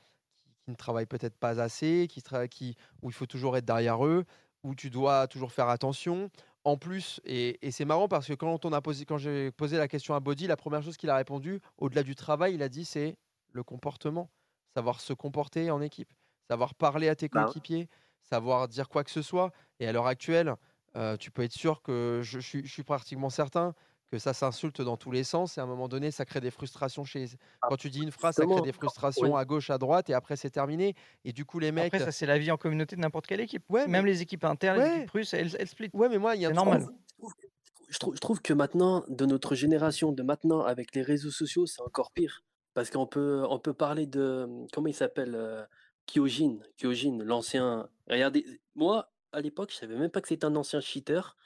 [0.64, 4.24] qui, ne travaillent peut-être pas assez, qui, qui, où il faut toujours être derrière eux,
[4.64, 6.30] où tu dois toujours faire attention.
[6.64, 9.78] En plus, et, et c'est marrant parce que quand on a posé, quand j'ai posé
[9.78, 12.68] la question à Body, la première chose qu'il a répondu, au-delà du travail, il a
[12.68, 13.16] dit c'est
[13.52, 14.30] le comportement,
[14.76, 16.12] savoir se comporter en équipe,
[16.48, 17.88] savoir parler à tes Bah coéquipiers,
[18.22, 19.52] savoir dire quoi que ce soit.
[19.80, 20.54] Et à l'heure actuelle,
[20.96, 23.74] euh, tu peux être sûr que je, je suis, je suis pratiquement certain
[24.10, 26.50] que ça s'insulte dans tous les sens et à un moment donné, ça crée des
[26.50, 27.24] frustrations chez.
[27.62, 29.40] Ah, Quand tu dis une phrase, ça crée des frustrations oui.
[29.40, 30.94] à gauche, à droite et après c'est terminé.
[31.24, 31.86] Et du coup, les mecs.
[31.94, 33.64] Après, ça, c'est la vie en communauté de n'importe quelle équipe.
[33.70, 35.88] Ouais, Même mais- les équipes internes, les équipes russes, elles, elles split.
[35.94, 36.82] Ouais, mais moi, il y a un truc- normal.
[36.82, 37.46] Je trouve que-
[37.88, 41.64] je, trouve, je trouve que maintenant, de notre génération, de maintenant, avec les réseaux sociaux,
[41.66, 42.42] c'est encore pire.
[42.74, 44.46] Parce qu'on peut, on peut parler de.
[44.74, 45.64] Comment il s'appelle euh,
[46.06, 46.58] Kyojin.
[46.76, 47.88] Kyojin, l'ancien.
[48.10, 48.44] Regardez,
[48.74, 51.36] moi, à l'époque, je savais même pas que c'était un ancien cheater.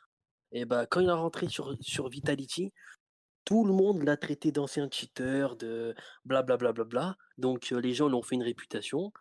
[0.53, 2.73] Et bah, quand il est rentré sur, sur Vitality,
[3.45, 5.95] tout le monde l'a traité d'ancien cheater, de
[6.25, 6.73] blablabla.
[6.73, 7.17] Bla, bla, bla, bla.
[7.39, 9.13] Donc, euh, les gens lui ont fait une réputation.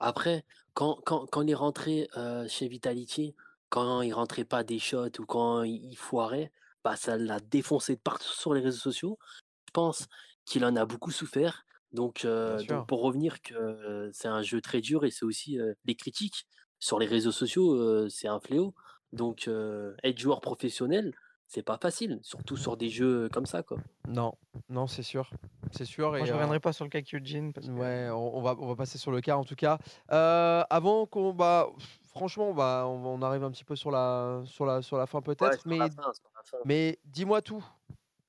[0.00, 0.44] Après,
[0.74, 3.34] quand, quand, quand il est rentré euh, chez Vitality,
[3.70, 6.52] quand il rentrait pas des shots ou quand il, foirait,
[6.84, 9.18] bah, ça l'a défoncé de partout sur les réseaux sociaux.
[9.66, 10.06] Je pense
[10.44, 11.64] qu'il en a beaucoup souffert.
[11.92, 15.94] Donc, euh, donc pour revenir que c'est un jeu très dur et c'est aussi les
[15.94, 16.46] critiques
[16.82, 18.74] sur les réseaux sociaux, euh, c'est un fléau.
[19.12, 21.14] Donc euh, être joueur professionnel,
[21.46, 23.78] c'est pas facile, surtout sur des jeux comme ça, quoi.
[24.08, 24.34] Non,
[24.68, 25.30] non, c'est sûr.
[25.70, 26.08] C'est sûr.
[26.08, 28.42] Moi, et, je euh, reviendrai pas sur le cas Kyojin parce que Ouais, on, on
[28.42, 29.78] va, on va passer sur le cas en tout cas.
[30.10, 31.32] Euh, avant qu'on.
[31.32, 31.68] Bah,
[32.08, 35.06] franchement, on, va, on, on arrive un petit peu sur la, sur la, sur la
[35.06, 35.64] fin peut-être.
[35.68, 37.64] mais fin, dis-moi tout.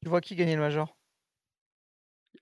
[0.04, 0.96] tu vois qui gagner le Major?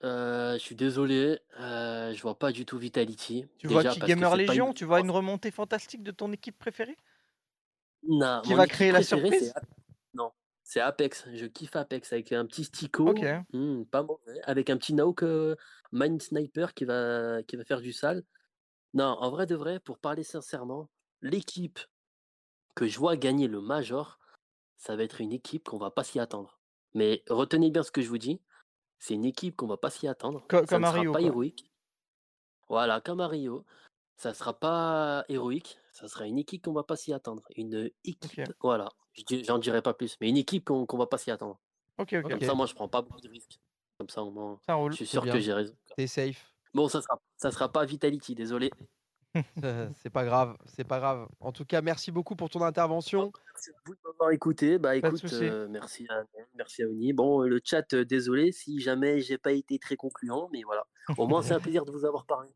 [0.04, 3.46] Euh, je suis désolé, euh, je vois pas du tout Vitality.
[3.60, 6.98] Tu vois qui Gamer Légion une- Tu vois une remontée fantastique de ton équipe préférée?
[8.04, 9.52] Non, Qui va créer la surprise?
[9.56, 9.66] Ap-
[10.16, 10.32] Non,
[10.64, 11.28] c'est Apex.
[11.34, 13.14] Je kiffe Apex avec un petit Stico,
[13.54, 15.56] hmm, pas mauvais, avec un petit Nauk euh,
[15.92, 18.24] Mind Sniper qui va, qui va faire du sale.
[18.94, 20.90] Non, en vrai de vrai, pour parler sincèrement,
[21.22, 21.80] l'équipe
[22.76, 24.20] que je vois gagner le Major,
[24.78, 26.60] ça va être une équipe qu'on va pas s'y attendre.
[26.96, 28.42] Mais retenez bien ce que je vous dis,
[29.02, 30.46] c'est une équipe qu'on va pas s'y attendre.
[30.48, 31.28] Co- Ça comme ne sera Rio, pas quoi.
[31.28, 31.66] héroïque.
[32.70, 33.66] Voilà, comme à Rio.
[34.16, 37.42] Ça sera pas héroïque, ça sera une équipe qu'on va pas s'y attendre.
[37.56, 38.88] Une équipe, voilà,
[39.48, 41.60] j'en dirai pas plus, mais une équipe qu'on qu'on va pas s'y attendre.
[41.98, 42.30] Ok, ok.
[42.30, 43.60] Comme ça, moi, je prends pas beaucoup de risques.
[43.98, 44.92] Comme ça, au moins, Ça roule.
[44.92, 45.76] je suis sûr que j'ai raison.
[45.96, 46.54] T'es safe.
[46.74, 48.72] Bon, ça sera, ça sera pas Vitality, désolé.
[50.02, 51.28] C'est pas grave, c'est pas grave.
[51.40, 53.32] En tout cas, merci beaucoup pour ton intervention.
[53.54, 54.78] Merci à vous de m'avoir écouté.
[54.78, 56.24] Bah écoute, euh, merci à
[56.56, 57.14] merci à Oni.
[57.14, 60.86] Bon, le chat, euh, désolé si jamais j'ai pas été très concluant, mais voilà.
[61.18, 62.50] Au moins, c'est un plaisir de vous avoir parlé.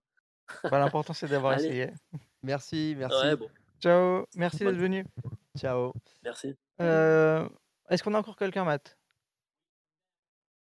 [0.63, 1.91] Bah, L'important, c'est d'avoir essayé.
[2.43, 3.17] Merci, merci.
[3.25, 3.49] Ouais, bon,
[3.81, 4.25] Ciao.
[4.35, 5.05] Merci d'être venu.
[5.57, 5.91] Ciao.
[6.23, 6.55] merci.
[6.81, 7.47] Euh,
[7.89, 8.97] Est-ce qu'on a encore quelqu'un, Matt?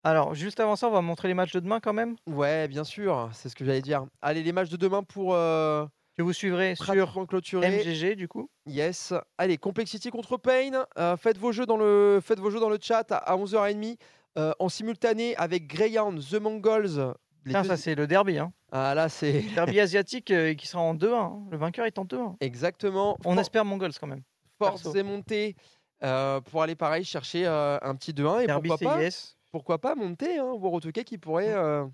[0.04, 2.16] Alors, juste avant ça, on va montrer les matchs de demain quand même?
[2.26, 4.04] Ouais, bien sûr, c'est ce que j'allais dire.
[4.20, 7.70] Allez, les matchs de demain pour euh, Que vous suivrez sur clôturer.
[7.70, 8.50] MGG, du coup.
[8.66, 9.14] Yes.
[9.38, 10.86] Allez, Complexity contre Pain.
[10.98, 13.96] Euh, faites, vos jeux dans le, faites vos jeux dans le chat à, à 11h30
[14.38, 17.14] euh, en simultané avec Greyhound, The Mongols.
[17.44, 18.38] Les deux- ça, c'est le derby.
[18.38, 18.52] Hein.
[18.72, 21.14] Ah là, c'est Derby asiatique euh, qui sera en 2-1.
[21.14, 21.42] hein.
[21.50, 22.36] Le vainqueur est en 2-1.
[22.40, 23.16] exactement.
[23.24, 24.22] On For- espère Mongols quand même.
[24.58, 25.54] Force est montée
[26.00, 29.36] pour aller pareil chercher un petit 2-1 et Derby pourquoi pas, CIS.
[29.52, 31.84] Pourquoi pas monter, hein, voir Otoke qui pourrait euh,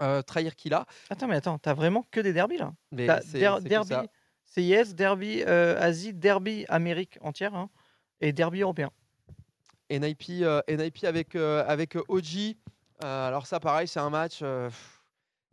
[0.00, 0.86] euh, trahir Killa.
[1.10, 2.72] Attends, mais attends, t'as vraiment que des derbys là?
[2.92, 3.94] Mais der- derby.
[4.46, 7.68] CIS, derby Asie, derby Amérique entière hein,
[8.22, 8.90] et derby européen.
[9.90, 12.56] NIP, NIP avec, avec OG.
[13.00, 14.97] Alors ça, pareil, c'est un match pff,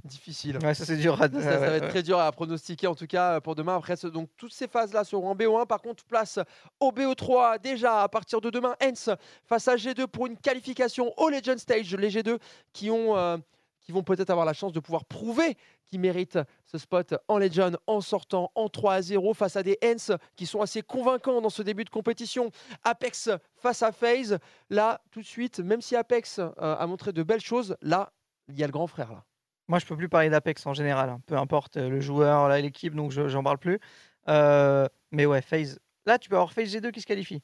[0.06, 0.58] difficile.
[0.64, 1.22] Ouais, ça c'est dur.
[1.22, 3.76] à- Ça, ça va être très dur à pronostiquer en tout cas pour demain.
[3.76, 5.66] Après, donc toutes ces phases-là seront en BO1.
[5.66, 6.40] Par contre, place
[6.80, 8.76] au BO3 déjà à partir de demain.
[8.82, 9.10] Hens
[9.44, 11.96] face à G2 pour une qualification au Legend Stage.
[11.96, 12.38] Les G2
[12.74, 13.38] qui ont euh,
[13.82, 15.56] qui vont peut-être avoir la chance de pouvoir prouver
[15.86, 19.78] qu'ils méritent ce spot en Legend en sortant en 3 à 0 face à des
[19.84, 22.50] Hens qui sont assez convaincants dans ce début de compétition.
[22.84, 24.40] Apex face à FaZe.
[24.72, 28.12] Là, tout de suite, même si Apex euh, a montré de belles choses, là,
[28.50, 29.24] il y a le grand frère là.
[29.68, 32.94] Moi, je peux plus parler d'Apex en général, hein, peu importe euh, le joueur, l'équipe,
[32.94, 33.80] donc je- j'en parle plus.
[34.30, 35.80] Euh, mais ouais, FaZe.
[36.06, 37.42] Là, tu peux avoir FaZe G2 qui se qualifie.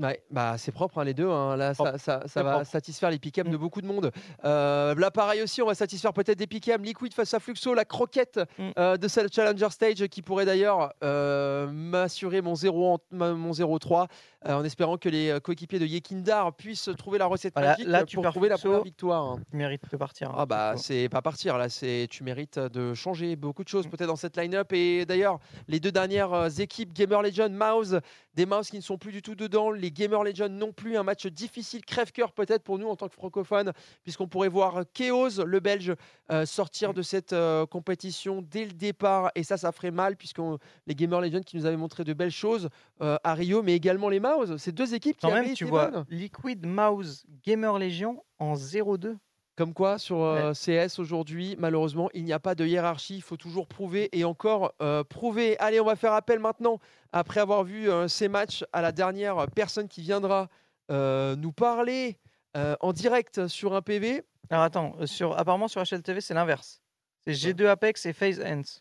[0.00, 1.28] Ouais, bah c'est propre hein, les deux.
[1.28, 1.56] hein.
[1.56, 2.66] Là, ça, ça- ça C'est va propre.
[2.70, 3.56] satisfaire les pick de Mm.
[3.56, 4.12] beaucoup de monde.
[4.44, 7.84] Euh, là, pareil aussi, on va satisfaire peut-être des pick Liquid face à Fluxo, la
[7.84, 8.70] croquette Mm.
[8.78, 13.52] euh, de cette Challenger Stage qui pourrait d'ailleurs euh, m'assurer mon 0 en- ma- mon
[13.52, 14.06] 0-3
[14.46, 17.86] euh, en espérant que les euh, coéquipiers de Yekindar puissent trouver la recette Voilà, magique
[17.88, 19.24] là, euh, tu pour trouver la première victoire.
[19.24, 19.40] hein.
[19.50, 20.30] Tu mérites de partir.
[20.30, 20.84] hein, Ah bah Fluxo.
[20.86, 23.90] c'est pas partir là, c'est tu mérites de changer beaucoup de choses Mm.
[23.90, 28.00] peut-être dans cette line-up et d'ailleurs les deux dernières équipes Gamer Legend, Mouse,
[28.34, 31.02] des Mouse qui ne sont plus du tout dedans, les Gamer Legend non plus, un
[31.02, 33.72] match difficile, crève-cœur peut-être pour nous en tant que francophones
[34.04, 35.94] puisqu'on pourrait voir Chaos le Belge
[36.30, 40.38] euh, sortir de cette euh, compétition dès le départ et ça ça ferait mal puisque
[40.86, 42.68] les Gamer Legend qui nous avaient montré de belles choses
[43.00, 45.70] à Rio mais également les Mouse, ces deux équipes qui Quand avaient même, tu été
[45.70, 46.04] vois bonnes.
[46.10, 49.16] Liquid, Mouse, Gamer Légion en 0-2.
[49.56, 53.16] Comme quoi, sur euh, CS aujourd'hui, malheureusement, il n'y a pas de hiérarchie.
[53.16, 55.58] Il faut toujours prouver et encore euh, prouver.
[55.58, 56.78] Allez, on va faire appel maintenant,
[57.12, 60.48] après avoir vu euh, ces matchs, à la dernière personne qui viendra
[60.92, 62.18] euh, nous parler
[62.56, 64.22] euh, en direct sur un PV.
[64.48, 66.80] Alors attends, euh, sur, apparemment sur HLTV, c'est l'inverse.
[67.26, 68.80] C'est G2 Apex et FaZe Ends.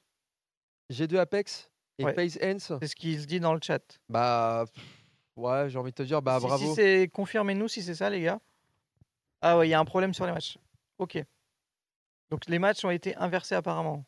[0.93, 2.13] G2 Apex et Ouais.
[2.13, 2.71] FaZe Hens.
[2.81, 3.81] C'est ce qu'il se dit dans le chat.
[4.07, 4.83] Bah, pff,
[5.37, 6.65] Ouais, j'ai envie de te dire, bah Si- bravo.
[6.69, 8.39] Si c'est confirmez-nous si c'est ça, les gars.
[9.41, 10.57] Ah ouais, il y a un problème sur les matchs.
[10.97, 11.23] Ok.
[12.31, 14.03] Donc les matchs ont été inversés apparemment.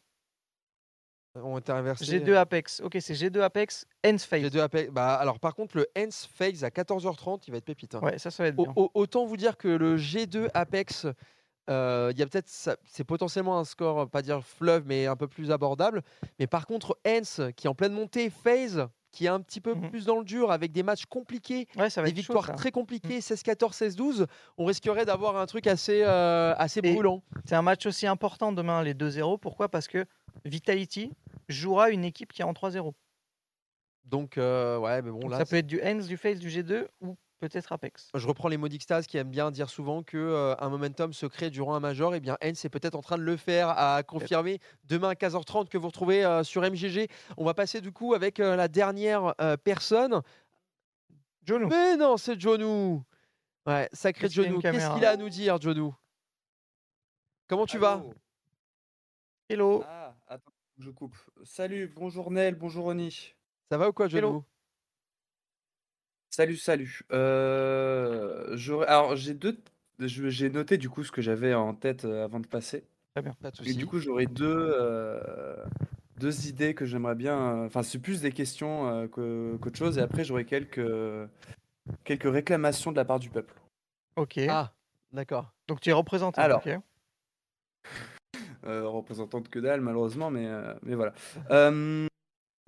[1.36, 2.06] On été inversés.
[2.20, 2.82] G2 Apex.
[2.82, 4.42] Ok, c'est G2 Apex, Ends Phase.
[4.42, 4.92] G2 Apex.
[4.92, 7.94] Bah alors par contre le Hens Phase à 14h30, il va être pépite.
[7.96, 8.00] hein.
[8.02, 8.74] Ouais, ça, ça va être Au- bien.
[8.76, 11.06] au- autant vous dire que le G2 Apex,
[11.70, 15.16] euh, il y a peut-être, ça- c'est potentiellement un score, pas dire fleuve, mais un
[15.16, 16.02] peu plus abordable.
[16.40, 19.74] Mais par contre, Hens, qui est en pleine montée, Phase, qui est un petit peu
[19.74, 19.90] Mhm.
[19.90, 22.46] plus dans le dur, avec des matchs compliqués, Ouais, ça va des être chaud, victoires
[22.46, 22.54] ça.
[22.54, 24.28] très compliquées, 16-14, 16-12,
[24.58, 27.24] on risquerait d'avoir un truc assez, euh, assez Et- brûlant.
[27.46, 29.38] C'est un match aussi important demain, les 2-0.
[29.38, 29.68] Pourquoi?
[29.70, 30.06] Parce que
[30.46, 31.12] Vitality
[31.48, 32.94] jouera une équipe qui est en 3-0.
[34.06, 36.50] Donc, euh, ouais, mais bon, Donc là, ça peut être du Ends, du Phase, du
[36.50, 38.10] G2 ou peut-être Apex.
[38.14, 41.26] Je reprends les mots d'Ixtase qui aiment bien dire souvent que euh, un momentum se
[41.26, 42.14] crée durant un major.
[42.14, 45.70] Et bien, Hens est peut-être en train de le faire, à confirmer demain à 15h30
[45.70, 47.10] que vous retrouvez euh, sur MGG.
[47.38, 50.22] On va passer du coup avec euh, la dernière euh, personne.
[51.44, 51.66] Jonu.
[51.66, 53.00] Mais non, c'est Jonu.
[53.66, 54.60] Ouais, sacré Jonu.
[54.60, 55.92] Qu'est-ce qu'il a à nous dire, Jonu?
[57.48, 58.04] Comment tu vas?
[59.50, 59.84] Hello.
[59.88, 61.16] Ah, attends, je coupe.
[61.44, 63.34] Salut, bonjour Nel, bonjour Oni.
[63.72, 64.20] Ça va ou quoi, Jonu?
[64.20, 64.46] Hello.
[66.40, 67.02] Salut, salut.
[67.12, 69.58] Euh, j'aurais- alors, j'ai deux.
[70.00, 72.86] je- J'ai noté du coup ce que j'avais en tête euh, avant de passer.
[73.14, 73.36] Très bien.
[73.42, 73.76] Pas de Et soucis.
[73.76, 75.20] du coup, j'aurais deux, euh,
[76.18, 77.38] deux idées que j'aimerais bien.
[77.38, 79.98] euh, Enfin, c'est plus des questions euh, que- qu'autre chose.
[79.98, 80.80] Et après, j'aurais quelques,
[82.06, 83.54] quelques réclamations de la part du peuple.
[84.16, 84.40] Ok.
[84.48, 84.72] Ah,
[85.12, 85.52] d'accord.
[85.68, 86.42] Donc tu es représentant.
[86.42, 86.66] Alors.
[86.66, 86.74] ok.
[88.66, 91.14] euh, représentante que dalle malheureusement, mais, euh, mais voilà.
[91.52, 92.08] Euh,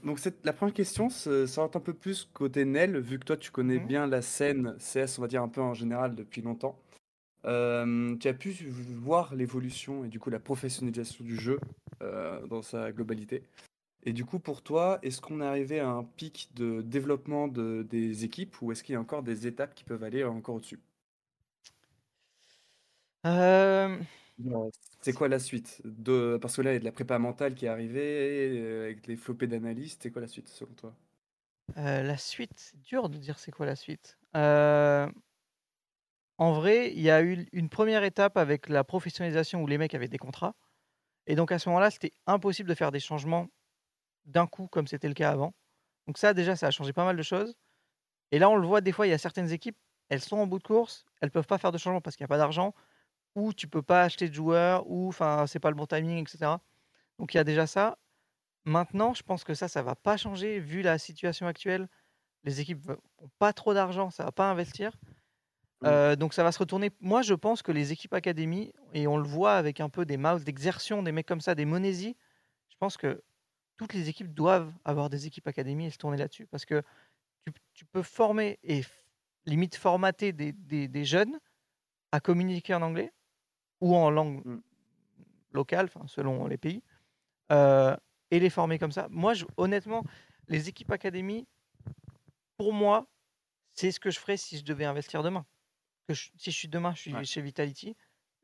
[0.04, 3.38] donc cette, la première question, va être un peu plus côté Nel, vu que toi
[3.38, 3.88] tu connais Mhm.
[3.88, 6.80] bien la scène CS, on va dire un peu en général depuis longtemps.
[7.46, 11.60] Euh, tu as pu voir l'évolution et du coup la professionnalisation du jeu
[12.04, 13.44] euh, dans sa globalité.
[14.04, 17.84] Et du coup pour toi, est-ce qu'on est arrivé à un pic de développement de,
[17.90, 20.80] des équipes ou est-ce qu'il y a encore des étapes qui peuvent aller encore au-dessus?
[23.26, 24.00] Euh,
[25.02, 25.82] C'est quoi la suite.
[26.42, 29.08] Parce que là, il y a de la prépa mentale qui est arrivée, euh, avec
[29.08, 30.02] les flopées d'analystes.
[30.04, 30.96] C'est quoi la suite, selon toi?
[31.78, 34.18] euh, la suite, c'est dur de dire c'est quoi la suite.
[34.36, 35.08] Euh,
[36.38, 39.94] En vrai, il y a eu une première étape avec la professionnalisation où les mecs
[39.94, 40.56] avaient des contrats.
[41.28, 43.48] Et donc à ce moment-là, c'était impossible de faire des changements
[44.26, 45.54] d'un coup comme c'était le cas avant.
[46.08, 47.56] Donc ça, déjà, ça a changé pas mal de choses.
[48.32, 49.78] Et là, on le voit des fois, il y a certaines équipes,
[50.10, 52.28] elles sont en bout de course, elles peuvent pas faire de changement parce qu'il n'y
[52.28, 52.74] a pas d'argent,
[53.36, 56.62] ou tu peux pas acheter de joueurs, ou enfin, c'est pas le bon timing, etc.
[57.20, 57.98] Donc il y a déjà ça.
[58.66, 61.88] Maintenant, je pense que ça, ça va pas changer vu la situation actuelle.
[62.44, 64.98] Les équipes n'ont pas trop d'argent, ça va pas investir.
[65.86, 66.92] Euh, donc ça va se retourner.
[67.00, 70.18] Moi, je pense que les équipes académies, et on le voit avec un peu des
[70.18, 72.16] mouse d'exertion, des mecs comme ça, des Monesi,
[72.70, 73.24] je pense que
[73.78, 76.48] toutes les équipes doivent avoir des équipes académies et se tourner là-dessus.
[76.48, 76.84] Parce que
[77.46, 78.84] tu, tu peux former et
[79.46, 81.40] limite formater des, des- des jeunes
[82.12, 83.14] à communiquer en anglais
[83.82, 84.62] ou en langue Mm.
[85.54, 86.82] locale, selon les pays,
[87.52, 87.96] euh,
[88.30, 89.08] et les former comme ça.
[89.10, 90.04] Moi, je- honnêtement,
[90.48, 91.46] les équipes académies,
[92.58, 93.08] pour moi,
[93.74, 95.46] c'est ce que je ferais si je devais investir demain.
[96.08, 97.24] Que je- si je suis demain, je suis Ouais.
[97.26, 97.96] chez Vitality,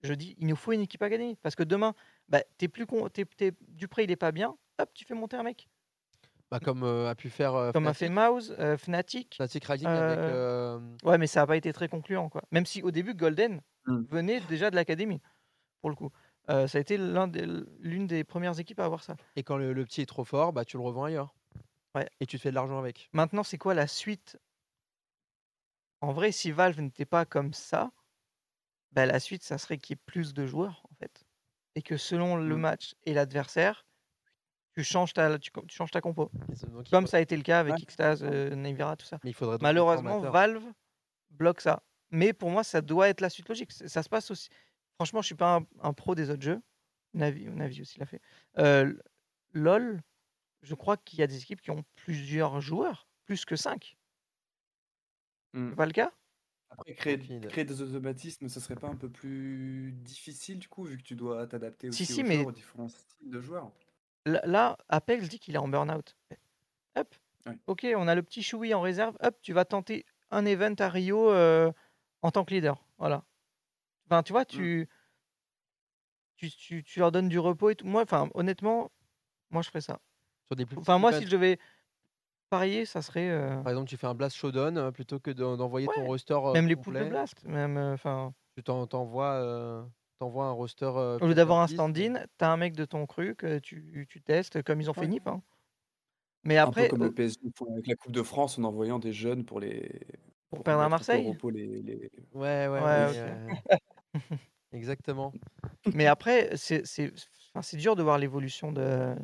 [0.03, 1.37] je dis, il nous faut une équipe académie.
[1.41, 1.93] Parce que demain,
[2.27, 5.37] bah, t'es plus con, t'es- t'es- Dupré, il est pas bien, hop, tu fais monter
[5.37, 5.69] un mec.
[6.49, 9.35] Bah, comme euh, a pu faire euh, Comme a fait Mouse, euh, Fnatic.
[9.35, 11.03] Fnatic Rising avec.
[11.03, 12.41] Ouais, mais ça n'a pas été très concluant, quoi.
[12.51, 14.03] Même si au début, Golden Mm.
[14.09, 15.21] venait déjà de l'académie,
[15.81, 16.11] pour le coup.
[16.49, 17.45] Euh, ça a été l'un des-
[17.79, 19.15] l'une des premières équipes à avoir ça.
[19.35, 21.33] Et quand le, le petit est trop fort, bah, tu le revends ailleurs.
[21.95, 22.09] Ouais.
[22.19, 23.09] Et tu te fais de l'argent avec.
[23.13, 24.37] Maintenant, c'est quoi la suite?
[26.01, 27.91] En vrai, si Valve n'était pas comme ça,
[28.91, 31.25] bah, la suite, ça serait qu'il y ait plus de joueurs, en fait.
[31.75, 32.59] Et que selon le Mm.
[32.59, 33.85] match et l'adversaire,
[34.73, 36.31] tu changes ta, tu, changes ta compo.
[36.91, 37.81] Comme faut- ça a été le cas avec Ouais.
[37.85, 39.19] Xtase, euh, Navira, tout ça.
[39.23, 40.19] Mais il faudrait Malheureusement.
[40.21, 40.63] Valve
[41.31, 41.83] bloque ça.
[42.11, 43.71] Mais pour moi, ça doit être la suite logique.
[43.71, 44.49] Ça se passe aussi.
[44.95, 46.61] Franchement, je suis pas un, un pro des autres jeux.
[47.13, 48.21] Navi, Navi aussi l'a fait.
[48.57, 48.93] Euh,
[49.53, 50.01] LOL,
[50.61, 53.97] je crois qu'il y a des équipes qui ont plusieurs joueurs, plus que 5.
[55.53, 55.73] Mm.
[55.75, 56.11] Pas le cas?
[56.69, 61.03] Après, créer, des automatismes, ça serait pas un peu plus difficile du coup, vu que
[61.03, 63.71] tu dois t'adapter Si, aussi si, aux mais- joueurs, aux différents styles de joueurs?
[64.25, 66.17] Là, Apex dit qu'il est en burn-out.
[66.97, 67.15] Hop.
[67.67, 69.15] Ok, on a le petit Choui en réserve.
[69.21, 71.71] Hop, tu vas tenter un event à Rio euh,
[72.21, 72.85] en tant que leader.
[72.97, 73.23] Voilà.
[74.09, 74.89] Enfin, tu vois, tu,
[76.35, 77.85] tu, tu, tu leur donnes du repos et tout.
[77.85, 78.91] Moi, enfin, honnêtement,
[79.51, 80.01] moi, je ferais ça.
[80.49, 81.59] Sur des plus Enfin, moi, si je devais
[82.49, 85.57] parier, ça serait euh, Par exemple, tu fais un blast showdown euh, plutôt que d'en-
[85.57, 87.43] d'envoyer ton Ouais, roster euh, même les poules de blast.
[87.45, 89.85] Même, euh, enfin, Tu t'en- t'envoies euh,
[90.19, 90.85] t'envoies un roster.
[90.85, 94.21] euh, au lieu d'avoir un stand-in, t'as un mec de ton cru que tu, tu
[94.23, 95.07] testes, comme ils ont fait Ouais.
[95.07, 95.27] Nip.
[95.27, 95.43] hein.
[96.43, 98.99] Mais Un peu après, comme le PSG font avec la Coupe de France en envoyant
[98.99, 100.01] des jeunes pour les
[100.49, 101.27] pour perdre à Marseille?
[101.27, 102.11] repos les, les...
[102.33, 103.15] Ouais, ouais, Ouais, mais, ok.
[103.15, 103.49] euh,
[104.71, 105.33] exactement.
[105.93, 107.11] Mais après, c'est c'est
[107.51, 109.15] enfin, c'est dur de voir l'évolution de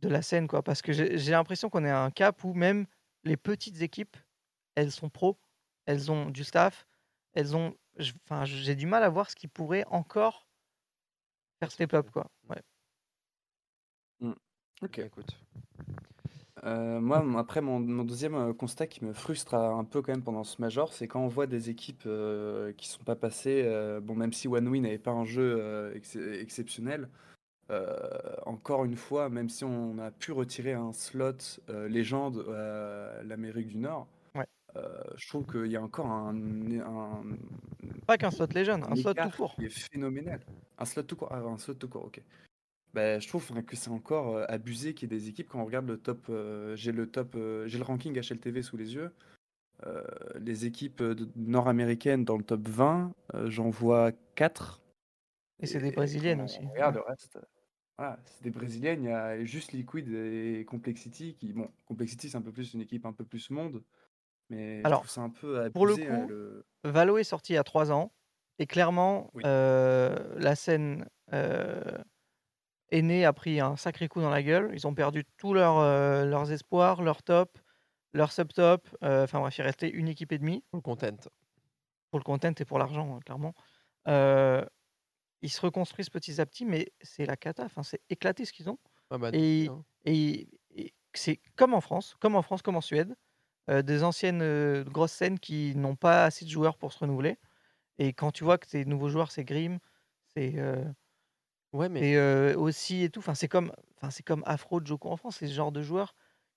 [0.00, 2.86] de la scène, quoi, parce que j'ai l'impression qu'on est à un cap où même
[3.22, 4.16] les petites équipes,
[4.74, 5.38] elles sont pros,
[5.86, 6.86] elles ont du staff,
[7.34, 7.76] elles ont,
[8.24, 10.48] enfin, j'ai du mal à voir ce qui pourrait encore
[11.60, 12.26] faire step up, quoi.
[12.48, 12.60] Ouais.
[14.20, 14.32] Hmm.
[14.82, 14.98] Ok.
[14.98, 15.38] Bah, écoute.
[16.64, 20.12] Euh, moi, mon- après, mon, mon deuxième euh, constat qui me frustre un peu quand
[20.12, 23.62] même pendant ce Major, c'est quand on voit des équipes euh, qui sont pas passées,
[23.66, 27.08] euh, bon, même si OneWin n'avait pas un jeu ex- exceptionnel,
[28.44, 31.58] encore une fois, même si on a pu retirer un slot
[31.88, 34.44] légende à l'Amérique du Nord, Ouais.
[35.16, 37.22] je trouve qu'il y a encore un, un,
[38.06, 39.54] Pas qu'un slot légende, un un slot tout écart court.
[39.56, 40.40] qui est phénoménal.
[40.78, 42.20] Un slot tout court, ah, un slot tout court, ok.
[42.94, 45.64] Ben, je trouve que c'est encore euh, abusé qu'il y ait des équipes, quand on
[45.64, 49.12] regarde le top, euh, j'ai le top, euh, j'ai le ranking HLTV sous les yeux,
[49.86, 50.04] euh,
[50.38, 54.82] les équipes de- nord-américaines dans le top 20, euh, j'en vois 4.
[55.60, 56.58] Et c'est des brésiliennes aussi.
[56.66, 57.38] regarde le reste,
[57.98, 62.36] voilà, c'est des brésiliennes, il y a juste Liquid et Complexity qui, bon, Complexity c'est
[62.36, 63.82] un peu plus une équipe un peu plus monde,
[64.50, 66.08] mais je Alors, trouve ça un peu pour le abusé.
[66.08, 68.12] hein, coup, le- Valo est sorti il y a trois ans
[68.58, 69.42] et clairement, Oui.
[69.46, 71.80] euh, la scène euh,
[72.92, 74.70] Aîné a pris un sacré coup dans la gueule.
[74.74, 77.58] Ils ont perdu tous leurs, euh, leurs espoirs, leur top,
[78.12, 78.88] leur sub-top.
[79.04, 80.64] euh, Enfin bref, il restait une équipe et demie.
[80.70, 81.16] Pour le content.
[82.10, 83.54] Pour le content et pour l'argent, hein, clairement.
[84.08, 84.64] Euh,
[85.42, 87.64] ils se reconstruisent petit à petit, mais c'est la cata.
[87.64, 88.78] Enfin, c'est éclaté ce qu'ils ont.
[89.10, 89.70] Ah bah, Et,
[90.06, 93.16] et- et c'est comme en France, comme en France, comme en Suède,
[93.70, 97.38] euh, des anciennes euh, grosses scènes qui n'ont pas assez de joueurs pour se renouveler.
[97.98, 99.78] Et quand tu vois que tes nouveaux joueurs, c'est Grim,
[100.36, 100.84] c'est euh,
[101.72, 103.20] Ouais, mais et euh, aussi et tout.
[103.20, 105.36] Enfin, c'est comme, enfin, c'est comme Afro, Joko en France.
[105.38, 106.14] C'est ce genre de joueur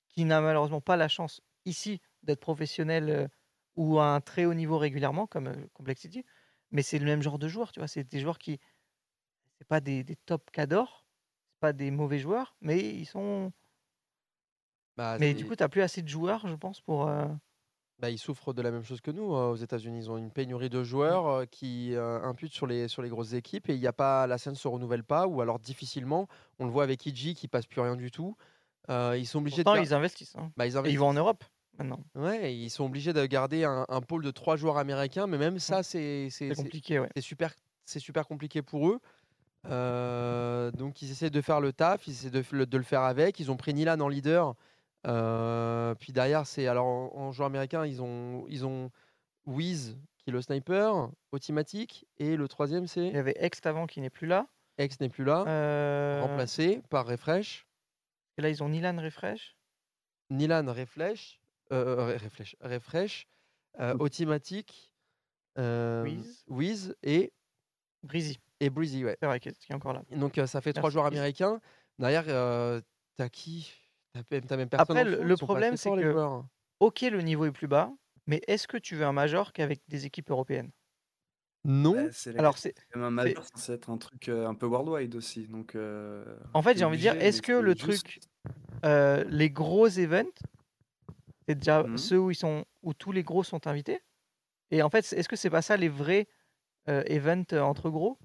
[0.09, 3.27] qui n'a malheureusement pas la chance ici d'être professionnel euh,
[3.75, 6.25] ou à un très haut niveau régulièrement, comme euh, Complexity.
[6.71, 7.87] Mais c'est le même genre de joueur, tu vois.
[7.87, 8.59] C'est des joueurs qui,
[9.59, 11.07] c'est pas des, des top cadors,
[11.51, 13.51] c'est pas des mauvais joueurs, mais ils sont.
[14.95, 17.09] bah, Mais du coup, t'as plus assez de joueurs, je pense, pour.
[17.99, 19.99] Bah, ils souffrent de la même chose que nous euh, aux États-Unis.
[19.99, 23.33] Ils ont une pénurie de joueurs euh, qui euh, imputent sur les, sur les grosses
[23.33, 26.27] équipes et il a pas, la scène se renouvelle pas ou alors difficilement.
[26.59, 28.35] On le voit avec Iji qui passe plus rien du tout.
[28.89, 29.85] Ils sont obligés Pourtant, de.
[29.85, 30.35] ils investissent.
[30.35, 30.51] hein.
[30.57, 30.99] Bah, ils Et ils investissent.
[30.99, 31.43] vont en Europe
[31.79, 31.99] maintenant.
[32.15, 35.57] Ouais, ils sont obligés de garder un, un pôle de trois joueurs américains, mais même
[35.59, 37.09] ça, c'est compliqué, ouais.
[37.15, 37.53] c'est super,
[37.85, 38.99] c'est super compliqué pour eux.
[40.71, 43.39] Donc ils essaient de faire le taf, ils essaient de, de le faire avec.
[43.39, 44.53] Ils ont pris Nilan en leader.
[45.05, 48.91] Euh, puis derrière, c'est alors en, en joueur américain, ils ont ils ont
[49.45, 53.85] Wiz qui est le sniper, Automatic, et le troisième Il y c'est avait Ext avant
[53.85, 54.47] qui n'est plus là.
[54.79, 57.67] X n'est plus là, Euh, remplacé par Refresh.
[58.37, 59.55] Et là, ils ont Nilan Refresh.
[60.31, 61.39] Nilan Refresh,
[61.71, 63.27] euh, Refresh, Refresh,
[63.79, 64.91] euh, Automatic,
[65.57, 66.43] Wiz.
[66.47, 67.31] Wiz et
[68.03, 68.39] Breezy.
[68.59, 69.15] et Breezy, ouais.
[69.19, 70.01] C'est vrai qu'il est encore là.
[70.11, 71.61] Donc ça fait trois joueurs américains.
[71.99, 72.25] Derrière,
[73.15, 73.71] t'as qui?
[74.15, 74.97] T'as pe- t'as même personne.
[74.97, 76.45] Après, en le- sont problème, c'est forts, les que- joueurs.
[76.79, 77.91] Ok, le niveau est plus bas,
[78.27, 80.71] mais est-ce que tu veux un major qu'avec des équipes européennes?
[81.65, 82.05] Non.
[82.05, 82.79] Bah, c'est la Alors, question, c'est.
[82.79, 85.47] c'est quand même un major censé être un truc euh, un peu worldwide aussi.
[85.47, 86.23] Donc, euh,
[86.53, 88.19] En fait, t'es j'ai envie de dire, obligé, est-ce mais que c'est le juste- truc,
[88.85, 90.31] euh, les gros events,
[91.47, 91.97] c'est déjà Mhm.
[91.97, 94.01] ceux où ils sont, où tous les gros sont invités?
[94.71, 96.27] Et en fait, c'est- est-ce que c'est pas ça les vrais
[96.89, 98.17] euh, events euh, entre gros?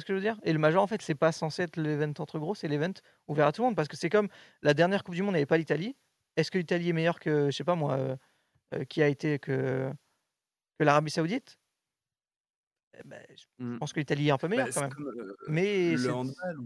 [0.00, 0.38] Ce que je veux dire?
[0.44, 2.92] Et le major, en fait, c'est pas censé être l'event entre gros, c'est l'event
[3.28, 3.76] ouvert à tout le monde.
[3.76, 4.28] Parce que c'est comme
[4.62, 5.96] la dernière Coupe du Monde, il n'y avait pas l'Italie.
[6.36, 8.16] Est-ce que l'Italie est meilleure que, je sais pas moi, euh,
[8.74, 9.90] euh, qui a été que
[10.80, 11.58] l'Arabie Saoudite?
[13.04, 13.78] Ben, Je Mm.
[13.78, 14.90] pense que l'Italie est un peu meilleure Bah, quand même.
[14.90, 16.58] comme, euh, Mais le handball,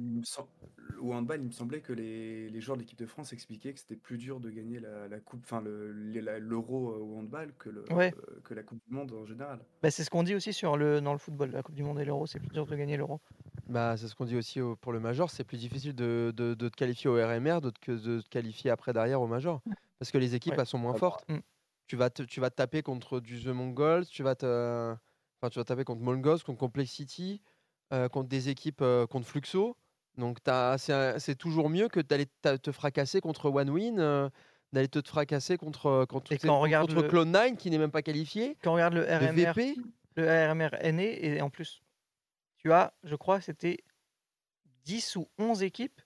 [1.02, 3.97] handball, il me semblait que les, les joueurs de l'équipe de France expliquaient que c'était
[3.97, 7.85] plus dur de gagner la, la coupe, enfin le- l'euro euh, au handball que, le,
[7.93, 8.15] Ouais.
[8.16, 9.61] euh, que la Coupe du Monde en général.
[9.82, 11.98] Bah, c'est ce qu'on dit aussi sur le, dans le football, la Coupe du Monde
[12.01, 13.20] et l'Euro, c'est plus dur de gagner l'Euro.
[13.69, 15.31] Bah, c'est ce qu'on dit aussi au- pour le major.
[15.31, 18.70] C'est plus difficile de, de- de te qualifier au RMR de que de te qualifier
[18.70, 19.62] après derrière au major.
[19.98, 20.61] Parce que les équipes, Ouais.
[20.61, 21.24] elles sont moins fortes.
[21.28, 21.39] Mm.
[21.86, 24.94] Tu vas, te, tu vas te taper contre du The Mongols, tu vas te,
[25.41, 27.41] enfin, tu vas taper contre Mongols, contre Complexity,
[27.93, 29.77] euh, contre des équipes, euh, contre Fluxo.
[30.17, 30.39] Donc
[31.19, 32.27] c'est toujours mieux que d'aller
[32.62, 34.29] te fracasser contre OneWin, euh,
[34.73, 38.03] d'aller te fracasser contre, contre, quand on regarde contre le- Cloud9 qui n'est même pas
[38.03, 38.57] qualifié.
[38.62, 39.77] Quand on regarde le RMR, VP.
[40.17, 41.81] le RMR est né, et en plus,
[42.59, 43.79] tu as, je crois, c'était
[44.85, 46.01] 10 ou 11 équipes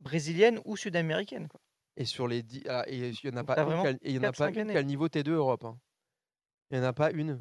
[0.00, 1.48] brésiliennes ou sud-américaines.
[1.96, 3.98] Et sur les 10, ah, et il y en a pas une qui a- et
[4.04, 4.32] il y en a
[4.74, 5.64] le niveau T2 Europe.
[5.64, 5.78] hein.
[6.70, 7.38] Il y en a pas une.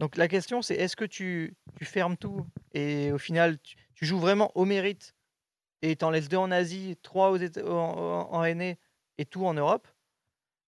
[0.00, 4.06] Donc la question, c'est est-ce que tu, tu fermes tout et au final, tu, tu
[4.06, 5.14] joues vraiment au mérite
[5.82, 8.74] et t'en laisses deux en Asie, trois aux en, en, en NA
[9.18, 9.88] et tout en Europe,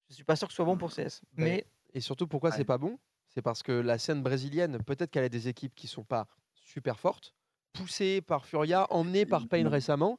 [0.09, 1.23] je suis pas sûr que ce soit bon pour CS.
[1.37, 2.65] Ben, Mais Et surtout, pourquoi c'est Ouais.
[2.65, 2.99] pas bon?
[3.29, 6.99] C'est parce que la scène brésilienne, peut-être qu'elle a des équipes qui sont pas super
[6.99, 7.35] fortes,
[7.73, 9.71] poussées par Furia, emmenées par Payne Non.
[9.71, 10.19] récemment,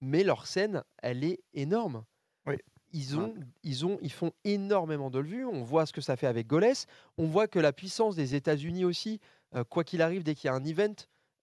[0.00, 2.04] mais leur scène, elle est énorme.
[2.46, 2.56] Oui.
[2.92, 5.44] Ils, ont, ils, ont, ils font énormément de vues.
[5.46, 6.72] On voit ce que ça fait avec Goles.
[7.18, 9.18] On voit que la puissance des États-Unis aussi,
[9.54, 10.94] euh, quoi qu'il arrive, dès qu'il y a un event,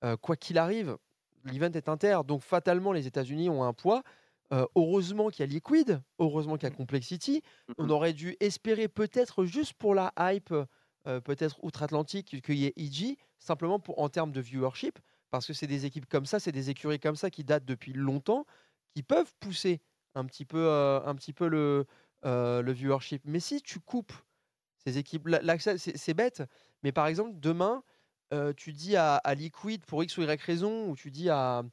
[0.04, 0.98] euh, quoi qu'il arrive,
[1.46, 2.20] l'event est inter.
[2.28, 4.04] Donc fatalement, les États-Unis ont un poids.
[4.52, 7.42] Euh, heureusement qu'il y a Liquid, heureusement qu'il y a Complexity.
[7.78, 7.92] On Mhm.
[7.92, 10.54] aurait dû espérer peut-être juste pour la hype,
[11.24, 15.00] peut-être outre-Atlantique, qu'il y ait EG, simplement pour, en termes de viewership,
[15.32, 17.94] parce que c'est des équipes comme ça, c'est des écuries comme ça qui datent depuis
[17.94, 18.46] longtemps,
[18.96, 19.82] qui peuvent pousser
[20.16, 21.86] un petit peu, euh, un petit peu le,
[22.26, 23.22] euh, le viewership.
[23.26, 24.14] Mais si tu coupes
[24.78, 26.44] ces équipes, la- l'accès, c'est bête,
[26.84, 27.84] mais par exemple, demain,
[28.34, 31.64] euh, tu dis à, à Liquid pour X ou Y raison, ou tu dis à,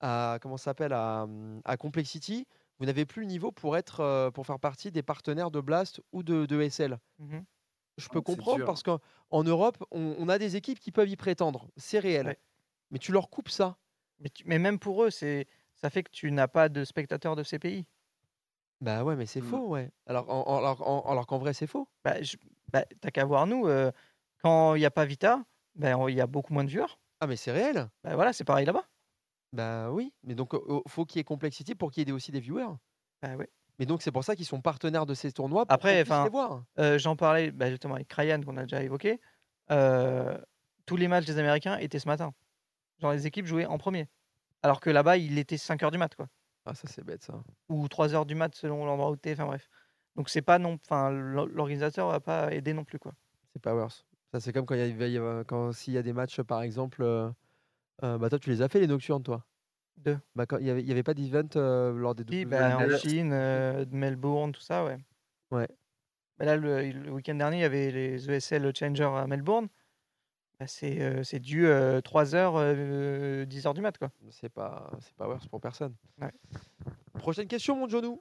[0.00, 2.46] à comment s'appelle à, hum, à Complexity,
[2.78, 6.22] vous n'avez plus le niveau pour être pour faire partie des partenaires de Blast ou
[6.22, 6.98] de, de SL.
[7.18, 7.44] Mhm.
[7.96, 9.00] Je peux c'est comprendre parce qu'en
[9.30, 12.26] en Europe, on, on a des équipes qui peuvent y prétendre, c'est réel.
[12.26, 12.38] Ouais.
[12.92, 13.76] Mais tu leur coupes ça.
[14.20, 15.46] Mais, tu- mais même pour eux, c'est
[15.82, 17.86] ça fait que tu n'as pas de spectateurs de ces pays.
[18.80, 19.44] Bah ouais, mais c'est Mm.
[19.44, 19.90] faux, ouais.
[20.06, 21.88] Alors, en- en- alors, en- alors qu'en vrai, c'est faux.
[22.04, 22.36] Bah, je-
[22.72, 23.90] bah, t'as qu'à voir nous, euh,
[24.42, 25.42] quand il n'y a pas Vita,
[25.74, 26.96] bah, il y a beaucoup moins de viewers.
[27.20, 27.88] Ah, mais c'est réel.
[28.04, 28.84] Bah, voilà, c'est pareil là-bas.
[29.52, 30.12] Bah oui.
[30.22, 32.76] Mais donc, il faut qu'il y ait Complexity pour qu'il y ait aussi des viewers.
[33.22, 33.48] Bah, ouais.
[33.78, 35.64] Mais donc, c'est pour ça qu'ils sont partenaires de ces tournois.
[35.64, 36.28] Pour Après, enfin.
[36.78, 39.20] Euh, J'en parlais bah, justement avec Ryan qu'on a déjà évoqué.
[39.70, 40.38] Euh,
[40.86, 42.32] tous les matchs des Américains étaient ce matin.
[43.00, 44.08] Genre les équipes jouaient en premier.
[44.62, 46.28] Alors que là-bas, il était 5h du mat, quoi.
[46.64, 47.42] Ah, ça, c'est bête, ça.
[47.68, 49.68] Ou 3h du mat selon l'endroit où t'es, enfin bref.
[50.16, 50.78] Donc c'est pas non.
[50.84, 53.12] Enfin, l'or- l'organisateur va pas aider non plus, quoi.
[53.52, 54.04] C'est Powers.
[54.32, 54.80] Ça, c'est comme quand il
[55.10, 57.02] y a- quand s'il y a des matchs, par exemple.
[57.02, 57.30] euh,
[58.04, 59.44] euh, bah, toi, tu les as fait, les nocturnes, toi?
[59.96, 60.18] Deux.
[60.34, 62.78] Bah, quand il n'y avait, il y avait pas d'event euh, lors des Oui, bah,
[62.78, 64.98] en Chine, euh, Melbourne, tout ça, ouais.
[65.50, 65.68] Ouais.
[66.38, 69.68] Bah là, le, le week-end dernier, il y avait les ESL Challenger à Melbourne.
[70.60, 74.10] Bah, c'est euh, c'est du 3h, 10h du mat, quoi.
[74.30, 75.94] C'est pas, c'est Powers pour personne.
[76.20, 76.32] Ouais.
[77.14, 78.20] Prochaine question, mon Jonou?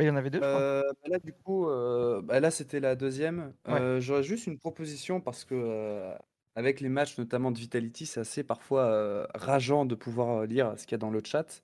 [0.00, 0.60] Mais il y en avait deux, je crois.
[0.60, 3.52] Euh, bah là, du coup, euh, bah là, c'était la deuxième.
[3.68, 3.74] Ouais.
[3.74, 6.14] Euh, J'aurais juste une proposition parce que, euh,
[6.54, 10.72] avec les matchs, notamment de Vitality, c'est assez parfois euh, rageant de pouvoir euh, lire
[10.78, 11.62] ce qu'il y a dans le chat.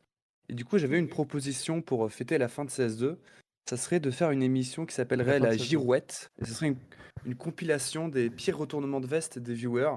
[0.50, 3.16] Et du coup, j'avais une proposition pour euh, fêter la fin de CS2.
[3.68, 5.62] Ça serait de faire une émission qui s'appellerait La CS2.
[5.64, 6.30] Girouette.
[6.40, 6.78] Et ce serait une,
[7.24, 9.96] une compilation des pires retournements de veste des viewers.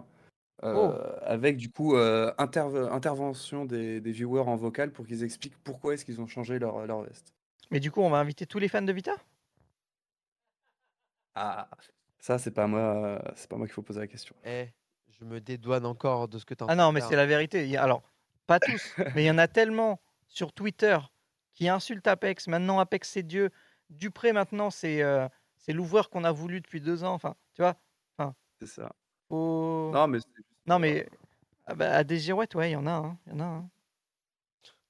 [0.63, 0.93] euh, Oh.
[1.21, 5.93] Avec du coup euh, interve- intervention des, des viewers en vocal pour qu'ils expliquent pourquoi
[5.93, 7.33] est-ce qu'ils ont changé leur, leur veste.
[7.71, 9.13] Mais du coup, on va inviter tous les fans de Vita?
[11.35, 11.69] Ah,
[12.19, 14.35] ça, c'est pas moi, c'est pas moi qu'il faut poser la question.
[14.43, 14.65] Eh,
[15.19, 17.77] je me dédouane encore de ce que tu Ah non, mais c'est la vérité.
[17.77, 18.01] Alors,
[18.47, 20.97] pas tous, mais il y en a tellement sur Twitter
[21.59, 22.47] qui insultent Apex.
[22.47, 23.49] Maintenant, Apex, c'est Dieu.
[23.89, 25.27] Dupré, maintenant, c'est euh,
[25.57, 27.13] c'est l'ouvreur qu'on a voulu depuis deux ans.
[27.13, 27.75] Enfin, tu vois
[28.17, 28.93] enfin, C'est ça.
[29.27, 30.19] faut- Non, mais
[30.67, 31.05] Non, mais
[31.65, 32.91] ah bah, à des girouettes, ouais, il y en a.
[32.91, 33.43] hein, Il y en a.
[33.43, 33.69] hein.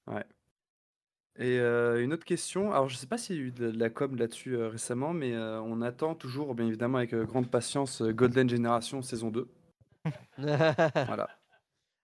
[0.07, 0.25] ouais.
[1.37, 3.89] Et euh, une autre question, alors je sais pas s'il y a eu de, la
[3.89, 8.01] com là-dessus euh, récemment, mais euh, on attend toujours, bien évidemment, avec euh, grande patience,
[8.01, 9.49] euh, Golden Generation saison 2.
[10.37, 11.29] Voilà.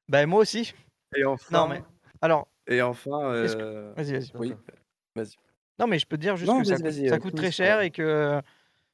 [0.07, 0.73] Bah, moi aussi.
[1.15, 1.83] Et enfin, Non, mais.
[2.21, 4.31] Alors, et enfin, que- euh, vas-y, vas-y.
[4.35, 4.53] oui,
[5.15, 5.35] vas-y.
[5.79, 7.51] Non, mais je peux te dire juste Non, que ça coûte, ça euh, coûte très
[7.51, 8.41] cher et que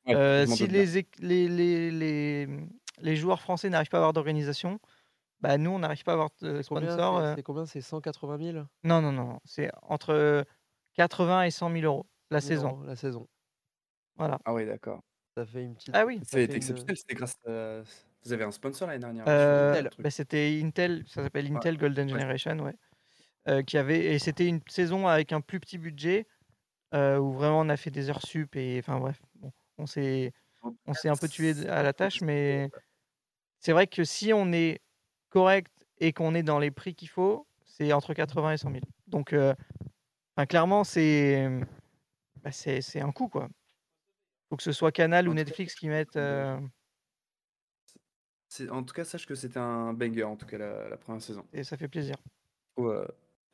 [0.08, 0.86] Ouais, euh, si les,
[1.20, 2.48] les, les, les,
[3.02, 4.80] les joueurs français n'arrivent pas à avoir d'organisation,
[5.42, 7.22] bah nous, on n'arrive pas à avoir de sponsor.
[7.22, 7.66] c'est- C'est combien?
[7.68, 9.40] C'est 180 000 Non, non, non.
[9.46, 10.44] C'est entre
[10.96, 12.82] 80 et 100 000 euros la 1000 saison.
[12.82, 13.28] La saison.
[14.18, 14.40] Voilà.
[14.46, 15.02] Ah oui, d'accord.
[15.38, 15.92] Ça fait une petite.
[15.96, 16.20] Ah oui.
[16.26, 17.82] C'est une- exceptionnel, c'était grâce à...
[18.24, 19.26] Vous avez un sponsor l'année dernière.
[19.28, 22.20] Euh, bah, c'était Intel, ça s'appelle Ouais, Intel Golden ouais.
[22.20, 22.76] Generation, ouais.
[23.48, 26.28] Euh, qui avait et c'était une saison avec un plus petit budget
[26.94, 30.34] euh, où vraiment on a fait des heures sup et enfin bref, bon, on s'est
[30.86, 32.70] on s'est un peu tué à la tâche, mais
[33.60, 34.82] c'est vrai que si on est
[35.30, 38.86] correct et qu'on est dans les prix qu'il faut, c'est entre 80 et 100 000.
[39.08, 39.54] Donc, euh,
[40.38, 41.50] enfin, clairement, c'est
[42.44, 43.50] bah, c'est un coût quoi.
[44.50, 46.16] Faut que ce soit Canal ou cas, Netflix qui mettent.
[46.16, 46.60] euh,
[48.70, 51.48] En tout cas, sache que c'était un banger, en tout cas, la, la première saison.
[51.54, 52.18] et ça fait plaisir.
[52.78, 53.06] Ouais,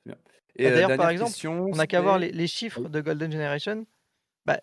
[0.08, 0.18] bien.
[0.56, 3.02] Et Bah, euh, D'ailleurs, par exemple, question, on n'a qu'à voir les, les chiffres de
[3.02, 3.86] Golden Generation.
[4.46, 4.60] Bah,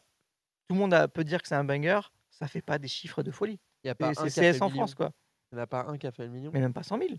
[0.69, 2.01] tout le monde a- peut dire que c'est un banger.
[2.31, 3.61] Ça fait pas des chiffres de folie.
[3.85, 4.77] Il y a pas un C'est qui a fait CS en million.
[4.81, 5.13] France, quoi.
[5.53, 6.51] Il n'y en a pas un qui a fait le million.
[6.53, 7.11] Mais même pas 100 000.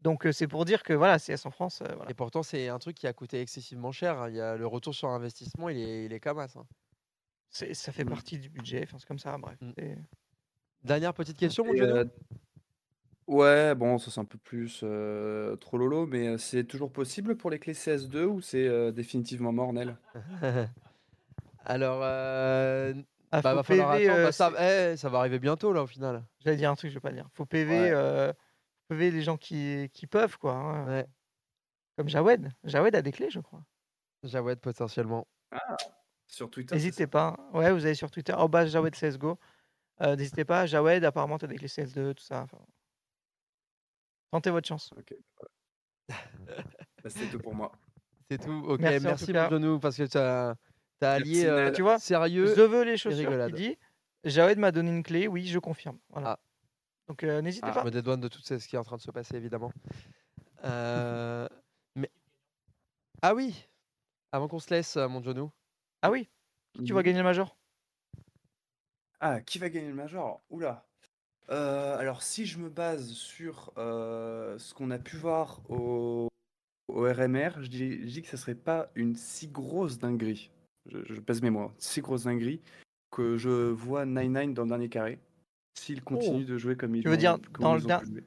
[0.00, 2.08] Donc, euh, c'est pour dire que voilà, CS en France, euh, voilà.
[2.10, 4.16] Et pourtant, c'est un truc qui a coûté excessivement cher.
[4.20, 4.28] hein.
[4.30, 6.66] Il y a le retour sur investissement, il est, il est comme as, hein.
[7.50, 8.10] C'est- ça fait Mm.
[8.10, 8.82] partie du budget.
[8.84, 9.36] Enfin, c'est comme ça.
[9.38, 9.56] Bref.
[9.60, 9.72] Mm.
[10.84, 12.04] Dernière petite question, mon euh,
[13.28, 17.36] Ouais, bon, ça c'est un peu plus euh, trop lolo, mais euh, c'est toujours possible
[17.36, 19.96] pour les clés CS2 ou c'est euh, définitivement mort, Nel?
[21.64, 22.94] Alors, euh,
[23.30, 24.20] Ah, bah, faut va falloir PV, attendre.
[24.20, 26.24] euh, Bah, ça, c'est- eh, ça va arriver bientôt là au final.
[26.40, 27.28] J'allais dire un truc, je vais pas le dire.
[27.34, 27.90] Faut PV, Ouais.
[27.92, 28.32] euh,
[28.88, 30.54] PV les gens qui, qui peuvent, quoi.
[30.54, 30.86] hein.
[30.86, 31.06] Ouais.
[31.96, 32.48] Comme Jawed.
[32.64, 33.62] Jawed a des clés, je crois.
[34.22, 35.26] Jawed potentiellement.
[35.50, 35.76] Ah,
[36.26, 37.36] sur Twitter, c'est N'hésitez pas.
[37.52, 39.38] Ouais, vous allez sur Twitter, arobase Jawed CSGO.
[40.00, 40.64] Euh, N'hésitez pas.
[40.64, 42.42] Jawed, apparemment, t'as des clés CS2, tout ça.
[42.42, 42.58] enfin.
[44.30, 44.90] Tentez votre chance.
[44.96, 45.14] Ok.
[47.04, 47.70] Bah, C'était tout pour moi.
[48.30, 48.64] C'est tout.
[48.66, 50.56] Ok, Merci merci, genou parce que tu as,
[51.00, 51.70] allié euh.
[51.70, 52.46] Tu vois, sérieux.
[52.54, 53.54] Je veux les chaussures qui rigolade.
[53.54, 53.78] dit.
[54.24, 55.98] Jawed m'a donné une clé, oui, je confirme.
[56.10, 56.30] Voilà.
[56.30, 56.38] Ah.
[57.06, 57.80] Donc euh, n'hésitez Ah, pas.
[57.80, 59.72] je me dédouane de tout ce qui est en train de se passer, évidemment.
[60.64, 61.48] Euh,
[61.94, 62.10] mais...
[63.22, 63.68] Ah oui
[64.32, 65.52] Avant qu'on se laisse, mon Jonou.
[66.02, 66.28] Ah oui,
[66.74, 67.06] qui tu vois Mhm.
[67.06, 67.56] gagner le Major?
[69.20, 70.42] Ah, qui va gagner le Major?
[70.50, 70.87] Oula.
[71.50, 76.28] Euh, alors, si je me base sur euh, ce qu'on a pu voir au,
[76.88, 80.50] au RMR, je dis, je dis que ce serait pas une si grosse dinguerie.
[80.86, 81.60] Je, je pèse mes mots.
[81.62, 81.74] hein.
[81.78, 82.60] Si grosse dinguerie
[83.10, 85.18] que je vois 9-9 dans le dernier carré.
[85.74, 87.82] S'il continue de jouer comme ils Tu veux dire dans le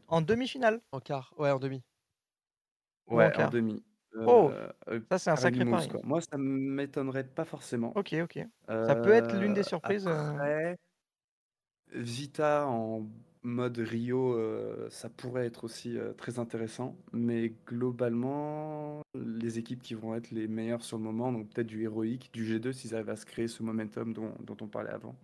[0.08, 0.82] en demi-finale?
[0.92, 1.84] En quart, ouais, en demi.
[3.08, 3.84] Ou en Ouais, en demi.
[4.26, 5.90] Oh, Euh, euh, ça, c'est un sacré pari.
[6.04, 7.94] Moi, ça m'étonnerait pas forcément.
[7.96, 8.40] Ok, ok.
[8.68, 10.08] Ça peut être l'une des surprises.
[10.08, 10.34] euh.
[10.34, 10.78] Après,
[11.92, 13.08] Vita en
[13.44, 16.96] mode Rio, euh, ça pourrait être aussi euh, très intéressant.
[17.12, 21.84] Mais globalement, les équipes qui vont être les meilleures sur le moment, donc peut-être du
[21.84, 25.16] héroïque, du G2, s'ils arrivent à se créer ce momentum dont, dont on parlait avant.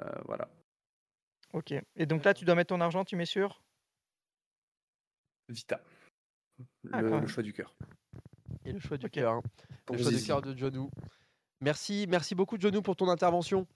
[0.00, 0.48] Euh, voilà.
[1.52, 1.74] Ok.
[1.96, 3.62] Et donc là, tu dois mettre ton argent, tu mets sur?
[5.48, 5.80] Vita.
[6.92, 7.74] Ah, Le, choix du cœur.
[8.64, 9.12] Et le choix du Ok.
[9.12, 9.32] cœur.
[9.32, 9.42] hein.
[9.90, 10.90] Le choix du cœur de Jonou.
[11.60, 13.66] Merci, merci beaucoup, Jonou, pour ton intervention.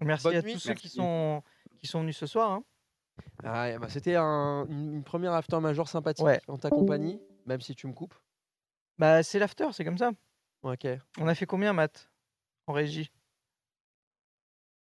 [0.00, 0.52] Merci Bonne à nuit.
[0.52, 1.42] tous ceux qui sont,
[1.76, 2.50] qui sont venus ce soir.
[2.52, 2.64] hein.
[3.44, 6.40] Ah, bah, C'était un- une, une première after major sympathique Ouais.
[6.48, 8.14] en ta compagnie, même si tu me coupes.
[8.98, 10.10] Bah, c'est l'after, c'est comme ça.
[10.62, 10.86] Ok.
[11.18, 12.08] On a fait combien, Matt
[12.66, 13.10] En régie?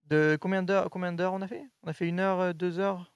[0.06, 1.64] De combien d'heures combien d'heures on a fait?
[1.84, 3.12] On a fait une heure, euh, deux heures?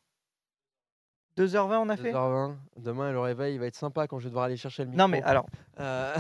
[1.38, 2.12] 2h20 on a fait?
[2.14, 2.58] 2h20.
[2.78, 4.98] Demain, le réveil il va être sympa quand je vais devoir aller chercher le micro.
[4.98, 5.46] Non mais alors,
[5.80, 6.16] Euh,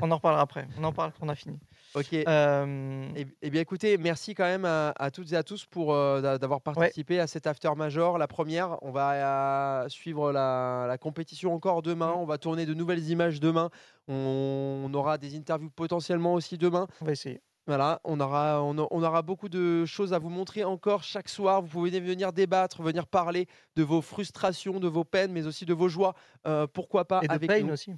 [0.00, 0.66] on en reparlera après.
[0.78, 1.60] On en parle quand on a fini.
[1.96, 2.12] Ok.
[2.28, 5.94] Euh, Eh, eh bien, écoutez, merci quand même à, à toutes et à tous pour
[5.94, 8.18] euh, d'a- d'avoir participé à cet after major.
[8.18, 12.12] La première, on va euh, suivre la, la compétition encore demain.
[12.12, 12.18] Mm.
[12.18, 13.70] On va tourner de nouvelles images demain.
[14.08, 16.86] On, on aura des interviews potentiellement aussi demain.
[17.00, 17.40] on va essayer.
[17.68, 21.62] Voilà, on aura, on, aura beaucoup de choses à vous montrer encore chaque soir.
[21.62, 25.74] Vous pouvez venir débattre, venir parler de vos frustrations, de vos peines, mais aussi de
[25.74, 26.14] vos joies.
[26.46, 27.92] Euh, pourquoi pas Et de avec pain nous aussi.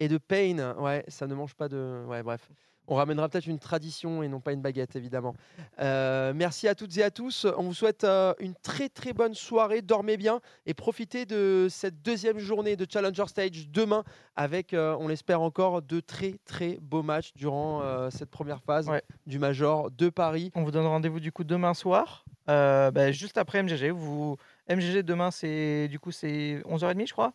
[0.00, 0.74] et de pain.
[0.76, 2.04] Ouais, ça ne mange pas de.
[2.08, 2.48] Ouais, bref.
[2.88, 5.34] On ramènera peut-être une tradition et non pas une baguette, évidemment.
[5.80, 7.46] Euh, merci à toutes et à tous.
[7.56, 9.82] On vous souhaite euh, une très très bonne soirée.
[9.82, 14.02] Dormez bien et profitez de cette deuxième journée de Challenger Stage demain
[14.34, 19.02] avec, euh, on l'espère encore, de très très beaux matchs durant cette première phase Ouais.
[19.26, 20.50] du Major de Paris.
[20.54, 23.90] On vous donne rendez-vous du coup demain soir, bah, juste après MGG.
[23.90, 24.36] Vous...
[24.68, 27.32] MGG demain, c'est du coup c'est 11h30 je crois.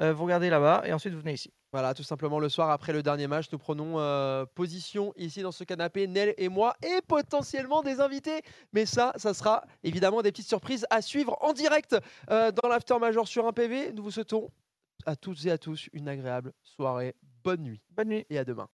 [0.00, 1.52] Euh, vous regardez là-bas et ensuite vous venez ici.
[1.72, 5.52] Voilà, tout simplement le soir après le dernier match, nous prenons euh, position ici dans
[5.52, 8.40] ce canapé, Nel et moi, et potentiellement des invités.
[8.72, 11.96] Mais ça, ça sera évidemment des petites surprises à suivre en direct
[12.30, 13.92] euh, dans l'After Major sur un PV.
[13.92, 14.50] Nous vous souhaitons
[15.04, 17.14] à toutes et à tous une agréable soirée.
[17.44, 18.26] Bonne nuit Bonne nuit.
[18.30, 18.66] et à demain.